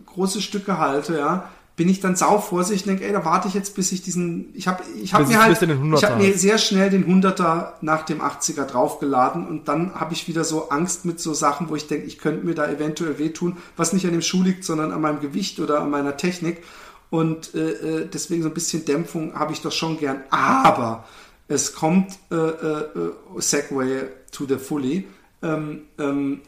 große 0.06 0.42
Stücke 0.42 0.78
halte, 0.78 1.18
ja, 1.18 1.50
bin 1.76 1.90
ich 1.90 2.00
dann 2.00 2.16
sau 2.16 2.40
vorsichtig 2.40 2.84
und 2.88 2.92
denke, 2.92 3.06
ey, 3.06 3.12
da 3.12 3.26
warte 3.26 3.48
ich 3.50 3.54
jetzt, 3.54 3.76
bis 3.76 3.92
ich 3.92 4.02
diesen, 4.02 4.54
ich 4.56 4.68
habe 4.68 4.84
ich 5.02 5.14
hab 5.14 5.22
Bis- 5.22 5.30
mir 5.30 5.42
halt, 5.42 5.50
bis 5.50 5.60
du 5.60 5.68
den 5.68 5.94
100er 5.94 5.98
ich 5.98 6.04
habe 6.06 6.24
mir 6.24 6.38
sehr 6.38 6.58
schnell 6.58 6.90
den 6.90 7.06
100er 7.06 7.74
nach 7.82 8.04
dem 8.04 8.22
80er 8.22 8.64
draufgeladen 8.64 9.46
und 9.46 9.68
dann 9.68 9.96
habe 9.96 10.14
ich 10.14 10.28
wieder 10.28 10.46
so 10.46 10.70
Angst 10.70 11.04
mit 11.04 11.20
so 11.20 11.34
Sachen, 11.34 11.70
wo 11.70 11.76
ich 11.76 11.88
denke, 11.88 12.08
ich 12.08 12.18
könnte 12.18 12.46
mir 12.46 12.56
da 12.56 12.68
eventuell 12.68 13.20
wehtun, 13.20 13.58
was 13.76 13.92
nicht 13.92 14.06
an 14.06 14.14
dem 14.14 14.22
Schuh 14.22 14.42
liegt, 14.42 14.64
sondern 14.64 14.92
an 14.92 15.02
meinem 15.02 15.20
Gewicht 15.20 15.60
oder 15.60 15.82
an 15.82 15.90
meiner 15.90 16.16
Technik. 16.16 16.64
Und 17.10 17.54
äh, 17.54 17.72
äh, 17.72 18.10
deswegen 18.12 18.42
so 18.42 18.50
ein 18.50 18.54
bisschen 18.54 18.86
Dämpfung 18.86 19.36
habe 19.36 19.52
ich 19.54 19.62
doch 19.62 19.72
schon 19.72 20.00
gern, 20.00 20.24
aber 20.30 21.06
es 21.48 21.74
kommt 21.74 22.18
äh, 22.32 22.36
äh, 22.36 22.40
äh, 22.40 23.12
Segway 23.38 24.08
to 24.32 24.46
the 24.48 24.58
Fully. 24.58 25.08
Ähm, 25.44 25.82
ähm, 26.00 26.42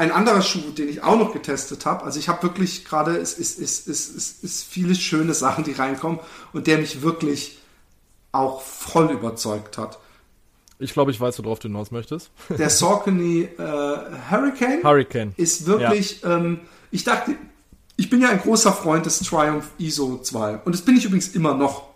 ein 0.00 0.12
anderer 0.12 0.40
Schuh, 0.40 0.70
den 0.70 0.88
ich 0.88 1.02
auch 1.02 1.18
noch 1.18 1.32
getestet 1.34 1.84
habe, 1.84 2.04
also 2.04 2.18
ich 2.18 2.30
habe 2.30 2.42
wirklich 2.42 2.86
gerade, 2.86 3.18
es 3.18 3.34
ist, 3.34 3.58
ist, 3.58 3.86
ist, 3.86 4.16
ist, 4.16 4.42
ist 4.42 4.64
viele 4.64 4.94
schöne 4.94 5.34
Sachen, 5.34 5.62
die 5.62 5.72
reinkommen 5.72 6.20
und 6.54 6.66
der 6.66 6.78
mich 6.78 7.02
wirklich 7.02 7.58
auch 8.32 8.62
voll 8.62 9.10
überzeugt 9.10 9.76
hat. 9.76 9.98
Ich 10.78 10.94
glaube, 10.94 11.10
ich 11.10 11.20
weiß, 11.20 11.44
worauf 11.44 11.58
du 11.58 11.68
hinaus 11.68 11.90
möchtest. 11.90 12.30
Der 12.48 12.70
Saucony 12.80 13.42
äh, 13.42 13.62
Hurricane 14.30 14.82
Hurricane. 14.82 15.34
ist 15.36 15.66
wirklich, 15.66 16.24
ähm, 16.24 16.60
ich 16.90 17.04
dachte, 17.04 17.34
ich 17.96 18.08
bin 18.08 18.22
ja 18.22 18.30
ein 18.30 18.40
großer 18.40 18.72
Freund 18.72 19.04
des 19.04 19.18
Triumph 19.18 19.68
ISO 19.76 20.16
2 20.16 20.60
und 20.64 20.74
das 20.74 20.80
bin 20.80 20.96
ich 20.96 21.04
übrigens 21.04 21.28
immer 21.28 21.52
noch, 21.54 21.90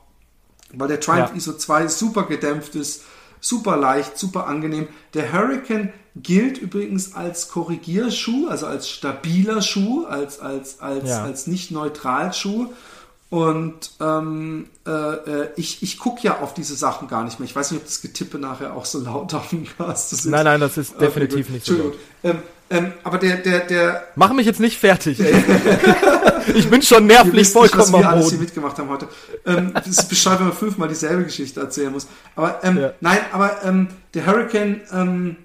weil 0.74 0.88
der 0.88 1.00
Triumph 1.00 1.30
Ja. 1.30 1.36
ISO 1.36 1.54
2 1.54 1.88
super 1.88 2.24
gedämpft 2.24 2.74
ist, 2.74 3.04
super 3.44 3.76
leicht, 3.76 4.18
super 4.18 4.46
angenehm. 4.46 4.88
Der 5.12 5.32
Hurricane 5.32 5.92
gilt 6.16 6.58
übrigens 6.58 7.14
als 7.14 7.48
Korrigierschuh, 7.48 8.48
also 8.48 8.66
als 8.66 8.88
stabiler 8.88 9.60
Schuh, 9.62 10.06
als, 10.06 10.40
als, 10.40 10.80
als, 10.80 11.08
Ja. 11.08 11.24
als 11.24 11.46
nicht 11.46 11.70
neutral 11.70 12.32
Schuh. 12.32 12.68
Und 13.30 13.90
ähm, 14.00 14.68
äh, 14.86 14.90
äh, 14.90 15.48
ich, 15.56 15.82
ich 15.82 15.98
gucke 15.98 16.22
ja 16.22 16.40
auf 16.40 16.54
diese 16.54 16.76
Sachen 16.76 17.08
gar 17.08 17.24
nicht 17.24 17.40
mehr. 17.40 17.48
Ich 17.48 17.56
weiß 17.56 17.72
nicht, 17.72 17.80
ob 17.80 17.86
das 17.86 18.00
Getippe 18.00 18.38
nachher 18.38 18.74
auch 18.74 18.84
so 18.84 19.00
laut 19.00 19.34
auf 19.34 19.50
dem 19.50 19.66
Cast 19.76 20.12
ist. 20.12 20.24
Nein, 20.26 20.44
nein, 20.44 20.60
das 20.60 20.76
ist 20.76 21.00
definitiv 21.00 21.46
gut. 21.46 21.54
nicht 21.54 21.66
so. 21.66 21.72
Entschuldigung. 21.72 22.00
Ähm, 22.22 22.38
ähm, 22.74 22.92
aber 23.04 23.18
der, 23.18 23.36
der, 23.36 23.60
der, 23.60 24.08
Mach 24.16 24.32
mich 24.32 24.46
jetzt 24.46 24.60
nicht 24.60 24.78
fertig, 24.78 25.20
ey. 25.20 25.32
ich 26.54 26.68
bin 26.68 26.82
schon 26.82 27.06
nervlich 27.06 27.34
wisst 27.34 27.54
nicht, 27.56 27.76
was 27.76 27.90
vollkommen 27.90 28.02
wir 28.02 28.08
am 28.08 28.14
alles 28.14 28.30
hier 28.30 28.38
mitgemacht 28.38 28.78
haben 28.78 28.88
heute. 28.88 29.08
Ähm, 29.46 29.72
das 29.74 29.86
ist 29.86 30.08
bescheuert, 30.08 30.40
wenn 30.40 30.48
man 30.48 30.56
fünfmal 30.56 30.88
dieselbe 30.88 31.24
Geschichte 31.24 31.60
erzählen 31.60 31.92
muss. 31.92 32.06
Aber 32.36 32.60
ähm, 32.64 32.78
Ja. 32.78 32.92
nein, 33.00 33.18
aber 33.32 33.64
ähm, 33.64 33.88
der 34.14 34.26
Hurricane, 34.26 34.80
ähm, 34.92 35.36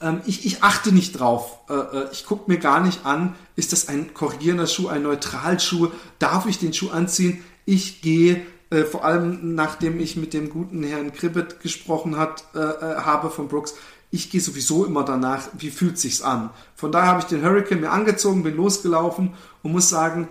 ähm, 0.00 0.20
ich, 0.26 0.46
ich 0.46 0.62
achte 0.62 0.92
nicht 0.92 1.18
drauf. 1.18 1.58
Äh, 1.68 1.74
äh, 1.74 2.08
ich 2.12 2.24
gucke 2.24 2.50
mir 2.50 2.58
gar 2.58 2.80
nicht 2.80 3.04
an, 3.04 3.34
ist 3.56 3.72
das 3.72 3.88
ein 3.88 4.14
korrigierender 4.14 4.66
Schuh, 4.66 4.88
ein 4.88 5.02
Neutralschuh? 5.02 5.88
Darf 6.18 6.46
ich 6.46 6.58
den 6.58 6.72
Schuh 6.72 6.90
anziehen? 6.90 7.44
Ich 7.64 8.00
gehe, 8.00 8.42
äh, 8.70 8.84
vor 8.84 9.04
allem 9.04 9.54
nachdem 9.54 9.98
ich 9.98 10.16
mit 10.16 10.34
dem 10.34 10.50
guten 10.50 10.82
Herrn 10.82 11.12
Kribbet 11.12 11.60
gesprochen 11.60 12.16
hat, 12.16 12.44
äh, 12.54 12.58
habe 12.58 13.30
von 13.30 13.48
Brooks, 13.48 13.74
ich 14.10 14.30
gehe 14.30 14.40
sowieso 14.40 14.84
immer 14.84 15.04
danach, 15.04 15.48
wie 15.58 15.70
fühlt 15.70 15.98
sich's 15.98 16.22
an. 16.22 16.50
Von 16.74 16.92
daher 16.92 17.08
habe 17.08 17.20
ich 17.20 17.26
den 17.26 17.42
Hurricane 17.42 17.80
mir 17.80 17.90
angezogen, 17.90 18.42
bin 18.42 18.56
losgelaufen 18.56 19.34
und 19.62 19.72
muss 19.72 19.88
sagen, 19.88 20.28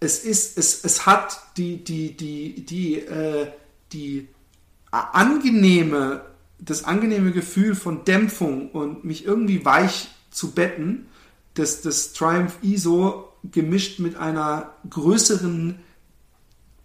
es 0.00 0.20
ist, 0.20 0.56
es, 0.56 0.84
es 0.84 1.06
hat 1.06 1.40
die, 1.56 1.82
die, 1.82 2.16
die, 2.16 2.64
die, 2.64 3.00
äh, 3.00 3.48
die 3.92 4.28
angenehme, 4.90 6.22
das 6.60 6.84
angenehme 6.84 7.32
Gefühl 7.32 7.74
von 7.74 8.04
Dämpfung 8.04 8.70
und 8.70 9.04
mich 9.04 9.24
irgendwie 9.24 9.64
weich 9.64 10.08
zu 10.30 10.52
betten, 10.52 11.06
das, 11.54 11.82
das 11.82 12.12
Triumph 12.12 12.58
ISO 12.62 13.32
gemischt 13.50 13.98
mit 13.98 14.16
einer 14.16 14.72
größeren 14.88 15.80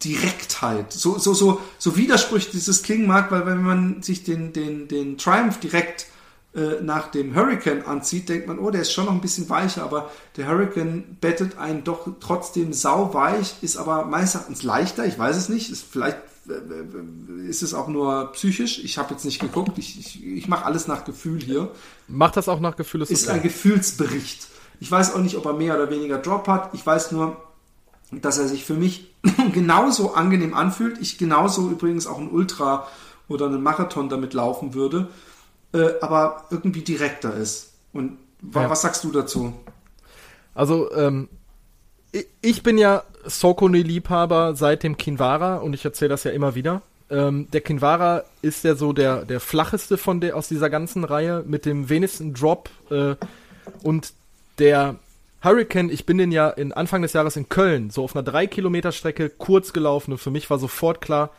Direktheit. 0.04 0.92
So, 0.92 1.18
so, 1.18 1.34
so, 1.34 1.62
so 1.78 1.96
widersprüchlich 1.96 2.52
dieses 2.52 2.82
klingen 2.84 3.08
mag, 3.08 3.32
weil 3.32 3.46
wenn 3.46 3.62
man 3.62 4.02
sich 4.02 4.24
den, 4.24 4.52
den, 4.54 4.88
den 4.88 5.18
Triumph 5.18 5.60
direkt 5.60 6.08
äh, 6.56 6.82
nach 6.82 7.10
dem 7.10 7.36
Hurricane 7.36 7.86
anzieht, 7.86 8.30
denkt 8.30 8.48
man, 8.48 8.60
oh, 8.60 8.70
der 8.70 8.82
ist 8.82 8.92
schon 8.92 9.06
noch 9.06 9.14
ein 9.14 9.22
bisschen 9.22 9.50
weicher, 9.50 9.84
aber 9.84 10.12
der 10.38 10.48
Hurricane 10.48 11.18
bettet 11.20 11.58
einen 11.58 11.84
doch 11.84 12.08
trotzdem 12.20 12.74
sauweich, 12.74 13.56
ist 13.62 13.78
aber 13.78 14.06
meines 14.06 14.36
Erachtens 14.36 14.64
leichter, 14.64 15.06
ich 15.06 15.18
weiß 15.18 15.36
es 15.36 15.50
nicht, 15.50 15.72
ist 15.72 15.84
vielleicht 15.84 16.18
äh, 16.48 17.48
ist 17.48 17.64
es 17.64 17.74
auch 17.74 17.88
nur 17.88 18.32
psychisch, 18.34 18.84
ich 18.84 18.98
habe 18.98 19.14
jetzt 19.14 19.26
nicht 19.26 19.40
geguckt, 19.40 19.78
ich, 19.78 20.00
ich, 20.00 20.24
ich 20.24 20.48
mache 20.48 20.66
alles 20.66 20.88
nach 20.88 21.06
Gefühl 21.06 21.42
hier 21.42 21.72
Mach 22.08 22.32
das 22.32 22.48
auch 22.48 22.60
nach 22.60 22.76
Gefühl, 22.76 23.02
ist 23.02 23.12
ist 23.12 23.30
ein 23.30 23.42
Gefühlsbericht. 23.42 24.48
Ich 24.80 24.92
weiß 24.92 25.16
auch 25.16 25.20
nicht, 25.20 25.38
ob 25.38 25.46
er 25.46 25.54
mehr 25.54 25.76
oder 25.76 25.90
weniger 25.90 26.18
Drop 26.18 26.48
hat. 26.48 26.74
Ich 26.74 26.86
weiß 26.86 27.14
nur, 27.14 27.38
dass 28.12 28.38
er 28.38 28.48
sich 28.48 28.66
für 28.66 28.74
mich 28.74 29.12
genauso 29.54 30.14
angenehm 30.14 30.54
anfühlt. 30.54 30.98
Ich 31.00 31.18
genauso 31.18 31.70
übrigens 31.70 32.06
auch 32.06 32.20
ein 32.20 32.30
Ultra 32.30 32.88
oder 33.28 33.46
einen 33.46 33.64
Marathon 33.64 34.10
damit 34.10 34.34
laufen 34.34 34.74
würde, 34.74 35.08
äh, 35.74 36.00
aber 36.02 36.46
irgendwie 36.52 36.82
direkter 36.82 37.36
ist. 37.36 37.74
Und 37.94 38.18
wa- 38.42 38.64
Ja. 38.64 38.70
was 38.70 38.82
sagst 38.82 39.04
du 39.04 39.12
dazu? 39.12 39.54
Also, 40.56 40.92
ähm, 40.94 41.30
ich- 42.42 42.62
bin 42.64 42.78
ja 42.78 43.04
Sokoni-Liebhaber 43.26 44.56
seit 44.56 44.84
dem 44.84 44.98
Kinvara 44.98 45.58
und 45.58 45.74
ich 45.74 45.84
erzähle 45.86 46.10
das 46.10 46.24
ja 46.24 46.32
immer 46.32 46.56
wieder. 46.56 46.82
Ähm, 47.10 47.48
der 47.52 47.62
Kinvara 47.62 48.24
ist 48.42 48.64
ja 48.64 48.76
so 48.76 48.94
der, 48.94 49.26
der 49.26 49.40
flacheste 49.40 49.98
von 49.98 50.20
der, 50.22 50.36
aus 50.36 50.48
dieser 50.48 50.70
ganzen 50.70 51.04
Reihe 51.04 51.44
mit 51.46 51.66
dem 51.66 51.90
wenigsten 51.90 52.34
Drop 52.34 52.70
äh, 52.90 53.16
und 53.84 54.14
der 54.60 54.96
Hurricane, 55.44 55.90
ich 55.90 56.06
bin 56.06 56.18
den 56.18 56.32
ja 56.32 56.50
in 56.50 56.72
Anfang 56.72 57.02
des 57.02 57.14
Jahres 57.14 57.36
in 57.36 57.50
Köln, 57.50 57.90
so 57.90 58.04
auf 58.04 58.16
einer 58.16 58.24
3 58.24 58.48
Kilometer 58.48 58.92
Strecke 58.92 59.30
kurz 59.30 59.74
gelaufen 59.74 60.12
und 60.14 60.18
für 60.20 60.32
mich 60.32 60.50
war 60.50 60.58
sofort 60.60 61.02
klar, 61.02 61.32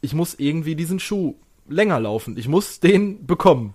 ich 0.00 0.14
muss 0.14 0.34
irgendwie 0.38 0.74
diesen 0.74 0.98
Schuh 0.98 1.34
länger 1.68 2.00
laufen. 2.00 2.36
Ich 2.36 2.48
muss 2.48 2.80
den 2.80 3.26
bekommen. 3.26 3.74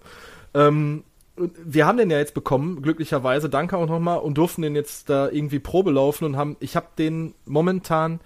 Ähm, 0.54 1.04
wir 1.38 1.86
haben 1.86 1.98
den 1.98 2.10
ja 2.10 2.18
jetzt 2.18 2.34
bekommen, 2.34 2.82
glücklicherweise, 2.82 3.50
danke 3.50 3.78
auch 3.78 3.88
nochmal, 3.88 4.20
und 4.20 4.38
durften 4.38 4.64
den 4.64 4.76
jetzt 4.76 5.10
da 5.10 5.30
irgendwie 5.30 5.60
Probe 5.60 5.92
laufen 5.92 6.26
und 6.26 6.36
haben, 6.36 6.58
ich 6.60 6.76
habe 6.76 6.88
den 6.98 7.36
momentan 7.46 8.20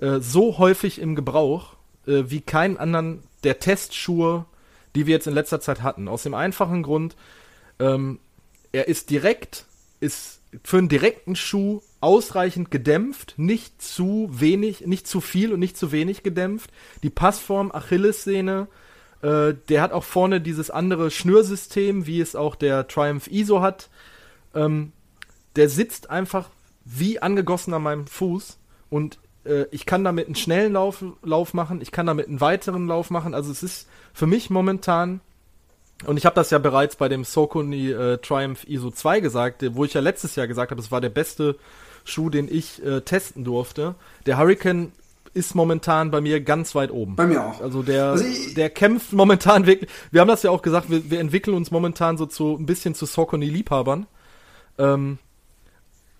äh, 0.00 0.20
so 0.20 0.58
häufig 0.58 1.00
im 1.00 1.14
Gebrauch, 1.14 1.76
äh, 2.06 2.24
wie 2.26 2.42
keinen 2.42 2.76
anderen 2.76 3.22
der 3.44 3.58
Testschuhe, 3.60 4.44
die 4.94 5.06
wir 5.06 5.14
jetzt 5.14 5.26
in 5.26 5.34
letzter 5.34 5.60
Zeit 5.60 5.82
hatten. 5.82 6.08
Aus 6.08 6.24
dem 6.24 6.34
einfachen 6.34 6.82
Grund, 6.82 7.16
ähm, 7.78 8.18
er 8.72 8.88
ist 8.88 9.08
direkt, 9.08 9.64
ist 10.00 10.42
für 10.62 10.78
einen 10.78 10.88
direkten 10.88 11.36
Schuh 11.36 11.80
ausreichend 12.00 12.70
gedämpft, 12.70 13.34
nicht 13.36 13.80
zu 13.80 14.28
wenig, 14.32 14.86
nicht 14.86 15.06
zu 15.06 15.20
viel 15.20 15.52
und 15.52 15.60
nicht 15.60 15.76
zu 15.76 15.92
wenig 15.92 16.22
gedämpft. 16.22 16.70
Die 17.02 17.10
Passform 17.10 17.70
Achillessehne, 17.72 18.66
äh, 18.68 18.89
der 19.22 19.82
hat 19.82 19.92
auch 19.92 20.04
vorne 20.04 20.40
dieses 20.40 20.70
andere 20.70 21.10
Schnürsystem, 21.10 22.06
wie 22.06 22.20
es 22.20 22.34
auch 22.34 22.54
der 22.54 22.88
Triumph 22.88 23.26
ISO 23.26 23.60
hat. 23.60 23.90
Ähm, 24.54 24.92
der 25.56 25.68
sitzt 25.68 26.10
einfach 26.10 26.48
wie 26.84 27.20
angegossen 27.20 27.74
an 27.74 27.82
meinem 27.82 28.06
Fuß 28.06 28.58
und 28.88 29.18
äh, 29.44 29.66
ich 29.70 29.86
kann 29.86 30.04
damit 30.04 30.26
einen 30.26 30.34
schnellen 30.34 30.72
Lauf, 30.72 31.04
Lauf 31.22 31.54
machen, 31.54 31.80
ich 31.80 31.92
kann 31.92 32.06
damit 32.06 32.28
einen 32.28 32.40
weiteren 32.40 32.86
Lauf 32.86 33.10
machen. 33.10 33.34
Also 33.34 33.50
es 33.50 33.62
ist 33.62 33.88
für 34.12 34.26
mich 34.26 34.50
momentan 34.50 35.20
und 36.06 36.16
ich 36.16 36.24
habe 36.24 36.34
das 36.34 36.50
ja 36.50 36.58
bereits 36.58 36.96
bei 36.96 37.08
dem 37.08 37.24
Sokoni 37.24 37.90
äh, 37.90 38.18
Triumph 38.18 38.64
ISO 38.64 38.90
2 38.90 39.20
gesagt, 39.20 39.62
äh, 39.62 39.74
wo 39.74 39.84
ich 39.84 39.94
ja 39.94 40.00
letztes 40.00 40.36
Jahr 40.36 40.46
gesagt 40.46 40.70
habe, 40.70 40.80
es 40.80 40.90
war 40.90 41.00
der 41.00 41.10
beste 41.10 41.56
Schuh, 42.04 42.30
den 42.30 42.48
ich 42.48 42.84
äh, 42.84 43.02
testen 43.02 43.44
durfte. 43.44 43.94
Der 44.26 44.38
Hurricane 44.38 44.92
ist 45.34 45.54
momentan 45.54 46.10
bei 46.10 46.20
mir 46.20 46.40
ganz 46.40 46.74
weit 46.74 46.90
oben. 46.90 47.16
Bei 47.16 47.26
mir 47.26 47.44
auch. 47.44 47.60
Also 47.60 47.82
der, 47.82 48.06
Also 48.06 48.24
der 48.56 48.70
kämpft 48.70 49.12
momentan 49.12 49.66
wirklich. 49.66 49.90
Wir 50.10 50.20
haben 50.20 50.28
das 50.28 50.42
ja 50.42 50.50
auch 50.50 50.62
gesagt, 50.62 50.90
wir, 50.90 51.10
wir 51.10 51.20
entwickeln 51.20 51.56
uns 51.56 51.70
momentan 51.70 52.16
so 52.18 52.26
zu 52.26 52.56
ein 52.58 52.66
bisschen 52.66 52.94
zu 52.94 53.06
Sokoni-Liebhabern. 53.06 54.06
Ähm, 54.78 55.18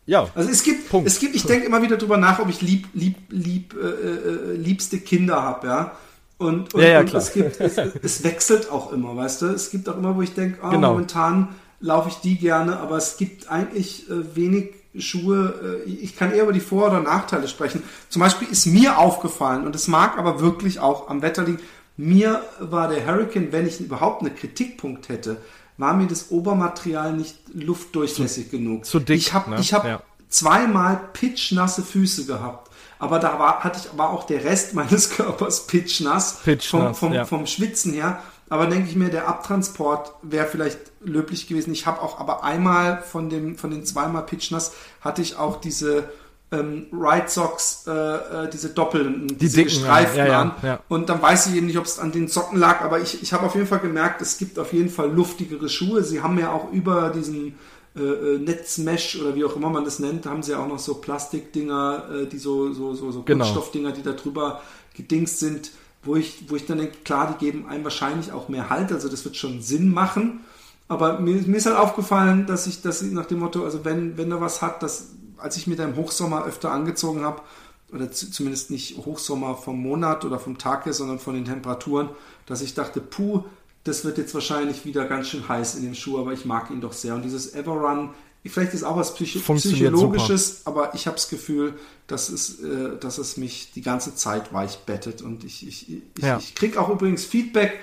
ja, 0.06 0.28
Also 0.34 0.50
es 0.50 0.62
gibt, 0.62 0.88
Punkt. 0.88 1.06
es 1.06 1.18
gibt, 1.20 1.34
ich 1.34 1.44
denke 1.44 1.66
immer 1.66 1.82
wieder 1.82 1.96
drüber 1.96 2.16
nach, 2.16 2.38
ob 2.40 2.48
ich 2.48 2.62
lieb, 2.62 2.88
lieb, 2.94 3.16
lieb, 3.28 3.74
äh, 3.74 3.86
äh, 3.86 4.56
liebste 4.56 4.98
Kinder 4.98 5.42
habe, 5.42 5.66
ja. 5.66 5.96
Und, 6.38 6.72
und, 6.74 6.80
Ja, 6.80 6.88
ja, 6.88 7.00
und 7.00 7.06
klar. 7.10 7.22
es 7.22 7.32
gibt, 7.32 7.60
es, 7.60 7.76
es 7.76 8.24
wechselt 8.24 8.70
auch 8.70 8.92
immer, 8.92 9.14
weißt 9.16 9.42
du. 9.42 9.46
Es 9.46 9.70
gibt 9.70 9.88
auch 9.88 9.96
immer, 9.98 10.16
wo 10.16 10.22
ich 10.22 10.32
denke, 10.34 10.58
ah, 10.62 10.70
Genau. 10.70 10.92
momentan 10.92 11.48
laufe 11.80 12.08
ich 12.08 12.16
die 12.16 12.38
gerne, 12.38 12.78
aber 12.78 12.96
es 12.96 13.18
gibt 13.18 13.50
eigentlich 13.50 14.08
äh, 14.10 14.34
wenig 14.36 14.70
Schuhe. 14.98 15.82
Äh, 15.86 15.90
ich 15.90 16.16
kann 16.16 16.32
eher 16.32 16.44
über 16.44 16.52
die 16.52 16.60
Vor- 16.60 16.88
oder 16.88 17.00
Nachteile 17.00 17.48
sprechen. 17.48 17.82
Zum 18.08 18.20
Beispiel 18.20 18.48
ist 18.48 18.66
mir 18.66 18.98
aufgefallen, 18.98 19.66
und 19.66 19.74
es 19.74 19.88
mag 19.88 20.18
aber 20.18 20.40
wirklich 20.40 20.80
auch 20.80 21.08
am 21.08 21.22
Wetter 21.22 21.44
liegen, 21.44 21.60
Mir 21.96 22.42
war 22.58 22.88
der 22.88 23.06
Hurricane, 23.06 23.52
wenn 23.52 23.66
ich 23.66 23.78
überhaupt 23.80 24.22
einen 24.22 24.34
Kritikpunkt 24.34 25.10
hätte, 25.10 25.36
war 25.76 25.94
mir 25.94 26.06
das 26.06 26.30
Obermaterial 26.30 27.12
nicht 27.12 27.36
luftdurchlässig 27.52 28.46
zu, 28.46 28.56
genug. 28.56 28.84
Zu 28.84 29.00
dick. 29.00 29.18
Ich 29.18 29.32
habe 29.32 29.50
ne? 29.50 29.60
ich 29.60 29.72
hab 29.72 29.84
ja. 29.84 30.02
zweimal 30.28 31.00
pitchnasse 31.12 31.82
Füße 31.82 32.26
gehabt. 32.26 32.70
Aber 32.98 33.18
da 33.18 33.38
war, 33.38 33.64
hatte 33.64 33.80
ich, 33.82 33.98
war 33.98 34.10
auch 34.10 34.24
der 34.24 34.44
Rest 34.44 34.74
meines 34.74 35.10
Körpers 35.10 35.66
pitchnass. 35.66 36.40
Pitchnass, 36.44 36.70
vom, 36.70 36.94
vom, 36.94 37.12
ja. 37.12 37.24
vom 37.24 37.46
Schwitzen 37.46 37.92
her. 37.92 38.22
Aber 38.50 38.66
denke 38.66 38.88
ich 38.90 38.96
mir, 38.96 39.08
der 39.08 39.28
Abtransport 39.28 40.12
wäre 40.22 40.46
vielleicht 40.46 40.78
löblich 41.00 41.46
gewesen. 41.46 41.72
Ich 41.72 41.86
habe 41.86 42.02
auch 42.02 42.18
aber 42.20 42.44
einmal 42.44 43.00
von, 43.00 43.30
dem, 43.30 43.56
von 43.56 43.70
den 43.70 43.86
zweimal 43.86 44.26
Pitchnass 44.26 44.72
hatte 45.00 45.22
ich 45.22 45.36
auch 45.36 45.60
diese 45.60 46.04
ähm, 46.52 46.86
Right 46.92 47.30
Socks, 47.30 47.84
äh, 47.86 47.92
äh, 47.92 48.50
diese 48.50 48.70
doppelten, 48.70 49.28
Die 49.28 49.36
diese 49.36 49.58
dicken, 49.58 49.68
gestreiften 49.68 50.18
ja, 50.18 50.26
ja, 50.26 50.40
an. 50.42 50.52
ja. 50.62 50.80
Und 50.88 51.08
dann 51.08 51.22
weiß 51.22 51.46
ich 51.46 51.54
eben 51.54 51.66
nicht, 51.66 51.78
ob 51.78 51.84
es 51.84 52.00
an 52.00 52.10
den 52.10 52.26
Socken 52.26 52.58
lag, 52.58 52.80
aber 52.80 53.00
ich, 53.00 53.22
ich 53.22 53.32
habe 53.32 53.46
auf 53.46 53.54
jeden 53.54 53.68
Fall 53.68 53.78
gemerkt, 53.78 54.20
es 54.20 54.36
gibt 54.36 54.58
auf 54.58 54.72
jeden 54.72 54.90
Fall 54.90 55.10
luftigere 55.12 55.68
Schuhe. 55.68 56.02
Sie 56.02 56.20
haben 56.20 56.36
ja 56.38 56.50
auch 56.52 56.72
über 56.72 57.10
diesen 57.10 57.54
äh, 57.96 58.02
äh, 58.02 58.38
Netzmesh 58.38 59.20
oder 59.20 59.36
wie 59.36 59.44
auch 59.44 59.54
immer 59.54 59.70
man 59.70 59.84
das 59.84 60.00
nennt, 60.00 60.26
haben 60.26 60.42
sie 60.42 60.52
ja 60.52 60.58
auch 60.62 60.68
noch 60.68 60.80
so 60.80 60.94
Plastikdinger, 60.94 62.04
äh, 62.22 62.26
die 62.26 62.38
so, 62.38 62.72
so, 62.72 62.94
so, 62.94 63.12
so 63.12 63.22
Genau. 63.22 63.44
Kunststoffdinger, 63.44 63.92
die 63.92 64.02
da 64.02 64.12
drüber 64.12 64.60
gedingst 64.96 65.38
sind, 65.38 65.70
wo 66.02 66.16
ich, 66.16 66.48
wo 66.48 66.56
ich 66.56 66.66
dann 66.66 66.78
denke, 66.78 66.98
klar, 67.04 67.34
die 67.34 67.44
geben 67.44 67.66
einem 67.68 67.84
wahrscheinlich 67.84 68.32
auch 68.32 68.48
mehr 68.48 68.70
Halt, 68.70 68.92
also 68.92 69.08
das 69.08 69.24
wird 69.24 69.36
schon 69.36 69.60
Sinn 69.62 69.92
machen. 69.92 70.40
Aber 70.88 71.20
mir, 71.20 71.34
mir 71.42 71.56
ist 71.56 71.66
halt 71.66 71.76
aufgefallen, 71.76 72.46
dass 72.46 72.66
ich, 72.66 72.82
dass 72.82 73.02
ich 73.02 73.12
nach 73.12 73.26
dem 73.26 73.40
Motto, 73.40 73.64
also 73.64 73.84
wenn, 73.84 74.16
wenn 74.16 74.32
er 74.32 74.40
was 74.40 74.62
hat, 74.62 74.82
dass, 74.82 75.10
als 75.38 75.56
ich 75.56 75.66
mir 75.66 75.76
da 75.76 75.84
im 75.84 75.96
Hochsommer 75.96 76.44
öfter 76.44 76.72
angezogen 76.72 77.22
habe, 77.22 77.42
oder 77.92 78.10
zu, 78.10 78.30
zumindest 78.30 78.70
nicht 78.70 78.96
Hochsommer 78.98 79.56
vom 79.56 79.80
Monat 79.80 80.24
oder 80.24 80.38
vom 80.38 80.58
Tag 80.58 80.86
her, 80.86 80.92
sondern 80.92 81.18
von 81.18 81.34
den 81.34 81.44
Temperaturen, 81.44 82.08
dass 82.46 82.62
ich 82.62 82.74
dachte, 82.74 83.00
puh, 83.00 83.44
das 83.84 84.04
wird 84.04 84.18
jetzt 84.18 84.34
wahrscheinlich 84.34 84.84
wieder 84.84 85.06
ganz 85.06 85.28
schön 85.28 85.48
heiß 85.48 85.74
in 85.76 85.82
dem 85.82 85.94
Schuh, 85.94 86.18
aber 86.18 86.32
ich 86.32 86.44
mag 86.44 86.70
ihn 86.70 86.80
doch 86.80 86.92
sehr. 86.92 87.14
Und 87.14 87.22
dieses 87.22 87.54
Everrun, 87.54 88.10
vielleicht 88.48 88.72
ist 88.74 88.84
auch 88.84 88.96
was 88.96 89.10
Funktioniert 89.10 89.92
Psychologisches, 89.92 90.62
aber 90.64 90.94
ich 90.94 91.06
habe 91.06 91.16
das 91.16 91.28
Gefühl, 91.28 91.74
dass 92.06 92.28
es, 92.30 92.60
äh, 92.60 92.96
dass 92.98 93.18
es 93.18 93.36
mich 93.36 93.72
die 93.74 93.82
ganze 93.82 94.14
Zeit 94.14 94.52
weich 94.52 94.78
bettet. 94.80 95.20
Und 95.22 95.44
ich, 95.44 95.66
ich, 95.68 95.90
ich, 95.92 96.02
Ja. 96.22 96.38
ich 96.38 96.54
kriege 96.54 96.80
auch 96.80 96.88
übrigens 96.88 97.24
Feedback 97.24 97.74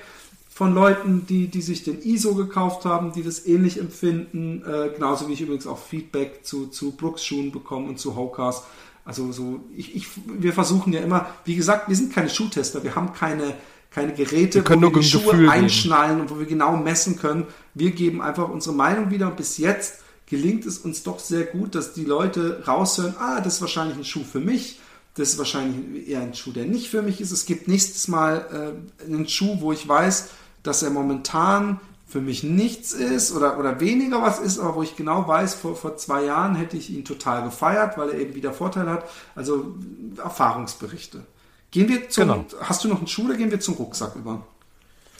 von 0.49 0.73
Leuten, 0.73 1.27
die, 1.27 1.47
die 1.47 1.61
sich 1.61 1.83
den 1.83 2.01
ISO 2.01 2.33
gekauft 2.33 2.83
haben, 2.85 3.11
die 3.13 3.21
das 3.21 3.45
ähnlich 3.45 3.79
empfinden. 3.79 4.63
Äh, 4.65 4.89
genauso 4.95 5.27
wie 5.27 5.33
ich 5.33 5.41
übrigens 5.41 5.67
auch 5.67 5.77
Feedback 5.77 6.39
zu, 6.43 6.67
zu 6.67 6.91
Brooks-Schuhen 6.91 7.51
bekomme 7.51 7.87
und 7.89 7.99
zu 7.99 8.15
Hokas. 8.15 8.63
Also 9.05 9.31
so, 9.31 9.59
ich, 9.75 9.95
ich, 9.95 10.07
wir 10.25 10.53
versuchen 10.53 10.91
ja 10.91 11.01
immer, 11.01 11.27
wie 11.45 11.55
gesagt, 11.55 11.87
wir 11.87 11.95
sind 11.95 12.11
keine 12.11 12.29
Schuhtester, 12.29 12.83
wir 12.83 12.95
haben 12.95 13.13
keine, 13.13 13.53
keine 13.91 14.13
Geräte, 14.13 14.55
Wir 14.55 14.63
können 14.63 14.81
wo 14.81 14.87
wir 14.95 15.01
die 15.01 15.07
Schuhe 15.07 15.21
Gefühl 15.21 15.39
geben. 15.41 15.49
einschnallen 15.51 16.19
und 16.19 16.29
wo 16.31 16.39
wir 16.39 16.45
genau 16.47 16.75
messen 16.75 17.17
können. 17.17 17.45
Wir 17.75 17.91
geben 17.91 18.21
einfach 18.21 18.49
unsere 18.49 18.75
Meinung 18.75 19.11
wieder 19.11 19.27
und 19.27 19.37
bis 19.37 19.59
jetzt 19.59 19.99
gelingt 20.27 20.65
es 20.65 20.77
uns 20.77 21.03
doch 21.03 21.19
sehr 21.19 21.45
gut, 21.45 21.73
dass 21.75 21.93
die 21.93 22.05
Leute 22.05 22.63
raushören, 22.67 23.15
ah, 23.19 23.41
das 23.41 23.55
ist 23.55 23.61
wahrscheinlich 23.61 23.97
ein 23.97 24.05
Schuh 24.05 24.23
für 24.23 24.39
mich, 24.39 24.79
das 25.15 25.29
ist 25.29 25.37
wahrscheinlich 25.37 26.07
eher 26.07 26.21
ein 26.21 26.35
Schuh, 26.35 26.51
der 26.51 26.65
nicht 26.65 26.89
für 26.89 27.01
mich 27.01 27.19
ist. 27.21 27.31
Es 27.31 27.45
gibt 27.45 27.67
nächstes 27.67 28.07
Mal 28.07 28.75
äh, 29.01 29.05
einen 29.05 29.27
Schuh, 29.27 29.57
wo 29.61 29.71
ich 29.71 29.87
weiß, 29.87 30.29
dass 30.63 30.83
er 30.83 30.91
momentan 30.91 31.79
für 32.07 32.21
mich 32.21 32.43
nichts 32.43 32.93
ist 32.93 33.33
oder, 33.33 33.57
oder 33.59 33.79
weniger 33.79 34.21
was 34.21 34.39
ist, 34.39 34.59
aber 34.59 34.75
wo 34.75 34.83
ich 34.83 34.95
genau 34.95 35.27
weiß, 35.27 35.55
vor, 35.55 35.75
vor 35.75 35.97
zwei 35.97 36.23
Jahren 36.23 36.55
hätte 36.55 36.77
ich 36.77 36.89
ihn 36.89 37.03
total 37.03 37.43
gefeiert, 37.43 37.97
weil 37.97 38.09
er 38.09 38.19
eben 38.19 38.35
wieder 38.35 38.53
Vorteile 38.53 38.91
hat. 38.91 39.05
Also 39.35 39.75
Erfahrungsberichte. 40.23 41.23
Gehen 41.71 41.89
wir 41.89 42.09
zum, 42.09 42.27
Genau. 42.29 42.45
hast 42.61 42.83
du 42.83 42.87
noch 42.87 42.99
einen 42.99 43.07
Schuh 43.07 43.25
oder 43.25 43.35
gehen 43.35 43.51
wir 43.51 43.59
zum 43.59 43.73
Rucksack 43.75 44.15
über? 44.15 44.45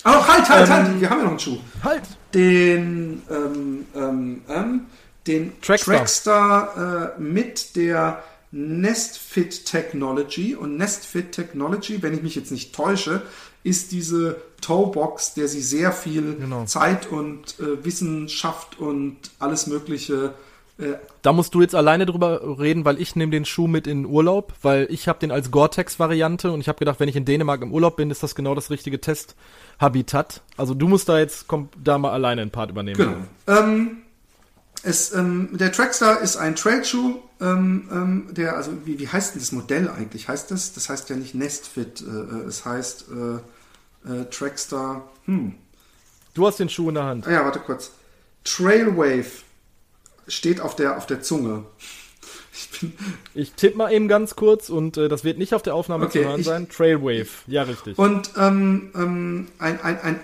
Oh, 0.05 0.10
halt, 0.10 0.47
halt, 0.49 0.70
halt, 0.70 1.01
wir 1.01 1.10
haben 1.10 1.18
ja 1.18 1.24
noch 1.24 1.32
einen 1.32 1.39
Schuh 1.39 1.58
Halt! 1.84 2.03
Den 2.38 3.22
ähm, 3.30 3.86
ähm, 3.96 4.42
ähm, 4.48 4.82
den 5.26 5.62
Trackstar. 5.62 5.98
Trackstar, 5.98 7.16
äh, 7.18 7.22
mit 7.22 7.76
der 7.76 8.24
Nestfit 8.52 9.66
Technology 9.66 10.56
und 10.56 10.78
Nestfit 10.78 11.34
Technology, 11.34 12.02
wenn 12.02 12.14
ich 12.14 12.22
mich 12.22 12.36
jetzt 12.36 12.52
nicht 12.52 12.74
täusche, 12.74 13.24
ist 13.64 13.92
diese 13.92 14.42
Toebox, 14.62 15.34
der 15.34 15.48
sie 15.48 15.62
sehr 15.62 15.92
viel 15.92 16.36
Genau. 16.36 16.64
Zeit 16.66 17.08
und 17.12 17.60
äh, 17.60 17.84
Wissenschaft 17.84 18.80
und 18.80 19.18
alles 19.40 19.68
Mögliche 19.68 20.34
äh, 20.80 20.94
Da 21.22 21.34
musst 21.34 21.54
du 21.54 21.62
jetzt 21.62 21.76
alleine 21.76 22.06
drüber 22.06 22.60
reden, 22.60 22.86
weil 22.86 23.02
ich 23.02 23.16
nehme 23.16 23.32
den 23.32 23.46
Schuh 23.46 23.68
mit 23.68 23.88
in 23.88 24.04
den 24.04 24.06
Urlaub, 24.12 24.54
weil 24.62 24.88
ich 24.90 25.08
habe 25.08 25.20
den 25.20 25.32
als 25.32 25.52
Gore-Tex-Variante 25.52 26.52
und 26.52 26.62
ich 26.62 26.68
habe 26.68 26.80
gedacht, 26.80 27.00
wenn 27.00 27.10
ich 27.10 27.16
in 27.16 27.26
Dänemark 27.26 27.62
im 27.62 27.74
Urlaub 27.74 27.98
bin, 27.98 28.12
ist 28.12 28.24
das 28.24 28.36
genau 28.36 28.56
das 28.56 28.70
richtige 28.70 29.02
Testhabitat. 29.02 30.42
Also 30.56 30.74
du 30.74 30.88
musst 30.88 31.10
da 31.10 31.20
jetzt 31.20 31.48
komm, 31.48 31.70
da 31.84 31.98
mal 31.98 32.12
alleine 32.12 32.42
einen 32.42 32.52
Part 32.52 32.70
übernehmen. 32.70 32.98
Genau. 32.98 33.60
Ähm, 33.60 33.98
es, 34.84 35.14
ähm, 35.14 35.50
der 35.54 35.72
Trackstar 35.72 36.22
ist 36.22 36.38
ein 36.38 36.56
Trailschuh, 36.56 37.16
ähm, 37.42 37.90
ähm, 37.92 38.28
der, 38.32 38.56
also 38.56 38.72
wie, 38.86 39.00
wie 39.00 39.08
heißt 39.08 39.34
denn 39.34 39.42
das 39.42 39.52
Modell 39.52 39.90
eigentlich? 39.90 40.28
Heißt 40.28 40.52
das? 40.52 40.74
Das 40.74 40.90
heißt 40.90 41.10
ja 41.10 41.16
nicht 41.16 41.36
Nestfit, 41.36 42.02
äh, 42.02 42.06
äh, 42.06 42.48
es 42.48 42.66
heißt 42.66 43.06
äh, 43.12 44.12
äh, 44.12 44.26
Trackstar. 44.30 45.10
Hm. 45.26 45.56
Du 46.34 46.46
hast 46.46 46.60
den 46.60 46.70
Schuh 46.70 46.90
in 46.90 46.96
der 46.96 47.04
Hand. 47.04 47.28
Ah 47.28 47.32
ja, 47.32 47.44
warte 47.44 47.60
kurz. 47.60 47.92
Trailwave 48.44 49.44
steht 50.28 50.62
auf 50.62 50.76
der, 50.76 50.98
auf 50.98 51.06
der 51.06 51.22
Zunge. 51.22 51.64
Ich 52.54 52.70
bin, 52.80 52.94
Ich 53.36 53.54
tippe 53.54 53.78
mal 53.78 53.92
eben 53.94 54.08
ganz 54.08 54.36
kurz 54.36 54.70
und 54.70 54.98
äh, 54.98 55.10
das 55.10 55.24
wird 55.24 55.38
nicht 55.38 55.54
auf 55.54 55.62
der 55.62 55.76
Aufnahme 55.76 56.06
Okay, 56.06 56.22
zu 56.24 56.28
hören 56.28 56.40
ich- 56.40 56.46
sein. 56.46 56.70
Trailwave, 56.70 57.28
ja 57.48 57.64
richtig. 57.64 57.98
Und 57.98 58.32
ähm, 58.38 58.92
ähm, 58.96 59.48
ein, 59.60 59.80
ein, 59.82 60.00
ein 60.02 60.20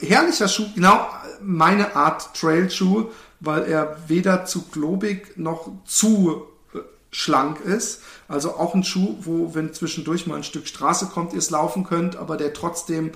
herrlicher 0.00 0.48
Schuh, 0.48 0.66
genau 0.74 1.06
meine 1.42 1.94
Art 1.94 2.34
Trailschuh, 2.34 3.10
weil 3.40 3.64
er 3.64 3.96
weder 4.08 4.44
zu 4.44 4.62
globig 4.72 5.36
noch 5.36 5.70
zu 5.84 6.42
äh, 6.74 6.78
schlank 7.12 7.60
ist. 7.60 8.02
Also 8.26 8.56
auch 8.56 8.74
ein 8.74 8.82
Schuh, 8.84 9.16
wo, 9.20 9.54
wenn 9.54 9.72
zwischendurch 9.72 10.26
mal 10.26 10.36
ein 10.36 10.44
Stück 10.44 10.66
Straße 10.66 11.06
kommt, 11.06 11.32
ihr 11.32 11.38
es 11.38 11.50
laufen 11.50 11.84
könnt, 11.84 12.16
aber 12.16 12.36
der 12.36 12.52
trotzdem 12.54 13.12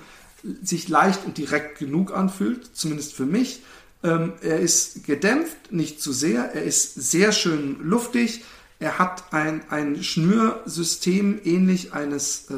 sich 0.61 0.87
leicht 0.89 1.25
und 1.25 1.37
direkt 1.37 1.79
genug 1.79 2.13
anfühlt, 2.15 2.75
zumindest 2.75 3.13
für 3.13 3.25
mich. 3.25 3.61
Ähm, 4.03 4.33
er 4.41 4.59
ist 4.59 5.05
gedämpft, 5.05 5.71
nicht 5.71 6.01
zu 6.01 6.11
sehr. 6.11 6.53
Er 6.53 6.63
ist 6.63 6.95
sehr 6.95 7.31
schön 7.31 7.77
luftig. 7.81 8.43
Er 8.79 8.99
hat 8.99 9.31
ein, 9.31 9.61
ein 9.69 10.03
Schnürsystem 10.03 11.39
ähnlich 11.45 11.93
eines 11.93 12.49
äh, 12.49 12.53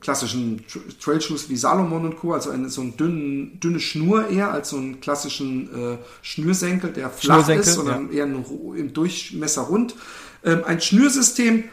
klassischen 0.00 0.64
Tra- 0.68 0.80
Trailschuhs 1.00 1.48
wie 1.50 1.56
Salomon 1.56 2.04
und 2.04 2.16
Co., 2.16 2.32
also 2.32 2.50
eine, 2.50 2.68
so 2.68 2.80
eine 2.80 2.90
dünne 2.92 3.78
Schnur 3.78 4.28
eher 4.28 4.50
als 4.50 4.70
so 4.70 4.76
einen 4.76 5.00
klassischen 5.00 5.92
äh, 5.92 5.98
Schnürsenkel, 6.22 6.90
der 6.90 7.10
flach 7.10 7.44
Schnürsenkel, 7.44 7.64
ist, 7.64 7.74
sondern 7.74 8.10
eher 8.10 8.24
ein, 8.24 8.44
Ru- 8.44 8.74
im 8.74 8.92
Durchmesser 8.92 9.62
rund. 9.62 9.94
Ähm, 10.42 10.64
ein 10.66 10.80
Schnürsystem, 10.80 11.64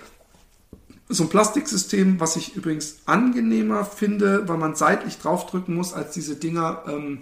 so 1.08 1.24
ein 1.24 1.30
Plastiksystem, 1.30 2.20
was 2.20 2.36
ich 2.36 2.56
übrigens 2.56 2.98
angenehmer 3.08 3.86
finde, 3.86 4.48
weil 4.48 4.58
man 4.58 4.76
seitlich 4.76 5.18
draufdrücken 5.18 5.74
muss, 5.74 5.94
als 5.94 6.12
diese 6.12 6.36
Dinger, 6.36 6.84
ähm, 6.88 7.22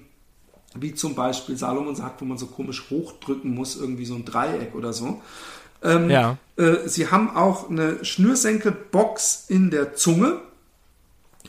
wie 0.82 0.93
zum 0.93 1.15
Beispiel 1.15 1.57
Salomon 1.57 1.95
sagt, 1.95 2.21
wo 2.21 2.25
man 2.25 2.38
so 2.38 2.47
komisch 2.47 2.89
hochdrücken 2.89 3.53
muss, 3.53 3.75
irgendwie 3.75 4.05
so 4.05 4.15
ein 4.15 4.25
Dreieck 4.25 4.75
oder 4.75 4.93
so. 4.93 5.21
Ähm, 5.84 6.09
Ja. 6.09 6.38
äh, 6.57 6.88
sie 6.88 7.11
haben 7.11 7.36
auch 7.36 7.69
eine 7.69 8.03
Schnürsenkelbox 8.03 9.45
in 9.49 9.69
der 9.71 9.95
Zunge. 9.95 10.41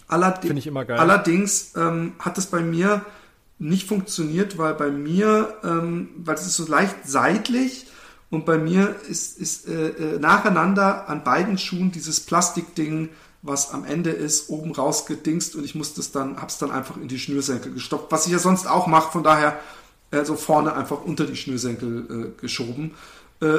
Allerde 0.06 0.46
Finde 0.46 0.58
ich 0.58 0.66
immer 0.66 0.84
geil. 0.84 0.98
Allerdings 0.98 1.72
ähm, 1.76 2.12
hat 2.18 2.38
es 2.38 2.46
bei 2.46 2.60
mir 2.60 3.04
nicht 3.58 3.88
funktioniert, 3.88 4.56
weil 4.58 4.74
bei 4.74 4.90
mir, 4.90 5.54
ähm, 5.64 6.10
weil 6.18 6.34
es 6.36 6.46
ist 6.46 6.56
so 6.56 6.66
leicht 6.66 6.96
seitlich 7.04 7.86
und 8.30 8.44
bei 8.46 8.58
mir 8.58 8.94
ist, 9.08 9.38
ist 9.38 9.66
äh, 9.68 9.88
äh, 9.88 10.18
nacheinander 10.18 11.08
an 11.08 11.24
beiden 11.24 11.58
Schuhen 11.58 11.90
dieses 11.90 12.20
Plastikding, 12.20 13.08
was 13.42 13.72
am 13.72 13.84
Ende 13.84 14.10
ist, 14.10 14.50
oben 14.50 14.72
rausgedingst 14.72 15.54
und 15.54 15.64
ich 15.64 15.74
muss 15.74 15.94
das 15.94 16.10
dann, 16.10 16.40
hab's 16.40 16.58
dann 16.58 16.70
einfach 16.70 16.96
in 16.96 17.08
die 17.08 17.18
Schnürsenkel 17.18 17.72
gestopft, 17.72 18.06
was 18.10 18.26
ich 18.26 18.32
ja 18.32 18.38
sonst 18.38 18.66
auch 18.66 18.86
mache, 18.86 19.12
von 19.12 19.22
daher 19.22 19.58
äh, 20.10 20.24
so 20.24 20.36
vorne 20.36 20.74
einfach 20.74 21.02
unter 21.04 21.24
die 21.24 21.36
Schnürsenkel 21.36 22.34
äh, 22.36 22.40
geschoben. 22.40 22.94
Äh, 23.40 23.58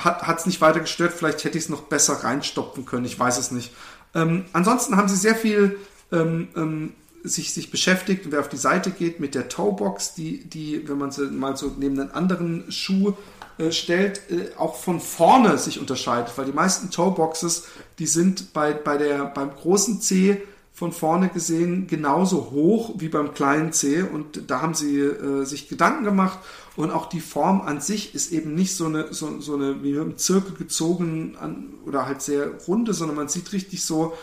hat 0.00 0.38
es 0.38 0.46
nicht 0.46 0.60
weiter 0.60 0.80
gestört, 0.80 1.12
vielleicht 1.12 1.44
hätte 1.44 1.56
ich 1.56 1.64
es 1.64 1.70
noch 1.70 1.82
besser 1.82 2.24
reinstopfen 2.24 2.84
können, 2.84 3.04
ich 3.04 3.18
weiß 3.18 3.38
es 3.38 3.52
nicht. 3.52 3.72
Ähm, 4.14 4.44
ansonsten 4.52 4.96
haben 4.96 5.08
sie 5.08 5.16
sehr 5.16 5.36
viel 5.36 5.78
ähm, 6.10 6.48
ähm, 6.56 6.92
sich, 7.24 7.52
sich 7.52 7.70
beschäftigt, 7.70 8.30
wer 8.30 8.40
auf 8.40 8.48
die 8.48 8.56
Seite 8.56 8.90
geht, 8.90 9.20
mit 9.20 9.34
der 9.34 9.48
Toebox, 9.48 10.14
die, 10.14 10.44
die, 10.44 10.88
wenn 10.88 10.98
man 10.98 11.10
sie 11.10 11.26
mal 11.26 11.56
so 11.56 11.72
neben 11.78 11.98
einen 11.98 12.10
anderen 12.10 12.70
Schuh 12.70 13.14
äh, 13.58 13.70
stellt, 13.70 14.22
äh, 14.30 14.50
auch 14.56 14.76
von 14.76 15.00
vorne 15.00 15.58
sich 15.58 15.78
unterscheidet, 15.78 16.32
weil 16.36 16.46
die 16.46 16.52
meisten 16.52 16.90
Toeboxes, 16.90 17.64
die 17.98 18.06
sind 18.06 18.52
bei, 18.52 18.72
bei 18.72 18.96
der, 18.96 19.26
beim 19.26 19.54
großen 19.54 20.00
C 20.00 20.42
von 20.72 20.90
vorne 20.90 21.28
gesehen 21.28 21.86
genauso 21.86 22.50
hoch 22.50 22.94
wie 22.96 23.08
beim 23.08 23.34
kleinen 23.34 23.72
C. 23.72 24.02
Und 24.02 24.50
da 24.50 24.62
haben 24.62 24.74
sie 24.74 24.98
äh, 24.98 25.44
sich 25.44 25.68
Gedanken 25.68 26.04
gemacht. 26.04 26.38
Und 26.76 26.90
auch 26.90 27.06
die 27.06 27.20
Form 27.20 27.60
an 27.60 27.80
sich 27.80 28.14
ist 28.14 28.32
eben 28.32 28.54
nicht 28.54 28.74
so 28.74 28.86
eine, 28.86 29.12
so, 29.12 29.40
so 29.40 29.54
eine 29.54 29.82
wie 29.82 29.92
im 29.92 30.16
Zirkel 30.16 30.54
gezogen 30.54 31.36
an, 31.38 31.74
oder 31.84 32.06
halt 32.06 32.22
sehr 32.22 32.48
runde, 32.66 32.94
sondern 32.94 33.16
man 33.16 33.28
sieht 33.28 33.52
richtig 33.52 33.84
so, 33.84 34.14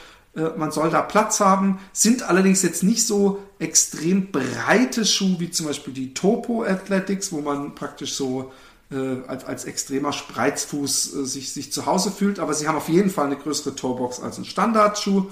man 0.57 0.71
soll 0.71 0.89
da 0.89 1.01
Platz 1.01 1.39
haben, 1.39 1.79
sind 1.93 2.23
allerdings 2.23 2.61
jetzt 2.61 2.83
nicht 2.83 3.05
so 3.05 3.39
extrem 3.59 4.31
breite 4.31 5.05
Schuhe 5.05 5.39
wie 5.39 5.51
zum 5.51 5.65
Beispiel 5.65 5.93
die 5.93 6.13
Topo 6.13 6.63
Athletics, 6.63 7.31
wo 7.31 7.41
man 7.41 7.75
praktisch 7.75 8.13
so 8.13 8.51
äh, 8.91 9.17
als, 9.27 9.45
als 9.45 9.65
extremer 9.65 10.13
Spreizfuß 10.13 11.15
äh, 11.15 11.25
sich, 11.25 11.53
sich 11.53 11.71
zu 11.71 11.85
Hause 11.85 12.11
fühlt, 12.11 12.39
aber 12.39 12.53
sie 12.53 12.67
haben 12.67 12.77
auf 12.77 12.89
jeden 12.89 13.09
Fall 13.09 13.27
eine 13.27 13.37
größere 13.37 13.75
Toebox 13.75 14.19
als 14.19 14.37
ein 14.37 14.45
Standardschuh. 14.45 15.27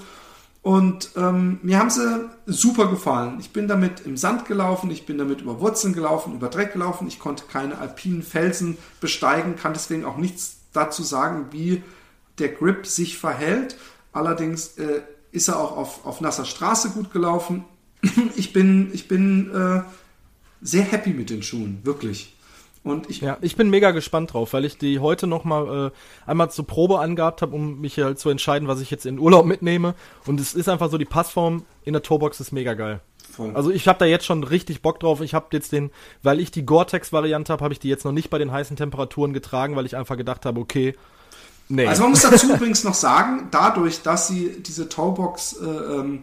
Und 0.62 1.10
ähm, 1.16 1.60
mir 1.62 1.78
haben 1.78 1.90
sie 1.90 2.28
super 2.46 2.88
gefallen. 2.88 3.38
Ich 3.40 3.52
bin 3.52 3.68
damit 3.68 4.00
im 4.00 4.16
Sand 4.16 4.44
gelaufen, 4.44 4.90
ich 4.90 5.06
bin 5.06 5.16
damit 5.16 5.40
über 5.40 5.60
Wurzeln 5.60 5.94
gelaufen, 5.94 6.34
über 6.34 6.48
Dreck 6.48 6.72
gelaufen. 6.72 7.08
Ich 7.08 7.18
konnte 7.18 7.44
keine 7.50 7.78
alpinen 7.78 8.22
Felsen 8.22 8.76
besteigen, 9.00 9.56
kann 9.56 9.72
deswegen 9.72 10.04
auch 10.04 10.16
nichts 10.16 10.56
dazu 10.72 11.02
sagen, 11.02 11.46
wie 11.52 11.82
der 12.38 12.48
Grip 12.48 12.86
sich 12.86 13.18
verhält. 13.18 13.76
Allerdings 14.12 14.78
äh, 14.78 15.02
ist 15.32 15.48
er 15.48 15.58
auch 15.58 15.76
auf, 15.76 16.06
auf 16.06 16.20
nasser 16.20 16.44
Straße 16.44 16.90
gut 16.90 17.12
gelaufen. 17.12 17.64
ich 18.36 18.52
bin, 18.52 18.90
ich 18.92 19.08
bin 19.08 19.50
äh, 19.54 19.82
sehr 20.60 20.84
happy 20.84 21.10
mit 21.10 21.30
den 21.30 21.42
Schuhen, 21.42 21.80
wirklich. 21.84 22.34
Und 22.84 23.10
ich, 23.10 23.20
ja, 23.20 23.36
ich 23.40 23.56
bin 23.56 23.70
mega 23.70 23.90
gespannt 23.90 24.32
drauf, 24.32 24.52
weil 24.52 24.64
ich 24.64 24.78
die 24.78 24.98
heute 24.98 25.26
noch 25.26 25.44
mal 25.44 25.88
äh, 25.88 26.30
einmal 26.30 26.50
zur 26.50 26.66
Probe 26.66 27.00
angehabt 27.00 27.42
habe, 27.42 27.54
um 27.54 27.80
mich 27.80 27.98
halt 27.98 28.18
zu 28.18 28.30
entscheiden, 28.30 28.68
was 28.68 28.80
ich 28.80 28.90
jetzt 28.90 29.04
in 29.04 29.18
Urlaub 29.18 29.44
mitnehme. 29.44 29.94
Und 30.26 30.40
es 30.40 30.54
ist 30.54 30.68
einfach 30.68 30.90
so, 30.90 30.96
die 30.96 31.04
Passform 31.04 31.64
in 31.84 31.92
der 31.92 32.02
Tourbox 32.02 32.40
ist 32.40 32.52
mega 32.52 32.74
geil. 32.74 33.00
Voll. 33.30 33.54
Also 33.54 33.70
ich 33.70 33.86
habe 33.88 33.98
da 33.98 34.06
jetzt 34.06 34.24
schon 34.24 34.42
richtig 34.42 34.80
Bock 34.80 35.00
drauf. 35.00 35.20
Ich 35.20 35.34
habe 35.34 35.48
jetzt 35.52 35.72
den, 35.72 35.90
weil 36.22 36.40
ich 36.40 36.50
die 36.50 36.64
Gore-Tex-Variante 36.64 37.52
habe, 37.52 37.62
habe 37.62 37.74
ich 37.74 37.80
die 37.80 37.88
jetzt 37.88 38.04
noch 38.04 38.12
nicht 38.12 38.30
bei 38.30 38.38
den 38.38 38.52
heißen 38.52 38.76
Temperaturen 38.76 39.32
getragen, 39.32 39.76
weil 39.76 39.86
ich 39.86 39.96
einfach 39.96 40.16
gedacht 40.16 40.46
habe, 40.46 40.58
okay, 40.58 40.94
nee. 41.68 41.86
Also 41.86 42.02
man 42.02 42.10
muss 42.10 42.22
dazu 42.22 42.52
übrigens 42.52 42.84
noch 42.84 42.94
sagen, 42.94 43.48
dadurch, 43.50 44.02
dass 44.02 44.28
sie 44.28 44.62
diese 44.62 44.88
Tourbox 44.88 45.56
äh, 45.60 45.66
ähm, 45.66 46.22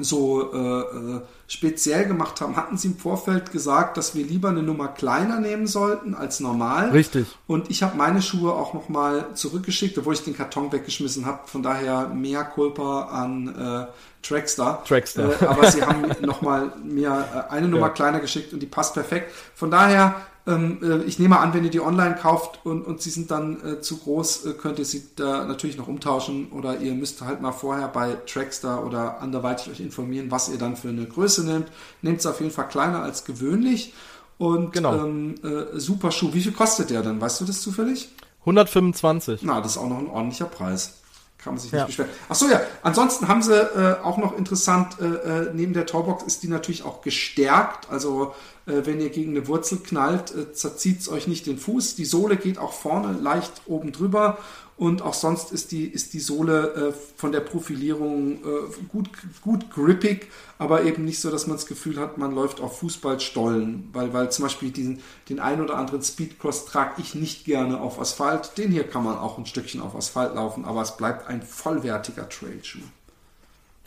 so 0.00 0.52
äh, 0.52 0.80
äh, 0.80 1.20
speziell 1.46 2.06
gemacht 2.06 2.40
haben, 2.40 2.56
hatten 2.56 2.76
sie 2.76 2.88
im 2.88 2.96
Vorfeld 2.96 3.52
gesagt, 3.52 3.96
dass 3.96 4.14
wir 4.14 4.24
lieber 4.24 4.50
eine 4.50 4.62
Nummer 4.62 4.88
kleiner 4.88 5.40
nehmen 5.40 5.66
sollten 5.66 6.14
als 6.14 6.40
normal. 6.40 6.90
Richtig. 6.90 7.26
Und 7.46 7.70
ich 7.70 7.82
habe 7.82 7.96
meine 7.96 8.22
Schuhe 8.22 8.52
auch 8.52 8.74
nochmal 8.74 9.26
zurückgeschickt, 9.34 9.98
obwohl 9.98 10.14
ich 10.14 10.22
den 10.22 10.36
Karton 10.36 10.70
weggeschmissen 10.72 11.26
habe. 11.26 11.40
Von 11.46 11.62
daher 11.62 12.08
mehr 12.08 12.44
Culpa 12.44 13.06
an 13.06 13.48
äh, 13.48 14.26
Trackstar. 14.26 14.84
Trackstar. 14.84 15.42
Äh, 15.42 15.46
aber 15.46 15.70
sie 15.70 15.82
haben 15.82 16.06
nochmal 16.20 16.72
mir 16.84 17.26
äh, 17.34 17.52
eine 17.52 17.68
Nummer 17.68 17.86
ja. 17.88 17.92
kleiner 17.92 18.20
geschickt 18.20 18.52
und 18.52 18.60
die 18.60 18.66
passt 18.66 18.94
perfekt. 18.94 19.32
Von 19.54 19.70
daher 19.70 20.16
ähm, 20.48 20.78
äh, 20.82 21.04
ich 21.04 21.18
nehme 21.18 21.38
an, 21.38 21.52
wenn 21.52 21.64
ihr 21.64 21.70
die 21.70 21.80
online 21.80 22.16
kauft 22.16 22.60
und, 22.64 22.82
und 22.86 23.02
sie 23.02 23.10
sind 23.10 23.30
dann 23.30 23.62
äh, 23.64 23.80
zu 23.80 23.98
groß, 23.98 24.46
äh, 24.46 24.52
könnt 24.54 24.78
ihr 24.78 24.84
sie 24.84 25.08
da 25.14 25.44
natürlich 25.44 25.76
noch 25.76 25.88
umtauschen 25.88 26.50
oder 26.50 26.80
ihr 26.80 26.94
müsst 26.94 27.20
halt 27.20 27.42
mal 27.42 27.52
vorher 27.52 27.88
bei 27.88 28.16
Trackstar 28.26 28.84
oder 28.84 29.20
anderweitig 29.20 29.70
euch 29.70 29.80
informieren, 29.80 30.30
was 30.30 30.48
ihr 30.48 30.58
dann 30.58 30.76
für 30.76 30.88
eine 30.88 31.04
Größe 31.04 31.44
nehmt. 31.44 31.66
Nehmt 32.02 32.20
es 32.20 32.26
auf 32.26 32.40
jeden 32.40 32.52
Fall 32.52 32.68
kleiner 32.68 33.02
als 33.02 33.24
gewöhnlich 33.24 33.92
und 34.38 34.72
genau. 34.72 35.04
ähm, 35.04 35.34
äh, 35.42 35.78
super 35.78 36.10
Schuh. 36.10 36.32
Wie 36.32 36.40
viel 36.40 36.52
kostet 36.52 36.90
der 36.90 37.02
denn? 37.02 37.20
Weißt 37.20 37.40
du 37.40 37.44
das 37.44 37.60
zufällig? 37.60 38.08
125. 38.40 39.42
Na, 39.42 39.60
das 39.60 39.72
ist 39.72 39.78
auch 39.78 39.88
noch 39.88 39.98
ein 39.98 40.08
ordentlicher 40.08 40.46
Preis. 40.46 40.94
Kann 41.38 41.54
man 41.54 41.60
sich 41.60 41.70
nicht 41.72 41.80
ja. 41.80 41.86
beschweren. 41.86 42.10
Achso, 42.28 42.48
ja. 42.48 42.60
Ansonsten 42.82 43.28
haben 43.28 43.42
sie 43.42 43.54
äh, 43.54 43.96
auch 44.02 44.18
noch 44.18 44.36
interessant, 44.36 44.96
äh, 45.00 45.04
äh, 45.04 45.50
neben 45.54 45.72
der 45.72 45.86
Torbox 45.86 46.24
ist 46.24 46.42
die 46.42 46.48
natürlich 46.48 46.82
auch 46.82 47.00
gestärkt. 47.00 47.88
Also 47.90 48.34
äh, 48.66 48.84
wenn 48.84 49.00
ihr 49.00 49.10
gegen 49.10 49.36
eine 49.36 49.46
Wurzel 49.46 49.78
knallt, 49.78 50.34
äh, 50.34 50.52
zerzieht 50.52 51.00
es 51.00 51.08
euch 51.08 51.28
nicht 51.28 51.46
den 51.46 51.58
Fuß. 51.58 51.94
Die 51.94 52.04
Sohle 52.04 52.36
geht 52.36 52.58
auch 52.58 52.72
vorne 52.72 53.12
leicht 53.12 53.52
oben 53.66 53.92
drüber 53.92 54.38
und 54.78 55.02
auch 55.02 55.14
sonst 55.14 55.50
ist 55.50 55.72
die, 55.72 55.86
ist 55.86 56.12
die 56.12 56.20
Sohle 56.20 56.92
äh, 56.92 56.92
von 57.16 57.32
der 57.32 57.40
Profilierung 57.40 58.34
äh, 58.34 58.86
gut, 58.88 59.10
gut 59.42 59.72
grippig, 59.72 60.28
aber 60.56 60.84
eben 60.84 61.04
nicht 61.04 61.20
so, 61.20 61.32
dass 61.32 61.48
man 61.48 61.56
das 61.56 61.66
Gefühl 61.66 61.98
hat, 61.98 62.16
man 62.16 62.32
läuft 62.32 62.60
auf 62.60 62.78
Fußballstollen. 62.78 63.90
Weil, 63.92 64.12
weil 64.12 64.30
zum 64.30 64.44
Beispiel 64.44 64.70
diesen, 64.70 65.02
den 65.28 65.40
ein 65.40 65.60
oder 65.60 65.76
anderen 65.76 66.00
Speedcross 66.02 66.64
trage 66.66 67.02
ich 67.02 67.16
nicht 67.16 67.44
gerne 67.44 67.80
auf 67.80 67.98
Asphalt. 68.00 68.56
Den 68.56 68.70
hier 68.70 68.84
kann 68.84 69.02
man 69.02 69.18
auch 69.18 69.36
ein 69.36 69.46
Stückchen 69.46 69.80
auf 69.80 69.96
Asphalt 69.96 70.36
laufen, 70.36 70.64
aber 70.64 70.82
es 70.82 70.96
bleibt 70.96 71.26
ein 71.26 71.42
vollwertiger 71.42 72.28
Trailschuh. 72.28 72.78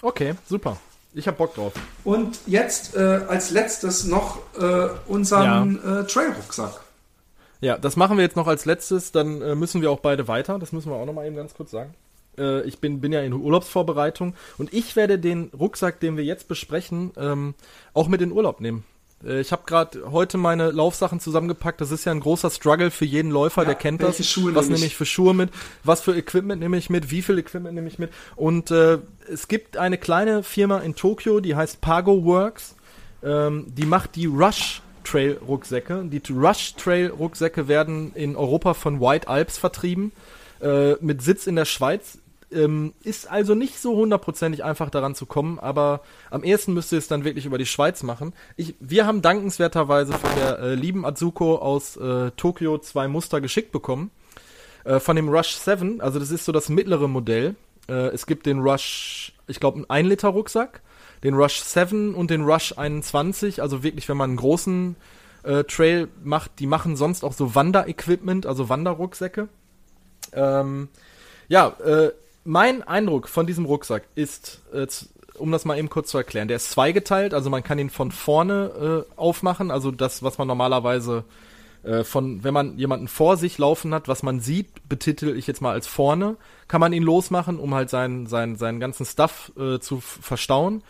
Okay, 0.01 0.35
super. 0.49 0.77
Ich 1.13 1.25
hab 1.25 1.37
Bock 1.37 1.55
drauf. 1.55 1.71
Und 2.03 2.37
jetzt 2.47 2.95
äh, 2.95 3.21
als 3.29 3.51
letztes 3.51 4.03
noch 4.03 4.39
äh, 4.59 4.89
unseren 5.07 5.79
ja. 5.81 6.01
äh, 6.01 6.05
Trailrucksack. 6.05 6.81
Ja, 7.61 7.77
das 7.77 7.95
machen 7.95 8.17
wir 8.17 8.23
jetzt 8.23 8.35
noch 8.35 8.47
als 8.47 8.65
letztes, 8.65 9.11
dann 9.11 9.41
äh, 9.41 9.55
müssen 9.55 9.81
wir 9.81 9.91
auch 9.91 9.99
beide 9.99 10.27
weiter. 10.27 10.59
Das 10.59 10.71
müssen 10.71 10.91
wir 10.91 10.97
auch 10.97 11.05
noch 11.05 11.13
mal 11.13 11.25
eben 11.25 11.35
ganz 11.35 11.53
kurz 11.53 11.71
sagen. 11.71 11.93
Äh, 12.37 12.63
ich 12.63 12.79
bin, 12.79 13.01
bin 13.01 13.11
ja 13.11 13.21
in 13.21 13.33
Urlaubsvorbereitung 13.33 14.33
und 14.57 14.73
ich 14.73 14.95
werde 14.95 15.19
den 15.19 15.51
Rucksack, 15.57 15.99
den 15.99 16.17
wir 16.17 16.23
jetzt 16.23 16.47
besprechen, 16.47 17.11
ähm, 17.17 17.53
auch 17.93 18.07
mit 18.07 18.21
in 18.21 18.31
Urlaub 18.31 18.61
nehmen. 18.61 18.83
Äh, 19.23 19.41
ich 19.41 19.51
habe 19.51 19.63
gerade 19.65 20.11
heute 20.11 20.37
meine 20.37 20.71
Laufsachen 20.71 21.19
zusammengepackt. 21.19 21.81
Das 21.81 21.91
ist 21.91 22.05
ja 22.05 22.11
ein 22.11 22.19
großer 22.19 22.49
Struggle 22.49 22.91
für 22.91 23.05
jeden 23.05 23.31
Läufer, 23.31 23.61
ja, 23.61 23.67
der 23.67 23.75
kennt 23.75 24.01
das. 24.01 24.25
Schuhe 24.25 24.55
was 24.55 24.69
nehme 24.69 24.85
ich 24.85 24.95
für 24.95 25.05
Schuhe 25.05 25.33
mit? 25.33 25.49
Was 25.83 26.01
für 26.01 26.15
Equipment 26.15 26.61
nehme 26.61 26.77
ich 26.77 26.89
mit? 26.89 27.11
Wie 27.11 27.21
viel 27.21 27.37
Equipment 27.37 27.75
nehme 27.75 27.87
ich 27.87 27.99
mit? 27.99 28.11
Und 28.35 28.71
äh, 28.71 28.99
es 29.31 29.47
gibt 29.47 29.77
eine 29.77 29.97
kleine 29.97 30.43
Firma 30.43 30.79
in 30.79 30.95
Tokio, 30.95 31.39
die 31.39 31.55
heißt 31.55 31.81
Pago 31.81 32.25
Works. 32.25 32.75
Ähm, 33.23 33.67
die 33.67 33.85
macht 33.85 34.15
die 34.15 34.25
Rush 34.25 34.81
Trail 35.03 35.39
Rucksäcke. 35.45 36.05
Die 36.05 36.21
Rush 36.31 36.75
Trail 36.75 37.07
Rucksäcke 37.07 37.67
werden 37.67 38.13
in 38.15 38.35
Europa 38.35 38.73
von 38.73 38.99
White 39.01 39.27
Alps 39.27 39.57
vertrieben, 39.57 40.11
äh, 40.61 40.93
mit 41.01 41.21
Sitz 41.21 41.47
in 41.47 41.55
der 41.55 41.65
Schweiz. 41.65 42.19
Ähm, 42.51 42.93
ist 43.03 43.31
also 43.31 43.55
nicht 43.55 43.79
so 43.79 43.95
hundertprozentig 43.95 44.63
einfach 44.63 44.89
daran 44.89 45.15
zu 45.15 45.25
kommen, 45.25 45.57
aber 45.57 46.01
am 46.29 46.43
ehesten 46.43 46.73
müsst 46.73 46.91
ihr 46.91 46.97
es 46.97 47.07
dann 47.07 47.23
wirklich 47.23 47.45
über 47.45 47.57
die 47.57 47.65
Schweiz 47.65 48.03
machen. 48.03 48.33
Ich, 48.57 48.75
wir 48.81 49.05
haben 49.05 49.21
dankenswerterweise 49.21 50.11
von 50.13 50.29
der 50.35 50.59
äh, 50.59 50.75
lieben 50.75 51.05
Azuko 51.05 51.55
aus 51.55 51.95
äh, 51.95 52.31
Tokio 52.31 52.77
zwei 52.79 53.07
Muster 53.07 53.39
geschickt 53.39 53.71
bekommen. 53.71 54.11
Äh, 54.83 54.99
von 54.99 55.15
dem 55.15 55.29
Rush 55.29 55.53
7, 55.53 56.01
also 56.01 56.19
das 56.19 56.31
ist 56.31 56.43
so 56.43 56.51
das 56.51 56.67
mittlere 56.67 57.07
Modell. 57.07 57.55
Äh, 57.87 58.07
es 58.07 58.25
gibt 58.25 58.45
den 58.45 58.59
Rush, 58.59 59.33
ich 59.47 59.59
glaube, 59.59 59.77
einen 59.77 59.89
1 59.89 60.09
Liter 60.09 60.29
Rucksack 60.29 60.81
den 61.23 61.35
Rush 61.35 61.61
7 61.61 62.15
und 62.15 62.31
den 62.31 62.43
Rush 62.43 62.77
21, 62.77 63.61
also 63.61 63.83
wirklich, 63.83 64.09
wenn 64.09 64.17
man 64.17 64.31
einen 64.31 64.37
großen 64.37 64.95
äh, 65.43 65.63
Trail 65.63 66.07
macht, 66.23 66.59
die 66.59 66.67
machen 66.67 66.95
sonst 66.95 67.23
auch 67.23 67.33
so 67.33 67.55
Wanderequipment, 67.55 68.45
also 68.45 68.69
Wanderrucksäcke. 68.69 69.47
Ähm, 70.33 70.89
ja, 71.47 71.67
äh, 71.83 72.11
mein 72.43 72.83
Eindruck 72.83 73.27
von 73.27 73.45
diesem 73.45 73.65
Rucksack 73.65 74.03
ist, 74.15 74.61
äh, 74.73 74.87
um 75.37 75.51
das 75.51 75.65
mal 75.65 75.77
eben 75.77 75.89
kurz 75.89 76.09
zu 76.09 76.17
erklären, 76.17 76.47
der 76.47 76.57
ist 76.57 76.71
zweigeteilt, 76.71 77.33
also 77.33 77.49
man 77.49 77.63
kann 77.63 77.79
ihn 77.79 77.89
von 77.89 78.11
vorne 78.11 79.05
äh, 79.09 79.13
aufmachen, 79.19 79.71
also 79.71 79.91
das, 79.91 80.23
was 80.23 80.37
man 80.37 80.47
normalerweise 80.47 81.23
äh, 81.83 82.03
von, 82.03 82.43
wenn 82.43 82.53
man 82.53 82.77
jemanden 82.77 83.07
vor 83.07 83.37
sich 83.37 83.57
laufen 83.57 83.93
hat, 83.93 84.07
was 84.07 84.23
man 84.23 84.39
sieht, 84.39 84.87
betitel 84.87 85.35
ich 85.35 85.47
jetzt 85.47 85.61
mal 85.61 85.73
als 85.73 85.87
vorne, 85.87 86.37
kann 86.67 86.81
man 86.81 86.93
ihn 86.93 87.03
losmachen, 87.03 87.59
um 87.59 87.73
halt 87.73 87.89
seinen, 87.89 88.27
seinen, 88.27 88.55
seinen 88.55 88.79
ganzen 88.79 89.05
Stuff 89.05 89.51
äh, 89.57 89.79
zu 89.79 89.99
verstauen. 89.99 90.83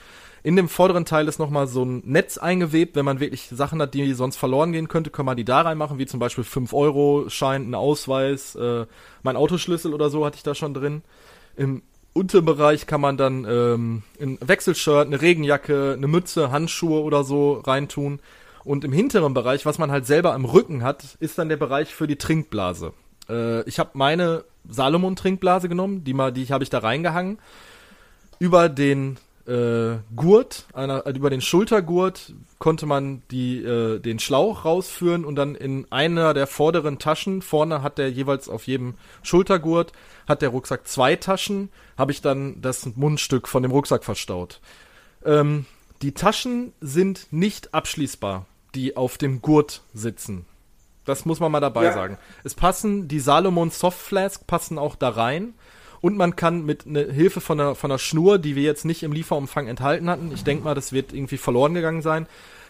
In 0.44 0.56
dem 0.56 0.70
vorderen 0.70 1.06
Teil 1.06 1.28
ist 1.28 1.38
nochmal 1.38 1.68
so 1.68 1.86
ein 1.86 2.02
Netz 2.04 2.38
eingewebt. 2.38 2.96
Wenn 2.96 3.06
man 3.06 3.20
wirklich 3.20 3.50
Sachen 3.50 3.80
hat, 3.82 3.94
die 3.94 4.14
sonst 4.14 4.38
verloren 4.38 4.72
gehen 4.72 4.88
könnte, 4.88 5.12
kann 5.12 5.26
man 5.26 5.38
die 5.38 5.46
da 5.46 5.62
reinmachen, 5.62 6.00
wie 6.00 6.08
zum 6.08 6.20
Beispiel 6.20 6.44
5-Euro-Schein, 6.44 7.70
ein 7.70 7.76
Ausweis, 7.76 8.56
äh, 8.56 8.86
mein 9.22 9.36
Autoschlüssel 9.36 9.94
oder 9.94 10.10
so 10.10 10.26
hatte 10.26 10.38
ich 10.38 10.44
da 10.44 10.56
schon 10.56 10.74
drin. 10.74 11.04
Im 11.56 11.84
Unterbereich 12.14 12.88
kann 12.88 13.02
man 13.02 13.18
dann 13.18 13.46
ähm, 13.48 14.04
ein 14.20 14.38
Wechselshirt, 14.42 15.08
eine 15.08 15.22
Regenjacke, 15.22 15.94
eine 15.96 16.08
Mütze, 16.08 16.52
Handschuhe 16.52 17.02
oder 17.02 17.24
so 17.24 17.54
reintun. 17.54 18.20
Und 18.64 18.84
im 18.84 18.94
hinteren 18.94 19.34
Bereich, 19.34 19.66
was 19.66 19.78
man 19.78 19.92
halt 19.92 20.06
selber 20.06 20.34
am 20.34 20.46
Rücken 20.46 20.84
hat, 20.84 21.18
ist 21.20 21.38
dann 21.38 21.50
der 21.50 21.58
Bereich 21.58 21.94
für 21.94 22.08
die 22.08 22.18
Trinkblase. 22.18 22.94
Äh, 23.30 23.68
ich 23.68 23.80
habe 23.80 23.92
meine 23.94 24.44
Salomon-Trinkblase 24.70 25.70
genommen, 25.70 26.04
die 26.04 26.14
die 26.34 26.48
habe 26.48 26.64
ich 26.64 26.70
da 26.70 26.80
reingehangen. 26.80 27.40
Über 28.40 28.70
den 28.70 29.18
äh, 29.48 29.98
Gurt, 30.16 30.66
einer, 30.74 31.06
äh, 31.06 31.12
über 31.12 31.30
den 31.30 31.42
Schultergurt 31.42 32.34
konnte 32.60 32.86
man 32.86 33.24
die, 33.32 33.58
äh, 33.64 34.00
den 34.00 34.20
Schlauch 34.20 34.66
rausführen 34.66 35.26
und 35.26 35.36
dann 35.36 35.56
in 35.56 35.92
einer 35.92 36.34
der 36.34 36.48
vorderen 36.48 37.00
Taschen, 37.00 37.42
vorne 37.42 37.82
hat 37.82 37.98
der 37.98 38.12
jeweils 38.12 38.50
auf 38.50 38.68
jedem 38.68 38.96
Schultergurt, 39.24 39.94
hat 40.28 40.42
der 40.42 40.50
Rucksack 40.50 40.88
zwei 40.88 41.16
Taschen, 41.16 41.70
habe 41.98 42.12
ich 42.12 42.22
dann 42.22 42.62
das 42.62 42.86
Mundstück 42.96 43.48
von 43.48 43.64
dem 43.64 43.72
Rucksack 43.72 44.04
verstaut. 44.04 44.62
Ähm, 45.26 45.66
die 46.02 46.14
Taschen 46.14 46.74
sind 46.80 47.28
nicht 47.32 47.74
abschließbar, 47.74 48.46
die 48.76 48.98
auf 48.98 49.18
dem 49.18 49.42
Gurt 49.42 49.82
sitzen. 49.94 50.46
Das 51.06 51.26
muss 51.26 51.40
man 51.40 51.52
mal 51.52 51.60
dabei 51.60 51.86
ja. 51.86 51.94
sagen. 51.94 52.18
Es 52.44 52.54
passen, 52.54 53.08
die 53.08 53.20
Salomon 53.20 53.72
Soft 53.72 54.00
Flask 54.00 54.46
passen 54.46 54.78
auch 54.78 54.96
da 54.96 55.10
rein. 55.10 55.54
Und 56.00 56.18
man 56.18 56.36
kann 56.36 56.66
mit 56.66 56.88
ne 56.88 57.04
Hilfe 57.12 57.42
von 57.42 57.60
einer, 57.60 57.76
von 57.76 57.92
einer 57.92 58.00
Schnur, 58.00 58.40
die 58.40 58.56
wir 58.56 58.64
jetzt 58.64 58.86
nicht 58.86 59.04
im 59.04 59.12
Lieferumfang 59.12 59.68
enthalten 59.68 60.10
hatten, 60.10 60.32
ich 60.34 60.44
denke 60.44 60.64
mal, 60.64 60.74
das 60.74 60.92
wird 60.92 61.14
irgendwie 61.14 61.38
verloren 61.38 61.76
gegangen 61.76 62.02
sein, 62.02 62.26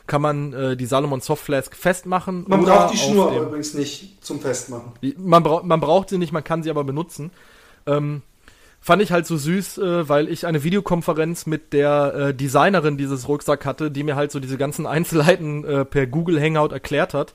kann 0.05 0.21
man 0.21 0.51
äh, 0.51 0.75
die 0.75 0.85
Salomon 0.85 1.21
Soft 1.21 1.43
Flask 1.43 1.73
festmachen. 1.73 2.43
Man 2.47 2.65
braucht 2.65 2.93
die 2.93 2.97
Schnur 2.97 3.31
dem, 3.31 3.43
übrigens 3.43 3.73
nicht 3.73 4.17
zum 4.23 4.41
Festmachen. 4.41 4.91
Man, 5.17 5.43
bra 5.43 5.61
man 5.63 5.79
braucht 5.79 6.09
sie 6.09 6.17
nicht, 6.17 6.33
man 6.33 6.43
kann 6.43 6.61
sie 6.61 6.69
aber 6.69 6.83
benutzen. 6.83 7.31
Ähm, 7.85 8.21
fand 8.81 9.01
ich 9.01 9.11
halt 9.11 9.27
so 9.27 9.37
süß, 9.37 9.77
äh, 9.77 10.09
weil 10.09 10.27
ich 10.27 10.45
eine 10.47 10.63
Videokonferenz 10.63 11.45
mit 11.45 11.71
der 11.71 12.13
äh, 12.13 12.33
Designerin 12.33 12.97
dieses 12.97 13.27
Rucksack 13.27 13.65
hatte, 13.65 13.91
die 13.91 14.03
mir 14.03 14.15
halt 14.15 14.31
so 14.31 14.39
diese 14.39 14.57
ganzen 14.57 14.85
Einzelheiten 14.87 15.63
äh, 15.63 15.85
per 15.85 16.07
Google 16.07 16.41
Hangout 16.41 16.73
erklärt 16.73 17.13
hat. 17.13 17.33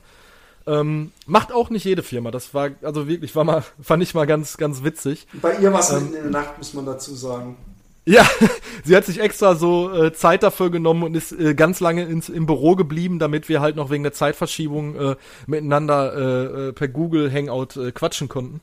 Ähm, 0.67 1.13
macht 1.25 1.53
auch 1.53 1.69
nicht 1.69 1.85
jede 1.85 2.03
Firma. 2.03 2.29
Das 2.29 2.53
war, 2.53 2.71
also 2.81 3.07
wirklich, 3.07 3.35
war 3.35 3.45
mal, 3.45 3.63
fand 3.81 4.03
ich 4.03 4.13
mal 4.13 4.27
ganz, 4.27 4.57
ganz 4.57 4.83
witzig. 4.83 5.25
Bei 5.41 5.57
ihr 5.57 5.71
war 5.71 5.79
es 5.79 5.91
ähm, 5.91 6.07
in 6.07 6.11
der 6.11 6.23
Nacht, 6.25 6.57
muss 6.57 6.73
man 6.73 6.85
dazu 6.85 7.15
sagen. 7.15 7.55
Ja, 8.03 8.25
sie 8.83 8.95
hat 8.95 9.05
sich 9.05 9.21
extra 9.21 9.55
so 9.55 9.93
äh, 9.93 10.13
Zeit 10.13 10.43
dafür 10.43 10.69
genommen 10.69 11.03
und 11.03 11.15
ist 11.15 11.31
äh, 11.31 11.55
ganz 11.55 11.79
lange 11.79 12.03
ins, 12.03 12.27
im 12.27 12.45
Büro 12.45 12.75
geblieben, 12.75 13.19
damit 13.19 13.47
wir 13.47 13.61
halt 13.61 13.77
noch 13.77 13.89
wegen 13.89 14.03
der 14.03 14.13
Zeitverschiebung 14.13 14.95
äh, 14.95 15.15
miteinander 15.45 16.13
äh, 16.13 16.67
äh, 16.67 16.73
per 16.73 16.89
Google 16.89 17.31
Hangout 17.31 17.77
äh, 17.77 17.91
quatschen 17.91 18.27
konnten. 18.27 18.59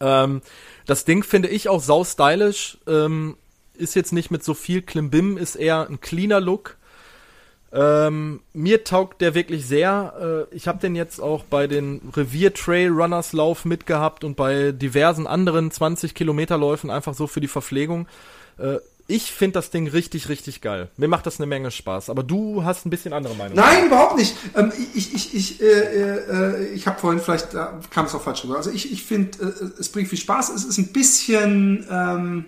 Ähm, 0.00 0.42
das 0.86 1.04
Ding 1.04 1.22
finde 1.22 1.48
ich 1.48 1.68
auch 1.68 1.82
sau 1.82 2.04
stylisch. 2.04 2.78
Ähm, 2.86 3.36
ist 3.74 3.94
jetzt 3.94 4.12
nicht 4.12 4.30
mit 4.30 4.42
so 4.42 4.54
viel 4.54 4.82
Klimbim, 4.82 5.36
ist 5.36 5.54
eher 5.54 5.88
ein 5.88 6.00
cleaner 6.00 6.40
Look. 6.40 6.76
Ähm, 7.70 8.40
mir 8.54 8.84
taugt 8.84 9.20
der 9.20 9.34
wirklich 9.34 9.66
sehr. 9.66 10.46
Äh, 10.50 10.54
ich 10.56 10.66
habe 10.66 10.78
den 10.78 10.96
jetzt 10.96 11.20
auch 11.20 11.44
bei 11.44 11.66
den 11.66 12.00
Revier 12.16 12.54
Trail 12.54 12.90
Runners 12.90 13.32
Lauf 13.32 13.64
mitgehabt 13.64 14.24
und 14.24 14.36
bei 14.36 14.72
diversen 14.72 15.26
anderen 15.26 15.70
20 15.70 16.14
Kilometer 16.14 16.56
Läufen 16.56 16.90
einfach 16.90 17.14
so 17.14 17.26
für 17.26 17.40
die 17.40 17.48
Verpflegung. 17.48 18.08
Äh, 18.56 18.78
ich 19.10 19.32
finde 19.32 19.54
das 19.54 19.70
Ding 19.70 19.88
richtig, 19.88 20.28
richtig 20.28 20.60
geil. 20.60 20.90
Mir 20.98 21.08
macht 21.08 21.24
das 21.24 21.40
eine 21.40 21.46
Menge 21.46 21.70
Spaß. 21.70 22.10
Aber 22.10 22.22
du 22.22 22.62
hast 22.64 22.84
ein 22.84 22.90
bisschen 22.90 23.14
andere 23.14 23.34
Meinung. 23.34 23.56
Nein, 23.56 23.86
überhaupt 23.86 24.18
nicht. 24.18 24.36
Ähm, 24.54 24.70
ich 24.94 25.14
ich, 25.14 25.34
ich, 25.34 25.62
äh, 25.62 25.64
äh, 25.64 26.66
ich 26.74 26.86
habe 26.86 27.00
vorhin 27.00 27.18
vielleicht, 27.18 27.54
da 27.54 27.80
kam 27.88 28.04
es 28.04 28.14
auch 28.14 28.20
falsch 28.20 28.44
rüber. 28.44 28.56
Also 28.56 28.70
ich, 28.70 28.92
ich 28.92 29.02
finde, 29.02 29.38
äh, 29.42 29.80
es 29.80 29.88
bringt 29.88 30.08
viel 30.08 30.18
Spaß. 30.18 30.50
Es 30.50 30.64
ist 30.64 30.76
ein 30.76 30.92
bisschen 30.92 31.86
ähm, 31.90 32.44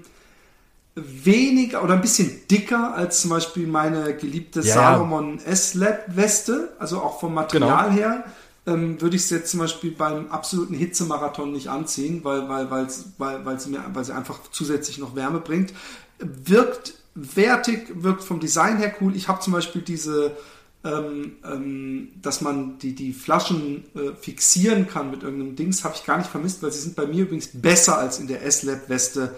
weniger 0.94 1.82
oder 1.82 1.94
ein 1.94 2.02
bisschen 2.02 2.46
dicker 2.50 2.94
als 2.94 3.22
zum 3.22 3.30
Beispiel 3.30 3.66
meine 3.66 4.14
geliebte 4.14 4.60
ja, 4.60 4.74
Salomon 4.74 5.40
S-Lab-Weste. 5.42 6.74
Also 6.78 7.00
auch 7.00 7.20
vom 7.20 7.32
Material 7.32 7.88
genau. 7.88 7.96
her. 7.96 8.24
Ähm, 8.66 9.00
würde 9.00 9.16
ich 9.16 9.22
es 9.22 9.30
jetzt 9.30 9.50
zum 9.50 9.60
Beispiel 9.60 9.92
beim 9.92 10.28
absoluten 10.28 10.74
Hitzemarathon 10.74 11.52
nicht 11.52 11.68
anziehen, 11.68 12.20
weil, 12.22 12.46
weil, 12.50 12.70
weil, 12.70 13.46
weil, 13.46 13.58
sie 13.58 13.70
mir, 13.70 13.82
weil 13.94 14.04
sie 14.04 14.14
einfach 14.14 14.40
zusätzlich 14.50 14.98
noch 14.98 15.16
Wärme 15.16 15.40
bringt 15.40 15.72
wirkt 16.20 16.94
wertig, 17.14 17.88
wirkt 17.94 18.22
vom 18.22 18.40
Design 18.40 18.78
her 18.78 18.94
cool. 19.00 19.14
Ich 19.16 19.28
habe 19.28 19.40
zum 19.40 19.52
Beispiel 19.52 19.82
diese, 19.82 20.36
ähm, 20.84 21.32
ähm, 21.44 22.08
dass 22.22 22.40
man 22.40 22.78
die, 22.78 22.94
die 22.94 23.12
Flaschen 23.12 23.84
äh, 23.94 24.12
fixieren 24.18 24.86
kann 24.86 25.10
mit 25.10 25.22
irgendeinem 25.22 25.56
Dings, 25.56 25.84
habe 25.84 25.94
ich 25.96 26.04
gar 26.04 26.18
nicht 26.18 26.30
vermisst, 26.30 26.62
weil 26.62 26.72
sie 26.72 26.80
sind 26.80 26.96
bei 26.96 27.06
mir 27.06 27.22
übrigens 27.22 27.50
besser 27.52 27.98
als 27.98 28.18
in 28.18 28.26
der 28.26 28.44
S-Lab-Weste. 28.44 29.36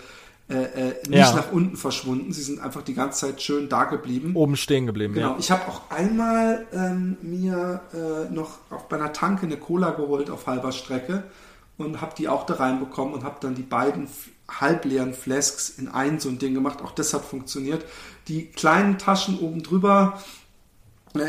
Äh, 0.49 0.55
äh, 0.55 0.95
nicht 1.09 1.19
ja. 1.19 1.35
nach 1.35 1.53
unten 1.53 1.77
verschwunden. 1.77 2.33
Sie 2.33 2.43
sind 2.43 2.61
einfach 2.61 2.83
die 2.83 2.95
ganze 2.95 3.27
Zeit 3.27 3.41
schön 3.41 3.69
da 3.69 3.85
geblieben. 3.85 4.35
Oben 4.35 4.57
stehen 4.57 4.87
geblieben, 4.87 5.15
genau. 5.15 5.31
ja. 5.31 5.37
Ich 5.39 5.51
habe 5.51 5.67
auch 5.69 5.91
einmal 5.91 6.67
ähm, 6.75 7.17
mir 7.23 7.81
äh, 7.95 8.33
noch 8.33 8.59
auch 8.69 8.83
bei 8.83 8.97
einer 8.97 9.13
Tanke 9.13 9.47
eine 9.47 9.57
Cola 9.57 9.93
geholt 9.93 10.31
auf 10.31 10.47
halber 10.49 10.73
Strecke 10.73 11.23
und 11.79 12.01
habe 12.01 12.15
die 12.19 12.29
auch 12.29 12.45
da 12.45 12.55
reinbekommen 12.55 13.15
und 13.15 13.25
habe 13.25 13.37
dann 13.41 13.55
die 13.55 13.63
beiden 13.63 14.09
halbleeren 14.49 15.15
Flasks 15.15 15.71
in 15.71 15.89
ein 15.89 16.21
so 16.21 16.29
ein 16.29 16.39
Ding 16.39 16.55
gemacht. 16.55 16.83
Auch 16.83 16.93
das 16.93 17.15
hat 17.15 17.25
funktioniert. 17.25 17.85
Die 18.29 18.47
kleinen 18.47 18.99
Taschen 18.99 19.39
oben 19.39 19.63
drüber, 19.63 20.21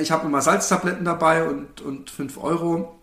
ich 0.02 0.12
habe 0.12 0.28
immer 0.28 0.42
Salztabletten 0.42 1.06
dabei 1.06 1.48
und, 1.48 1.82
und 1.82 2.10
5 2.10 2.38
Euro, 2.38 3.00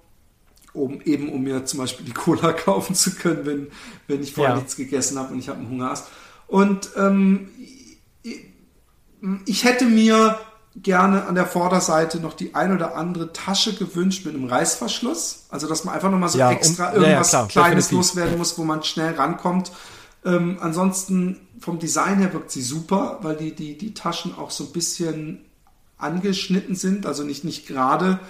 um, 0.72 1.00
eben 1.02 1.30
um 1.30 1.42
mir 1.42 1.64
zum 1.64 1.80
Beispiel 1.80 2.06
die 2.06 2.12
Cola 2.12 2.52
kaufen 2.54 2.94
zu 2.94 3.12
können, 3.12 3.44
wenn, 3.44 3.66
wenn 4.06 4.22
ich 4.22 4.34
vorher 4.34 4.54
ja. 4.54 4.61
nichts 4.61 4.76
gegessen 4.76 5.18
habe 5.18 5.32
und 5.32 5.38
ich 5.38 5.48
habe 5.48 5.58
einen 5.58 5.68
Hungerast. 5.68 6.08
Und 6.46 6.90
ähm, 6.96 7.50
ich 9.44 9.64
hätte 9.64 9.84
mir 9.84 10.38
gerne 10.76 11.26
an 11.26 11.34
der 11.34 11.46
Vorderseite 11.46 12.20
noch 12.20 12.34
die 12.34 12.54
ein 12.54 12.72
oder 12.74 12.96
andere 12.96 13.32
Tasche 13.32 13.74
gewünscht 13.74 14.24
mit 14.24 14.34
einem 14.34 14.46
Reißverschluss. 14.46 15.46
Also, 15.50 15.68
dass 15.68 15.84
man 15.84 15.94
einfach 15.94 16.11
nochmal 16.11 16.28
so 16.28 16.38
ja, 16.38 16.52
extra 16.52 16.90
um, 16.90 17.02
irgendwas 17.02 17.32
ja, 17.32 17.46
klar, 17.46 17.66
Kleines 17.66 17.90
loswerden 17.90 18.38
muss, 18.38 18.56
wo 18.56 18.64
man 18.64 18.82
schnell 18.82 19.14
rankommt. 19.14 19.72
Ähm, 20.25 20.59
ansonsten 20.61 21.39
vom 21.61 21.79
Design 21.79 22.18
her 22.18 22.33
wirkt 22.33 22.51
sie 22.51 22.62
super, 22.62 23.18
weil 23.23 23.37
die, 23.37 23.55
die, 23.55 23.79
die 23.79 23.95
Taschen 23.95 24.35
auch 24.37 24.51
so 24.51 24.64
ein 24.64 24.73
bisschen 24.73 25.45
angeschnitten 25.97 26.75
sind, 26.75 27.07
also 27.07 27.25
nicht, 27.25 27.45
nicht 27.45 27.66
gerade, 27.66 28.21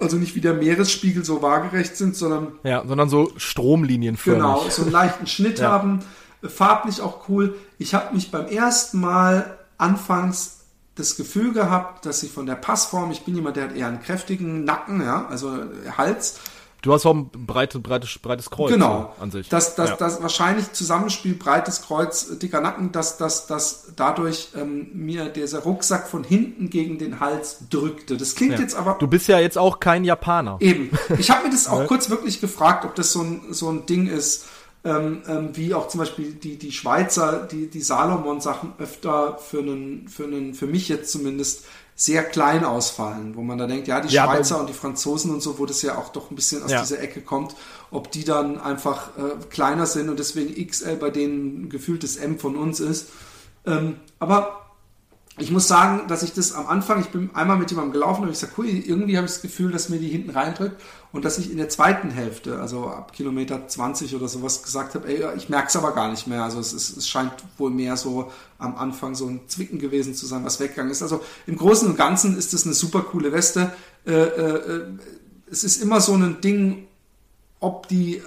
also 0.00 0.16
nicht 0.16 0.34
wie 0.34 0.40
der 0.40 0.54
Meeresspiegel 0.54 1.24
so 1.24 1.42
waagerecht 1.42 1.96
sind, 1.96 2.16
sondern. 2.16 2.52
Ja, 2.62 2.84
sondern 2.86 3.08
so 3.08 3.32
Stromlinienförmig. 3.36 4.40
Genau, 4.40 4.68
so 4.68 4.82
einen 4.82 4.92
leichten 4.92 5.26
Schnitt 5.26 5.58
ja. 5.60 5.70
haben. 5.70 6.00
Farblich 6.42 7.00
auch 7.00 7.28
cool. 7.28 7.56
Ich 7.78 7.94
habe 7.94 8.14
mich 8.14 8.30
beim 8.30 8.46
ersten 8.46 9.00
Mal 9.00 9.58
anfangs 9.76 10.58
das 10.94 11.16
Gefühl 11.16 11.52
gehabt, 11.52 12.06
dass 12.06 12.20
sie 12.20 12.28
von 12.28 12.46
der 12.46 12.56
Passform, 12.56 13.10
ich 13.10 13.22
bin 13.24 13.34
jemand, 13.34 13.56
der 13.56 13.64
hat 13.64 13.76
eher 13.76 13.86
einen 13.86 14.02
kräftigen 14.02 14.64
Nacken, 14.64 15.00
ja, 15.00 15.26
also 15.28 15.58
Hals, 15.96 16.40
Du 16.80 16.92
hast 16.92 17.06
auch 17.06 17.14
ein 17.14 17.28
breite, 17.30 17.80
breites, 17.80 18.18
breites 18.20 18.50
Kreuz 18.50 18.70
genau. 18.70 19.12
an 19.18 19.32
sich. 19.32 19.48
Das, 19.48 19.74
das, 19.74 19.90
ja. 19.90 19.96
das 19.96 20.22
wahrscheinlich 20.22 20.72
Zusammenspiel 20.72 21.34
breites 21.34 21.82
Kreuz, 21.82 22.38
dicker 22.38 22.60
Nacken, 22.60 22.92
dass, 22.92 23.16
dass, 23.16 23.48
dass 23.48 23.92
dadurch 23.96 24.50
ähm, 24.56 24.88
mir 24.94 25.28
dieser 25.28 25.60
Rucksack 25.60 26.08
von 26.08 26.22
hinten 26.22 26.70
gegen 26.70 26.98
den 26.98 27.18
Hals 27.18 27.64
drückte. 27.68 28.16
Das 28.16 28.36
klingt 28.36 28.52
ja. 28.54 28.60
jetzt 28.60 28.76
aber. 28.76 28.96
Du 29.00 29.08
bist 29.08 29.26
ja 29.26 29.40
jetzt 29.40 29.58
auch 29.58 29.80
kein 29.80 30.04
Japaner. 30.04 30.58
Eben. 30.60 30.90
Ich 31.18 31.30
habe 31.30 31.44
mir 31.44 31.50
das 31.50 31.66
auch 31.66 31.86
kurz 31.88 32.10
wirklich 32.10 32.40
gefragt, 32.40 32.84
ob 32.84 32.94
das 32.94 33.12
so 33.12 33.22
ein, 33.22 33.40
so 33.50 33.68
ein 33.70 33.86
Ding 33.86 34.06
ist, 34.06 34.46
ähm, 34.84 35.22
ähm, 35.26 35.50
wie 35.54 35.74
auch 35.74 35.88
zum 35.88 35.98
Beispiel 35.98 36.32
die, 36.32 36.56
die 36.58 36.70
Schweizer, 36.70 37.48
die, 37.50 37.68
die 37.68 37.80
Salomon-Sachen 37.80 38.74
öfter 38.78 39.38
für 39.38 39.58
einen, 39.58 40.08
für 40.08 40.24
einen, 40.24 40.54
für 40.54 40.68
mich 40.68 40.88
jetzt 40.88 41.10
zumindest 41.10 41.64
sehr 42.00 42.22
klein 42.22 42.64
ausfallen, 42.64 43.34
wo 43.34 43.42
man 43.42 43.58
da 43.58 43.66
denkt, 43.66 43.88
ja, 43.88 44.00
die 44.00 44.14
ja, 44.14 44.24
Schweizer 44.24 44.60
und 44.60 44.68
die 44.68 44.72
Franzosen 44.72 45.32
und 45.32 45.42
so, 45.42 45.58
wo 45.58 45.66
das 45.66 45.82
ja 45.82 45.98
auch 45.98 46.10
doch 46.10 46.30
ein 46.30 46.36
bisschen 46.36 46.62
aus 46.62 46.70
ja. 46.70 46.80
dieser 46.80 47.00
Ecke 47.00 47.22
kommt, 47.22 47.56
ob 47.90 48.12
die 48.12 48.22
dann 48.22 48.60
einfach 48.60 49.08
äh, 49.18 49.44
kleiner 49.50 49.84
sind 49.84 50.08
und 50.08 50.20
deswegen 50.20 50.64
XL 50.64 50.94
bei 50.94 51.10
denen 51.10 51.68
gefühltes 51.68 52.16
M 52.16 52.38
von 52.38 52.54
uns 52.54 52.78
ist. 52.78 53.08
Ähm, 53.66 53.96
aber 54.20 54.67
ich 55.38 55.50
muss 55.50 55.68
sagen, 55.68 56.08
dass 56.08 56.22
ich 56.22 56.32
das 56.32 56.52
am 56.52 56.66
Anfang, 56.66 57.00
ich 57.00 57.08
bin 57.08 57.30
einmal 57.34 57.56
mit 57.56 57.70
jemandem 57.70 57.92
gelaufen 57.92 58.24
und 58.24 58.30
ich 58.30 58.38
sage, 58.38 58.52
cool, 58.58 58.66
irgendwie 58.66 59.16
habe 59.16 59.26
ich 59.26 59.32
das 59.32 59.42
Gefühl, 59.42 59.70
dass 59.70 59.88
mir 59.88 59.98
die 59.98 60.08
hinten 60.08 60.30
reindrückt 60.30 60.80
und 61.12 61.24
dass 61.24 61.38
ich 61.38 61.50
in 61.50 61.58
der 61.58 61.68
zweiten 61.68 62.10
Hälfte, 62.10 62.60
also 62.60 62.88
ab 62.88 63.12
Kilometer 63.12 63.66
20 63.66 64.14
oder 64.14 64.28
sowas 64.28 64.62
gesagt 64.62 64.94
habe, 64.94 65.08
ey, 65.08 65.36
ich 65.36 65.48
merke 65.48 65.68
es 65.68 65.76
aber 65.76 65.92
gar 65.92 66.10
nicht 66.10 66.26
mehr. 66.26 66.42
Also 66.42 66.58
es, 66.58 66.72
ist, 66.72 66.96
es 66.96 67.08
scheint 67.08 67.32
wohl 67.56 67.70
mehr 67.70 67.96
so 67.96 68.32
am 68.58 68.76
Anfang 68.76 69.14
so 69.14 69.26
ein 69.26 69.40
Zwicken 69.48 69.78
gewesen 69.78 70.14
zu 70.14 70.26
sein, 70.26 70.44
was 70.44 70.60
weggegangen 70.60 70.90
ist. 70.90 71.02
Also 71.02 71.22
im 71.46 71.56
Großen 71.56 71.88
und 71.88 71.96
Ganzen 71.96 72.36
ist 72.36 72.52
es 72.52 72.64
eine 72.64 72.74
super 72.74 73.02
coole 73.02 73.32
Weste. 73.32 73.72
Äh, 74.06 74.12
äh, 74.12 74.76
äh 74.76 74.84
es 75.50 75.64
ist 75.64 75.80
immer 75.80 76.02
so 76.02 76.12
ein 76.14 76.42
Ding, 76.42 76.86
ob 77.58 77.88
die 77.88 78.22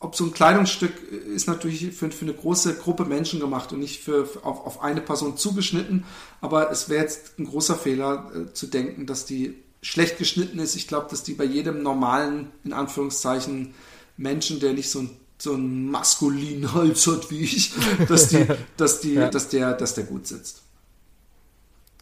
ob 0.00 0.14
so 0.14 0.24
ein 0.24 0.32
Kleidungsstück 0.32 0.92
ist 1.10 1.48
natürlich 1.48 1.92
für, 1.92 2.10
für 2.10 2.24
eine 2.24 2.34
große 2.34 2.76
Gruppe 2.76 3.04
Menschen 3.04 3.40
gemacht 3.40 3.72
und 3.72 3.80
nicht 3.80 4.00
für, 4.00 4.26
für 4.26 4.44
auf, 4.44 4.64
auf 4.64 4.82
eine 4.82 5.00
Person 5.00 5.36
zugeschnitten. 5.36 6.04
Aber 6.40 6.70
es 6.70 6.88
wäre 6.88 7.02
jetzt 7.02 7.38
ein 7.38 7.46
großer 7.46 7.74
Fehler 7.74 8.30
äh, 8.34 8.52
zu 8.52 8.68
denken, 8.68 9.06
dass 9.06 9.24
die 9.24 9.56
schlecht 9.82 10.18
geschnitten 10.18 10.58
ist. 10.60 10.76
Ich 10.76 10.86
glaube, 10.86 11.08
dass 11.10 11.24
die 11.24 11.34
bei 11.34 11.44
jedem 11.44 11.82
normalen, 11.82 12.50
in 12.64 12.72
Anführungszeichen, 12.72 13.74
Menschen, 14.16 14.60
der 14.60 14.72
nicht 14.72 14.90
so 14.90 15.00
ein 15.00 15.10
so 15.40 15.54
einen 15.54 15.88
maskulinen 15.88 16.74
Hals 16.74 17.06
hat 17.12 17.30
wie 17.30 17.42
ich, 17.42 17.72
dass 18.08 18.28
die, 18.28 18.44
dass 18.76 19.00
die, 19.00 19.14
ja. 19.14 19.28
dass 19.28 19.48
der, 19.48 19.72
dass 19.74 19.94
der 19.94 20.04
gut 20.04 20.26
sitzt. 20.26 20.62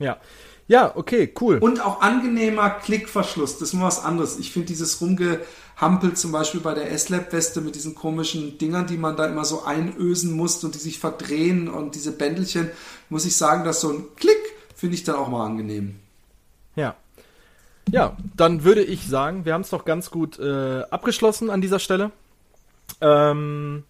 Ja. 0.00 0.18
Ja, 0.68 0.96
okay, 0.96 1.32
cool. 1.40 1.58
Und 1.58 1.80
auch 1.80 2.00
angenehmer 2.00 2.70
Klickverschluss, 2.70 3.58
das 3.58 3.68
ist 3.68 3.74
mal 3.74 3.86
was 3.86 4.02
anderes. 4.02 4.36
Ich 4.40 4.52
finde 4.52 4.66
dieses 4.66 5.00
Rumge, 5.00 5.40
Hampel 5.76 6.14
zum 6.14 6.32
Beispiel 6.32 6.60
bei 6.60 6.74
der 6.74 6.90
S-Lab-Weste 6.90 7.60
mit 7.60 7.74
diesen 7.74 7.94
komischen 7.94 8.56
Dingern, 8.58 8.86
die 8.86 8.96
man 8.96 9.16
da 9.16 9.26
immer 9.26 9.44
so 9.44 9.64
einösen 9.64 10.32
muss 10.32 10.64
und 10.64 10.74
die 10.74 10.78
sich 10.78 10.98
verdrehen 10.98 11.68
und 11.68 11.94
diese 11.94 12.12
Bändelchen, 12.12 12.70
muss 13.10 13.26
ich 13.26 13.36
sagen, 13.36 13.64
dass 13.64 13.82
so 13.82 13.90
ein 13.90 14.04
Klick 14.16 14.38
finde 14.74 14.96
ich 14.96 15.04
dann 15.04 15.16
auch 15.16 15.28
mal 15.28 15.44
angenehm. 15.44 15.96
Ja. 16.76 16.96
Ja, 17.90 18.16
dann 18.36 18.64
würde 18.64 18.82
ich 18.82 19.06
sagen, 19.06 19.44
wir 19.44 19.54
haben 19.54 19.60
es 19.60 19.70
doch 19.70 19.84
ganz 19.84 20.10
gut 20.10 20.38
äh, 20.38 20.82
abgeschlossen 20.90 21.50
an 21.50 21.60
dieser 21.60 21.78
Stelle. 21.78 22.10
Ähm, 23.00 23.84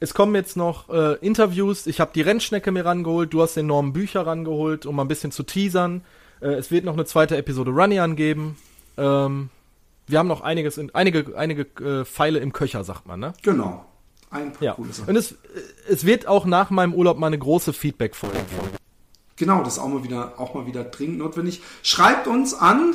es 0.00 0.14
kommen 0.14 0.34
jetzt 0.34 0.56
noch 0.56 0.88
äh, 0.90 1.14
Interviews. 1.24 1.86
Ich 1.86 1.98
habe 2.00 2.12
die 2.14 2.22
Rennschnecke 2.22 2.70
mir 2.72 2.84
rangeholt. 2.84 3.32
Du 3.32 3.42
hast 3.42 3.54
den 3.54 3.66
Norman 3.66 3.92
Bücher 3.92 4.26
rangeholt, 4.26 4.86
um 4.86 4.96
mal 4.96 5.04
ein 5.04 5.08
bisschen 5.08 5.32
zu 5.32 5.42
teasern. 5.42 6.02
Äh, 6.40 6.54
es 6.54 6.70
wird 6.70 6.84
noch 6.84 6.92
eine 6.92 7.04
zweite 7.04 7.36
Episode 7.36 7.70
Runny 7.70 8.00
geben. 8.14 8.56
Ähm, 8.96 9.50
wir 10.06 10.18
haben 10.18 10.28
noch 10.28 10.40
einiges 10.40 10.78
in, 10.78 10.94
einige, 10.94 11.36
einige 11.36 11.62
äh, 11.80 12.04
Pfeile 12.04 12.38
im 12.38 12.52
Köcher, 12.52 12.84
sagt 12.84 13.06
man, 13.06 13.20
ne? 13.20 13.32
Genau. 13.42 13.84
Ein 14.30 14.52
paar 14.52 14.62
ja. 14.62 14.74
coole 14.74 14.92
Sachen. 14.92 15.10
Und 15.10 15.16
es, 15.16 15.34
es 15.88 16.06
wird 16.06 16.26
auch 16.26 16.46
nach 16.46 16.70
meinem 16.70 16.94
Urlaub 16.94 17.18
mal 17.18 17.26
eine 17.26 17.38
große 17.38 17.72
Feedback-Folge 17.72 18.36
geben. 18.36 18.76
Genau, 19.36 19.62
das 19.62 19.74
ist 19.74 19.78
auch 19.78 19.88
mal 19.88 20.04
wieder, 20.04 20.34
auch 20.38 20.54
mal 20.54 20.66
wieder 20.66 20.84
dringend 20.84 21.18
notwendig. 21.18 21.62
Schreibt 21.82 22.26
uns 22.26 22.54
an 22.54 22.94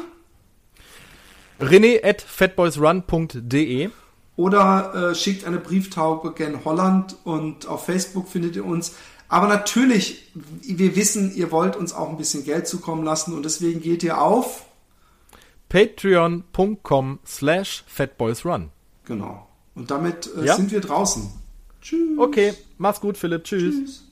rené 1.59 2.03
at 2.03 2.21
fatboysrun.de 2.21 3.89
oder 4.35 5.11
äh, 5.11 5.15
schickt 5.15 5.45
eine 5.45 5.57
Brieftaube 5.57 6.34
gen 6.34 6.63
Holland 6.63 7.15
und 7.23 7.67
auf 7.67 7.85
Facebook 7.85 8.29
findet 8.29 8.55
ihr 8.55 8.65
uns. 8.65 8.95
Aber 9.29 9.47
natürlich, 9.47 10.31
wir 10.61 10.95
wissen, 10.95 11.35
ihr 11.35 11.51
wollt 11.51 11.75
uns 11.75 11.93
auch 11.93 12.09
ein 12.09 12.17
bisschen 12.17 12.45
Geld 12.45 12.67
zukommen 12.67 13.03
lassen 13.03 13.34
und 13.34 13.43
deswegen 13.43 13.81
geht 13.81 14.03
ihr 14.03 14.21
auf 14.21 14.66
patreon.com 15.69 17.19
slash 17.26 17.84
fatboysrun. 17.88 18.69
Genau. 19.06 19.48
Und 19.76 19.91
damit 19.91 20.30
äh, 20.38 20.45
Ja. 20.45 20.56
sind 20.56 20.72
wir 20.72 20.81
draußen. 20.81 21.30
Tschüss. 21.81 22.18
Okay, 22.18 22.53
mach's 22.77 22.99
gut, 22.99 23.18
Philipp. 23.18 23.44
Tschüss. 23.44 23.76
Tschüss. 23.76 24.06